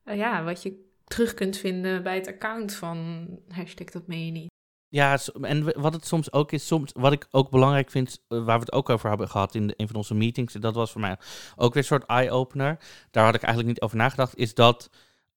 eh, 0.04 0.18
ja, 0.18 0.44
wat 0.44 0.64
je 0.64 0.90
terug 1.06 1.34
kunt 1.34 1.58
vinden 1.58 2.04
bij 2.04 2.16
het 2.16 2.28
account 2.28 2.74
van 2.74 3.28
hashtag 3.48 3.88
dat 3.88 4.08
meen 4.08 4.26
je 4.26 4.32
niet. 4.32 4.50
Ja, 4.88 5.18
en 5.42 5.82
wat 5.82 5.94
het 5.94 6.06
soms 6.06 6.34
ook 6.34 6.52
is, 6.52 6.68
soms, 6.68 6.92
wat 6.94 7.12
ik 7.12 7.28
ook 7.32 7.50
belangrijk 7.50 7.90
vind, 7.90 8.24
eh, 8.28 8.44
waar 8.44 8.60
we 8.60 8.66
het 8.66 8.72
ook 8.72 8.90
over 8.90 9.10
hebben 9.10 9.30
gehad 9.30 9.56
in 9.56 9.74
een 9.78 9.88
van 9.88 9.96
onze 9.96 10.14
meetings, 10.14 10.54
dat 10.54 10.76
was 10.76 10.92
voor 10.92 11.02
mij 11.02 11.18
ook 11.56 11.74
weer 11.74 11.84
een 11.84 11.88
soort 11.88 12.06
eye-opener. 12.06 12.78
Daar 13.12 13.26
had 13.26 13.36
ik 13.36 13.42
eigenlijk 13.42 13.74
niet 13.74 13.82
over 13.82 13.98
nagedacht, 13.98 14.36
is 14.36 14.54
dat 14.54 14.90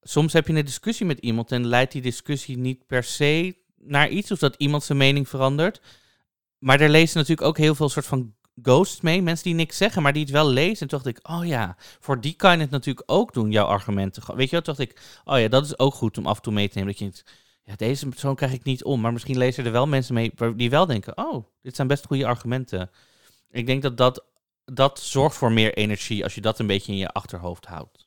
soms 0.05 0.33
heb 0.33 0.47
je 0.47 0.55
een 0.55 0.65
discussie 0.65 1.07
met 1.07 1.19
iemand 1.19 1.53
en 1.53 1.67
leidt 1.67 1.93
die 1.93 2.03
discussie 2.03 2.59
niet 2.59 2.87
per 2.87 3.05
se 3.05 3.57
naar 3.77 4.09
iets 4.09 4.31
of 4.31 4.39
dat 4.39 4.55
iemand 4.59 4.83
zijn 4.83 4.99
mening 4.99 5.29
verandert. 5.29 5.81
Maar 6.59 6.81
er 6.81 6.89
lezen 6.89 7.19
natuurlijk 7.19 7.49
ook 7.49 7.59
heel 7.59 7.75
veel 7.75 7.89
soort 7.89 8.07
van 8.07 8.35
ghosts 8.63 9.01
mee. 9.01 9.23
Mensen 9.23 9.45
die 9.45 9.55
niks 9.55 9.77
zeggen, 9.77 10.03
maar 10.03 10.13
die 10.13 10.23
het 10.23 10.31
wel 10.31 10.49
lezen. 10.49 10.81
En 10.81 10.89
toen 10.89 11.01
dacht 11.03 11.17
ik, 11.17 11.29
oh 11.29 11.47
ja, 11.47 11.77
voor 12.01 12.21
die 12.21 12.35
kan 12.35 12.53
je 12.53 12.61
het 12.61 12.71
natuurlijk 12.71 13.11
ook 13.13 13.33
doen, 13.33 13.51
jouw 13.51 13.67
argumenten. 13.67 14.37
Weet 14.37 14.51
je 14.51 14.57
wat, 14.57 14.65
dacht 14.65 14.79
ik, 14.79 15.01
oh 15.25 15.39
ja, 15.39 15.49
dat 15.49 15.65
is 15.65 15.79
ook 15.79 15.95
goed 15.95 16.19
om 16.19 16.27
af 16.27 16.37
en 16.37 16.43
toe 16.43 16.53
mee 16.53 16.69
te 16.69 16.79
nemen. 16.79 16.95
Dat 16.99 17.15
je 17.15 17.23
ja, 17.65 17.77
deze 17.77 18.09
persoon 18.09 18.35
krijg 18.35 18.53
ik 18.53 18.65
niet 18.65 18.85
om. 18.85 19.01
Maar 19.01 19.13
misschien 19.13 19.39
lezen 19.39 19.65
er 19.65 19.73
wel 19.73 19.87
mensen 19.87 20.15
mee 20.15 20.33
die 20.57 20.71
wel 20.71 20.87
denken, 20.87 21.19
oh, 21.19 21.47
dit 21.63 21.77
zijn 21.77 21.89
best 21.89 22.07
goede 22.07 22.27
argumenten. 22.27 22.91
Ik 23.51 23.67
denk 23.67 23.83
dat 23.83 23.97
dat, 23.97 24.25
dat 24.65 25.01
zorgt 25.01 25.37
voor 25.37 25.53
meer 25.53 25.75
energie 25.75 26.23
als 26.25 26.35
je 26.35 26.41
dat 26.41 26.59
een 26.59 26.67
beetje 26.67 26.93
in 26.93 26.99
je 26.99 27.09
achterhoofd 27.09 27.67
houdt. 27.67 28.04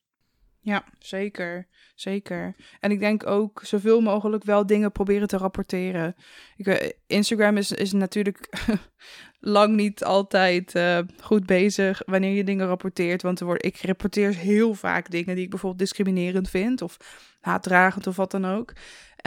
Ja, 0.67 0.83
zeker. 0.99 1.67
Zeker. 1.95 2.55
En 2.79 2.91
ik 2.91 2.99
denk 2.99 3.27
ook 3.27 3.61
zoveel 3.63 4.01
mogelijk 4.01 4.43
wel 4.43 4.65
dingen 4.65 4.91
proberen 4.91 5.27
te 5.27 5.37
rapporteren. 5.37 6.15
Ik, 6.55 6.95
Instagram 7.07 7.57
is, 7.57 7.71
is 7.71 7.91
natuurlijk 7.91 8.49
lang 9.39 9.75
niet 9.75 10.03
altijd 10.03 10.75
uh, 10.75 10.99
goed 11.21 11.45
bezig 11.45 12.01
wanneer 12.05 12.33
je 12.33 12.43
dingen 12.43 12.67
rapporteert. 12.67 13.21
Want 13.21 13.39
er 13.39 13.45
wordt, 13.45 13.65
ik 13.65 13.81
rapporteer 13.81 14.35
heel 14.35 14.73
vaak 14.73 15.11
dingen 15.11 15.35
die 15.35 15.43
ik 15.43 15.49
bijvoorbeeld 15.49 15.81
discriminerend 15.81 16.49
vind 16.49 16.81
of 16.81 16.97
haatdragend 17.39 18.07
of 18.07 18.15
wat 18.15 18.31
dan 18.31 18.45
ook. 18.45 18.73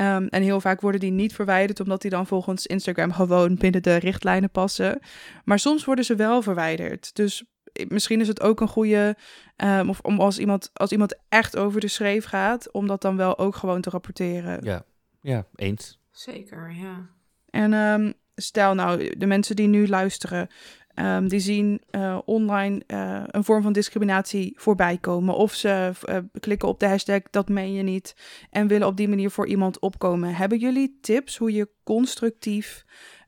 Um, 0.00 0.26
en 0.26 0.42
heel 0.42 0.60
vaak 0.60 0.80
worden 0.80 1.00
die 1.00 1.10
niet 1.10 1.34
verwijderd, 1.34 1.80
omdat 1.80 2.02
die 2.02 2.10
dan 2.10 2.26
volgens 2.26 2.66
Instagram 2.66 3.12
gewoon 3.12 3.54
binnen 3.54 3.82
de 3.82 3.96
richtlijnen 3.96 4.50
passen. 4.50 5.00
Maar 5.44 5.58
soms 5.58 5.84
worden 5.84 6.04
ze 6.04 6.14
wel 6.14 6.42
verwijderd. 6.42 7.14
Dus 7.14 7.44
misschien 7.88 8.20
is 8.20 8.28
het 8.28 8.40
ook 8.40 8.60
een 8.60 8.68
goede, 8.68 9.16
um, 9.56 9.88
of 9.88 10.00
om 10.00 10.20
als 10.20 10.38
iemand, 10.38 10.70
als 10.72 10.92
iemand 10.92 11.18
echt 11.28 11.56
over 11.56 11.80
de 11.80 11.88
schreef 11.88 12.24
gaat, 12.24 12.72
om 12.72 12.86
dat 12.86 13.02
dan 13.02 13.16
wel 13.16 13.38
ook 13.38 13.56
gewoon 13.56 13.80
te 13.80 13.90
rapporteren. 13.90 14.64
Ja, 14.64 14.84
ja 15.20 15.46
eens. 15.54 16.00
Zeker, 16.10 16.72
ja. 16.74 17.08
En 17.50 17.72
um, 17.72 18.12
stel 18.34 18.74
nou, 18.74 19.16
de 19.16 19.26
mensen 19.26 19.56
die 19.56 19.68
nu 19.68 19.88
luisteren, 19.88 20.48
um, 20.94 21.28
die 21.28 21.40
zien 21.40 21.82
uh, 21.90 22.18
online 22.24 22.82
uh, 22.86 23.22
een 23.26 23.44
vorm 23.44 23.62
van 23.62 23.72
discriminatie 23.72 24.52
voorbij 24.56 24.98
komen. 24.98 25.34
Of 25.34 25.54
ze 25.54 25.92
uh, 26.08 26.16
klikken 26.40 26.68
op 26.68 26.80
de 26.80 26.86
hashtag 26.86 27.20
dat 27.30 27.48
meen 27.48 27.72
je 27.72 27.82
niet 27.82 28.16
en 28.50 28.66
willen 28.66 28.86
op 28.86 28.96
die 28.96 29.08
manier 29.08 29.30
voor 29.30 29.46
iemand 29.46 29.78
opkomen. 29.78 30.34
Hebben 30.34 30.58
jullie 30.58 30.98
tips 31.00 31.36
hoe 31.36 31.52
je 31.52 31.68
constructief 31.84 32.84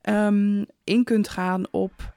um, 0.09 0.67
in 0.85 1.05
kunt 1.05 1.29
gaan 1.29 1.65
op 1.71 2.17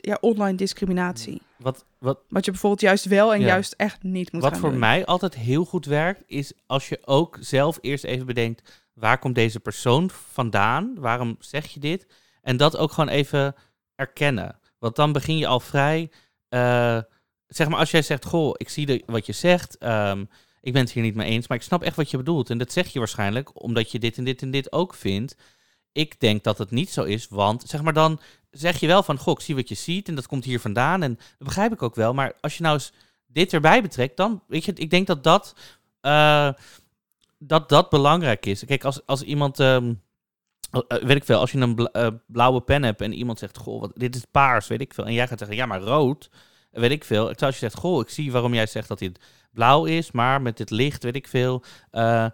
ja, 0.00 0.18
online 0.20 0.56
discriminatie? 0.56 1.42
Wat, 1.56 1.84
wat, 1.98 2.18
wat 2.28 2.44
je 2.44 2.50
bijvoorbeeld 2.50 2.82
juist 2.82 3.04
wel 3.04 3.34
en 3.34 3.40
ja. 3.40 3.46
juist 3.46 3.74
echt 3.76 4.02
niet 4.02 4.32
moet 4.32 4.42
wat 4.42 4.52
gaan 4.52 4.60
voor 4.60 4.70
doen. 4.70 4.78
mij 4.78 5.06
altijd 5.06 5.34
heel 5.34 5.64
goed 5.64 5.86
werkt, 5.86 6.22
is 6.26 6.52
als 6.66 6.88
je 6.88 6.98
ook 7.04 7.36
zelf 7.40 7.78
eerst 7.80 8.04
even 8.04 8.26
bedenkt 8.26 8.62
waar 9.00 9.18
komt 9.18 9.34
deze 9.34 9.60
persoon 9.60 10.10
vandaan? 10.10 10.94
Waarom 10.98 11.36
zeg 11.38 11.66
je 11.66 11.80
dit? 11.80 12.06
En 12.42 12.56
dat 12.56 12.76
ook 12.76 12.92
gewoon 12.92 13.10
even 13.10 13.54
erkennen. 13.94 14.58
Want 14.78 14.96
dan 14.96 15.12
begin 15.12 15.36
je 15.36 15.46
al 15.46 15.60
vrij. 15.60 16.10
Uh, 16.48 16.98
zeg 17.46 17.68
maar, 17.68 17.78
als 17.78 17.90
jij 17.90 18.02
zegt: 18.02 18.24
Goh, 18.24 18.54
ik 18.56 18.68
zie 18.68 18.86
de, 18.86 19.02
wat 19.06 19.26
je 19.26 19.32
zegt. 19.32 19.76
Um, 19.84 20.28
ik 20.60 20.72
ben 20.72 20.82
het 20.82 20.92
hier 20.92 21.02
niet 21.02 21.14
mee 21.14 21.30
eens, 21.30 21.48
maar 21.48 21.56
ik 21.56 21.62
snap 21.62 21.82
echt 21.82 21.96
wat 21.96 22.10
je 22.10 22.16
bedoelt. 22.16 22.50
En 22.50 22.58
dat 22.58 22.72
zeg 22.72 22.88
je 22.88 22.98
waarschijnlijk 22.98 23.62
omdat 23.62 23.92
je 23.92 23.98
dit 23.98 24.18
en 24.18 24.24
dit 24.24 24.42
en 24.42 24.50
dit 24.50 24.72
ook 24.72 24.94
vindt. 24.94 25.36
Ik 25.92 26.20
denk 26.20 26.44
dat 26.44 26.58
het 26.58 26.70
niet 26.70 26.90
zo 26.90 27.02
is, 27.02 27.28
want 27.28 27.62
zeg 27.66 27.82
maar 27.82 27.92
dan 27.92 28.20
zeg 28.50 28.80
je 28.80 28.86
wel 28.86 29.02
van: 29.02 29.18
Goh, 29.18 29.34
ik 29.38 29.44
zie 29.44 29.54
wat 29.54 29.68
je 29.68 29.74
ziet 29.74 30.08
en 30.08 30.14
dat 30.14 30.26
komt 30.26 30.44
hier 30.44 30.60
vandaan. 30.60 31.02
En 31.02 31.14
dat 31.14 31.48
begrijp 31.48 31.72
ik 31.72 31.82
ook 31.82 31.94
wel. 31.94 32.14
Maar 32.14 32.32
als 32.40 32.56
je 32.56 32.62
nou 32.62 32.74
eens 32.74 32.92
dit 33.26 33.52
erbij 33.52 33.82
betrekt, 33.82 34.16
dan 34.16 34.42
weet 34.46 34.64
je, 34.64 34.72
ik 34.74 34.90
denk 34.90 35.06
dat 35.06 35.24
dat. 35.24 35.54
Uh, 36.02 36.52
dat 37.42 37.68
dat 37.68 37.90
belangrijk 37.90 38.46
is. 38.46 38.64
Kijk, 38.64 38.84
als, 38.84 39.06
als 39.06 39.22
iemand, 39.22 39.58
um, 39.58 40.02
weet 40.88 41.16
ik 41.16 41.24
veel, 41.24 41.38
als 41.38 41.52
je 41.52 41.58
een 41.58 41.74
bla 41.74 42.20
blauwe 42.26 42.60
pen 42.60 42.82
hebt 42.82 43.00
en 43.00 43.12
iemand 43.12 43.38
zegt, 43.38 43.56
goh, 43.56 43.80
wat, 43.80 43.92
dit 43.94 44.14
is 44.14 44.24
paars, 44.30 44.66
weet 44.66 44.80
ik 44.80 44.94
veel. 44.94 45.06
En 45.06 45.12
jij 45.12 45.28
gaat 45.28 45.38
zeggen, 45.38 45.56
ja, 45.56 45.66
maar 45.66 45.80
rood, 45.80 46.30
weet 46.70 46.90
ik 46.90 47.04
veel. 47.04 47.26
Terwijl 47.26 47.46
als 47.46 47.60
je 47.60 47.68
zegt, 47.68 47.76
goh, 47.76 48.00
ik 48.00 48.08
zie 48.08 48.32
waarom 48.32 48.54
jij 48.54 48.66
zegt 48.66 48.88
dat 48.88 48.98
dit 48.98 49.20
blauw 49.52 49.84
is, 49.84 50.10
maar 50.10 50.42
met 50.42 50.56
dit 50.56 50.70
licht, 50.70 51.02
weet 51.02 51.16
ik 51.16 51.28
veel. 51.28 51.62
Uh, 51.92 52.26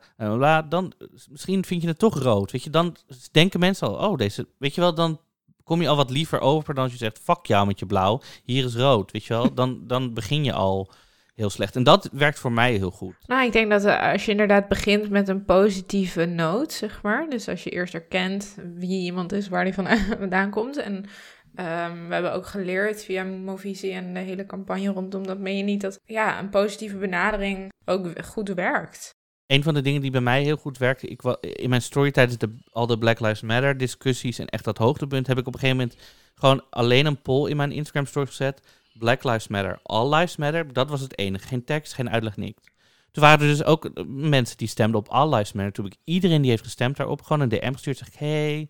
dan, 0.68 0.92
misschien 1.30 1.64
vind 1.64 1.82
je 1.82 1.88
het 1.88 1.98
toch 1.98 2.18
rood, 2.18 2.52
weet 2.52 2.62
je. 2.62 2.70
Dan 2.70 2.96
denken 3.32 3.60
mensen 3.60 3.88
al, 3.88 4.10
oh, 4.10 4.16
deze, 4.16 4.46
weet 4.58 4.74
je 4.74 4.80
wel, 4.80 4.94
dan 4.94 5.20
kom 5.66 5.82
je 5.82 5.88
al 5.88 5.96
wat 5.96 6.10
liever 6.10 6.40
over 6.40 6.74
dan 6.74 6.82
als 6.82 6.92
je 6.92 6.98
zegt, 6.98 7.18
fuck 7.22 7.46
jou 7.46 7.66
met 7.66 7.78
je 7.78 7.86
blauw, 7.86 8.20
hier 8.44 8.64
is 8.64 8.76
rood, 8.76 9.12
weet 9.12 9.24
je 9.24 9.34
wel. 9.34 9.54
Dan, 9.60 9.80
dan 9.86 10.14
begin 10.14 10.44
je 10.44 10.52
al 10.52 10.90
heel 11.34 11.50
slecht. 11.50 11.76
En 11.76 11.82
dat 11.82 12.08
werkt 12.12 12.38
voor 12.38 12.52
mij 12.52 12.72
heel 12.72 12.90
goed. 12.90 13.14
Nou, 13.26 13.46
ik 13.46 13.52
denk 13.52 13.70
dat 13.70 13.84
uh, 13.84 14.12
als 14.12 14.24
je 14.24 14.30
inderdaad 14.30 14.68
begint 14.68 15.10
met 15.10 15.28
een 15.28 15.44
positieve 15.44 16.24
noot, 16.24 16.72
zeg 16.72 17.02
maar. 17.02 17.28
Dus 17.28 17.48
als 17.48 17.64
je 17.64 17.70
eerst 17.70 17.94
erkent 17.94 18.56
wie 18.74 19.02
iemand 19.02 19.32
is, 19.32 19.48
waar 19.48 19.64
die 19.64 19.74
vandaan 20.18 20.50
komt. 20.50 20.76
En 20.76 20.94
um, 20.94 22.08
we 22.08 22.12
hebben 22.14 22.32
ook 22.32 22.46
geleerd 22.46 23.04
via 23.04 23.24
Movisie 23.24 23.92
en 23.92 24.14
de 24.14 24.20
hele 24.20 24.46
campagne 24.46 24.88
rondom 24.88 25.26
dat 25.26 25.38
meen 25.38 25.56
je 25.56 25.62
niet 25.62 25.80
dat 25.80 26.00
ja, 26.04 26.38
een 26.38 26.50
positieve 26.50 26.96
benadering 26.96 27.72
ook 27.84 28.24
goed 28.24 28.48
werkt. 28.48 29.14
Een 29.47 29.62
van 29.62 29.74
de 29.74 29.80
dingen 29.80 30.01
die 30.01 30.11
bij 30.11 30.20
mij 30.20 30.42
heel 30.42 30.57
goed 30.57 30.78
werkte, 30.78 31.07
ik, 31.07 31.22
in 31.40 31.68
mijn 31.68 31.82
story 31.82 32.11
tijdens 32.11 32.38
de, 32.38 32.57
al 32.70 32.86
de 32.86 32.99
Black 32.99 33.20
Lives 33.20 33.40
Matter 33.40 33.76
discussies 33.76 34.38
en 34.38 34.47
echt 34.47 34.64
dat 34.64 34.78
hoogtepunt, 34.78 35.26
heb 35.26 35.38
ik 35.38 35.47
op 35.47 35.55
een 35.55 35.61
gegeven 35.61 35.82
moment 35.82 36.03
gewoon 36.34 36.64
alleen 36.70 37.07
een 37.07 37.22
poll 37.22 37.51
in 37.51 37.57
mijn 37.57 37.72
Instagram 37.72 38.07
story 38.07 38.26
gezet 38.26 38.61
Black 38.99 39.24
Lives 39.24 39.49
Matter, 39.49 39.78
All 39.82 40.14
Lives 40.14 40.36
Matter. 40.36 40.72
Dat 40.72 40.90
was 40.90 41.01
het 41.01 41.18
enige. 41.18 41.47
Geen 41.47 41.64
tekst, 41.64 41.94
geen 41.94 42.11
uitleg, 42.11 42.36
niks. 42.36 42.62
Toen 43.11 43.22
waren 43.22 43.40
er 43.40 43.47
dus 43.47 43.64
ook 43.64 43.84
eh, 43.84 44.05
mensen 44.07 44.57
die 44.57 44.68
stemden 44.68 45.01
op 45.01 45.09
All 45.09 45.28
Lives 45.28 45.53
Matter. 45.53 45.72
Toen 45.72 45.84
heb 45.84 45.94
ik 45.94 46.01
iedereen 46.05 46.42
die 46.42 46.51
heeft 46.51 46.62
gestemd 46.62 46.97
daarop 46.97 47.22
gewoon 47.22 47.40
een 47.40 47.49
DM 47.49 47.72
gestuurd. 47.72 47.99
Zeg 47.99 48.09
ik, 48.09 48.14
hey, 48.14 48.68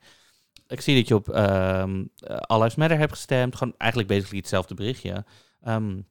ik 0.67 0.81
zie 0.81 0.97
dat 0.97 1.09
je 1.09 1.15
op 1.15 1.29
um, 1.29 2.11
All 2.27 2.59
Lives 2.59 2.75
Matter 2.75 2.99
hebt 2.99 3.13
gestemd. 3.13 3.57
Gewoon 3.57 3.75
eigenlijk 3.77 4.11
basically 4.11 4.39
hetzelfde 4.39 4.75
berichtje. 4.75 5.25
Um, 5.69 6.07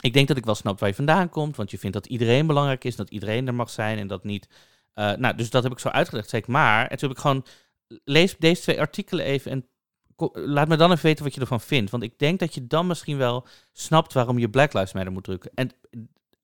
ik 0.00 0.12
denk 0.12 0.28
dat 0.28 0.36
ik 0.36 0.44
wel 0.44 0.54
snap 0.54 0.80
waar 0.80 0.88
je 0.88 0.94
vandaan 0.94 1.28
komt, 1.28 1.56
want 1.56 1.70
je 1.70 1.78
vindt 1.78 1.96
dat 1.96 2.06
iedereen 2.06 2.46
belangrijk 2.46 2.84
is, 2.84 2.96
dat 2.96 3.10
iedereen 3.10 3.46
er 3.46 3.54
mag 3.54 3.70
zijn 3.70 3.98
en 3.98 4.06
dat 4.06 4.24
niet. 4.24 4.48
Uh, 4.94 5.12
nou, 5.12 5.34
dus 5.34 5.50
dat 5.50 5.62
heb 5.62 5.72
ik 5.72 5.78
zo 5.78 5.88
uitgelegd. 5.88 6.28
Zeg 6.28 6.40
ik, 6.40 6.46
maar, 6.46 6.86
en 6.86 6.98
toen 6.98 7.08
heb 7.08 7.16
ik 7.16 7.22
gewoon, 7.22 7.44
lees 8.04 8.36
deze 8.38 8.62
twee 8.62 8.80
artikelen 8.80 9.24
even 9.24 9.50
en 9.50 9.68
laat 10.32 10.68
me 10.68 10.76
dan 10.76 10.92
even 10.92 11.04
weten 11.04 11.24
wat 11.24 11.34
je 11.34 11.40
ervan 11.40 11.60
vindt. 11.60 11.90
Want 11.90 12.02
ik 12.02 12.18
denk 12.18 12.38
dat 12.38 12.54
je 12.54 12.66
dan 12.66 12.86
misschien 12.86 13.16
wel 13.16 13.46
snapt 13.72 14.12
waarom 14.12 14.38
je 14.38 14.50
Black 14.50 14.72
Lives 14.72 14.92
Matter 14.92 15.12
moet 15.12 15.24
drukken. 15.24 15.50
En 15.54 15.72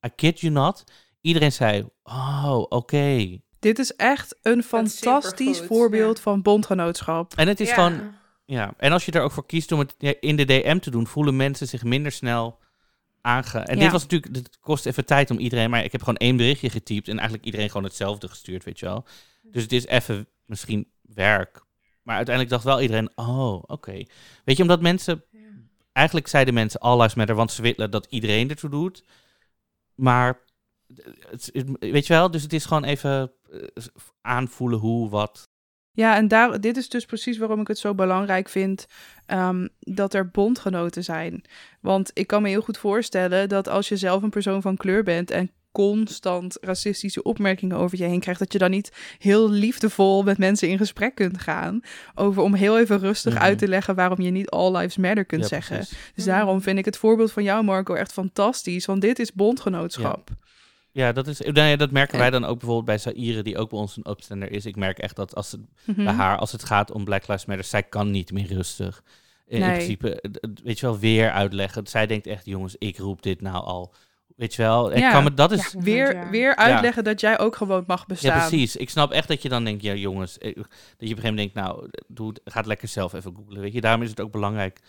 I 0.07 0.09
kid 0.17 0.41
you 0.41 0.53
not, 0.53 0.85
iedereen 1.21 1.53
zei, 1.53 1.87
oh, 2.03 2.57
oké. 2.59 2.77
Okay. 2.77 3.43
Dit 3.59 3.79
is 3.79 3.97
echt 3.97 4.39
een 4.43 4.63
fantastisch 4.63 5.61
voorbeeld 5.61 6.17
ja. 6.17 6.23
van 6.23 6.43
bondgenootschap. 6.43 7.35
En 7.37 7.49
het 7.49 7.61
is 7.61 7.69
ja. 7.69 7.75
gewoon, 7.75 8.15
ja. 8.45 8.75
En 8.77 8.93
als 8.93 9.05
je 9.05 9.13
er 9.13 9.23
ook 9.23 9.33
voor 9.33 9.47
kiest 9.47 9.73
om 9.73 9.79
het 9.79 9.95
in 10.21 10.37
de 10.37 10.45
DM 10.45 10.79
te 10.79 10.91
doen, 10.91 11.07
voelen 11.07 11.37
mensen 11.37 11.69
zich 11.69 11.83
minder 11.83 12.13
snel 12.13 12.59
aange... 13.23 13.59
En 13.59 13.77
ja. 13.77 13.83
dit 13.83 13.93
was 13.93 14.03
natuurlijk, 14.03 14.37
het 14.37 14.59
kost 14.59 14.87
even 14.87 15.05
tijd 15.05 15.31
om 15.31 15.39
iedereen, 15.39 15.71
maar 15.71 15.85
ik 15.85 15.93
heb 15.93 16.01
gewoon 16.01 16.17
één 16.17 16.37
berichtje 16.37 16.71
getypt 16.71 17.09
en 17.09 17.15
eigenlijk 17.15 17.45
iedereen 17.45 17.69
gewoon 17.69 17.85
hetzelfde 17.85 18.29
gestuurd, 18.29 18.65
weet 18.65 18.79
je 18.79 18.87
wel. 18.87 19.05
Dus 19.43 19.63
het 19.63 19.73
is 19.73 19.87
even 19.87 20.29
misschien 20.45 20.89
werk, 21.03 21.65
maar 22.03 22.17
uiteindelijk 22.17 22.55
dacht 22.55 22.65
wel 22.65 22.81
iedereen, 22.81 23.11
oh, 23.15 23.55
oké. 23.55 23.73
Okay. 23.73 24.09
Weet 24.45 24.57
je, 24.57 24.63
omdat 24.63 24.81
mensen... 24.81 25.25
Ja. 25.31 25.39
Eigenlijk 25.93 26.29
zeiden 26.29 26.55
mensen 26.55 26.81
all 26.81 26.97
lives 26.97 27.15
matter, 27.15 27.37
want 27.37 27.53
ze 27.53 27.63
willen 27.63 27.91
dat 27.91 28.07
iedereen 28.11 28.51
ertoe 28.51 28.71
doet. 28.71 29.05
Maar, 29.95 30.41
het, 31.31 31.51
het, 31.53 31.67
weet 31.79 32.07
je 32.07 32.13
wel, 32.13 32.31
dus 32.31 32.43
het 32.43 32.53
is 32.53 32.65
gewoon 32.65 32.85
even 32.85 33.33
aanvoelen 34.21 34.79
hoe, 34.79 35.09
wat. 35.09 35.51
Ja, 35.93 36.17
en 36.17 36.29
daar, 36.29 36.61
dit 36.61 36.77
is 36.77 36.89
dus 36.89 37.07
precies 37.07 37.39
waarom 37.39 37.61
ik 37.61 37.69
het 37.69 37.79
zo 37.79 37.95
belangrijk 37.95 38.49
vind 38.49 38.87
um, 39.27 39.69
dat 39.79 40.15
er 40.15 40.29
bondgenoten 40.29 41.05
zijn. 41.05 41.45
Want 41.81 42.11
ik 42.15 42.27
kan 42.27 42.43
me 42.43 42.49
heel 42.49 42.61
goed 42.61 42.79
voorstellen 42.79 43.49
dat 43.49 43.69
als 43.69 43.89
je 43.89 43.97
zelf 43.97 44.23
een 44.23 44.31
persoon 44.31 44.63
van 44.63 44.77
kleur 44.77 45.03
bent 45.03 45.31
en 45.31 45.51
constant 45.73 46.59
racistische 46.61 47.23
opmerkingen 47.23 47.77
over 47.77 47.99
je 47.99 48.05
heen 48.05 48.21
krijgt, 48.21 48.41
dat 48.41 48.53
je 48.53 48.59
dan 48.59 48.71
niet 48.71 48.93
heel 49.19 49.51
liefdevol 49.51 50.23
met 50.23 50.39
mensen 50.39 50.69
in 50.69 50.79
gesprek 50.79 51.15
kunt 51.15 51.41
gaan 51.41 51.81
over 52.15 52.43
om 52.43 52.55
heel 52.55 52.79
even 52.79 52.99
rustig 52.99 53.33
mm-hmm. 53.33 53.47
uit 53.49 53.59
te 53.59 53.69
leggen 53.69 53.95
waarom 53.95 54.21
je 54.21 54.31
niet 54.31 54.51
all 54.51 54.77
lives 54.77 54.97
matter 54.97 55.25
kunt 55.25 55.43
ja, 55.43 55.49
zeggen. 55.49 55.77
Precies. 55.77 56.13
Dus 56.15 56.25
daarom 56.25 56.63
vind 56.63 56.79
ik 56.79 56.85
het 56.85 56.97
voorbeeld 56.97 57.33
van 57.33 57.43
jou, 57.43 57.65
Marco, 57.65 57.95
echt 57.95 58.13
fantastisch, 58.13 58.87
want 58.87 59.01
dit 59.01 59.19
is 59.19 59.33
bondgenootschap. 59.33 60.29
Ja. 60.29 60.37
Ja, 60.93 61.13
dat, 61.13 61.27
is, 61.27 61.41
nee, 61.41 61.77
dat 61.77 61.91
merken 61.91 62.19
wij 62.19 62.31
dan 62.31 62.45
ook 62.45 62.59
bijvoorbeeld 62.59 62.85
bij 62.85 62.99
Saire, 62.99 63.43
die 63.43 63.59
ook 63.59 63.71
bij 63.71 63.79
ons 63.79 63.97
een 63.97 64.07
opstander 64.07 64.51
is. 64.51 64.67
Ik 64.67 64.77
merk 64.77 64.99
echt 64.99 65.17
dat 65.17 65.35
als 65.35 65.53
het, 65.53 65.61
mm-hmm. 65.85 66.05
bij 66.05 66.15
haar, 66.15 66.39
als 66.39 66.53
het 66.53 66.65
gaat 66.65 66.91
om 66.91 67.05
Black 67.05 67.29
Lives 67.29 67.45
Matter, 67.45 67.65
zij 67.65 67.83
kan 67.83 68.11
niet 68.11 68.33
meer 68.33 68.47
rustig. 68.47 69.03
In, 69.47 69.61
nee. 69.61 69.69
in 69.69 69.75
principe, 69.75 70.23
weet 70.65 70.79
je 70.79 70.87
wel, 70.87 70.99
weer 70.99 71.31
uitleggen. 71.31 71.87
Zij 71.87 72.07
denkt 72.07 72.27
echt, 72.27 72.45
jongens, 72.45 72.77
ik 72.79 72.99
roep 72.99 73.23
dit 73.23 73.41
nou 73.41 73.65
al 73.65 73.95
Weet 74.37 74.55
je 74.55 74.63
wel, 74.63 74.97
ja. 74.97 75.11
kan 75.11 75.25
me, 75.25 75.35
dat 75.35 75.53
is... 75.53 75.73
Ja, 75.73 75.81
weer, 75.81 76.31
weer 76.31 76.57
uitleggen 76.57 77.05
ja. 77.05 77.11
dat 77.11 77.21
jij 77.21 77.39
ook 77.39 77.57
gewoon 77.57 77.85
mag 77.87 78.07
bestaan. 78.07 78.37
Ja, 78.37 78.49
precies. 78.49 78.77
Ik 78.77 78.91
snap 78.91 79.11
echt 79.13 79.29
dat 79.29 79.43
je 79.43 79.49
dan 79.49 79.65
denkt, 79.65 79.83
ja 79.83 79.95
jongens, 79.95 80.39
dat 80.39 80.55
je 80.55 80.61
op 80.61 80.67
een 80.67 80.69
gegeven 80.99 81.25
moment 81.25 81.37
denkt, 81.37 81.55
nou, 81.55 81.89
doe, 82.07 82.35
gaat 82.45 82.67
lekker 82.67 82.89
zelf 82.89 83.13
even 83.13 83.35
googlen. 83.37 83.61
Weet 83.61 83.73
je, 83.73 83.81
daarom 83.81 84.03
is 84.03 84.11
het 84.11 84.21
ook 84.21 84.33
belangrijk. 84.33 84.81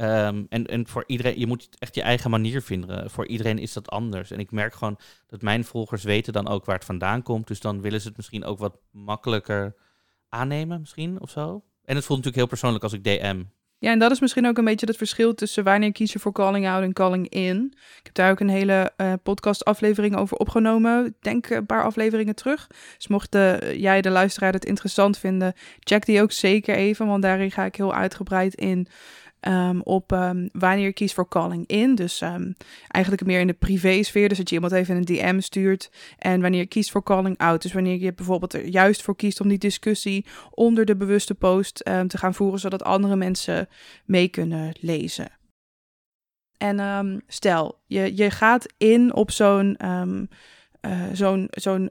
Um, 0.00 0.46
en, 0.48 0.66
en 0.66 0.86
voor 0.86 1.04
iedereen, 1.06 1.38
je 1.38 1.46
moet 1.46 1.68
echt 1.78 1.94
je 1.94 2.02
eigen 2.02 2.30
manier 2.30 2.62
vinden. 2.62 3.10
Voor 3.10 3.26
iedereen 3.26 3.58
is 3.58 3.72
dat 3.72 3.90
anders. 3.90 4.30
En 4.30 4.38
ik 4.38 4.50
merk 4.50 4.74
gewoon 4.74 4.98
dat 5.26 5.42
mijn 5.42 5.64
volgers 5.64 6.02
weten 6.02 6.32
dan 6.32 6.48
ook 6.48 6.64
waar 6.64 6.74
het 6.74 6.84
vandaan 6.84 7.22
komt. 7.22 7.46
Dus 7.46 7.60
dan 7.60 7.80
willen 7.80 8.00
ze 8.00 8.08
het 8.08 8.16
misschien 8.16 8.44
ook 8.44 8.58
wat 8.58 8.78
makkelijker 8.90 9.74
aannemen 10.28 10.80
misschien 10.80 11.20
of 11.20 11.30
zo. 11.30 11.62
En 11.84 11.94
het 11.94 12.04
voelt 12.04 12.24
natuurlijk 12.24 12.36
heel 12.36 12.46
persoonlijk 12.46 12.84
als 12.84 12.92
ik 12.92 13.04
DM. 13.04 13.42
Ja, 13.78 13.90
en 13.90 13.98
dat 13.98 14.10
is 14.10 14.20
misschien 14.20 14.46
ook 14.46 14.58
een 14.58 14.64
beetje 14.64 14.86
het 14.86 14.96
verschil 14.96 15.34
tussen 15.34 15.64
wanneer 15.64 15.92
kies 15.92 16.12
je 16.12 16.18
voor 16.18 16.32
calling 16.32 16.68
out 16.68 16.82
en 16.82 16.92
calling 16.92 17.28
in. 17.28 17.72
Ik 17.98 18.00
heb 18.02 18.14
daar 18.14 18.30
ook 18.30 18.40
een 18.40 18.48
hele 18.48 18.92
uh, 18.96 19.12
podcast 19.22 19.64
aflevering 19.64 20.16
over 20.16 20.36
opgenomen. 20.36 21.16
Denk 21.20 21.50
een 21.50 21.66
paar 21.66 21.84
afleveringen 21.84 22.34
terug. 22.34 22.66
Dus 22.96 23.08
mocht 23.08 23.32
de, 23.32 23.74
jij, 23.76 24.00
de 24.00 24.10
luisteraar, 24.10 24.52
het 24.52 24.64
interessant 24.64 25.18
vinden, 25.18 25.54
check 25.80 26.04
die 26.04 26.22
ook 26.22 26.32
zeker 26.32 26.74
even. 26.74 27.06
Want 27.06 27.22
daarin 27.22 27.50
ga 27.50 27.64
ik 27.64 27.76
heel 27.76 27.94
uitgebreid 27.94 28.54
in 28.54 28.86
Um, 29.48 29.80
op 29.82 30.12
um, 30.12 30.48
wanneer 30.52 30.84
je 30.84 30.92
kiest 30.92 31.14
voor 31.14 31.28
calling 31.28 31.66
in. 31.66 31.94
Dus 31.94 32.20
um, 32.20 32.54
eigenlijk 32.88 33.26
meer 33.26 33.40
in 33.40 33.46
de 33.46 33.52
privé-sfeer. 33.52 34.28
Dus 34.28 34.38
dat 34.38 34.48
je 34.48 34.54
iemand 34.54 34.72
even 34.72 34.96
een 34.96 35.04
DM 35.04 35.40
stuurt. 35.40 35.90
En 36.18 36.40
wanneer 36.40 36.60
je 36.60 36.66
kiest 36.66 36.90
voor 36.90 37.02
calling 37.02 37.38
out. 37.38 37.62
Dus 37.62 37.72
wanneer 37.72 38.00
je 38.00 38.14
bijvoorbeeld 38.14 38.54
er 38.54 38.66
juist 38.66 39.02
voor 39.02 39.16
kiest 39.16 39.40
om 39.40 39.48
die 39.48 39.58
discussie 39.58 40.26
onder 40.50 40.84
de 40.84 40.96
bewuste 40.96 41.34
post 41.34 41.84
te 41.84 42.18
gaan 42.18 42.34
voeren. 42.34 42.60
Zodat 42.60 42.82
andere 42.82 43.16
mensen 43.16 43.68
mee 44.04 44.28
kunnen 44.28 44.74
lezen. 44.80 45.30
En 46.56 47.22
stel, 47.26 47.80
je, 47.86 48.16
je 48.16 48.30
gaat 48.30 48.66
in 48.76 49.14
op 49.14 49.30
zo'n 49.30 49.76
uh, 50.86 51.02
zo'n 51.12 51.48
zo'n 51.50 51.90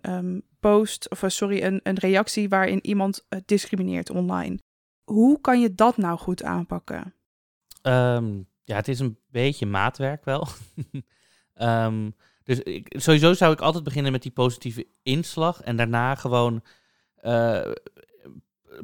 post. 0.60 1.10
Of 1.10 1.24
uh, 1.24 1.30
sorry, 1.30 1.64
een, 1.64 1.80
een 1.84 1.98
reactie 1.98 2.50
waarin 2.50 2.86
iemand 2.86 3.26
uh, 3.30 3.40
discrimineert 3.46 4.10
online. 4.10 4.60
Hoe 5.04 5.42
kan 5.42 5.62
je 5.62 5.76
dat 5.76 5.98
nou 5.98 6.18
goed 6.18 6.44
aanpakken? 6.44 7.14
Um, 7.82 8.48
ja, 8.64 8.76
het 8.76 8.88
is 8.88 9.00
een 9.00 9.18
beetje 9.30 9.66
maatwerk 9.66 10.26
wel. 10.26 10.48
um, 11.62 12.16
dus 12.44 12.60
ik, 12.60 12.96
sowieso 13.00 13.34
zou 13.34 13.54
ik 13.54 13.62
altijd 13.62 13.84
beginnen 13.84 14.12
met 14.12 14.22
die 14.22 14.32
positieve 14.32 14.88
inslag 15.04 15.62
en 15.62 15.76
daarna 15.76 16.16
gewoon 16.16 16.64
uh, 17.24 17.72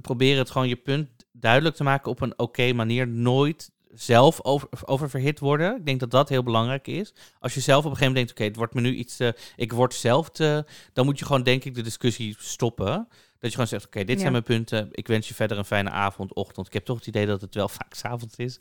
proberen 0.01 0.37
het 0.37 0.49
gewoon 0.49 0.67
je 0.67 0.75
punt 0.75 1.09
duidelijk 1.31 1.75
te 1.75 1.83
maken 1.83 2.11
op 2.11 2.21
een 2.21 2.39
oké 2.39 2.73
manier. 2.73 3.07
Nooit 3.07 3.71
zelf 3.93 4.43
over, 4.43 4.69
over 4.85 5.09
verhit 5.09 5.39
worden. 5.39 5.75
Ik 5.75 5.85
denk 5.85 5.99
dat 5.99 6.11
dat 6.11 6.29
heel 6.29 6.43
belangrijk 6.43 6.87
is. 6.87 7.13
Als 7.39 7.53
je 7.53 7.59
zelf 7.59 7.85
op 7.85 7.91
een 7.91 7.97
gegeven 7.97 8.13
moment 8.13 8.15
denkt, 8.15 8.31
oké, 8.31 8.43
het 8.43 8.55
wordt 8.55 8.73
me 8.73 8.81
nu 8.81 8.95
iets 8.95 9.19
ik 9.55 9.71
word 9.71 9.93
zelf 9.93 10.29
te, 10.29 10.65
dan 10.93 11.05
moet 11.05 11.19
je 11.19 11.25
gewoon 11.25 11.43
denk 11.43 11.63
ik 11.63 11.75
de 11.75 11.81
discussie 11.81 12.35
stoppen. 12.39 13.07
Dat 13.39 13.49
je 13.49 13.51
gewoon 13.51 13.67
zegt, 13.67 13.85
oké, 13.85 14.03
dit 14.03 14.19
zijn 14.19 14.31
mijn 14.31 14.43
punten. 14.43 14.87
Ik 14.91 15.07
wens 15.07 15.27
je 15.27 15.33
verder 15.33 15.57
een 15.57 15.65
fijne 15.65 15.89
avond, 15.89 16.33
ochtend. 16.33 16.67
Ik 16.67 16.73
heb 16.73 16.85
toch 16.85 16.97
het 16.97 17.07
idee 17.07 17.25
dat 17.25 17.41
het 17.41 17.55
wel 17.55 17.69
vaak 17.79 17.93
s'avonds 17.93 18.35
is. 18.35 18.59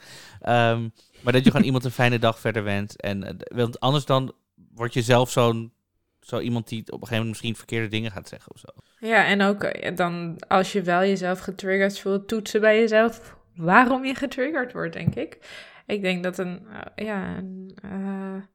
Um, 0.49 0.93
maar 1.21 1.33
dat 1.33 1.45
je 1.45 1.51
gewoon 1.51 1.67
iemand 1.71 1.85
een 1.85 1.91
fijne 1.91 2.19
dag 2.19 2.39
verder 2.39 2.65
wenst. 2.65 2.95
En, 2.95 3.25
uh, 3.25 3.31
want 3.57 3.81
anders 3.81 4.05
dan 4.05 4.35
word 4.75 4.95
je 4.95 5.03
zelf 5.03 5.31
zo'n 5.31 5.73
zo 6.21 6.41
iemand 6.41 6.69
die 6.69 6.81
op 6.81 6.87
een 6.87 6.93
gegeven 6.93 7.17
moment 7.17 7.29
misschien 7.29 7.57
verkeerde 7.57 7.89
dingen 7.89 8.11
gaat 8.11 8.29
zeggen 8.29 8.53
of 8.53 8.59
zo. 8.59 8.69
Ja, 9.07 9.27
en 9.27 9.43
ook 9.43 9.65
uh, 9.65 9.97
dan 9.97 10.39
als 10.49 10.73
je 10.73 10.83
wel 10.83 11.01
jezelf 11.01 11.39
getriggerd 11.39 11.99
voelt, 11.99 12.29
toetsen 12.29 12.61
bij 12.61 12.79
jezelf 12.79 13.37
waarom 13.55 14.05
je 14.05 14.15
getriggerd 14.15 14.73
wordt, 14.73 14.93
denk 14.93 15.15
ik. 15.15 15.39
Ik 15.87 16.03
denk 16.03 16.23
dat 16.23 16.39
een, 16.39 16.67
uh, 16.67 17.07
ja, 17.07 17.37
een 17.37 18.49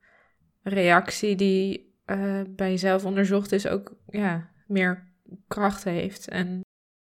reactie 0.63 1.35
die 1.35 1.89
bij 2.49 2.69
jezelf 2.69 3.05
onderzocht 3.05 3.51
is 3.51 3.67
ook 3.67 3.93
ja, 4.07 4.49
meer 4.67 5.10
kracht 5.47 5.83
heeft. 5.83 6.27
En 6.27 6.61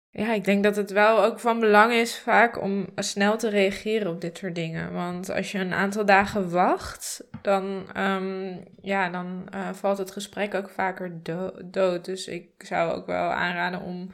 ja, 0.09 0.33
ik 0.33 0.43
denk 0.43 0.63
dat 0.63 0.75
het 0.75 0.91
wel 0.91 1.23
ook 1.23 1.39
van 1.39 1.59
belang 1.59 1.93
is 1.93 2.19
vaak 2.19 2.61
om 2.61 2.87
snel 2.95 3.37
te 3.37 3.49
reageren 3.49 4.11
op 4.11 4.21
dit 4.21 4.37
soort 4.37 4.55
dingen. 4.55 4.93
Want 4.93 5.29
als 5.29 5.51
je 5.51 5.59
een 5.59 5.73
aantal 5.73 6.05
dagen 6.05 6.49
wacht, 6.49 7.27
dan, 7.41 7.89
um, 7.97 8.63
ja, 8.81 9.09
dan 9.09 9.47
uh, 9.55 9.73
valt 9.73 9.97
het 9.97 10.11
gesprek 10.11 10.53
ook 10.53 10.69
vaker 10.69 11.21
dood. 11.65 12.05
Dus 12.05 12.27
ik 12.27 12.49
zou 12.57 12.91
ook 12.91 13.05
wel 13.05 13.31
aanraden 13.31 13.81
om 13.81 14.11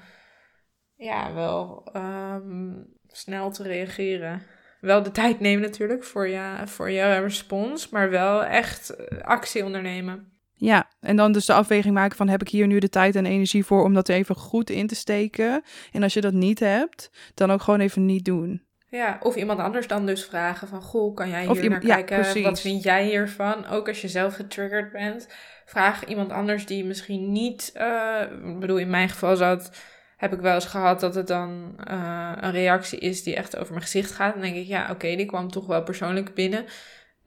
ja, 0.96 1.34
wel 1.34 1.90
um, 1.96 2.88
snel 3.08 3.52
te 3.52 3.64
reageren. 3.64 4.42
Wel 4.82 5.04
de 5.04 5.12
tijd 5.12 5.40
nemen 5.40 5.62
natuurlijk 5.62 6.04
voor 6.04 6.28
je, 6.28 6.62
voor 6.66 6.90
je 6.90 7.20
respons, 7.20 7.90
maar 7.90 8.10
wel 8.10 8.44
echt 8.44 8.96
actie 9.22 9.66
ondernemen. 9.66 10.39
Ja, 10.62 10.88
en 11.00 11.16
dan 11.16 11.32
dus 11.32 11.46
de 11.46 11.54
afweging 11.54 11.94
maken 11.94 12.18
van 12.18 12.28
heb 12.28 12.42
ik 12.42 12.50
hier 12.50 12.68
nu 12.68 12.80
de 12.80 12.90
tijd 12.90 13.16
en 13.16 13.26
energie 13.26 13.66
voor 13.66 13.84
om 13.84 13.94
dat 13.94 14.10
even 14.10 14.36
goed 14.36 14.70
in 14.70 14.88
te 14.88 14.96
steken. 14.96 15.64
En 15.92 16.04
als 16.04 16.14
je 16.14 16.22
dat 16.22 16.34
niet 16.34 16.60
hebt, 16.60 17.12
dan 17.34 17.52
ook 17.52 17.62
gewoon 17.62 17.80
even 17.80 18.06
niet 18.06 18.26
doen. 18.26 18.64
Ja, 18.90 19.18
of 19.22 19.36
iemand 19.36 19.60
anders 19.60 19.88
dan 19.88 20.06
dus 20.06 20.26
vragen 20.26 20.68
van 20.68 20.82
goh, 20.82 21.16
kan 21.16 21.30
jij 21.30 21.48
hier 21.48 21.70
naar 21.70 21.80
kijken? 21.80 22.44
Wat 22.44 22.62
vind 22.62 22.84
jij 22.84 23.06
hiervan? 23.06 23.68
Ook 23.68 23.88
als 23.88 24.02
je 24.02 24.08
zelf 24.08 24.36
getriggerd 24.36 24.92
bent, 24.92 25.28
vraag 25.66 26.06
iemand 26.06 26.32
anders 26.32 26.66
die 26.66 26.86
misschien 26.86 27.32
niet, 27.32 27.72
uh, 27.78 28.22
ik 28.46 28.60
bedoel 28.60 28.78
in 28.78 28.90
mijn 28.90 29.10
geval 29.10 29.36
zat, 29.36 29.72
heb 30.18 30.34
ik 30.34 30.40
wel 30.40 30.54
eens 30.54 30.66
gehad 30.66 31.00
dat 31.00 31.16
het 31.16 31.28
dan 31.28 31.76
uh, 31.90 32.32
een 32.36 32.52
reactie 32.52 33.00
is 33.00 33.24
die 33.24 33.36
echt 33.36 33.58
over 33.58 33.72
mijn 33.72 33.84
gezicht 33.84 34.12
gaat. 34.12 34.34
Dan 34.34 34.42
denk 34.42 34.56
ik, 34.56 34.68
ja 34.68 34.92
oké, 34.92 35.16
die 35.16 35.26
kwam 35.26 35.52
toch 35.52 35.66
wel 35.66 35.84
persoonlijk 35.84 36.34
binnen 36.34 36.66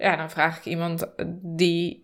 ja, 0.02 0.16
dan 0.16 0.30
vraag 0.30 0.58
ik 0.58 0.64
iemand 0.64 1.06
die 1.42 2.00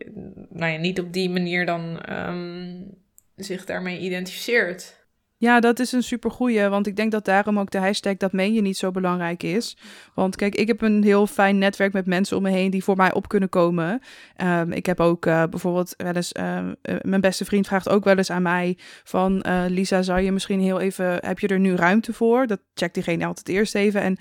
nou 0.49 0.73
ja, 0.73 0.79
niet 0.79 1.01
op 1.01 1.13
die 1.13 1.31
manier 1.31 1.67
dan 1.67 2.13
um, 2.13 2.95
zich 3.37 3.65
daarmee 3.65 3.99
identificeert. 3.99 4.98
Ja, 5.41 5.61
dat 5.61 5.79
is 5.79 5.93
een 5.93 6.03
supergoeie, 6.03 6.69
want 6.69 6.87
ik 6.87 6.97
denk 6.97 7.13
dat 7.13 7.25
daarom 7.25 7.59
ook 7.59 7.71
de 7.71 7.79
hashtag 7.79 8.17
dat 8.17 8.33
meen 8.33 8.55
je 8.55 8.61
niet 8.61 8.77
zo 8.77 8.91
belangrijk 8.91 9.43
is. 9.43 9.77
Want 10.15 10.37
kijk, 10.37 10.55
ik 10.55 10.67
heb 10.67 10.83
een 10.83 11.03
heel 11.03 11.27
fijn 11.27 11.59
netwerk 11.59 11.93
met 11.93 12.07
mensen 12.07 12.37
om 12.37 12.43
me 12.43 12.51
heen 12.51 12.71
die 12.71 12.85
voor 12.85 12.97
mij 12.97 13.13
op 13.13 13.29
kunnen 13.29 13.49
komen. 13.49 14.01
Um, 14.45 14.73
ik 14.73 14.87
heb 14.87 15.01
ook 15.01 15.27
uh, 15.27 15.45
bijvoorbeeld 15.51 15.95
wel 15.97 16.13
eens, 16.13 16.33
uh, 16.33 16.59
mijn 17.03 17.21
beste 17.21 17.45
vriend 17.45 17.67
vraagt 17.67 17.89
ook 17.89 18.05
wel 18.05 18.17
eens 18.17 18.31
aan 18.31 18.43
mij 18.43 18.79
van 19.05 19.45
uh, 19.47 19.65
Lisa, 19.69 20.03
zou 20.03 20.21
je 20.21 20.33
misschien 20.33 20.61
heel 20.61 20.81
even, 20.81 21.19
heb 21.27 21.39
je 21.39 21.49
er 21.49 21.59
nu 21.59 21.75
ruimte 21.75 22.13
voor? 22.13 22.47
Dat 22.47 22.61
checkt 22.75 22.95
diegene 22.95 23.27
altijd 23.27 23.49
eerst 23.49 23.75
even. 23.75 24.01
En 24.01 24.17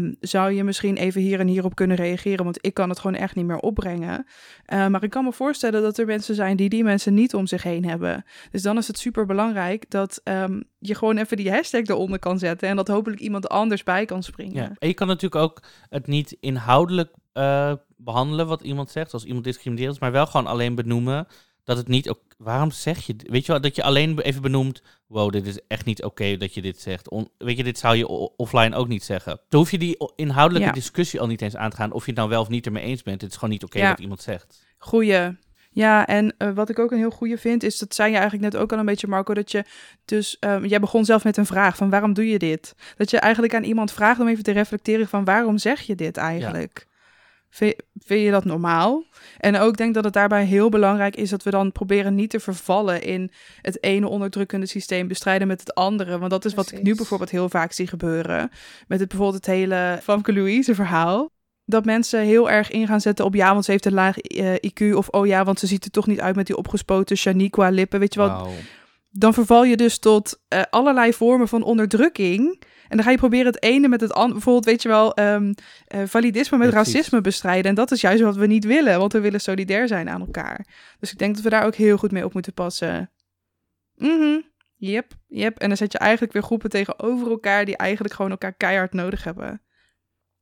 um, 0.00 0.16
zou 0.20 0.52
je 0.52 0.64
misschien 0.64 0.96
even 0.96 1.20
hier 1.20 1.40
en 1.40 1.46
hierop 1.46 1.74
kunnen 1.74 1.96
reageren, 1.96 2.44
want 2.44 2.58
ik 2.60 2.74
kan 2.74 2.88
het 2.88 2.98
gewoon 2.98 3.16
echt 3.16 3.34
niet 3.34 3.46
meer 3.46 3.58
opbrengen. 3.58 4.26
maar 4.66 5.02
ik 5.02 5.10
kan 5.10 5.24
me 5.24 5.32
voorstellen 5.32 5.82
dat 5.82 5.98
er 5.98 6.06
mensen 6.06 6.34
zijn 6.34 6.56
die 6.56 6.68
die 6.68 6.84
mensen 6.84 7.14
niet 7.14 7.34
om 7.34 7.46
zich 7.46 7.62
heen 7.62 7.84
hebben. 7.84 8.24
Dus 8.50 8.62
dan 8.62 8.76
is 8.76 8.86
het 8.86 8.98
super 8.98 9.26
belangrijk 9.26 9.90
dat 9.90 10.22
um, 10.50 10.56
um, 10.56 10.64
je 10.78 10.94
gewoon 10.94 11.16
even 11.16 11.36
die 11.36 11.50
hashtag 11.50 11.82
eronder 11.82 12.18
kan 12.18 12.38
zetten 12.38 12.68
en 12.68 12.76
dat 12.76 12.88
hopelijk 12.88 13.20
iemand 13.20 13.48
anders 13.48 13.82
bij 13.82 14.04
kan 14.04 14.22
springen. 14.22 14.62
Ja. 14.62 14.72
En 14.78 14.88
je 14.88 14.94
kan 14.94 15.06
natuurlijk 15.06 15.42
ook 15.42 15.62
het 15.88 16.06
niet 16.06 16.36
inhoudelijk 16.40 17.14
uh, 17.34 17.72
behandelen 17.96 18.46
wat 18.46 18.62
iemand 18.62 18.90
zegt, 18.90 19.12
als 19.12 19.24
iemand 19.24 19.44
discrimineert, 19.44 20.00
maar 20.00 20.12
wel 20.12 20.26
gewoon 20.26 20.46
alleen 20.46 20.74
benoemen 20.74 21.26
dat 21.64 21.76
het 21.76 21.88
niet 21.88 22.08
ook. 22.08 22.20
Waarom 22.38 22.70
zeg 22.70 23.06
je. 23.06 23.14
Weet 23.16 23.46
je 23.46 23.52
wel, 23.52 23.60
dat 23.60 23.76
je 23.76 23.82
alleen 23.82 24.20
even 24.20 24.42
benoemt. 24.42 24.82
Wow, 25.06 25.32
dit 25.32 25.46
is 25.46 25.58
echt 25.68 25.84
niet 25.84 25.98
oké 25.98 26.22
okay 26.22 26.36
dat 26.36 26.54
je 26.54 26.62
dit 26.62 26.80
zegt. 26.80 27.08
On, 27.08 27.30
weet 27.38 27.56
je, 27.56 27.64
dit 27.64 27.78
zou 27.78 27.96
je 27.96 28.08
offline 28.36 28.76
ook 28.76 28.88
niet 28.88 29.04
zeggen. 29.04 29.40
Dan 29.48 29.60
hoef 29.60 29.70
je 29.70 29.78
die 29.78 29.96
inhoudelijke 30.16 30.68
ja. 30.68 30.74
discussie 30.74 31.20
al 31.20 31.26
niet 31.26 31.42
eens 31.42 31.56
aan 31.56 31.70
te 31.70 31.76
gaan. 31.76 31.92
Of 31.92 32.04
je 32.04 32.10
het 32.10 32.18
nou 32.18 32.30
wel 32.30 32.40
of 32.40 32.48
niet 32.48 32.66
ermee 32.66 32.82
eens 32.82 33.02
bent. 33.02 33.20
Het 33.20 33.30
is 33.30 33.36
gewoon 33.36 33.50
niet 33.50 33.64
oké 33.64 33.76
okay 33.76 33.88
ja. 33.88 33.94
wat 33.94 34.02
iemand 34.02 34.22
zegt. 34.22 34.64
Goeie. 34.78 35.36
Ja, 35.72 36.06
en 36.06 36.34
uh, 36.38 36.50
wat 36.50 36.68
ik 36.68 36.78
ook 36.78 36.90
een 36.90 36.98
heel 36.98 37.10
goede 37.10 37.38
vind, 37.38 37.62
is 37.62 37.78
dat 37.78 37.94
zei 37.94 38.10
je 38.10 38.18
eigenlijk 38.18 38.52
net 38.52 38.62
ook 38.62 38.72
al 38.72 38.78
een 38.78 38.84
beetje, 38.84 39.06
Marco, 39.06 39.34
dat 39.34 39.50
je 39.50 39.64
dus, 40.04 40.36
um, 40.40 40.66
jij 40.66 40.80
begon 40.80 41.04
zelf 41.04 41.24
met 41.24 41.36
een 41.36 41.46
vraag 41.46 41.76
van 41.76 41.90
waarom 41.90 42.12
doe 42.12 42.28
je 42.28 42.38
dit? 42.38 42.74
Dat 42.96 43.10
je 43.10 43.18
eigenlijk 43.18 43.54
aan 43.54 43.64
iemand 43.64 43.92
vraagt 43.92 44.20
om 44.20 44.28
even 44.28 44.44
te 44.44 44.50
reflecteren 44.50 45.08
van 45.08 45.24
waarom 45.24 45.58
zeg 45.58 45.80
je 45.80 45.94
dit 45.94 46.16
eigenlijk? 46.16 46.84
Ja. 46.84 46.88
Vind, 47.52 47.74
vind 47.98 48.24
je 48.24 48.30
dat 48.30 48.44
normaal? 48.44 49.04
En 49.38 49.56
ook 49.56 49.76
denk 49.76 49.94
dat 49.94 50.04
het 50.04 50.12
daarbij 50.12 50.44
heel 50.44 50.68
belangrijk 50.68 51.16
is 51.16 51.30
dat 51.30 51.42
we 51.42 51.50
dan 51.50 51.72
proberen 51.72 52.14
niet 52.14 52.30
te 52.30 52.40
vervallen 52.40 53.02
in 53.02 53.30
het 53.62 53.82
ene 53.82 54.08
onderdrukkende 54.08 54.66
systeem 54.66 55.08
bestrijden 55.08 55.48
met 55.48 55.60
het 55.60 55.74
andere. 55.74 56.18
Want 56.18 56.30
dat 56.30 56.44
is 56.44 56.52
Precies. 56.52 56.70
wat 56.70 56.80
ik 56.80 56.86
nu 56.86 56.94
bijvoorbeeld 56.94 57.30
heel 57.30 57.48
vaak 57.48 57.72
zie 57.72 57.86
gebeuren. 57.86 58.50
Met 58.86 59.00
het 59.00 59.08
bijvoorbeeld 59.08 59.46
het 59.46 59.54
hele 59.54 59.98
Famke 60.02 60.32
Louise 60.32 60.74
verhaal 60.74 61.30
dat 61.70 61.84
mensen 61.84 62.20
heel 62.20 62.50
erg 62.50 62.70
in 62.70 62.86
gaan 62.86 63.00
zetten 63.00 63.24
op 63.24 63.34
ja, 63.34 63.52
want 63.52 63.64
ze 63.64 63.70
heeft 63.70 63.86
een 63.86 63.92
laag 63.92 64.16
uh, 64.22 64.54
eh, 64.54 64.70
IQ. 64.70 64.94
Of 64.94 65.08
oh 65.08 65.26
ja, 65.26 65.44
want 65.44 65.58
ze 65.58 65.66
ziet 65.66 65.84
er 65.84 65.90
toch 65.90 66.06
niet 66.06 66.20
uit 66.20 66.36
met 66.36 66.46
die 66.46 66.56
opgespoten 66.56 67.16
Shaniqua 67.16 67.68
lippen. 67.68 68.00
Weet 68.00 68.14
je 68.14 68.20
wat? 68.20 68.40
Wow. 68.40 68.50
Dan 69.10 69.34
verval 69.34 69.64
je 69.64 69.76
dus 69.76 69.98
tot 69.98 70.40
uh, 70.48 70.62
allerlei 70.70 71.12
vormen 71.12 71.48
van 71.48 71.62
onderdrukking. 71.62 72.62
En 72.88 72.96
dan 72.96 73.04
ga 73.04 73.10
je 73.10 73.16
proberen 73.16 73.46
het 73.46 73.62
ene 73.62 73.88
met 73.88 74.00
het 74.00 74.12
andere. 74.12 74.32
Bijvoorbeeld, 74.32 74.64
weet 74.64 74.82
je 74.82 74.88
wel, 74.88 75.18
um, 75.18 75.54
uh, 75.94 76.02
validisme 76.06 76.58
met 76.58 76.70
Precies. 76.70 76.92
racisme 76.92 77.20
bestrijden. 77.20 77.70
En 77.70 77.74
dat 77.74 77.90
is 77.90 78.00
juist 78.00 78.22
wat 78.22 78.36
we 78.36 78.46
niet 78.46 78.64
willen, 78.64 78.98
want 78.98 79.12
we 79.12 79.20
willen 79.20 79.40
solidair 79.40 79.88
zijn 79.88 80.08
aan 80.08 80.20
elkaar. 80.20 80.66
Dus 80.98 81.12
ik 81.12 81.18
denk 81.18 81.34
dat 81.34 81.44
we 81.44 81.50
daar 81.50 81.64
ook 81.64 81.74
heel 81.74 81.96
goed 81.96 82.12
mee 82.12 82.24
op 82.24 82.32
moeten 82.32 82.54
passen. 82.54 83.10
Mhm. 83.94 84.38
Yep, 84.76 85.12
yep. 85.26 85.58
En 85.58 85.68
dan 85.68 85.76
zet 85.76 85.92
je 85.92 85.98
eigenlijk 85.98 86.32
weer 86.32 86.42
groepen 86.42 86.70
tegenover 86.70 87.30
elkaar 87.30 87.64
die 87.64 87.76
eigenlijk 87.76 88.14
gewoon 88.14 88.30
elkaar 88.30 88.52
keihard 88.52 88.92
nodig 88.92 89.24
hebben. 89.24 89.62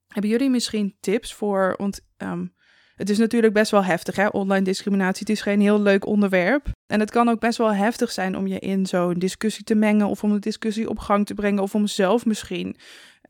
Hebben 0.08 0.30
jullie 0.30 0.50
misschien 0.50 0.96
tips 1.00 1.34
voor, 1.34 1.74
want 1.78 2.00
um, 2.18 2.54
het 2.98 3.10
is 3.10 3.18
natuurlijk 3.18 3.52
best 3.52 3.70
wel 3.70 3.84
heftig, 3.84 4.16
hè? 4.16 4.26
online 4.26 4.64
discriminatie. 4.64 5.20
Het 5.20 5.36
is 5.36 5.40
geen 5.40 5.60
heel 5.60 5.80
leuk 5.80 6.06
onderwerp. 6.06 6.66
En 6.86 7.00
het 7.00 7.10
kan 7.10 7.28
ook 7.28 7.40
best 7.40 7.58
wel 7.58 7.74
heftig 7.74 8.10
zijn 8.10 8.36
om 8.36 8.46
je 8.46 8.58
in 8.58 8.86
zo'n 8.86 9.14
discussie 9.14 9.64
te 9.64 9.74
mengen 9.74 10.06
of 10.06 10.22
om 10.22 10.32
de 10.32 10.38
discussie 10.38 10.88
op 10.88 10.98
gang 10.98 11.26
te 11.26 11.34
brengen 11.34 11.62
of 11.62 11.74
om 11.74 11.86
zelf 11.86 12.26
misschien 12.26 12.76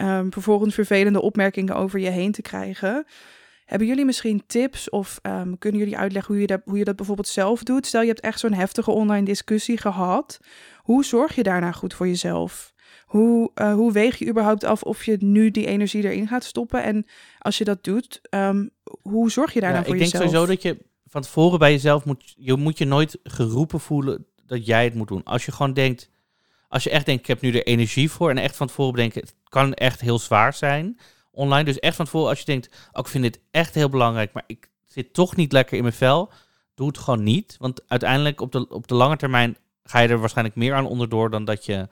um, 0.01 0.33
vervolgens 0.33 0.75
vervelende 0.75 1.21
opmerkingen 1.21 1.75
over 1.75 2.01
je 2.01 2.11
heen 2.11 2.33
te 2.33 2.43
krijgen. 2.43 3.07
Hebben 3.65 3.89
jullie 3.89 4.05
misschien 4.05 4.43
tips 4.47 4.91
of 4.91 5.19
um, 5.23 5.59
kunnen 5.59 5.81
jullie 5.81 5.97
uitleggen 5.97 6.33
hoe 6.33 6.43
je, 6.43 6.49
dat, 6.49 6.61
hoe 6.65 6.79
je 6.79 6.85
dat 6.85 6.97
bijvoorbeeld 6.97 7.29
zelf 7.29 7.63
doet? 7.63 7.87
Stel 7.87 8.01
je 8.01 8.09
hebt 8.09 8.21
echt 8.21 8.41
zo'n 8.41 8.53
heftige 8.53 8.91
online 8.91 9.25
discussie 9.25 9.79
gehad. 9.79 10.39
Hoe 10.77 11.05
zorg 11.05 11.35
je 11.35 11.43
daarna 11.43 11.73
goed 11.73 11.95
voor 11.95 12.07
jezelf? 12.07 12.73
Hoe, 13.09 13.51
uh, 13.55 13.75
hoe 13.75 13.93
weeg 13.93 14.19
je 14.19 14.29
überhaupt 14.29 14.65
af 14.65 14.83
of 14.83 15.05
je 15.05 15.17
nu 15.21 15.51
die 15.51 15.67
energie 15.67 16.05
erin 16.05 16.29
gaat 16.29 16.45
stoppen? 16.45 16.83
En 16.83 17.07
als 17.39 17.59
je 17.59 17.65
dat 17.65 17.85
doet, 17.85 18.21
um, 18.31 18.71
hoe 19.03 19.31
zorg 19.31 19.53
je 19.53 19.61
daar 19.61 19.69
ja, 19.69 19.75
nou 19.75 19.87
voor 19.87 19.95
ik 19.95 20.01
jezelf? 20.01 20.25
Ik 20.25 20.31
denk 20.31 20.41
sowieso 20.41 20.55
dat 20.55 20.63
je 20.63 20.87
van 21.07 21.23
tevoren 21.23 21.59
bij 21.59 21.71
jezelf 21.71 22.05
moet... 22.05 22.35
Je 22.37 22.57
moet 22.57 22.79
je 22.79 22.85
nooit 22.85 23.19
geroepen 23.23 23.81
voelen 23.81 24.27
dat 24.47 24.67
jij 24.67 24.85
het 24.85 24.95
moet 24.95 25.09
doen. 25.09 25.25
Als 25.25 25.45
je 25.45 25.53
gewoon 25.53 25.73
denkt... 25.73 26.11
Als 26.69 26.85
je 26.85 26.91
echt 26.91 27.07
denkt, 27.07 27.21
ik 27.21 27.27
heb 27.27 27.41
nu 27.41 27.53
er 27.53 27.67
energie 27.67 28.11
voor... 28.11 28.31
en 28.31 28.39
echt 28.39 28.57
van 28.57 28.67
tevoren 28.67 28.93
bedenken, 28.93 29.21
het 29.21 29.35
kan 29.45 29.75
echt 29.75 30.01
heel 30.01 30.19
zwaar 30.19 30.55
zijn 30.55 30.99
online. 31.31 31.65
Dus 31.65 31.79
echt 31.79 31.97
van 31.97 32.05
tevoren, 32.05 32.29
als 32.29 32.39
je 32.39 32.45
denkt, 32.45 32.69
oh, 32.93 33.01
ik 33.01 33.09
vind 33.09 33.23
dit 33.23 33.41
echt 33.51 33.75
heel 33.75 33.89
belangrijk... 33.89 34.33
maar 34.33 34.45
ik 34.47 34.71
zit 34.85 35.15
toch 35.15 35.37
niet 35.37 35.53
lekker 35.53 35.77
in 35.77 35.83
mijn 35.83 35.95
vel... 35.95 36.31
doe 36.75 36.87
het 36.87 36.99
gewoon 36.99 37.23
niet. 37.23 37.57
Want 37.59 37.83
uiteindelijk 37.89 38.41
op 38.41 38.53
de, 38.53 38.69
op 38.69 38.89
de 38.89 38.95
lange 38.95 39.17
termijn 39.17 39.57
ga 39.83 39.99
je 39.99 40.09
er 40.09 40.21
waarschijnlijk 40.21 40.57
meer 40.57 40.75
aan 40.75 40.87
onderdoor 40.87 41.31
dan 41.31 41.45
dat 41.45 41.65
je. 41.65 41.89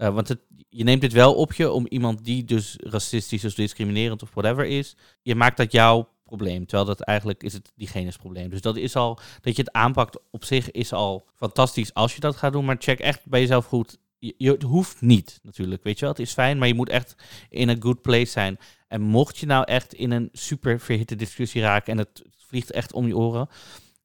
Uh, 0.00 0.14
want 0.14 0.28
het, 0.28 0.40
je 0.68 0.84
neemt 0.84 1.00
dit 1.00 1.12
wel 1.12 1.34
op 1.34 1.52
je 1.52 1.70
om 1.70 1.86
iemand 1.88 2.24
die 2.24 2.44
dus 2.44 2.76
racistisch 2.78 3.44
of 3.44 3.54
discriminerend 3.54 4.22
of 4.22 4.30
whatever 4.34 4.66
is. 4.66 4.96
Je 5.22 5.34
maakt 5.34 5.56
dat 5.56 5.72
jouw 5.72 6.08
probleem. 6.24 6.66
Terwijl 6.66 6.88
dat 6.88 7.00
eigenlijk 7.00 7.42
is 7.42 7.52
het 7.52 7.72
diegene's 7.76 8.16
probleem. 8.16 8.50
Dus 8.50 8.60
dat 8.60 8.76
is 8.76 8.96
al, 8.96 9.18
dat 9.40 9.56
je 9.56 9.62
het 9.62 9.72
aanpakt 9.72 10.18
op 10.30 10.44
zich 10.44 10.70
is 10.70 10.92
al 10.92 11.26
fantastisch 11.34 11.94
als 11.94 12.14
je 12.14 12.20
dat 12.20 12.36
gaat 12.36 12.52
doen. 12.52 12.64
Maar 12.64 12.76
check 12.78 12.98
echt 12.98 13.26
bij 13.26 13.40
jezelf 13.40 13.66
goed. 13.66 13.98
Je, 14.18 14.50
het 14.50 14.62
hoeft 14.62 15.00
niet 15.00 15.40
natuurlijk, 15.42 15.82
weet 15.82 15.98
je 15.98 16.04
wel. 16.04 16.14
Het 16.14 16.22
is 16.22 16.32
fijn, 16.32 16.58
maar 16.58 16.68
je 16.68 16.74
moet 16.74 16.88
echt 16.88 17.14
in 17.48 17.68
een 17.68 17.82
good 17.82 18.02
place 18.02 18.30
zijn. 18.30 18.58
En 18.88 19.00
mocht 19.00 19.38
je 19.38 19.46
nou 19.46 19.64
echt 19.64 19.94
in 19.94 20.10
een 20.10 20.28
super 20.32 20.80
verhitte 20.80 21.16
discussie 21.16 21.62
raken 21.62 21.92
en 21.92 21.98
het 21.98 22.22
vliegt 22.36 22.70
echt 22.70 22.92
om 22.92 23.06
je 23.06 23.16
oren. 23.16 23.48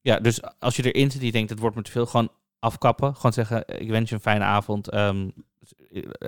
Ja, 0.02 0.20
dus 0.20 0.40
als 0.60 0.76
je 0.76 0.92
erin 0.92 1.12
zit 1.12 1.22
je 1.22 1.32
denkt, 1.32 1.50
het 1.50 1.60
wordt 1.60 1.76
me 1.76 1.82
te 1.82 1.92
veel, 1.92 2.06
gewoon 2.06 2.30
afkappen. 2.60 3.16
Gewoon 3.16 3.34
zeggen, 3.34 3.64
ik 3.80 3.90
wens 3.90 4.10
je 4.10 4.16
een 4.16 4.22
fijne 4.22 4.44
avond. 4.44 4.94
Um, 4.94 5.34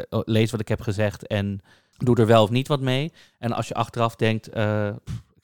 lees 0.09 0.51
wat 0.51 0.59
ik 0.59 0.67
heb 0.67 0.81
gezegd 0.81 1.27
en 1.27 1.61
doe 1.97 2.15
er 2.15 2.25
wel 2.25 2.43
of 2.43 2.49
niet 2.49 2.67
wat 2.67 2.81
mee. 2.81 3.13
En 3.37 3.51
als 3.51 3.67
je 3.67 3.73
achteraf 3.73 4.15
denkt, 4.15 4.55
uh, 4.55 4.95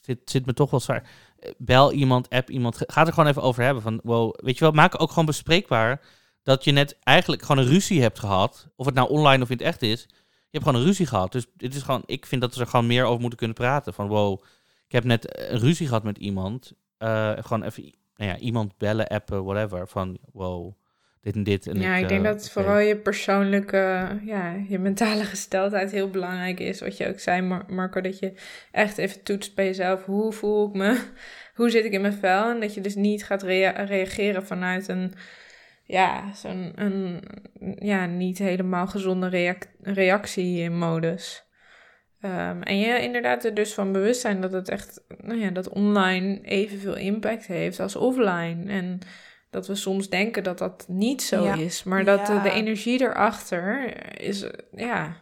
zit, 0.02 0.20
zit 0.26 0.46
me 0.46 0.54
toch 0.54 0.72
wel 0.72 0.80
zwaar. 0.80 1.10
Bel 1.58 1.92
iemand, 1.92 2.30
app 2.30 2.50
iemand. 2.50 2.78
Ga 2.88 3.06
er 3.06 3.14
gewoon 3.14 3.30
even 3.30 3.42
over 3.42 3.64
hebben. 3.64 3.84
Van, 3.84 4.00
wow, 4.04 4.34
weet 4.36 4.58
je 4.58 4.64
wel, 4.64 4.74
maak 4.74 5.02
ook 5.02 5.10
gewoon 5.10 5.26
bespreekbaar 5.26 6.02
dat 6.44 6.64
je 6.64 6.72
net 6.72 7.00
eigenlijk 7.00 7.42
gewoon 7.42 7.64
een 7.64 7.72
ruzie 7.72 8.02
hebt 8.02 8.20
gehad. 8.20 8.68
Of 8.76 8.86
het 8.86 8.96
nou 8.96 9.10
online 9.10 9.44
of 9.44 9.50
in 9.50 9.58
het 9.58 9.66
echt 9.66 9.82
is. 9.82 10.02
Je 10.10 10.60
hebt 10.60 10.66
gewoon 10.66 10.80
een 10.80 10.88
ruzie 10.88 11.06
gehad. 11.06 11.32
Dus 11.32 11.46
dit 11.58 11.76
is 11.76 11.82
gewoon, 11.82 12.04
ik 12.06 12.26
vind 12.26 12.42
dat 12.42 12.56
we 12.56 12.62
er 12.62 12.68
gewoon 12.68 12.88
meer 12.88 13.06
over 13.06 13.20
moeten 13.20 13.38
kunnen 13.38 13.56
praten. 13.56 13.94
Van 13.94 14.08
wow, 14.08 14.44
ik 14.86 14.92
heb 14.92 15.04
net 15.04 15.50
een 15.52 15.60
ruzie 15.60 15.88
gehad 15.88 16.04
met 16.04 16.18
iemand. 16.18 16.74
Uh, 17.00 17.32
gewoon 17.40 17.64
even 17.64 17.94
nou 18.16 18.32
ja, 18.32 18.38
iemand 18.38 18.78
bellen, 18.78 19.08
appen, 19.08 19.44
whatever. 19.44 19.88
Van 19.88 20.18
wow, 20.32 20.74
dit 21.22 21.36
en 21.36 21.44
dit. 21.44 21.68
En 21.68 21.80
ja, 21.80 21.96
ik, 21.96 22.02
ik 22.02 22.10
denk 22.10 22.26
uh, 22.26 22.32
dat 22.32 22.50
vooral 22.50 22.80
je 22.80 22.98
persoonlijke, 22.98 24.08
ja, 24.26 24.56
je 24.68 24.80
mentale 24.80 25.24
gesteldheid 25.34 25.92
heel 25.92 26.10
belangrijk 26.10 26.60
is. 26.60 26.80
Wat 26.80 26.98
je 26.98 27.08
ook 27.08 27.20
zei, 27.20 27.42
Mar 27.42 27.64
Marco, 27.68 28.02
dat 28.02 28.20
je 28.20 28.34
echt 28.72 28.98
even 28.98 29.24
toetst 29.24 29.56
bij 29.56 29.66
jezelf. 29.66 30.06
Hoe 30.06 30.34
voel 30.34 30.68
ik 30.68 30.74
me? 30.74 31.04
Hoe 31.56 31.70
zit 31.70 31.86
ik 31.86 31.92
in 31.92 32.02
mijn 32.02 32.14
vel? 32.14 32.50
En 32.50 32.60
dat 32.60 32.74
je 32.74 32.82
dus 32.82 32.96
niet 32.96 33.26
gaat 33.26 33.44
rea 33.44 33.72
reageren 33.72 34.46
vanuit 34.46 34.88
een, 34.88 35.14
ja, 35.84 36.34
zo'n 36.34 36.72
een, 36.76 37.24
ja, 37.80 38.06
niet 38.06 38.38
helemaal 38.38 38.88
gezonde 38.88 39.28
reac 39.28 39.66
reactiemodus. 39.82 41.44
Um, 42.26 42.62
en 42.64 42.80
je 42.80 43.02
inderdaad 43.02 43.46
er 43.46 43.54
dus 43.54 43.74
van 43.74 43.92
bewust 43.92 44.22
zijn 44.22 44.42
dat 44.42 44.52
het 44.52 44.70
echt, 44.70 45.02
nou 45.18 45.40
ja, 45.40 45.50
dat 45.50 45.70
online 45.70 46.42
evenveel 46.42 46.96
impact 46.96 47.46
heeft 47.48 47.80
als 47.80 47.96
offline. 47.96 48.72
En 48.72 49.00
dat 49.50 49.68
we 49.68 49.76
soms 49.76 50.10
denken 50.10 50.44
dat 50.44 50.58
dat 50.58 50.86
niet 50.88 51.22
zo 51.22 51.44
Ja. 51.44 51.56
is. 51.56 51.84
Maar 51.84 52.04
dat 52.04 52.28
Ja. 52.28 52.36
de, 52.36 52.42
de 52.42 52.56
energie 52.56 53.02
erachter 53.02 53.94
is, 54.22 54.46
ja, 54.72 55.16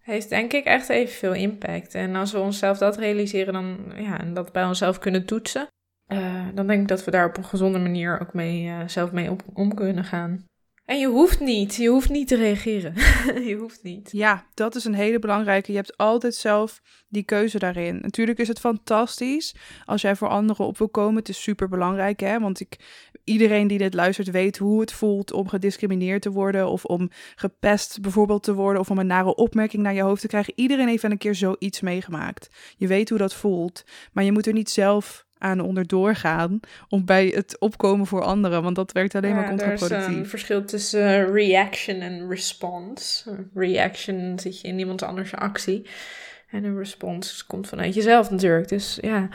heeft 0.00 0.28
denk 0.28 0.52
ik 0.52 0.64
echt 0.64 0.88
evenveel 0.88 1.34
impact. 1.34 1.94
En 1.94 2.16
als 2.16 2.32
we 2.32 2.38
onszelf 2.38 2.78
dat 2.78 2.96
realiseren 2.96 3.52
dan, 3.52 3.92
ja, 3.96 4.20
en 4.20 4.34
dat 4.34 4.52
bij 4.52 4.64
onszelf 4.64 4.98
kunnen 4.98 5.24
toetsen, 5.26 5.66
eh, 6.06 6.46
dan 6.54 6.66
denk 6.66 6.80
ik 6.82 6.88
dat 6.88 7.04
we 7.04 7.10
daar 7.10 7.28
op 7.28 7.36
een 7.36 7.44
gezonde 7.44 7.78
manier 7.78 8.20
ook 8.20 8.34
mee, 8.34 8.68
eh, 8.68 8.78
zelf 8.86 9.12
mee 9.12 9.30
op, 9.30 9.42
om 9.54 9.74
kunnen 9.74 10.04
gaan. 10.04 10.44
En 10.90 10.98
je 10.98 11.06
hoeft 11.06 11.40
niet, 11.40 11.74
je 11.74 11.88
hoeft 11.88 12.08
niet 12.08 12.28
te 12.28 12.36
reageren. 12.36 12.94
je 13.48 13.56
hoeft 13.58 13.82
niet. 13.82 14.08
Ja, 14.12 14.46
dat 14.54 14.74
is 14.74 14.84
een 14.84 14.94
hele 14.94 15.18
belangrijke. 15.18 15.70
Je 15.70 15.76
hebt 15.76 15.96
altijd 15.96 16.34
zelf 16.34 16.82
die 17.08 17.22
keuze 17.22 17.58
daarin. 17.58 17.98
Natuurlijk 18.00 18.38
is 18.38 18.48
het 18.48 18.60
fantastisch 18.60 19.54
als 19.84 20.02
jij 20.02 20.16
voor 20.16 20.28
anderen 20.28 20.66
op 20.66 20.78
wil 20.78 20.88
komen. 20.88 21.14
Het 21.14 21.28
is 21.28 21.42
super 21.42 21.68
belangrijk, 21.68 22.20
hè? 22.20 22.40
Want 22.40 22.60
ik, 22.60 22.76
iedereen 23.24 23.66
die 23.66 23.78
dit 23.78 23.94
luistert 23.94 24.30
weet 24.30 24.58
hoe 24.58 24.80
het 24.80 24.92
voelt 24.92 25.32
om 25.32 25.48
gediscrimineerd 25.48 26.22
te 26.22 26.30
worden. 26.30 26.68
Of 26.68 26.84
om 26.84 27.10
gepest 27.34 28.00
bijvoorbeeld 28.00 28.42
te 28.42 28.54
worden. 28.54 28.80
Of 28.80 28.90
om 28.90 28.98
een 28.98 29.06
nare 29.06 29.34
opmerking 29.34 29.82
naar 29.82 29.94
je 29.94 30.02
hoofd 30.02 30.20
te 30.20 30.28
krijgen. 30.28 30.52
Iedereen 30.56 30.88
heeft 30.88 31.02
wel 31.02 31.10
een 31.10 31.18
keer 31.18 31.34
zoiets 31.34 31.80
meegemaakt. 31.80 32.48
Je 32.76 32.86
weet 32.86 33.08
hoe 33.08 33.18
dat 33.18 33.34
voelt. 33.34 33.84
Maar 34.12 34.24
je 34.24 34.32
moet 34.32 34.46
er 34.46 34.52
niet 34.52 34.70
zelf 34.70 35.28
aan 35.40 35.60
onderdoor 35.60 36.14
gaan 36.14 36.60
om 36.88 37.04
bij 37.04 37.26
het 37.26 37.58
opkomen 37.58 38.06
voor 38.06 38.22
anderen, 38.22 38.62
want 38.62 38.76
dat 38.76 38.92
werkt 38.92 39.14
alleen 39.14 39.34
maar 39.34 39.42
Ja, 39.42 39.48
Er 39.48 39.54
is 39.54 39.60
een 39.62 39.68
contraproductief. 39.78 40.30
verschil 40.30 40.64
tussen 40.64 41.02
eh, 41.04 41.32
reaction 41.32 42.00
en 42.00 42.28
response. 42.28 43.36
Reaction 43.54 44.38
zit 44.38 44.60
je 44.60 44.68
in 44.68 44.78
iemand 44.78 45.02
anders 45.02 45.34
actie. 45.34 45.86
En 46.50 46.64
een 46.64 46.76
response 46.76 47.46
komt 47.46 47.68
vanuit 47.68 47.94
jezelf 47.94 48.30
natuurlijk. 48.30 48.68
Dus 48.68 48.98
ja, 49.00 49.28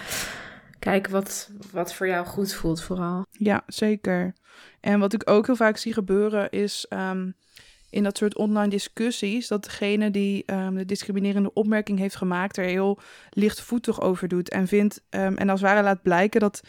kijk 0.79 1.07
wat, 1.07 1.49
wat 1.71 1.93
voor 1.93 2.07
jou 2.07 2.25
goed 2.25 2.53
voelt 2.53 2.81
vooral. 2.81 3.25
Ja, 3.31 3.63
zeker. 3.67 4.33
En 4.81 4.99
wat 4.99 5.13
ik 5.13 5.29
ook 5.29 5.45
heel 5.45 5.55
vaak 5.55 5.77
zie 5.77 5.93
gebeuren 5.93 6.49
is 6.49 6.85
ehm, 6.89 7.29
in 7.95 8.03
dat 8.03 8.17
soort 8.17 8.35
online 8.35 8.69
discussies 8.69 9.47
dat 9.47 9.63
degene 9.63 10.11
die 10.11 10.43
ehm, 10.45 10.75
de 10.75 10.85
discriminerende 10.85 11.53
opmerking 11.53 11.99
heeft 11.99 12.15
gemaakt 12.15 12.57
er 12.57 12.65
heel 12.65 12.99
lichtvoetig 13.29 14.01
over 14.01 14.27
doet 14.27 14.49
en 14.49 14.67
vindt 14.67 15.01
ehm, 15.09 15.33
en 15.33 15.49
als 15.49 15.61
het 15.61 15.69
ware 15.69 15.83
laat 15.83 16.01
blijken 16.01 16.39
dat 16.39 16.61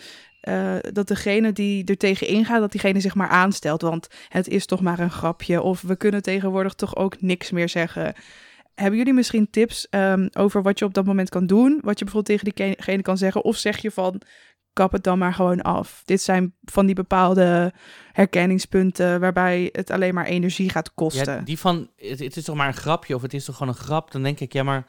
eh, 0.46 0.74
dat 0.92 1.08
degene 1.08 1.52
die 1.52 1.84
er 1.84 1.96
tegen 1.96 2.26
ingaat, 2.26 2.60
dat 2.60 2.72
diegene 2.72 3.00
zich 3.00 3.14
maar 3.14 3.28
aanstelt. 3.28 3.82
Want 3.82 4.08
het 4.28 4.48
is 4.48 4.66
toch 4.66 4.80
maar 4.80 4.98
een 4.98 5.10
grapje. 5.10 5.62
Of 5.62 5.82
we 5.82 5.96
kunnen 5.96 6.22
tegenwoordig 6.22 6.74
toch 6.74 6.96
ook 6.96 7.20
niks 7.20 7.50
meer 7.50 7.68
zeggen. 7.68 8.14
Hebben 8.74 8.98
jullie 8.98 9.12
misschien 9.12 9.50
tips 9.50 9.88
ehm, 9.88 10.28
over 10.32 10.62
wat 10.62 10.78
je 10.78 10.84
op 10.84 10.94
dat 10.94 11.04
moment 11.04 11.28
kan 11.28 11.46
doen? 11.46 11.80
Wat 11.82 11.98
je 11.98 12.04
bijvoorbeeld 12.04 12.40
tegen 12.40 12.66
diegene 12.76 13.02
kan 13.02 13.18
zeggen? 13.18 13.44
Of 13.44 13.56
zeg 13.56 13.78
je 13.78 13.90
van, 13.90 14.20
kap 14.76 14.92
het 14.92 15.04
dan 15.04 15.18
maar 15.18 15.34
gewoon 15.34 15.62
af. 15.62 16.02
Dit 16.04 16.22
zijn 16.22 16.54
van 16.64 16.86
die 16.86 16.94
bepaalde 16.94 17.72
herkenningspunten 18.12 19.20
waarbij 19.20 19.68
het 19.72 19.90
alleen 19.90 20.14
maar 20.14 20.24
energie 20.24 20.70
gaat 20.70 20.94
kosten. 20.94 21.34
Ja, 21.34 21.40
die 21.40 21.58
van, 21.58 21.90
het, 21.96 22.18
het 22.18 22.36
is 22.36 22.44
toch 22.44 22.56
maar 22.56 22.66
een 22.66 22.74
grapje 22.74 23.14
of 23.14 23.22
het 23.22 23.34
is 23.34 23.44
toch 23.44 23.56
gewoon 23.56 23.72
een 23.74 23.80
grap. 23.80 24.10
Dan 24.12 24.22
denk 24.22 24.40
ik, 24.40 24.52
ja 24.52 24.62
maar, 24.62 24.86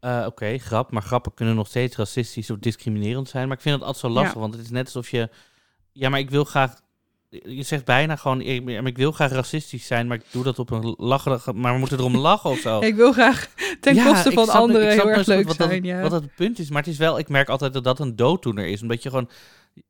eh, 0.00 0.24
oké, 0.26 0.58
grap. 0.58 0.90
Maar 0.90 1.02
grappen 1.02 1.34
kunnen 1.34 1.54
nog 1.54 1.66
steeds 1.66 1.96
racistisch 1.96 2.50
of 2.50 2.58
discriminerend 2.58 3.28
zijn. 3.28 3.48
Maar 3.48 3.56
ik 3.56 3.62
vind 3.62 3.74
het 3.74 3.84
altijd 3.84 4.04
zo 4.04 4.10
lastig, 4.10 4.34
Ja. 4.34 4.40
want 4.40 4.54
het 4.54 4.62
is 4.62 4.70
net 4.70 4.84
alsof 4.84 5.08
je... 5.10 5.28
Ja, 5.92 6.08
maar 6.08 6.20
ik 6.20 6.30
wil 6.30 6.44
graag... 6.44 6.82
Je 7.42 7.62
zegt 7.62 7.84
bijna 7.84 8.16
gewoon, 8.16 8.40
ik, 8.40 8.68
ik 8.68 8.96
wil 8.96 9.12
graag 9.12 9.32
racistisch 9.32 9.86
zijn, 9.86 10.06
maar 10.06 10.16
ik 10.16 10.24
doe 10.30 10.42
dat 10.44 10.58
op 10.58 10.70
een 10.70 10.94
lacherige... 10.98 11.52
Maar 11.52 11.72
we 11.72 11.78
moeten 11.78 11.98
erom 11.98 12.16
lachen 12.16 12.50
of 12.50 12.58
zo. 12.58 12.80
Ik 12.90 12.94
wil 12.94 13.12
graag 13.12 13.48
ten 13.80 13.94
Ja, 13.94 14.04
koste 14.04 14.32
van 14.32 14.44
snap- 14.44 14.56
anderen 14.56 14.90
heel 14.90 15.10
erg 15.10 15.26
leuk 15.26 15.46
wat 15.46 15.56
zijn. 15.56 15.68
Dat, 15.68 15.84
ja. 15.84 16.00
Wat 16.00 16.12
het 16.12 16.34
punt 16.34 16.58
is, 16.58 16.68
maar 16.70 16.82
het 16.82 16.90
is 16.92 16.98
wel, 16.98 17.18
ik 17.18 17.28
merk 17.28 17.48
altijd 17.48 17.72
dat 17.72 17.84
dat 17.84 17.98
een 18.00 18.16
dooddoener 18.16 18.66
is. 18.66 18.82
Omdat 18.82 19.02
je 19.02 19.08
gewoon, 19.08 19.30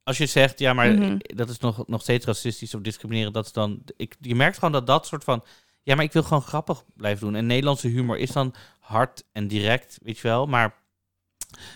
als 0.05 0.19
je 0.19 0.27
zegt, 0.27 0.59
ja, 0.59 0.73
maar 0.73 0.93
Mhm. 0.95 1.17
dat 1.19 1.49
is 1.49 1.59
nog, 1.59 1.87
nog 1.87 2.01
steeds 2.01 2.27
racistisch 2.27 2.75
of 2.75 2.81
discriminerend, 2.81 3.35
dat 3.35 3.47
is 3.47 3.53
dan, 3.53 3.83
ik, 3.97 4.17
je 4.21 4.35
merkt 4.35 4.55
gewoon 4.57 4.73
dat 4.73 4.87
dat 4.87 5.07
soort 5.07 5.25
van, 5.25 5.45
ja, 5.83 5.95
maar 5.95 6.05
ik 6.05 6.13
wil 6.13 6.23
gewoon 6.23 6.43
grappig 6.43 6.85
blijven 6.97 7.27
doen. 7.27 7.35
En 7.35 7.47
Nederlandse 7.47 7.89
humor 7.89 8.19
is 8.19 8.31
dan 8.33 8.55
hard 8.81 9.25
en 9.33 9.49
direct, 9.49 9.99
weet 10.03 10.19
je 10.19 10.29
wel, 10.29 10.47
maar 10.47 10.83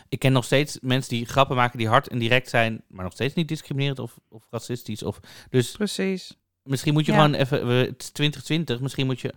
ik 0.09 0.19
ken 0.19 0.33
nog 0.33 0.45
steeds 0.45 0.79
mensen 0.81 1.11
die 1.11 1.27
grappen 1.27 1.57
maken 1.57 1.79
die 1.79 1.89
hard 1.89 2.09
en 2.09 2.19
direct 2.19 2.49
zijn, 2.49 2.83
maar 2.89 3.05
nog 3.05 3.13
steeds 3.13 3.35
niet 3.35 3.49
discriminerend 3.49 3.99
of, 3.99 4.19
of 4.29 4.47
racistisch. 4.51 5.03
Of, 5.03 5.21
dus 5.51 5.73
Precies. 5.77 6.37
misschien 6.63 6.93
moet 6.93 7.07
je 7.07 7.13
Ja. 7.13 7.19
gewoon 7.19 7.35
even, 7.35 7.67
we- 7.67 7.73
het 7.73 8.03
is 8.03 8.11
2020, 8.11 8.81
misschien 8.81 9.07
moet 9.07 9.21
je 9.21 9.35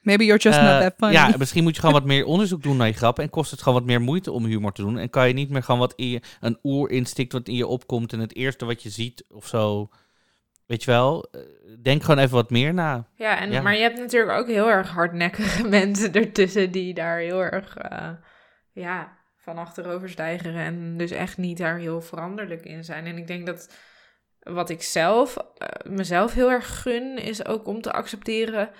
Maybe 0.00 0.24
you're 0.24 0.40
just 0.42 0.58
eh, 0.58 0.64
not 0.72 0.80
that 0.82 0.94
funny. 0.96 1.14
Ja, 1.14 1.34
misschien 1.38 1.62
moet 1.62 1.74
je 1.74 1.80
gewoon 1.80 1.94
wat 1.94 2.04
meer 2.04 2.24
onderzoek 2.24 2.62
doen 2.62 2.76
naar 2.76 2.86
je 2.86 2.92
grappen. 2.92 3.24
En 3.24 3.30
kost 3.30 3.50
het 3.50 3.62
gewoon 3.62 3.78
wat 3.78 3.86
meer 3.88 4.00
moeite 4.00 4.32
om 4.32 4.44
humor 4.44 4.72
te 4.72 4.82
doen. 4.82 4.98
En 4.98 5.10
kan 5.10 5.28
je 5.28 5.34
niet 5.34 5.50
meer 5.50 5.62
gewoon 5.62 5.80
wat 5.80 5.92
in 5.96 6.08
je, 6.08 6.20
een 6.40 6.58
oerinstinct 6.62 7.32
wat 7.32 7.48
in 7.48 7.54
je 7.54 7.66
opkomt. 7.66 8.12
En 8.12 8.18
het 8.18 8.34
eerste 8.34 8.64
wat 8.64 8.82
je 8.82 8.90
ziet 8.90 9.24
of 9.28 9.46
zo. 9.46 9.88
Weet 10.66 10.84
je 10.84 10.90
wel, 10.90 11.28
eh, 11.32 11.40
denk 11.82 12.02
gewoon 12.02 12.18
even 12.18 12.34
wat 12.34 12.50
meer 12.50 12.74
na. 12.74 13.08
Ja, 13.16 13.40
en, 13.40 13.50
Ja. 13.50 13.60
maar 13.62 13.74
je 13.74 13.80
hebt 13.82 13.98
natuurlijk 13.98 14.38
ook 14.38 14.46
heel 14.46 14.70
erg 14.70 14.90
hardnekkige 14.90 15.68
mensen 15.78 16.12
ertussen 16.12 16.70
die 16.70 16.94
daar 16.94 17.18
heel 17.18 17.40
erg 17.42 17.76
eh, 17.76 18.08
ja, 18.72 19.18
van 19.44 19.58
achterover 19.58 20.08
stijgeren 20.08 20.64
en 20.64 20.96
dus 20.96 21.10
echt 21.10 21.36
niet 21.36 21.58
daar 21.58 21.78
heel 21.78 22.00
veranderlijk 22.00 22.64
in 22.64 22.84
zijn. 22.84 23.06
En 23.06 23.16
ik 23.16 23.26
denk 23.26 23.46
dat 23.46 23.74
wat 24.38 24.70
ik 24.70 24.82
zelf 24.82 25.36
eh, 25.36 25.68
mezelf 25.90 26.32
heel 26.32 26.50
erg 26.50 26.82
gun, 26.82 27.18
is 27.18 27.46
ook 27.46 27.66
om 27.66 27.80
te 27.80 27.92
accepteren 27.92 28.70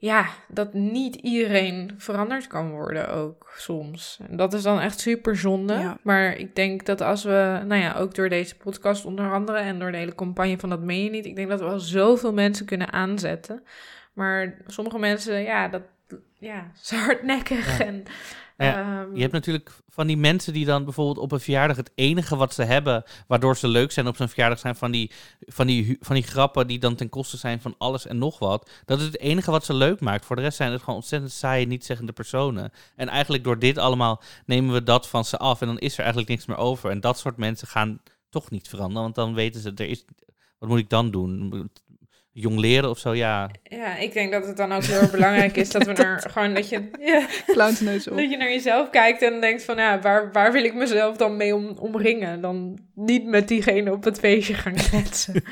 ja, 0.00 0.26
dat 0.48 0.74
niet 0.74 1.14
iedereen 1.14 1.94
veranderd 1.96 2.46
kan 2.46 2.70
worden 2.70 3.08
ook 3.10 3.52
soms. 3.56 4.18
En 4.28 4.36
dat 4.36 4.54
is 4.54 4.62
dan 4.62 4.80
echt 4.80 5.00
super 5.00 5.36
zonde. 5.36 5.74
Ja. 5.74 5.98
Maar 6.02 6.36
ik 6.36 6.54
denk 6.54 6.86
dat 6.86 7.00
als 7.00 7.24
we, 7.24 7.62
nou 7.66 7.80
ja, 7.80 7.94
ook 7.94 8.14
door 8.14 8.28
deze 8.28 8.56
podcast 8.56 9.04
onder 9.04 9.32
andere 9.32 9.58
en 9.58 9.78
door 9.78 9.90
de 9.90 9.96
hele 9.96 10.14
campagne 10.14 10.58
van 10.58 10.68
dat 10.68 10.80
meen 10.80 11.04
je 11.04 11.10
niet, 11.10 11.26
ik 11.26 11.36
denk 11.36 11.48
dat 11.48 11.60
we 11.60 11.66
al 11.66 11.78
zoveel 11.78 12.32
mensen 12.32 12.66
kunnen 12.66 12.92
aanzetten. 12.92 13.62
Maar 14.12 14.56
sommige 14.66 14.98
mensen, 14.98 15.42
ja, 15.42 15.68
dat 15.68 15.82
ja, 16.38 16.70
is 16.82 16.90
hardnekkig. 16.90 17.78
Ja. 17.78 17.84
En, 17.84 18.04
Ja, 18.64 18.78
ehm, 18.78 19.14
Je 19.14 19.20
hebt 19.20 19.32
natuurlijk 19.32 19.70
van 19.88 20.06
die 20.06 20.16
mensen 20.16 20.52
die 20.52 20.64
dan 20.64 20.84
bijvoorbeeld 20.84 21.18
op 21.18 21.32
een 21.32 21.40
verjaardag 21.40 21.76
het 21.76 21.90
enige 21.94 22.36
wat 22.36 22.54
ze 22.54 22.62
hebben, 22.62 23.04
waardoor 23.26 23.56
ze 23.56 23.68
leuk 23.68 23.92
zijn 23.92 24.06
op 24.06 24.16
zo'n 24.16 24.28
verjaardag, 24.28 24.58
zijn 24.58 24.76
van 24.76 24.90
die, 24.90 25.10
van, 25.40 25.66
die, 25.66 25.96
van 26.00 26.14
die 26.14 26.24
grappen 26.24 26.66
die 26.66 26.78
dan 26.78 26.94
ten 26.94 27.08
koste 27.08 27.36
zijn 27.36 27.60
van 27.60 27.74
alles 27.78 28.06
en 28.06 28.18
nog 28.18 28.38
wat. 28.38 28.70
Dat 28.84 28.98
is 28.98 29.04
het 29.04 29.18
enige 29.18 29.50
wat 29.50 29.64
ze 29.64 29.74
leuk 29.74 30.00
maakt. 30.00 30.24
Voor 30.24 30.36
de 30.36 30.42
rest 30.42 30.56
zijn 30.56 30.72
het 30.72 30.80
gewoon 30.80 30.94
ontzettend 30.94 31.32
saaie, 31.32 31.66
niet-zeggende 31.66 32.12
personen. 32.12 32.72
En 32.96 33.08
eigenlijk 33.08 33.44
door 33.44 33.58
dit 33.58 33.78
allemaal 33.78 34.22
nemen 34.46 34.74
we 34.74 34.82
dat 34.82 35.08
van 35.08 35.24
ze 35.24 35.38
af 35.38 35.60
en 35.60 35.66
dan 35.66 35.78
is 35.78 35.92
er 35.92 35.98
eigenlijk 35.98 36.28
niks 36.28 36.46
meer 36.46 36.56
over. 36.56 36.90
En 36.90 37.00
dat 37.00 37.18
soort 37.18 37.36
mensen 37.36 37.68
gaan 37.68 38.00
toch 38.30 38.50
niet 38.50 38.68
veranderen, 38.68 39.02
want 39.02 39.14
dan 39.14 39.34
weten 39.34 39.60
ze, 39.60 39.72
er 39.74 39.88
is, 39.88 40.04
wat 40.58 40.68
moet 40.68 40.78
ik 40.78 40.90
dan 40.90 41.10
doen? 41.10 41.70
Jong 42.32 42.58
leren 42.58 42.90
of 42.90 42.98
zo, 42.98 43.14
ja. 43.14 43.50
ja, 43.62 43.96
ik 43.96 44.12
denk 44.12 44.32
dat 44.32 44.46
het 44.46 44.56
dan 44.56 44.72
ook 44.72 44.82
heel 44.82 45.00
erg 45.00 45.10
belangrijk 45.10 45.56
is 45.56 45.70
dat 45.70 45.86
we 45.86 45.92
er 46.04 46.30
gewoon 46.30 46.54
dat 46.54 46.68
je, 46.68 46.90
ja, 47.00 47.26
Clownsneus 47.46 48.08
op. 48.08 48.16
dat 48.16 48.30
je 48.30 48.36
naar 48.36 48.48
jezelf 48.48 48.90
kijkt 48.90 49.22
en 49.22 49.40
denkt 49.40 49.64
van 49.64 49.76
ja, 49.76 50.00
waar, 50.00 50.32
waar 50.32 50.52
wil 50.52 50.64
ik 50.64 50.74
mezelf 50.74 51.16
dan 51.16 51.36
mee 51.36 51.54
om, 51.54 51.78
omringen? 51.78 52.40
Dan 52.40 52.78
niet 52.94 53.24
met 53.24 53.48
diegene 53.48 53.92
op 53.92 54.04
het 54.04 54.18
feestje 54.18 54.54
gaan 54.54 54.74
kletsen. 54.90 55.44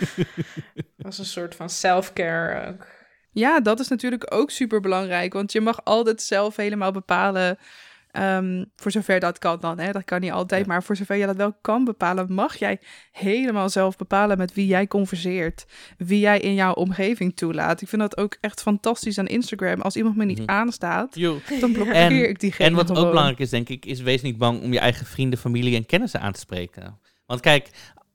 Als 0.98 1.18
een 1.18 1.24
soort 1.24 1.54
van 1.54 1.70
self-care 1.70 2.68
ook. 2.68 2.86
Ja, 3.30 3.60
dat 3.60 3.80
is 3.80 3.88
natuurlijk 3.88 4.34
ook 4.34 4.50
super 4.50 4.80
belangrijk. 4.80 5.32
Want 5.32 5.52
je 5.52 5.60
mag 5.60 5.84
altijd 5.84 6.22
zelf 6.22 6.56
helemaal 6.56 6.92
bepalen. 6.92 7.58
Ehm, 8.16 8.64
voor 8.76 8.90
zover 8.90 9.20
dat 9.20 9.38
kan 9.38 9.60
dan, 9.60 9.78
hè? 9.78 9.92
dat 9.92 10.04
kan 10.04 10.20
niet 10.20 10.30
altijd. 10.30 10.60
Ja. 10.60 10.66
Maar 10.72 10.82
voor 10.82 10.96
zover 10.96 11.16
je 11.16 11.26
dat 11.26 11.36
wel 11.36 11.52
kan 11.60 11.84
bepalen, 11.84 12.32
mag 12.32 12.56
jij 12.56 12.78
helemaal 13.12 13.68
zelf 13.70 13.96
bepalen 13.96 14.38
met 14.38 14.54
wie 14.54 14.66
jij 14.66 14.86
converseert. 14.86 15.66
Wie 15.98 16.20
jij 16.20 16.40
in 16.40 16.54
jouw 16.54 16.72
omgeving 16.72 17.36
toelaat. 17.36 17.80
Ik 17.82 17.88
vind 17.88 18.00
dat 18.02 18.16
ook 18.16 18.36
echt 18.40 18.62
fantastisch 18.62 19.18
aan 19.18 19.26
Instagram. 19.26 19.80
Als 19.80 19.96
iemand 19.96 20.16
me 20.16 20.24
niet 20.24 20.38
Mhm. 20.38 20.50
aanstaat, 20.50 21.14
dan 21.60 21.72
blokkeer 21.72 21.94
En- 21.94 22.28
ik 22.28 22.40
diegene 22.40 22.68
En 22.68 22.74
wat 22.74 22.90
ook 22.90 23.08
belangrijk 23.08 23.38
is, 23.38 23.50
denk 23.50 23.68
ik, 23.68 23.84
is 23.86 24.00
wees 24.00 24.22
niet 24.22 24.38
bang 24.38 24.62
om 24.62 24.72
je 24.72 24.78
eigen 24.78 25.06
vrienden, 25.06 25.38
familie 25.38 25.76
en 25.76 25.86
kennissen 25.86 26.20
aan 26.20 26.32
te 26.32 26.40
spreken. 26.40 26.98
Want 27.26 27.40
kijk, 27.40 27.68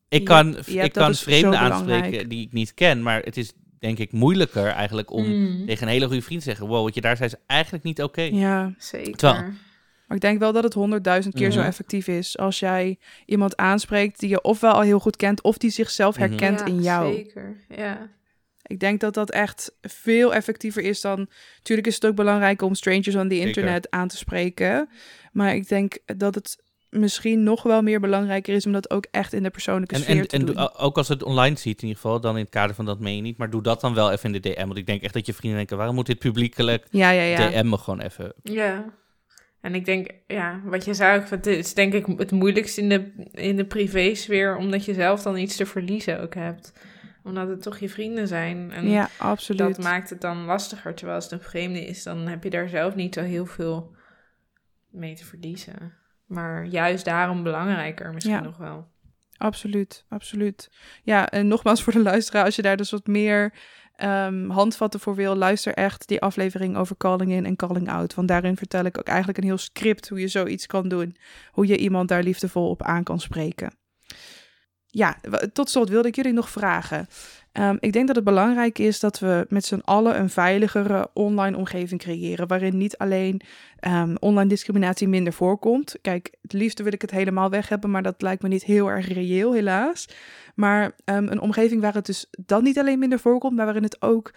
ik 0.10 0.24
kan, 0.26 0.58
ja, 0.66 0.84
ik 0.84 0.92
kan 0.94 1.16
vreemden 1.16 1.60
aanspreken 1.60 2.30
die 2.30 2.46
ik 2.46 2.52
niet 2.52 2.74
ken, 2.74 3.02
maar 3.04 3.22
het 3.22 3.38
is 3.38 3.54
denk 3.80 3.98
ik 3.98 4.12
moeilijker 4.12 4.68
eigenlijk 4.68 5.12
om 5.12 5.26
Mm, 5.26 5.66
tegen 5.66 5.88
een 5.88 5.94
hele 5.94 6.06
goede 6.06 6.22
vriend 6.22 6.40
te 6.42 6.48
zeggen, 6.50 6.68
wow, 6.68 6.84
wat 6.84 6.96
je 6.96 7.02
daar 7.02 7.18
zei 7.18 7.30
is 7.30 7.36
eigenlijk 7.48 7.84
niet 7.84 8.04
oké. 8.04 8.22
Ja, 8.22 8.74
zeker. 8.78 9.16
Terwijl- 9.16 9.52
maar 10.12 10.20
ik 10.20 10.26
denk 10.26 10.40
wel 10.40 10.52
dat 10.54 10.64
het 10.64 10.74
honderdduizend 10.74 11.34
keer 11.36 11.52
zo 11.52 11.60
Mhm. 11.60 11.68
effectief 11.68 12.08
is. 12.08 12.38
Als 12.38 12.60
jij 12.60 12.98
iemand 13.26 13.58
aanspreekt 13.58 14.20
die 14.20 14.30
je 14.30 14.42
ofwel 14.42 14.72
al 14.72 14.82
heel 14.82 15.00
goed 15.00 15.16
kent, 15.16 15.42
of 15.42 15.58
die 15.58 15.70
zichzelf 15.70 16.18
Mhm. 16.20 16.30
herkent 16.30 16.60
Ja, 16.60 16.66
in 16.66 16.82
jou. 16.82 17.14
Zeker, 17.14 17.56
ja. 17.76 18.10
Ik 18.62 18.80
denk 18.80 19.00
dat 19.00 19.14
dat 19.14 19.32
echt 19.32 19.72
veel 19.82 20.34
effectiever 20.34 20.84
is 20.84 21.02
dan. 21.02 21.28
Tuurlijk 21.62 21.88
is 21.88 21.96
het 21.96 22.06
ook 22.06 22.16
belangrijk 22.16 22.62
om 22.62 22.76
strangers 22.76 23.16
on 23.16 23.28
the 23.30 23.36
Zeker. 23.36 23.48
internet 23.48 23.90
aan 23.90 24.08
te 24.08 24.18
spreken. 24.18 24.90
Maar 25.32 25.56
ik 25.56 25.68
denk 25.68 25.98
dat 26.06 26.36
het 26.36 26.64
misschien 26.90 27.44
nog 27.44 27.64
wel 27.64 27.82
meer 27.82 28.00
belangrijker 28.00 28.56
is 28.56 28.66
om 28.66 28.72
dat 28.72 28.90
ook 28.90 29.08
echt 29.12 29.34
in 29.34 29.44
de 29.44 29.50
persoonlijke 29.50 29.96
En, 29.96 30.02
sfeer 30.02 30.18
en, 30.20 30.28
te 30.28 30.36
en 30.38 30.46
doen. 30.46 30.78
ook 30.78 30.98
als 30.98 31.08
het 31.08 31.24
online 31.24 31.58
ziet 31.58 31.82
in 31.82 31.88
ieder 31.88 32.02
geval, 32.02 32.20
dan 32.22 32.36
in 32.38 32.42
het 32.42 32.52
kader 32.52 32.76
van 32.76 32.86
dat 32.86 33.00
meen 33.00 33.16
je 33.16 33.22
niet, 33.22 33.38
maar 33.38 33.50
doe 33.50 33.62
dat 33.62 33.82
dan 33.82 33.94
wel 33.94 34.12
even 34.12 34.34
in 34.34 34.42
de 34.42 34.50
DM. 34.50 34.66
Want 34.66 34.78
ik 34.78 34.86
denk 34.86 35.02
echt 35.02 35.14
dat 35.14 35.26
je 35.26 35.34
vrienden 35.34 35.58
denken, 35.60 35.78
waarom 35.78 35.96
moet 35.96 36.06
dit 36.06 36.20
publiekelijk 36.20 36.86
ja, 36.90 37.10
ja, 37.10 37.22
ja. 37.22 37.50
DM 37.50 37.70
me 37.70 37.78
gewoon 37.78 38.02
even. 38.02 38.34
Ja. 38.44 38.86
En 39.62 39.76
ik 39.76 39.86
denk, 39.86 40.10
ja, 40.28 40.62
wat 40.64 40.86
je 40.86 40.94
zei 40.94 41.20
ook, 41.22 41.30
het 41.30 41.48
is 41.48 41.74
denk 41.74 41.94
ik 41.94 42.06
het 42.18 42.32
moeilijkst 42.32 42.78
in 42.78 42.90
de, 42.90 43.12
in 43.32 43.56
de 43.56 43.66
privésfeer, 43.66 44.56
omdat 44.56 44.86
je 44.86 44.94
zelf 44.94 45.22
dan 45.24 45.38
iets 45.38 45.56
te 45.56 45.66
verliezen 45.66 46.22
ook 46.22 46.34
hebt. 46.36 46.74
Omdat 47.24 47.48
het 47.48 47.62
toch 47.62 47.78
je 47.80 47.90
vrienden 47.90 48.28
zijn. 48.28 48.72
En 48.72 48.90
ja, 48.90 49.10
absoluut. 49.18 49.60
dat 49.76 49.84
maakt 49.84 50.10
het 50.10 50.22
dan 50.22 50.46
lastiger. 50.46 50.94
Terwijl 50.94 51.16
als 51.16 51.30
het 51.30 51.34
een 51.34 51.48
vreemde 51.48 51.86
is, 51.86 52.04
dan 52.04 52.28
heb 52.28 52.44
je 52.44 52.50
daar 52.50 52.70
zelf 52.70 52.96
niet 52.96 53.14
zo 53.14 53.22
heel 53.22 53.46
veel 53.46 53.96
mee 54.90 55.16
te 55.16 55.26
verliezen. 55.26 55.94
Maar 56.26 56.66
juist 56.66 57.06
daarom 57.06 57.44
belangrijker 57.44 58.14
misschien 58.14 58.36
Ja. 58.36 58.42
nog 58.42 58.58
wel. 58.58 58.90
Absoluut, 59.38 60.06
absoluut. 60.10 60.70
Ja, 61.04 61.30
en 61.30 61.48
nogmaals 61.48 61.84
voor 61.84 61.94
de 61.94 62.02
luisteraar, 62.02 62.46
als 62.46 62.56
je 62.56 62.62
daar 62.62 62.78
dus 62.78 62.92
wat 62.92 63.08
meer 63.08 63.54
ehm, 64.02 64.50
handvatten 64.50 65.00
voor 65.00 65.16
wil, 65.16 65.36
luister 65.36 65.74
echt 65.74 66.08
die 66.08 66.22
aflevering 66.22 66.78
over 66.78 66.98
calling 66.98 67.32
in 67.32 67.46
en 67.46 67.56
calling 67.56 67.90
out. 67.90 68.14
Want 68.14 68.28
daarin 68.28 68.58
vertel 68.58 68.86
ik 68.86 68.98
ook 68.98 69.08
eigenlijk 69.08 69.38
een 69.38 69.44
heel 69.44 69.58
script 69.58 70.10
hoe 70.10 70.20
je 70.20 70.28
zoiets 70.28 70.68
kan 70.68 70.88
doen. 70.88 71.16
Hoe 71.52 71.68
je 71.68 71.78
iemand 71.78 72.08
daar 72.08 72.24
liefdevol 72.24 72.70
op 72.70 72.84
aan 72.84 73.04
kan 73.04 73.20
spreken. 73.20 73.74
Ja, 74.88 75.18
tot 75.54 75.70
slot 75.70 75.90
wilde 75.90 76.08
ik 76.08 76.16
jullie 76.16 76.34
nog 76.34 76.50
vragen. 76.50 77.08
Ehm, 77.52 77.78
ik 77.80 77.94
denk 77.94 78.08
dat 78.08 78.16
het 78.16 78.26
belangrijk 78.26 78.80
is 78.80 79.00
dat 79.00 79.20
we 79.20 79.46
met 79.50 79.66
z'n 79.66 79.82
allen 79.84 80.20
een 80.20 80.30
veiligere 80.30 81.10
online 81.14 81.58
omgeving 81.58 82.02
creëren. 82.02 82.48
Waarin 82.48 82.78
niet 82.78 82.98
alleen 82.98 83.42
ehm, 83.80 84.16
online 84.20 84.50
discriminatie 84.50 85.08
minder 85.08 85.34
voorkomt. 85.34 85.96
Kijk, 86.02 86.36
het 86.42 86.54
liefste 86.54 86.84
wil 86.84 86.94
ik 86.94 87.02
het 87.02 87.12
helemaal 87.12 87.50
weg 87.50 87.70
hebben, 87.70 87.92
maar 87.92 88.04
dat 88.04 88.22
lijkt 88.22 88.42
me 88.42 88.48
niet 88.48 88.64
heel 88.64 88.88
erg 88.88 89.08
reëel, 89.08 89.54
helaas. 89.54 90.08
Maar 90.56 90.92
ehm, 91.06 91.28
een 91.28 91.42
omgeving 91.42 91.82
waar 91.82 91.94
het 91.94 92.06
dus 92.06 92.26
dan 92.46 92.64
niet 92.64 92.80
alleen 92.80 93.00
minder 93.00 93.20
voorkomt, 93.20 93.56
maar 93.56 93.66
waarin 93.66 93.84
het 93.84 94.02
ook 94.02 94.32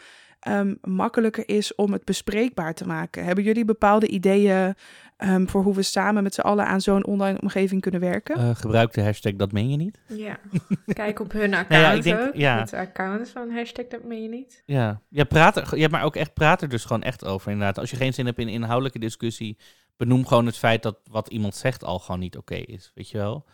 makkelijker 0.82 1.48
is 1.48 1.74
om 1.74 1.92
het 1.92 2.04
bespreekbaar 2.04 2.74
te 2.74 2.86
maken. 2.86 3.24
Hebben 3.24 3.44
jullie 3.44 3.64
bepaalde 3.64 4.06
ideeën 4.06 4.74
ehm, 5.16 5.46
voor 5.46 5.62
hoe 5.62 5.74
we 5.74 5.82
samen 5.82 6.22
met 6.22 6.34
z'n 6.34 6.40
allen 6.40 6.66
aan 6.66 6.80
zo'n 6.80 7.04
online 7.06 7.40
omgeving 7.40 7.80
kunnen 7.80 8.00
werken? 8.00 8.36
Eh, 8.36 8.50
gebruik 8.54 8.92
de 8.92 9.02
hashtag 9.02 9.34
dat 9.34 9.52
meen 9.52 9.70
je 9.70 9.76
niet. 9.76 10.00
Ja, 10.08 10.38
kijk 10.86 11.20
op 11.20 11.32
hun 11.32 11.54
account 11.54 11.68
Nou 11.82 11.82
ja, 11.82 11.90
ik 11.92 12.02
denk- 12.02 12.20
ook. 12.20 12.34
ja. 12.34 12.58
Het 12.58 12.72
account 12.72 13.28
van 13.28 13.50
hashtag 13.50 13.86
dat 13.86 14.04
meen 14.04 14.22
je 14.22 14.28
niet. 14.28 14.62
Ja, 14.66 15.00
ja, 15.08 15.24
praat 15.24 15.56
er, 15.56 15.78
ja, 15.78 15.88
maar 15.88 16.02
ook 16.02 16.16
echt 16.16 16.34
praat 16.34 16.62
er 16.62 16.68
dus 16.68 16.84
gewoon 16.84 17.02
echt 17.02 17.24
over 17.24 17.50
inderdaad. 17.50 17.78
Als 17.78 17.90
je 17.90 17.96
geen 17.96 18.14
zin 18.14 18.26
hebt 18.26 18.38
in 18.38 18.48
inhoudelijke 18.48 18.98
discussie, 18.98 19.58
benoem 19.96 20.26
gewoon 20.26 20.46
het 20.46 20.58
feit 20.58 20.82
dat 20.82 20.98
wat 21.10 21.28
iemand 21.28 21.54
zegt 21.54 21.84
al 21.84 21.98
gewoon 21.98 22.20
niet 22.20 22.36
oké 22.36 22.54
is, 22.54 22.92
weet 22.94 23.10
je 23.10 23.18
wel. 23.18 23.44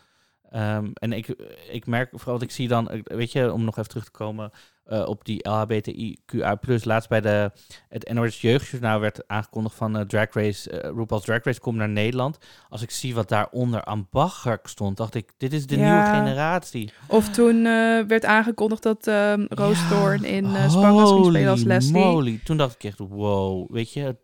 Ehm, 0.50 0.90
en 0.94 1.12
ik, 1.12 1.26
ik 1.70 1.86
merk 1.86 2.08
vooral, 2.12 2.32
wat 2.34 2.42
ik 2.42 2.50
zie 2.50 2.68
dan, 2.68 3.02
weet 3.04 3.32
je, 3.32 3.52
om 3.52 3.64
nog 3.64 3.76
even 3.78 3.88
terug 3.90 4.04
te 4.04 4.10
komen 4.10 4.50
eh, 4.84 5.08
op 5.08 5.24
die 5.24 5.48
LHBTIQA+, 5.48 6.58
laatst 6.84 7.08
bij 7.08 7.20
de, 7.20 7.50
het 7.88 8.12
NOS 8.12 8.40
Jeugdjournaal 8.40 9.00
werd 9.00 9.28
aangekondigd 9.28 9.74
van 9.74 9.96
eh, 9.96 10.04
Drag 10.04 10.32
Race, 10.32 10.70
eh 10.70 10.90
RuPaul's 10.96 11.24
Drag 11.24 11.44
Race 11.44 11.60
komt 11.60 11.76
naar 11.76 11.88
Nederland. 11.88 12.38
Als 12.68 12.82
ik 12.82 12.90
zie 12.90 13.14
wat 13.14 13.28
daaronder 13.28 13.84
aan 13.84 14.06
bagger 14.10 14.58
stond, 14.62 14.96
dacht 14.96 15.14
ik, 15.14 15.32
dit 15.36 15.52
is 15.52 15.66
de 15.66 15.76
Ja. 15.78 15.82
nieuwe 15.84 16.16
generatie. 16.16 16.92
Of 17.06 17.28
toen 17.28 17.62
werd 18.06 18.24
aangekondigd 18.24 18.82
dat 18.82 19.06
Roos 19.48 19.78
Ja, 19.80 19.88
Thorn 19.88 20.24
in 20.24 20.44
uh, 20.44 20.70
Spangas 20.70 21.10
ging 21.10 21.24
spelen 21.26 21.50
als 21.50 21.62
Leslie. 21.62 21.92
moly. 22.04 22.40
Toen 22.44 22.56
dacht 22.56 22.74
ik 22.74 22.84
echt, 22.84 22.98
wow, 22.98 23.70
weet 23.72 23.92
je, 23.92 24.16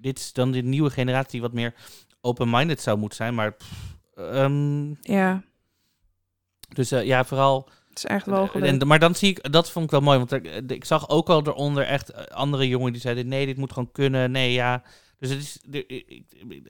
dit 0.00 0.18
is 0.18 0.32
dan 0.32 0.50
de 0.52 0.62
nieuwe 0.62 0.90
generatie 0.90 1.30
die 1.30 1.40
wat 1.40 1.52
meer 1.52 1.74
open-minded 2.20 2.80
zou 2.80 2.98
moeten 2.98 3.16
zijn, 3.16 3.34
maar 3.34 3.52
pff, 3.52 3.98
ehm, 4.32 4.90
Ja, 5.02 5.42
dus 6.68 6.90
eh, 6.90 7.04
ja, 7.04 7.24
vooral. 7.24 7.68
het 7.88 7.98
is 7.98 8.04
echt 8.04 8.26
wel. 8.26 8.52
En, 8.52 8.86
maar 8.86 8.98
dan 8.98 9.14
zie 9.14 9.28
ik, 9.30 9.52
dat 9.52 9.70
vond 9.70 9.84
ik 9.84 9.90
wel 9.90 10.00
mooi, 10.00 10.18
want 10.18 10.32
ik, 10.32 10.70
ik 10.70 10.84
zag 10.84 11.08
ook 11.08 11.28
al 11.28 11.46
eronder 11.46 11.84
echt 11.84 12.10
eh, 12.10 12.24
andere 12.24 12.68
jongen 12.68 12.92
die 12.92 13.00
zeiden, 13.00 13.28
nee, 13.28 13.46
dit 13.46 13.56
moet 13.56 13.72
gewoon 13.72 13.92
kunnen, 13.92 14.30
nee, 14.30 14.52
ja. 14.52 14.82
Dus 15.18 15.30
het 15.30 15.38
is, 15.38 15.58
er, 15.70 15.84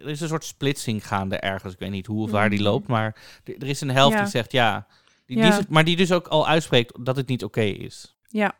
er 0.02 0.08
is 0.08 0.20
een 0.20 0.28
soort 0.28 0.44
splitsing 0.44 1.06
gaande 1.06 1.36
ergens. 1.38 1.72
Ik 1.72 1.78
weet 1.78 1.90
niet 1.90 2.06
hoe 2.06 2.22
of 2.22 2.30
waar 2.30 2.50
die 2.50 2.58
Mhm. 2.60 2.68
loopt, 2.68 2.86
maar 2.86 3.16
er, 3.44 3.54
er 3.58 3.66
is 3.68 3.80
een 3.80 3.90
helft 3.90 4.14
Ja. 4.16 4.20
die 4.22 4.30
zegt 4.30 4.52
ja. 4.52 4.86
Die, 5.26 5.38
Ja. 5.38 5.56
Die, 5.58 5.66
maar 5.68 5.84
die 5.84 5.96
dus 5.96 6.12
ook 6.12 6.26
al 6.28 6.46
uitspreekt 6.48 7.04
dat 7.04 7.16
het 7.16 7.26
niet 7.28 7.44
oké 7.44 7.60
is. 7.60 8.16
Ja. 8.28 8.54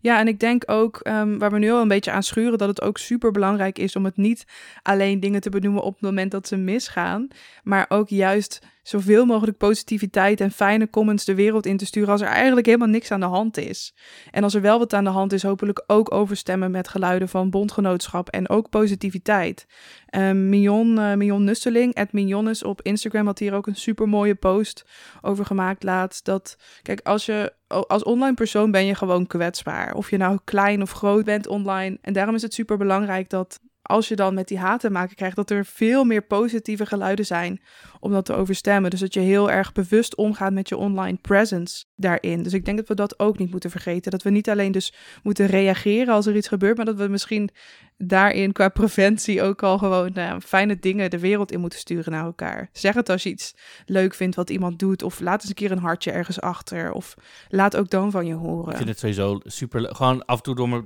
Ja, 0.00 0.18
en 0.18 0.28
ik 0.28 0.40
denk 0.40 0.62
ook, 0.66 1.00
ehm, 1.00 1.38
waar 1.38 1.50
we 1.50 1.58
nu 1.58 1.70
al 1.70 1.80
een 1.80 1.88
beetje 1.88 2.10
aan 2.10 2.22
schuren, 2.22 2.58
dat 2.58 2.68
het 2.68 2.82
ook 2.82 2.98
super 2.98 3.30
belangrijk 3.30 3.78
is 3.78 3.96
om 3.96 4.04
het 4.04 4.16
niet 4.16 4.46
alleen 4.82 5.20
dingen 5.20 5.40
te 5.40 5.50
benoemen 5.50 5.82
op 5.82 5.92
het 5.92 6.02
moment 6.02 6.30
dat 6.30 6.48
ze 6.48 6.56
misgaan, 6.56 7.28
maar 7.62 7.86
ook 7.88 8.08
juist 8.08 8.60
zoveel 8.88 9.24
mogelijk 9.24 9.56
positiviteit 9.56 10.40
en 10.40 10.50
fijne 10.50 10.90
comments 10.90 11.24
de 11.24 11.34
wereld 11.34 11.66
in 11.66 11.76
te 11.76 11.86
sturen 11.86 12.10
als 12.10 12.20
er 12.20 12.26
eigenlijk 12.26 12.66
helemaal 12.66 12.88
niks 12.88 13.10
aan 13.10 13.20
de 13.20 13.26
hand 13.26 13.56
is. 13.56 13.94
En 14.30 14.42
als 14.42 14.54
er 14.54 14.60
wel 14.60 14.78
wat 14.78 14.92
aan 14.92 15.04
de 15.04 15.10
hand 15.10 15.32
is, 15.32 15.42
hopelijk 15.42 15.84
ook 15.86 16.14
overstemmen 16.14 16.70
met 16.70 16.88
geluiden 16.88 17.28
van 17.28 17.50
bondgenootschap 17.50 18.28
en 18.28 18.48
ook 18.48 18.70
positiviteit. 18.70 19.66
Ehm 20.06 20.48
Mignon, 20.48 20.98
eh, 20.98 21.14
Mignon 21.14 21.44
Nusseling, 21.44 21.94
at 21.94 22.12
Mignonnes 22.12 22.62
op 22.62 22.82
Instagram 22.82 23.26
had 23.26 23.38
hier 23.38 23.54
ook 23.54 23.66
een 23.66 23.76
super 23.76 24.08
mooie 24.08 24.34
post 24.34 24.84
over 25.22 25.44
gemaakt 25.46 25.82
laatst. 25.82 26.24
Dat, 26.24 26.56
kijk, 26.82 27.00
als 27.02 27.26
je 27.26 27.52
als 27.68 28.02
online 28.02 28.34
persoon 28.34 28.70
ben 28.70 28.86
je 28.86 28.94
gewoon 28.94 29.26
kwetsbaar. 29.26 29.94
Of 29.94 30.10
je 30.10 30.16
nou 30.16 30.38
klein 30.44 30.82
of 30.82 30.92
groot 30.92 31.24
bent 31.24 31.46
online. 31.46 31.98
En 32.00 32.12
daarom 32.12 32.34
is 32.34 32.42
het 32.42 32.54
super 32.54 32.76
belangrijk 32.76 33.30
dat 33.30 33.60
als 33.86 34.08
je 34.08 34.16
dan 34.16 34.34
met 34.34 34.48
die 34.48 34.58
haat 34.58 34.80
te 34.80 34.90
maken 34.90 35.16
krijgt, 35.16 35.36
dat 35.36 35.50
er 35.50 35.64
veel 35.64 36.04
meer 36.04 36.22
positieve 36.22 36.86
geluiden 36.86 37.26
zijn 37.26 37.60
om 38.00 38.12
dat 38.12 38.24
te 38.24 38.34
overstemmen. 38.34 38.90
Dus 38.90 39.00
dat 39.00 39.14
je 39.14 39.20
heel 39.20 39.50
erg 39.50 39.72
bewust 39.72 40.16
omgaat 40.16 40.52
met 40.52 40.68
je 40.68 40.76
online 40.76 41.18
presence 41.22 41.84
daarin. 41.96 42.42
Dus 42.42 42.52
ik 42.52 42.64
denk 42.64 42.76
dat 42.76 42.88
we 42.88 42.94
dat 42.94 43.18
ook 43.18 43.38
niet 43.38 43.50
moeten 43.50 43.70
vergeten. 43.70 44.10
Dat 44.10 44.22
we 44.22 44.30
niet 44.30 44.50
alleen 44.50 44.72
dus 44.72 44.94
moeten 45.22 45.46
reageren 45.46 46.14
als 46.14 46.26
er 46.26 46.36
iets 46.36 46.48
gebeurt, 46.48 46.76
maar 46.76 46.86
dat 46.86 46.96
we 46.96 47.08
misschien 47.08 47.50
daarin 47.98 48.52
qua 48.52 48.68
preventie 48.68 49.42
ook 49.42 49.62
al 49.62 49.78
gewoon 49.78 50.10
nou, 50.14 50.40
fijne 50.40 50.78
dingen 50.78 51.10
de 51.10 51.18
wereld 51.18 51.52
in 51.52 51.60
moeten 51.60 51.78
sturen 51.78 52.12
naar 52.12 52.24
elkaar. 52.24 52.68
Zeg 52.72 52.94
het 52.94 53.08
als 53.08 53.22
je 53.22 53.30
iets 53.30 53.54
leuk 53.86 54.14
vindt 54.14 54.36
wat 54.36 54.50
iemand 54.50 54.78
doet, 54.78 55.02
of 55.02 55.20
laat 55.20 55.40
eens 55.40 55.48
een 55.48 55.54
keer 55.54 55.70
een 55.70 55.78
hartje 55.78 56.10
ergens 56.10 56.40
achter, 56.40 56.92
of 56.92 57.14
laat 57.48 57.76
ook 57.76 57.90
dan 57.90 58.10
van 58.10 58.26
je 58.26 58.34
horen. 58.34 58.70
Ik 58.70 58.76
vind 58.76 58.88
het 58.88 58.98
sowieso 58.98 59.40
super. 59.44 59.94
Gewoon 59.94 60.24
af 60.24 60.36
en 60.36 60.42
toe 60.42 60.54
door 60.54 60.68
me 60.68 60.84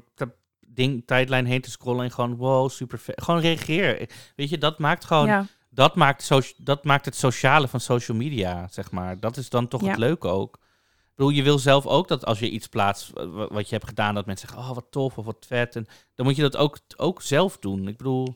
ding, 0.80 1.02
tijdlijn 1.06 1.46
heen 1.46 1.60
te 1.60 1.70
scrollen 1.70 2.04
en 2.04 2.10
gewoon, 2.12 2.36
wow, 2.36 2.70
super 2.70 2.98
vet. 2.98 3.22
Gewoon 3.22 3.40
reageer. 3.40 4.08
Weet 4.36 4.48
je, 4.48 4.58
dat 4.58 4.78
maakt 4.78 5.04
gewoon, 5.04 5.26
Ja, 5.26 5.46
dat, 5.70 5.94
maakt 5.96 6.30
dat 6.56 6.84
maakt 6.84 7.04
het 7.04 7.16
sociale 7.16 7.68
van 7.68 7.80
social 7.80 8.16
media, 8.16 8.68
zeg 8.70 8.90
maar. 8.90 9.20
Dat 9.20 9.36
is 9.36 9.48
dan 9.48 9.68
toch 9.68 9.80
Ja. 9.82 9.88
het 9.88 9.98
leuke 9.98 10.28
ook. 10.28 10.54
Ik 11.00 11.16
bedoel, 11.26 11.32
je 11.32 11.42
wil 11.42 11.58
zelf 11.58 11.86
ook 11.86 12.08
dat 12.08 12.24
als 12.26 12.38
je 12.38 12.50
iets 12.50 12.66
plaatst 12.66 13.10
wa- 13.12 13.26
wa- 13.28 13.48
wat 13.48 13.68
je 13.68 13.74
hebt 13.74 13.88
gedaan, 13.88 14.14
dat 14.14 14.26
mensen 14.26 14.48
zeggen, 14.48 14.68
oh, 14.68 14.74
wat 14.74 14.86
tof 14.90 15.18
of 15.18 15.24
wat 15.24 15.44
vet. 15.48 15.76
En 15.76 15.86
dan 16.14 16.26
moet 16.26 16.36
je 16.36 16.42
dat 16.42 16.56
ook, 16.56 16.78
ook 16.96 17.22
zelf 17.22 17.58
doen. 17.58 17.88
Ik 17.88 17.96
bedoel, 17.96 18.28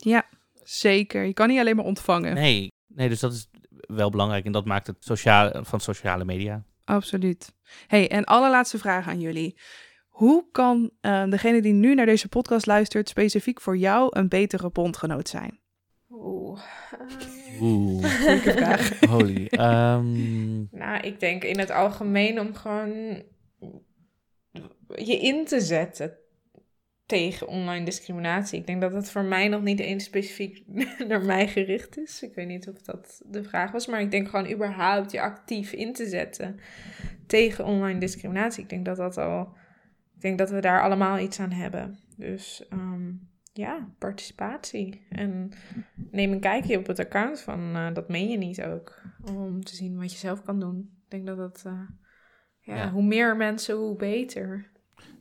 zeker. 0.63 1.23
Je 1.23 1.33
kan 1.33 1.47
niet 1.47 1.59
alleen 1.59 1.75
maar 1.75 1.85
ontvangen. 1.85 2.33
nee, 2.33 2.71
nee, 2.87 3.09
dus 3.09 3.19
dat 3.19 3.33
is 3.33 3.47
wel 3.79 4.09
belangrijk 4.09 4.45
en 4.45 4.51
dat 4.51 4.65
maakt 4.65 4.87
het 4.87 4.97
sociale, 4.99 5.59
van 5.65 5.79
sociale 5.79 6.25
media. 6.25 6.63
Absoluut. 6.83 7.53
Hey, 7.87 8.09
en 8.09 8.23
allerlaatste 8.23 8.77
vraag 8.77 9.07
aan 9.07 9.19
jullie. 9.19 9.57
Hoe 10.15 10.45
kan 10.51 10.91
eh, 11.01 11.29
degene 11.29 11.61
die 11.61 11.73
nu 11.73 11.95
naar 11.95 12.05
deze 12.05 12.27
podcast 12.29 12.65
luistert 12.65 13.09
specifiek 13.09 13.61
voor 13.61 13.77
jou 13.77 14.07
een 14.11 14.27
betere 14.27 14.69
bondgenoot 14.69 15.29
zijn? 15.29 15.59
Oeh. 16.09 16.61
ehm, 16.99 17.61
Oeh, 17.63 18.01
Moeilijke 18.19 18.51
vraag. 18.51 18.99
holy. 19.09 19.45
Ehm, 19.47 20.57
Nou, 20.77 20.99
ik 21.01 21.19
denk 21.19 21.43
in 21.43 21.59
het 21.59 21.71
algemeen 21.71 22.39
om 22.39 22.53
gewoon 22.53 23.23
je 24.95 25.19
in 25.19 25.45
te 25.45 25.61
zetten 25.61 26.17
tegen 27.05 27.47
online 27.47 27.85
discriminatie. 27.85 28.59
Ik 28.59 28.67
denk 28.67 28.81
dat 28.81 28.93
het 28.93 29.09
voor 29.11 29.23
mij 29.23 29.47
nog 29.47 29.61
niet 29.61 29.79
eens 29.79 30.03
specifiek 30.03 30.63
naar 31.07 31.21
mij 31.25 31.47
gericht 31.47 31.97
is. 31.97 32.23
Ik 32.23 32.35
weet 32.35 32.47
niet 32.47 32.67
of 32.67 32.81
dat 32.81 33.21
de 33.25 33.43
vraag 33.43 33.71
was, 33.71 33.87
maar 33.87 34.01
ik 34.01 34.11
denk 34.11 34.27
gewoon 34.29 34.51
überhaupt 34.51 35.11
je 35.11 35.21
actief 35.21 35.71
in 35.71 35.93
te 35.93 36.07
zetten 36.07 36.59
tegen 37.27 37.65
online 37.65 37.99
discriminatie. 37.99 38.63
Ik 38.63 38.69
denk 38.69 38.85
dat 38.85 38.97
dat 38.97 39.17
al, 39.17 39.53
ik 40.15 40.21
denk 40.21 40.37
dat 40.37 40.49
we 40.49 40.59
daar 40.61 40.81
allemaal 40.83 41.19
iets 41.19 41.39
aan 41.39 41.51
hebben. 41.51 41.97
Dus 42.17 42.67
ehm, 42.69 43.11
ja, 43.53 43.87
participatie. 43.99 45.05
En 45.09 45.51
neem 46.11 46.31
een 46.31 46.39
kijkje 46.39 46.77
op 46.77 46.87
het 46.87 46.99
account 46.99 47.39
van 47.41 47.75
eh, 47.75 47.93
Dat 47.93 48.09
Meen 48.09 48.29
Je 48.29 48.37
Niet 48.37 48.63
ook. 48.63 49.01
Om 49.25 49.63
te 49.63 49.75
zien 49.75 49.97
wat 49.97 50.11
je 50.11 50.17
zelf 50.17 50.43
kan 50.43 50.59
doen. 50.59 50.77
Ik 51.03 51.09
denk 51.11 51.25
dat 51.25 51.37
dat... 51.37 51.63
eh, 51.65 51.79
ja, 52.59 52.75
Ja. 52.75 52.91
hoe 52.91 53.03
meer 53.03 53.37
mensen, 53.37 53.75
hoe 53.75 53.95
beter. 53.95 54.71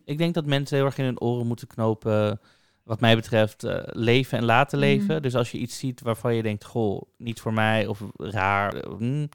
ik 0.05 0.19
denk 0.19 0.35
dat 0.35 0.47
mensen 0.47 0.77
heel 0.77 0.87
erg 0.87 0.99
in 0.99 1.05
hun 1.05 1.21
oren 1.21 1.47
moeten 1.47 1.67
knopen. 1.67 2.41
Wat 2.83 3.01
mij 3.01 3.15
betreft, 3.15 3.65
eh, 3.65 3.79
leven 3.85 4.39
en 4.39 4.45
laten 4.45 4.79
Mhm. 4.79 4.87
leven. 4.89 5.23
Dus 5.23 5.35
als 5.35 5.51
je 5.51 5.59
iets 5.59 5.79
ziet 5.79 6.01
waarvan 6.01 6.35
je 6.35 6.43
denkt, 6.43 6.65
goh, 6.65 7.03
niet 7.19 7.41
voor 7.41 7.53
mij 7.53 7.87
of 7.87 8.03
raar. 8.17 8.87
hmm, 8.87 9.29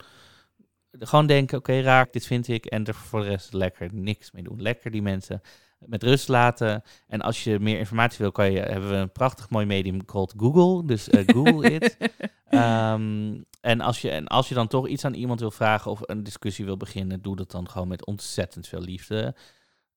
gewoon 0.91 1.27
denken, 1.27 1.57
oké, 1.57 1.81
raar, 1.81 2.07
dit 2.11 2.25
vind 2.25 2.47
ik. 2.47 2.65
En 2.65 2.85
er 2.85 2.93
voor 2.93 3.21
de 3.21 3.27
rest 3.27 3.53
lekker 3.53 3.89
niks 3.93 4.31
mee 4.31 4.43
doen. 4.43 4.61
Lekker 4.61 4.91
die 4.91 5.01
mensen 5.01 5.41
met 5.79 6.03
rust 6.03 6.27
laten. 6.27 6.83
En 7.07 7.21
als 7.21 7.43
je 7.43 7.59
meer 7.59 7.77
informatie 7.79 8.17
wil, 8.19 8.31
kan 8.31 8.51
je, 8.51 8.59
hebben 8.59 8.89
we 8.89 8.95
een 8.95 9.11
prachtig 9.11 9.49
mooi 9.49 9.65
medium 9.65 10.05
called 10.05 10.33
Google. 10.37 10.85
Dus 10.87 11.09
eh, 11.09 11.23
Google 11.25 11.71
it. 11.71 11.97
Ehm, 12.49 13.37
en, 13.61 13.81
als 13.81 14.01
je, 14.01 14.09
en 14.09 14.27
als 14.27 14.49
je 14.49 14.55
dan 14.55 14.67
toch 14.67 14.87
iets 14.87 15.05
aan 15.05 15.13
iemand 15.13 15.39
wil 15.39 15.51
vragen 15.51 15.91
of 15.91 15.99
een 16.03 16.23
discussie 16.23 16.65
wil 16.65 16.77
beginnen, 16.77 17.21
doe 17.21 17.35
dat 17.35 17.51
dan 17.51 17.69
gewoon 17.69 17.87
met 17.87 18.05
ontzettend 18.05 18.67
veel 18.67 18.81
liefde. 18.81 19.35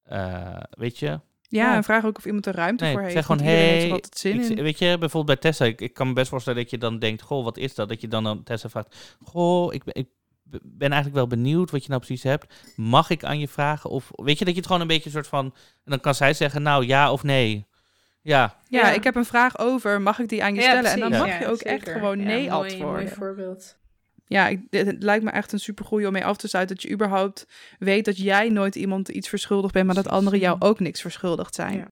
Eh, 0.02 0.56
weet 0.70 0.98
je? 0.98 1.06
Ja, 1.06 1.20
Ja. 1.48 1.74
en 1.74 1.84
vraag 1.84 2.04
ook 2.04 2.16
of 2.16 2.24
iemand 2.26 2.46
er 2.46 2.54
ruimte 2.54 2.84
Nee, 2.84 2.92
voor 2.92 3.02
heeft. 3.02 3.14
zeg 3.14 3.26
gewoon, 3.26 3.42
hey, 3.42 3.54
heeft 3.68 3.92
altijd 3.92 4.18
zin 4.18 4.40
ik, 4.40 4.48
in. 4.48 4.62
weet 4.62 4.78
je, 4.78 4.98
bijvoorbeeld 4.98 5.40
bij 5.40 5.50
Tessa, 5.50 5.64
ik, 5.64 5.80
ik 5.80 5.94
kan 5.94 6.06
me 6.06 6.12
best 6.12 6.28
voorstellen 6.28 6.60
dat 6.62 6.70
je 6.70 6.78
dan 6.78 6.98
denkt, 6.98 7.22
goh, 7.22 7.44
wat 7.44 7.56
is 7.56 7.74
dat? 7.74 7.88
Dat 7.88 8.00
je 8.00 8.08
dan 8.08 8.26
aan 8.26 8.42
Tessa 8.42 8.68
vraagt, 8.68 9.16
goh, 9.24 9.74
ik 9.74 9.84
ben, 9.84 9.94
ik 9.94 10.08
ben 10.62 10.88
eigenlijk 10.92 11.14
wel 11.14 11.26
benieuwd 11.26 11.70
wat 11.70 11.82
je 11.82 11.88
nou 11.88 12.00
precies 12.00 12.22
hebt. 12.22 12.54
Mag 12.76 13.10
ik 13.10 13.24
aan 13.24 13.38
je 13.38 13.48
vragen? 13.48 13.90
Of 13.90 14.10
weet 14.10 14.38
je, 14.38 14.44
dat 14.44 14.52
je 14.54 14.58
het 14.58 14.66
gewoon 14.66 14.80
een 14.82 14.88
beetje 14.88 15.04
een 15.06 15.12
soort 15.12 15.26
van, 15.26 15.44
en 15.84 15.90
dan 15.90 16.00
kan 16.00 16.14
zij 16.14 16.34
zeggen, 16.34 16.62
nou 16.62 16.86
ja 16.86 17.12
of 17.12 17.22
nee. 17.22 17.66
Ja, 18.22 18.56
Ja, 18.68 18.80
Ja. 18.80 18.92
ik 18.92 19.04
heb 19.04 19.14
een 19.16 19.24
vraag 19.24 19.58
over, 19.58 20.00
mag 20.02 20.18
ik 20.18 20.28
die 20.28 20.42
aan 20.44 20.54
je 20.54 20.60
Ja, 20.60 20.66
stellen? 20.70 20.90
En 20.90 21.00
dan 21.00 21.10
mag 21.10 21.26
Ja, 21.28 21.38
je 21.38 21.46
ook 21.48 21.60
echt 21.60 21.88
gewoon 21.88 22.18
Ja, 22.18 22.24
nee 22.24 22.36
mooi- 22.36 22.50
antwoorden. 22.50 23.02
Mooi 23.04 23.08
voorbeeld. 23.08 23.76
Ja, 24.26 24.48
ik, 24.48 24.60
dit- 24.70 24.86
het 24.86 25.02
lijkt 25.02 25.24
me 25.24 25.30
echt 25.30 25.52
een 25.52 25.58
supergoeie 25.58 26.06
om 26.06 26.12
mee 26.12 26.24
af 26.24 26.36
te 26.36 26.48
sluiten. 26.48 26.74
Dat 26.76 26.84
je 26.84 26.90
überhaupt 26.92 27.46
weet 27.78 28.04
dat 28.04 28.16
jij 28.16 28.48
nooit 28.48 28.74
iemand 28.76 29.08
iets 29.08 29.28
verschuldigd 29.28 29.72
bent, 29.72 29.86
maar 29.86 29.94
dat 29.94 30.08
anderen 30.08 30.38
jou 30.38 30.56
ook 30.58 30.80
niks 30.80 31.00
verschuldigd 31.00 31.54
zijn. 31.54 31.88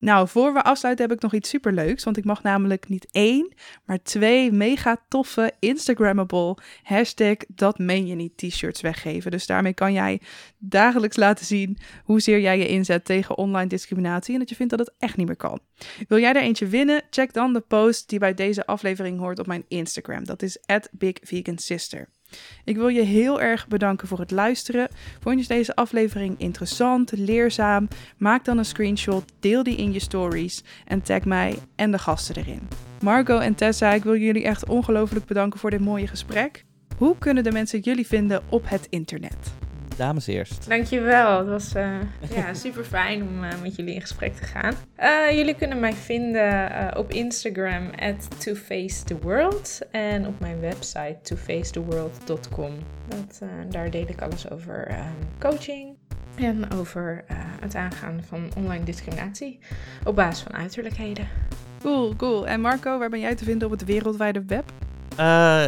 Nou, 0.00 0.28
voor 0.28 0.52
we 0.52 0.62
afsluiten 0.62 1.08
heb 1.08 1.16
ik 1.16 1.22
nog 1.22 1.34
iets 1.34 1.48
superleuks. 1.48 2.04
Want 2.04 2.16
ik 2.16 2.24
mag 2.24 2.42
namelijk 2.42 2.88
niet 2.88 3.08
één, 3.10 3.52
maar 3.84 4.02
twee 4.02 4.52
mega 4.52 5.04
toffe 5.08 5.52
Instagrammable 5.58 6.56
hashtag 6.82 7.36
dat 7.48 7.78
meen 7.78 8.06
je 8.06 8.14
niet 8.14 8.36
t-shirts 8.36 8.80
weggeven. 8.80 9.30
Dus 9.30 9.46
daarmee 9.46 9.74
kan 9.74 9.92
jij 9.92 10.20
dagelijks 10.58 11.16
laten 11.16 11.46
zien 11.46 11.78
hoezeer 12.04 12.40
jij 12.40 12.58
je 12.58 12.68
inzet 12.68 13.04
tegen 13.04 13.36
online 13.36 13.68
discriminatie 13.68 14.32
en 14.32 14.38
dat 14.38 14.48
je 14.48 14.54
vindt 14.54 14.76
dat 14.76 14.86
het 14.86 14.94
echt 14.98 15.16
niet 15.16 15.26
meer 15.26 15.36
kan. 15.36 15.60
Wil 16.08 16.18
jij 16.18 16.34
er 16.34 16.42
eentje 16.42 16.66
winnen? 16.66 17.02
Check 17.10 17.32
dan 17.32 17.52
de 17.52 17.60
post 17.60 18.08
die 18.08 18.18
bij 18.18 18.34
deze 18.34 18.66
aflevering 18.66 19.18
hoort 19.18 19.38
op 19.38 19.46
mijn 19.46 19.64
Instagram. 19.68 20.24
Dat 20.24 20.42
is 20.42 20.58
@bigvegansister. 20.92 22.08
Ik 22.64 22.76
wil 22.76 22.88
je 22.88 23.02
heel 23.02 23.40
erg 23.40 23.68
bedanken 23.68 24.08
voor 24.08 24.18
het 24.18 24.30
luisteren. 24.30 24.88
Vond 25.20 25.40
je 25.40 25.46
deze 25.46 25.74
aflevering 25.74 26.38
interessant, 26.38 27.12
leerzaam? 27.16 27.88
Maak 28.16 28.44
dan 28.44 28.58
een 28.58 28.64
screenshot, 28.64 29.32
deel 29.40 29.62
die 29.62 29.76
in 29.76 29.92
je 29.92 30.00
stories 30.00 30.62
en 30.84 31.02
tag 31.02 31.24
mij 31.24 31.58
en 31.76 31.90
de 31.90 31.98
gasten 31.98 32.36
erin. 32.36 32.68
Marco 33.00 33.38
en 33.38 33.54
Tessa, 33.54 33.92
ik 33.92 34.02
wil 34.02 34.16
jullie 34.16 34.44
echt 34.44 34.68
ongelooflijk 34.68 35.24
bedanken 35.24 35.60
voor 35.60 35.70
dit 35.70 35.80
mooie 35.80 36.06
gesprek. 36.06 36.64
Hoe 36.96 37.18
kunnen 37.18 37.44
de 37.44 37.52
mensen 37.52 37.80
jullie 37.80 38.06
vinden 38.06 38.42
op 38.48 38.68
het 38.68 38.86
internet? 38.90 39.67
Dames 39.98 40.26
eerst. 40.26 40.68
Dankjewel. 40.68 41.38
Het 41.38 41.48
was 41.48 41.74
eh, 41.74 42.00
ja, 42.36 42.54
super 42.54 42.84
fijn 42.84 43.22
om 43.22 43.44
eh, 43.44 43.60
met 43.62 43.76
jullie 43.76 43.94
in 43.94 44.00
gesprek 44.00 44.34
te 44.36 44.44
gaan. 44.44 44.74
Eh, 44.94 45.36
jullie 45.36 45.54
kunnen 45.54 45.80
mij 45.80 45.92
vinden 45.92 46.70
eh, 46.70 46.98
op 46.98 47.10
Instagram 47.10 47.90
at 47.98 48.40
tofacetheworld 48.44 49.80
en 49.90 50.26
op 50.26 50.40
mijn 50.40 50.60
website 50.60 51.18
tofacetheworld.com. 51.22 52.72
Dat, 53.08 53.38
eh, 53.42 53.48
daar 53.70 53.90
deel 53.90 54.08
ik 54.08 54.22
alles 54.22 54.50
over 54.50 54.86
eh, 54.86 55.06
coaching 55.38 55.96
en 56.36 56.72
over 56.72 57.24
eh, 57.26 57.36
het 57.60 57.74
aangaan 57.74 58.20
van 58.26 58.50
online 58.56 58.84
discriminatie 58.84 59.58
op 60.04 60.16
basis 60.16 60.42
van 60.42 60.54
uiterlijkheden. 60.54 61.28
Cool, 61.80 62.16
cool. 62.16 62.46
En 62.46 62.60
Marco, 62.60 62.98
waar 62.98 63.10
ben 63.10 63.20
jij 63.20 63.34
te 63.34 63.44
vinden 63.44 63.66
op 63.66 63.72
het 63.72 63.84
wereldwijde 63.84 64.44
web? 64.46 64.72
Eh, 65.18 65.66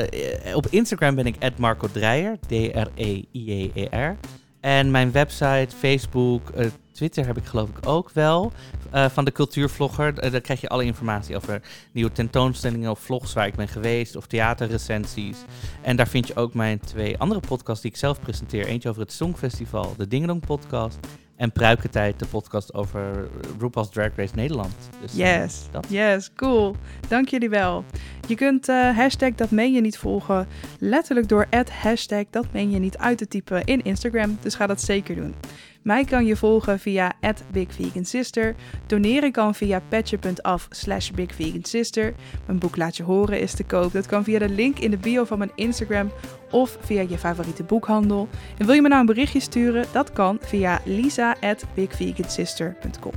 op 0.55 0.66
Instagram 0.66 1.14
ben 1.14 1.26
ik 1.26 1.59
Marco 1.59 1.88
Dreyer, 1.92 2.38
D-R-E-I-E-E-R. 2.46 4.16
En 4.61 4.90
mijn 4.90 5.12
website, 5.12 5.68
Facebook, 5.78 6.51
eh, 6.51 6.66
Twitter 6.92 7.26
heb 7.26 7.36
ik 7.36 7.44
geloof 7.44 7.68
ik 7.68 7.86
ook 7.86 8.11
wel. 8.11 8.53
eh, 8.90 9.09
van 9.09 9.24
de 9.24 9.32
cultuurvlogger. 9.32 10.30
Daar 10.30 10.40
krijg 10.40 10.61
je 10.61 10.68
alle 10.68 10.84
informatie 10.84 11.36
over 11.36 11.62
nieuwe 11.92 12.12
tentoonstellingen 12.12 12.90
of 12.90 12.98
vlogs 12.98 13.32
waar 13.32 13.46
ik 13.46 13.55
ben 13.55 13.68
geweest. 13.68 14.16
Of 14.16 14.26
theaterrecensies. 14.26 15.36
En 15.82 15.96
daar 15.96 16.09
vind 16.09 16.26
je 16.26 16.36
ook 16.36 16.55
mijn 16.55 16.80
twee 16.80 17.18
andere 17.18 17.40
podcasts 17.40 17.82
die 17.82 17.90
ik 17.90 17.96
zelf 17.96 18.20
presenteer. 18.20 18.66
Eentje 18.66 18.88
over 18.88 19.01
het 19.03 19.12
Songfestival, 19.12 19.94
de 19.96 20.09
Dingedong 20.09 20.46
podcast. 20.46 20.98
En 21.41 21.53
Pruikentijd, 21.53 22.18
de 22.18 22.26
podcast 22.26 22.74
over 22.74 23.28
RuPaul's 23.59 23.91
Drag 23.91 24.11
Race 24.16 24.34
Nederland. 24.34 24.74
Dus, 25.01 25.12
eh, 25.12 25.18
Yes, 25.18 25.62
yes, 25.88 26.30
cool. 26.34 26.76
Dank 27.09 27.28
jullie 27.28 27.49
wel. 27.49 27.84
Je 28.26 28.34
kunt 28.34 28.68
eh, 28.68 28.97
hashtag 28.97 29.34
dat 29.34 29.51
meen 29.51 29.72
je 29.72 29.80
niet 29.80 29.99
volgen, 29.99 30.49
letterlijk 30.78 31.28
door 31.28 31.47
hashtag 31.70 32.24
dat 32.30 32.47
meen 32.53 32.70
je 32.70 32.78
niet 32.78 32.99
uit 32.99 33.18
te 33.18 33.28
typen 33.28 33.64
in 33.64 33.82
Instagram, 33.82 34.38
dus 34.41 34.55
ga 34.55 34.66
dat 34.66 34.80
zeker 34.80 35.14
doen. 35.14 35.34
Mij 35.83 36.05
kan 36.05 36.26
je 36.26 36.37
volgen 36.37 36.78
via 36.78 37.12
@bigvegansister. 37.53 38.55
Doneren 38.87 39.33
kan 39.33 39.55
via 39.55 39.81
petje.af 39.89 40.66
slash 40.70 41.11
bigvegansister. 41.11 42.14
Mijn 42.47 42.59
boek 42.59 42.76
Laat 42.76 42.97
je 42.97 43.03
horen 43.03 43.41
is 43.41 43.55
te 43.55 43.64
koop. 43.64 43.93
Dat 43.93 44.07
kan 44.07 44.24
via 44.24 44.39
de 44.39 44.49
link 44.49 44.78
in 44.78 44.91
de 44.91 44.97
bio 44.97 45.24
van 45.24 45.39
mijn 45.39 45.53
Instagram 45.55 46.12
of 46.51 46.78
via 46.81 47.05
je 47.09 47.18
favoriete 47.18 47.62
boekhandel. 47.62 48.28
En 48.59 48.66
wil 48.66 48.74
je 48.74 48.83
me 48.83 48.89
nou 48.89 49.01
een 49.01 49.07
berichtje 49.07 49.41
sturen? 49.41 49.85
Dat 49.93 50.12
kan 50.12 50.39
via 50.41 50.81
lisa@bigvegansister.com. 50.85 53.12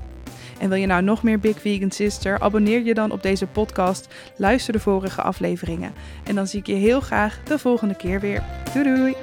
En 0.59 0.69
wil 0.69 0.77
je 0.77 0.85
nou 0.85 1.03
nog 1.03 1.23
meer 1.23 1.39
Big 1.39 1.61
Vegan 1.61 1.91
Sister? 1.91 2.39
Abonneer 2.39 2.83
je 2.83 2.93
dan 2.93 3.11
op 3.11 3.23
deze 3.23 3.47
podcast. 3.47 4.07
Luister 4.37 4.73
de 4.73 4.79
vorige 4.79 5.21
afleveringen. 5.21 5.93
En 6.23 6.35
dan 6.35 6.47
zie 6.47 6.59
ik 6.59 6.67
je 6.67 6.73
heel 6.73 7.01
graag 7.01 7.39
de 7.43 7.59
volgende 7.59 7.95
keer 7.95 8.19
weer. 8.19 8.43
Doei 8.73 8.95
doei! 8.95 9.15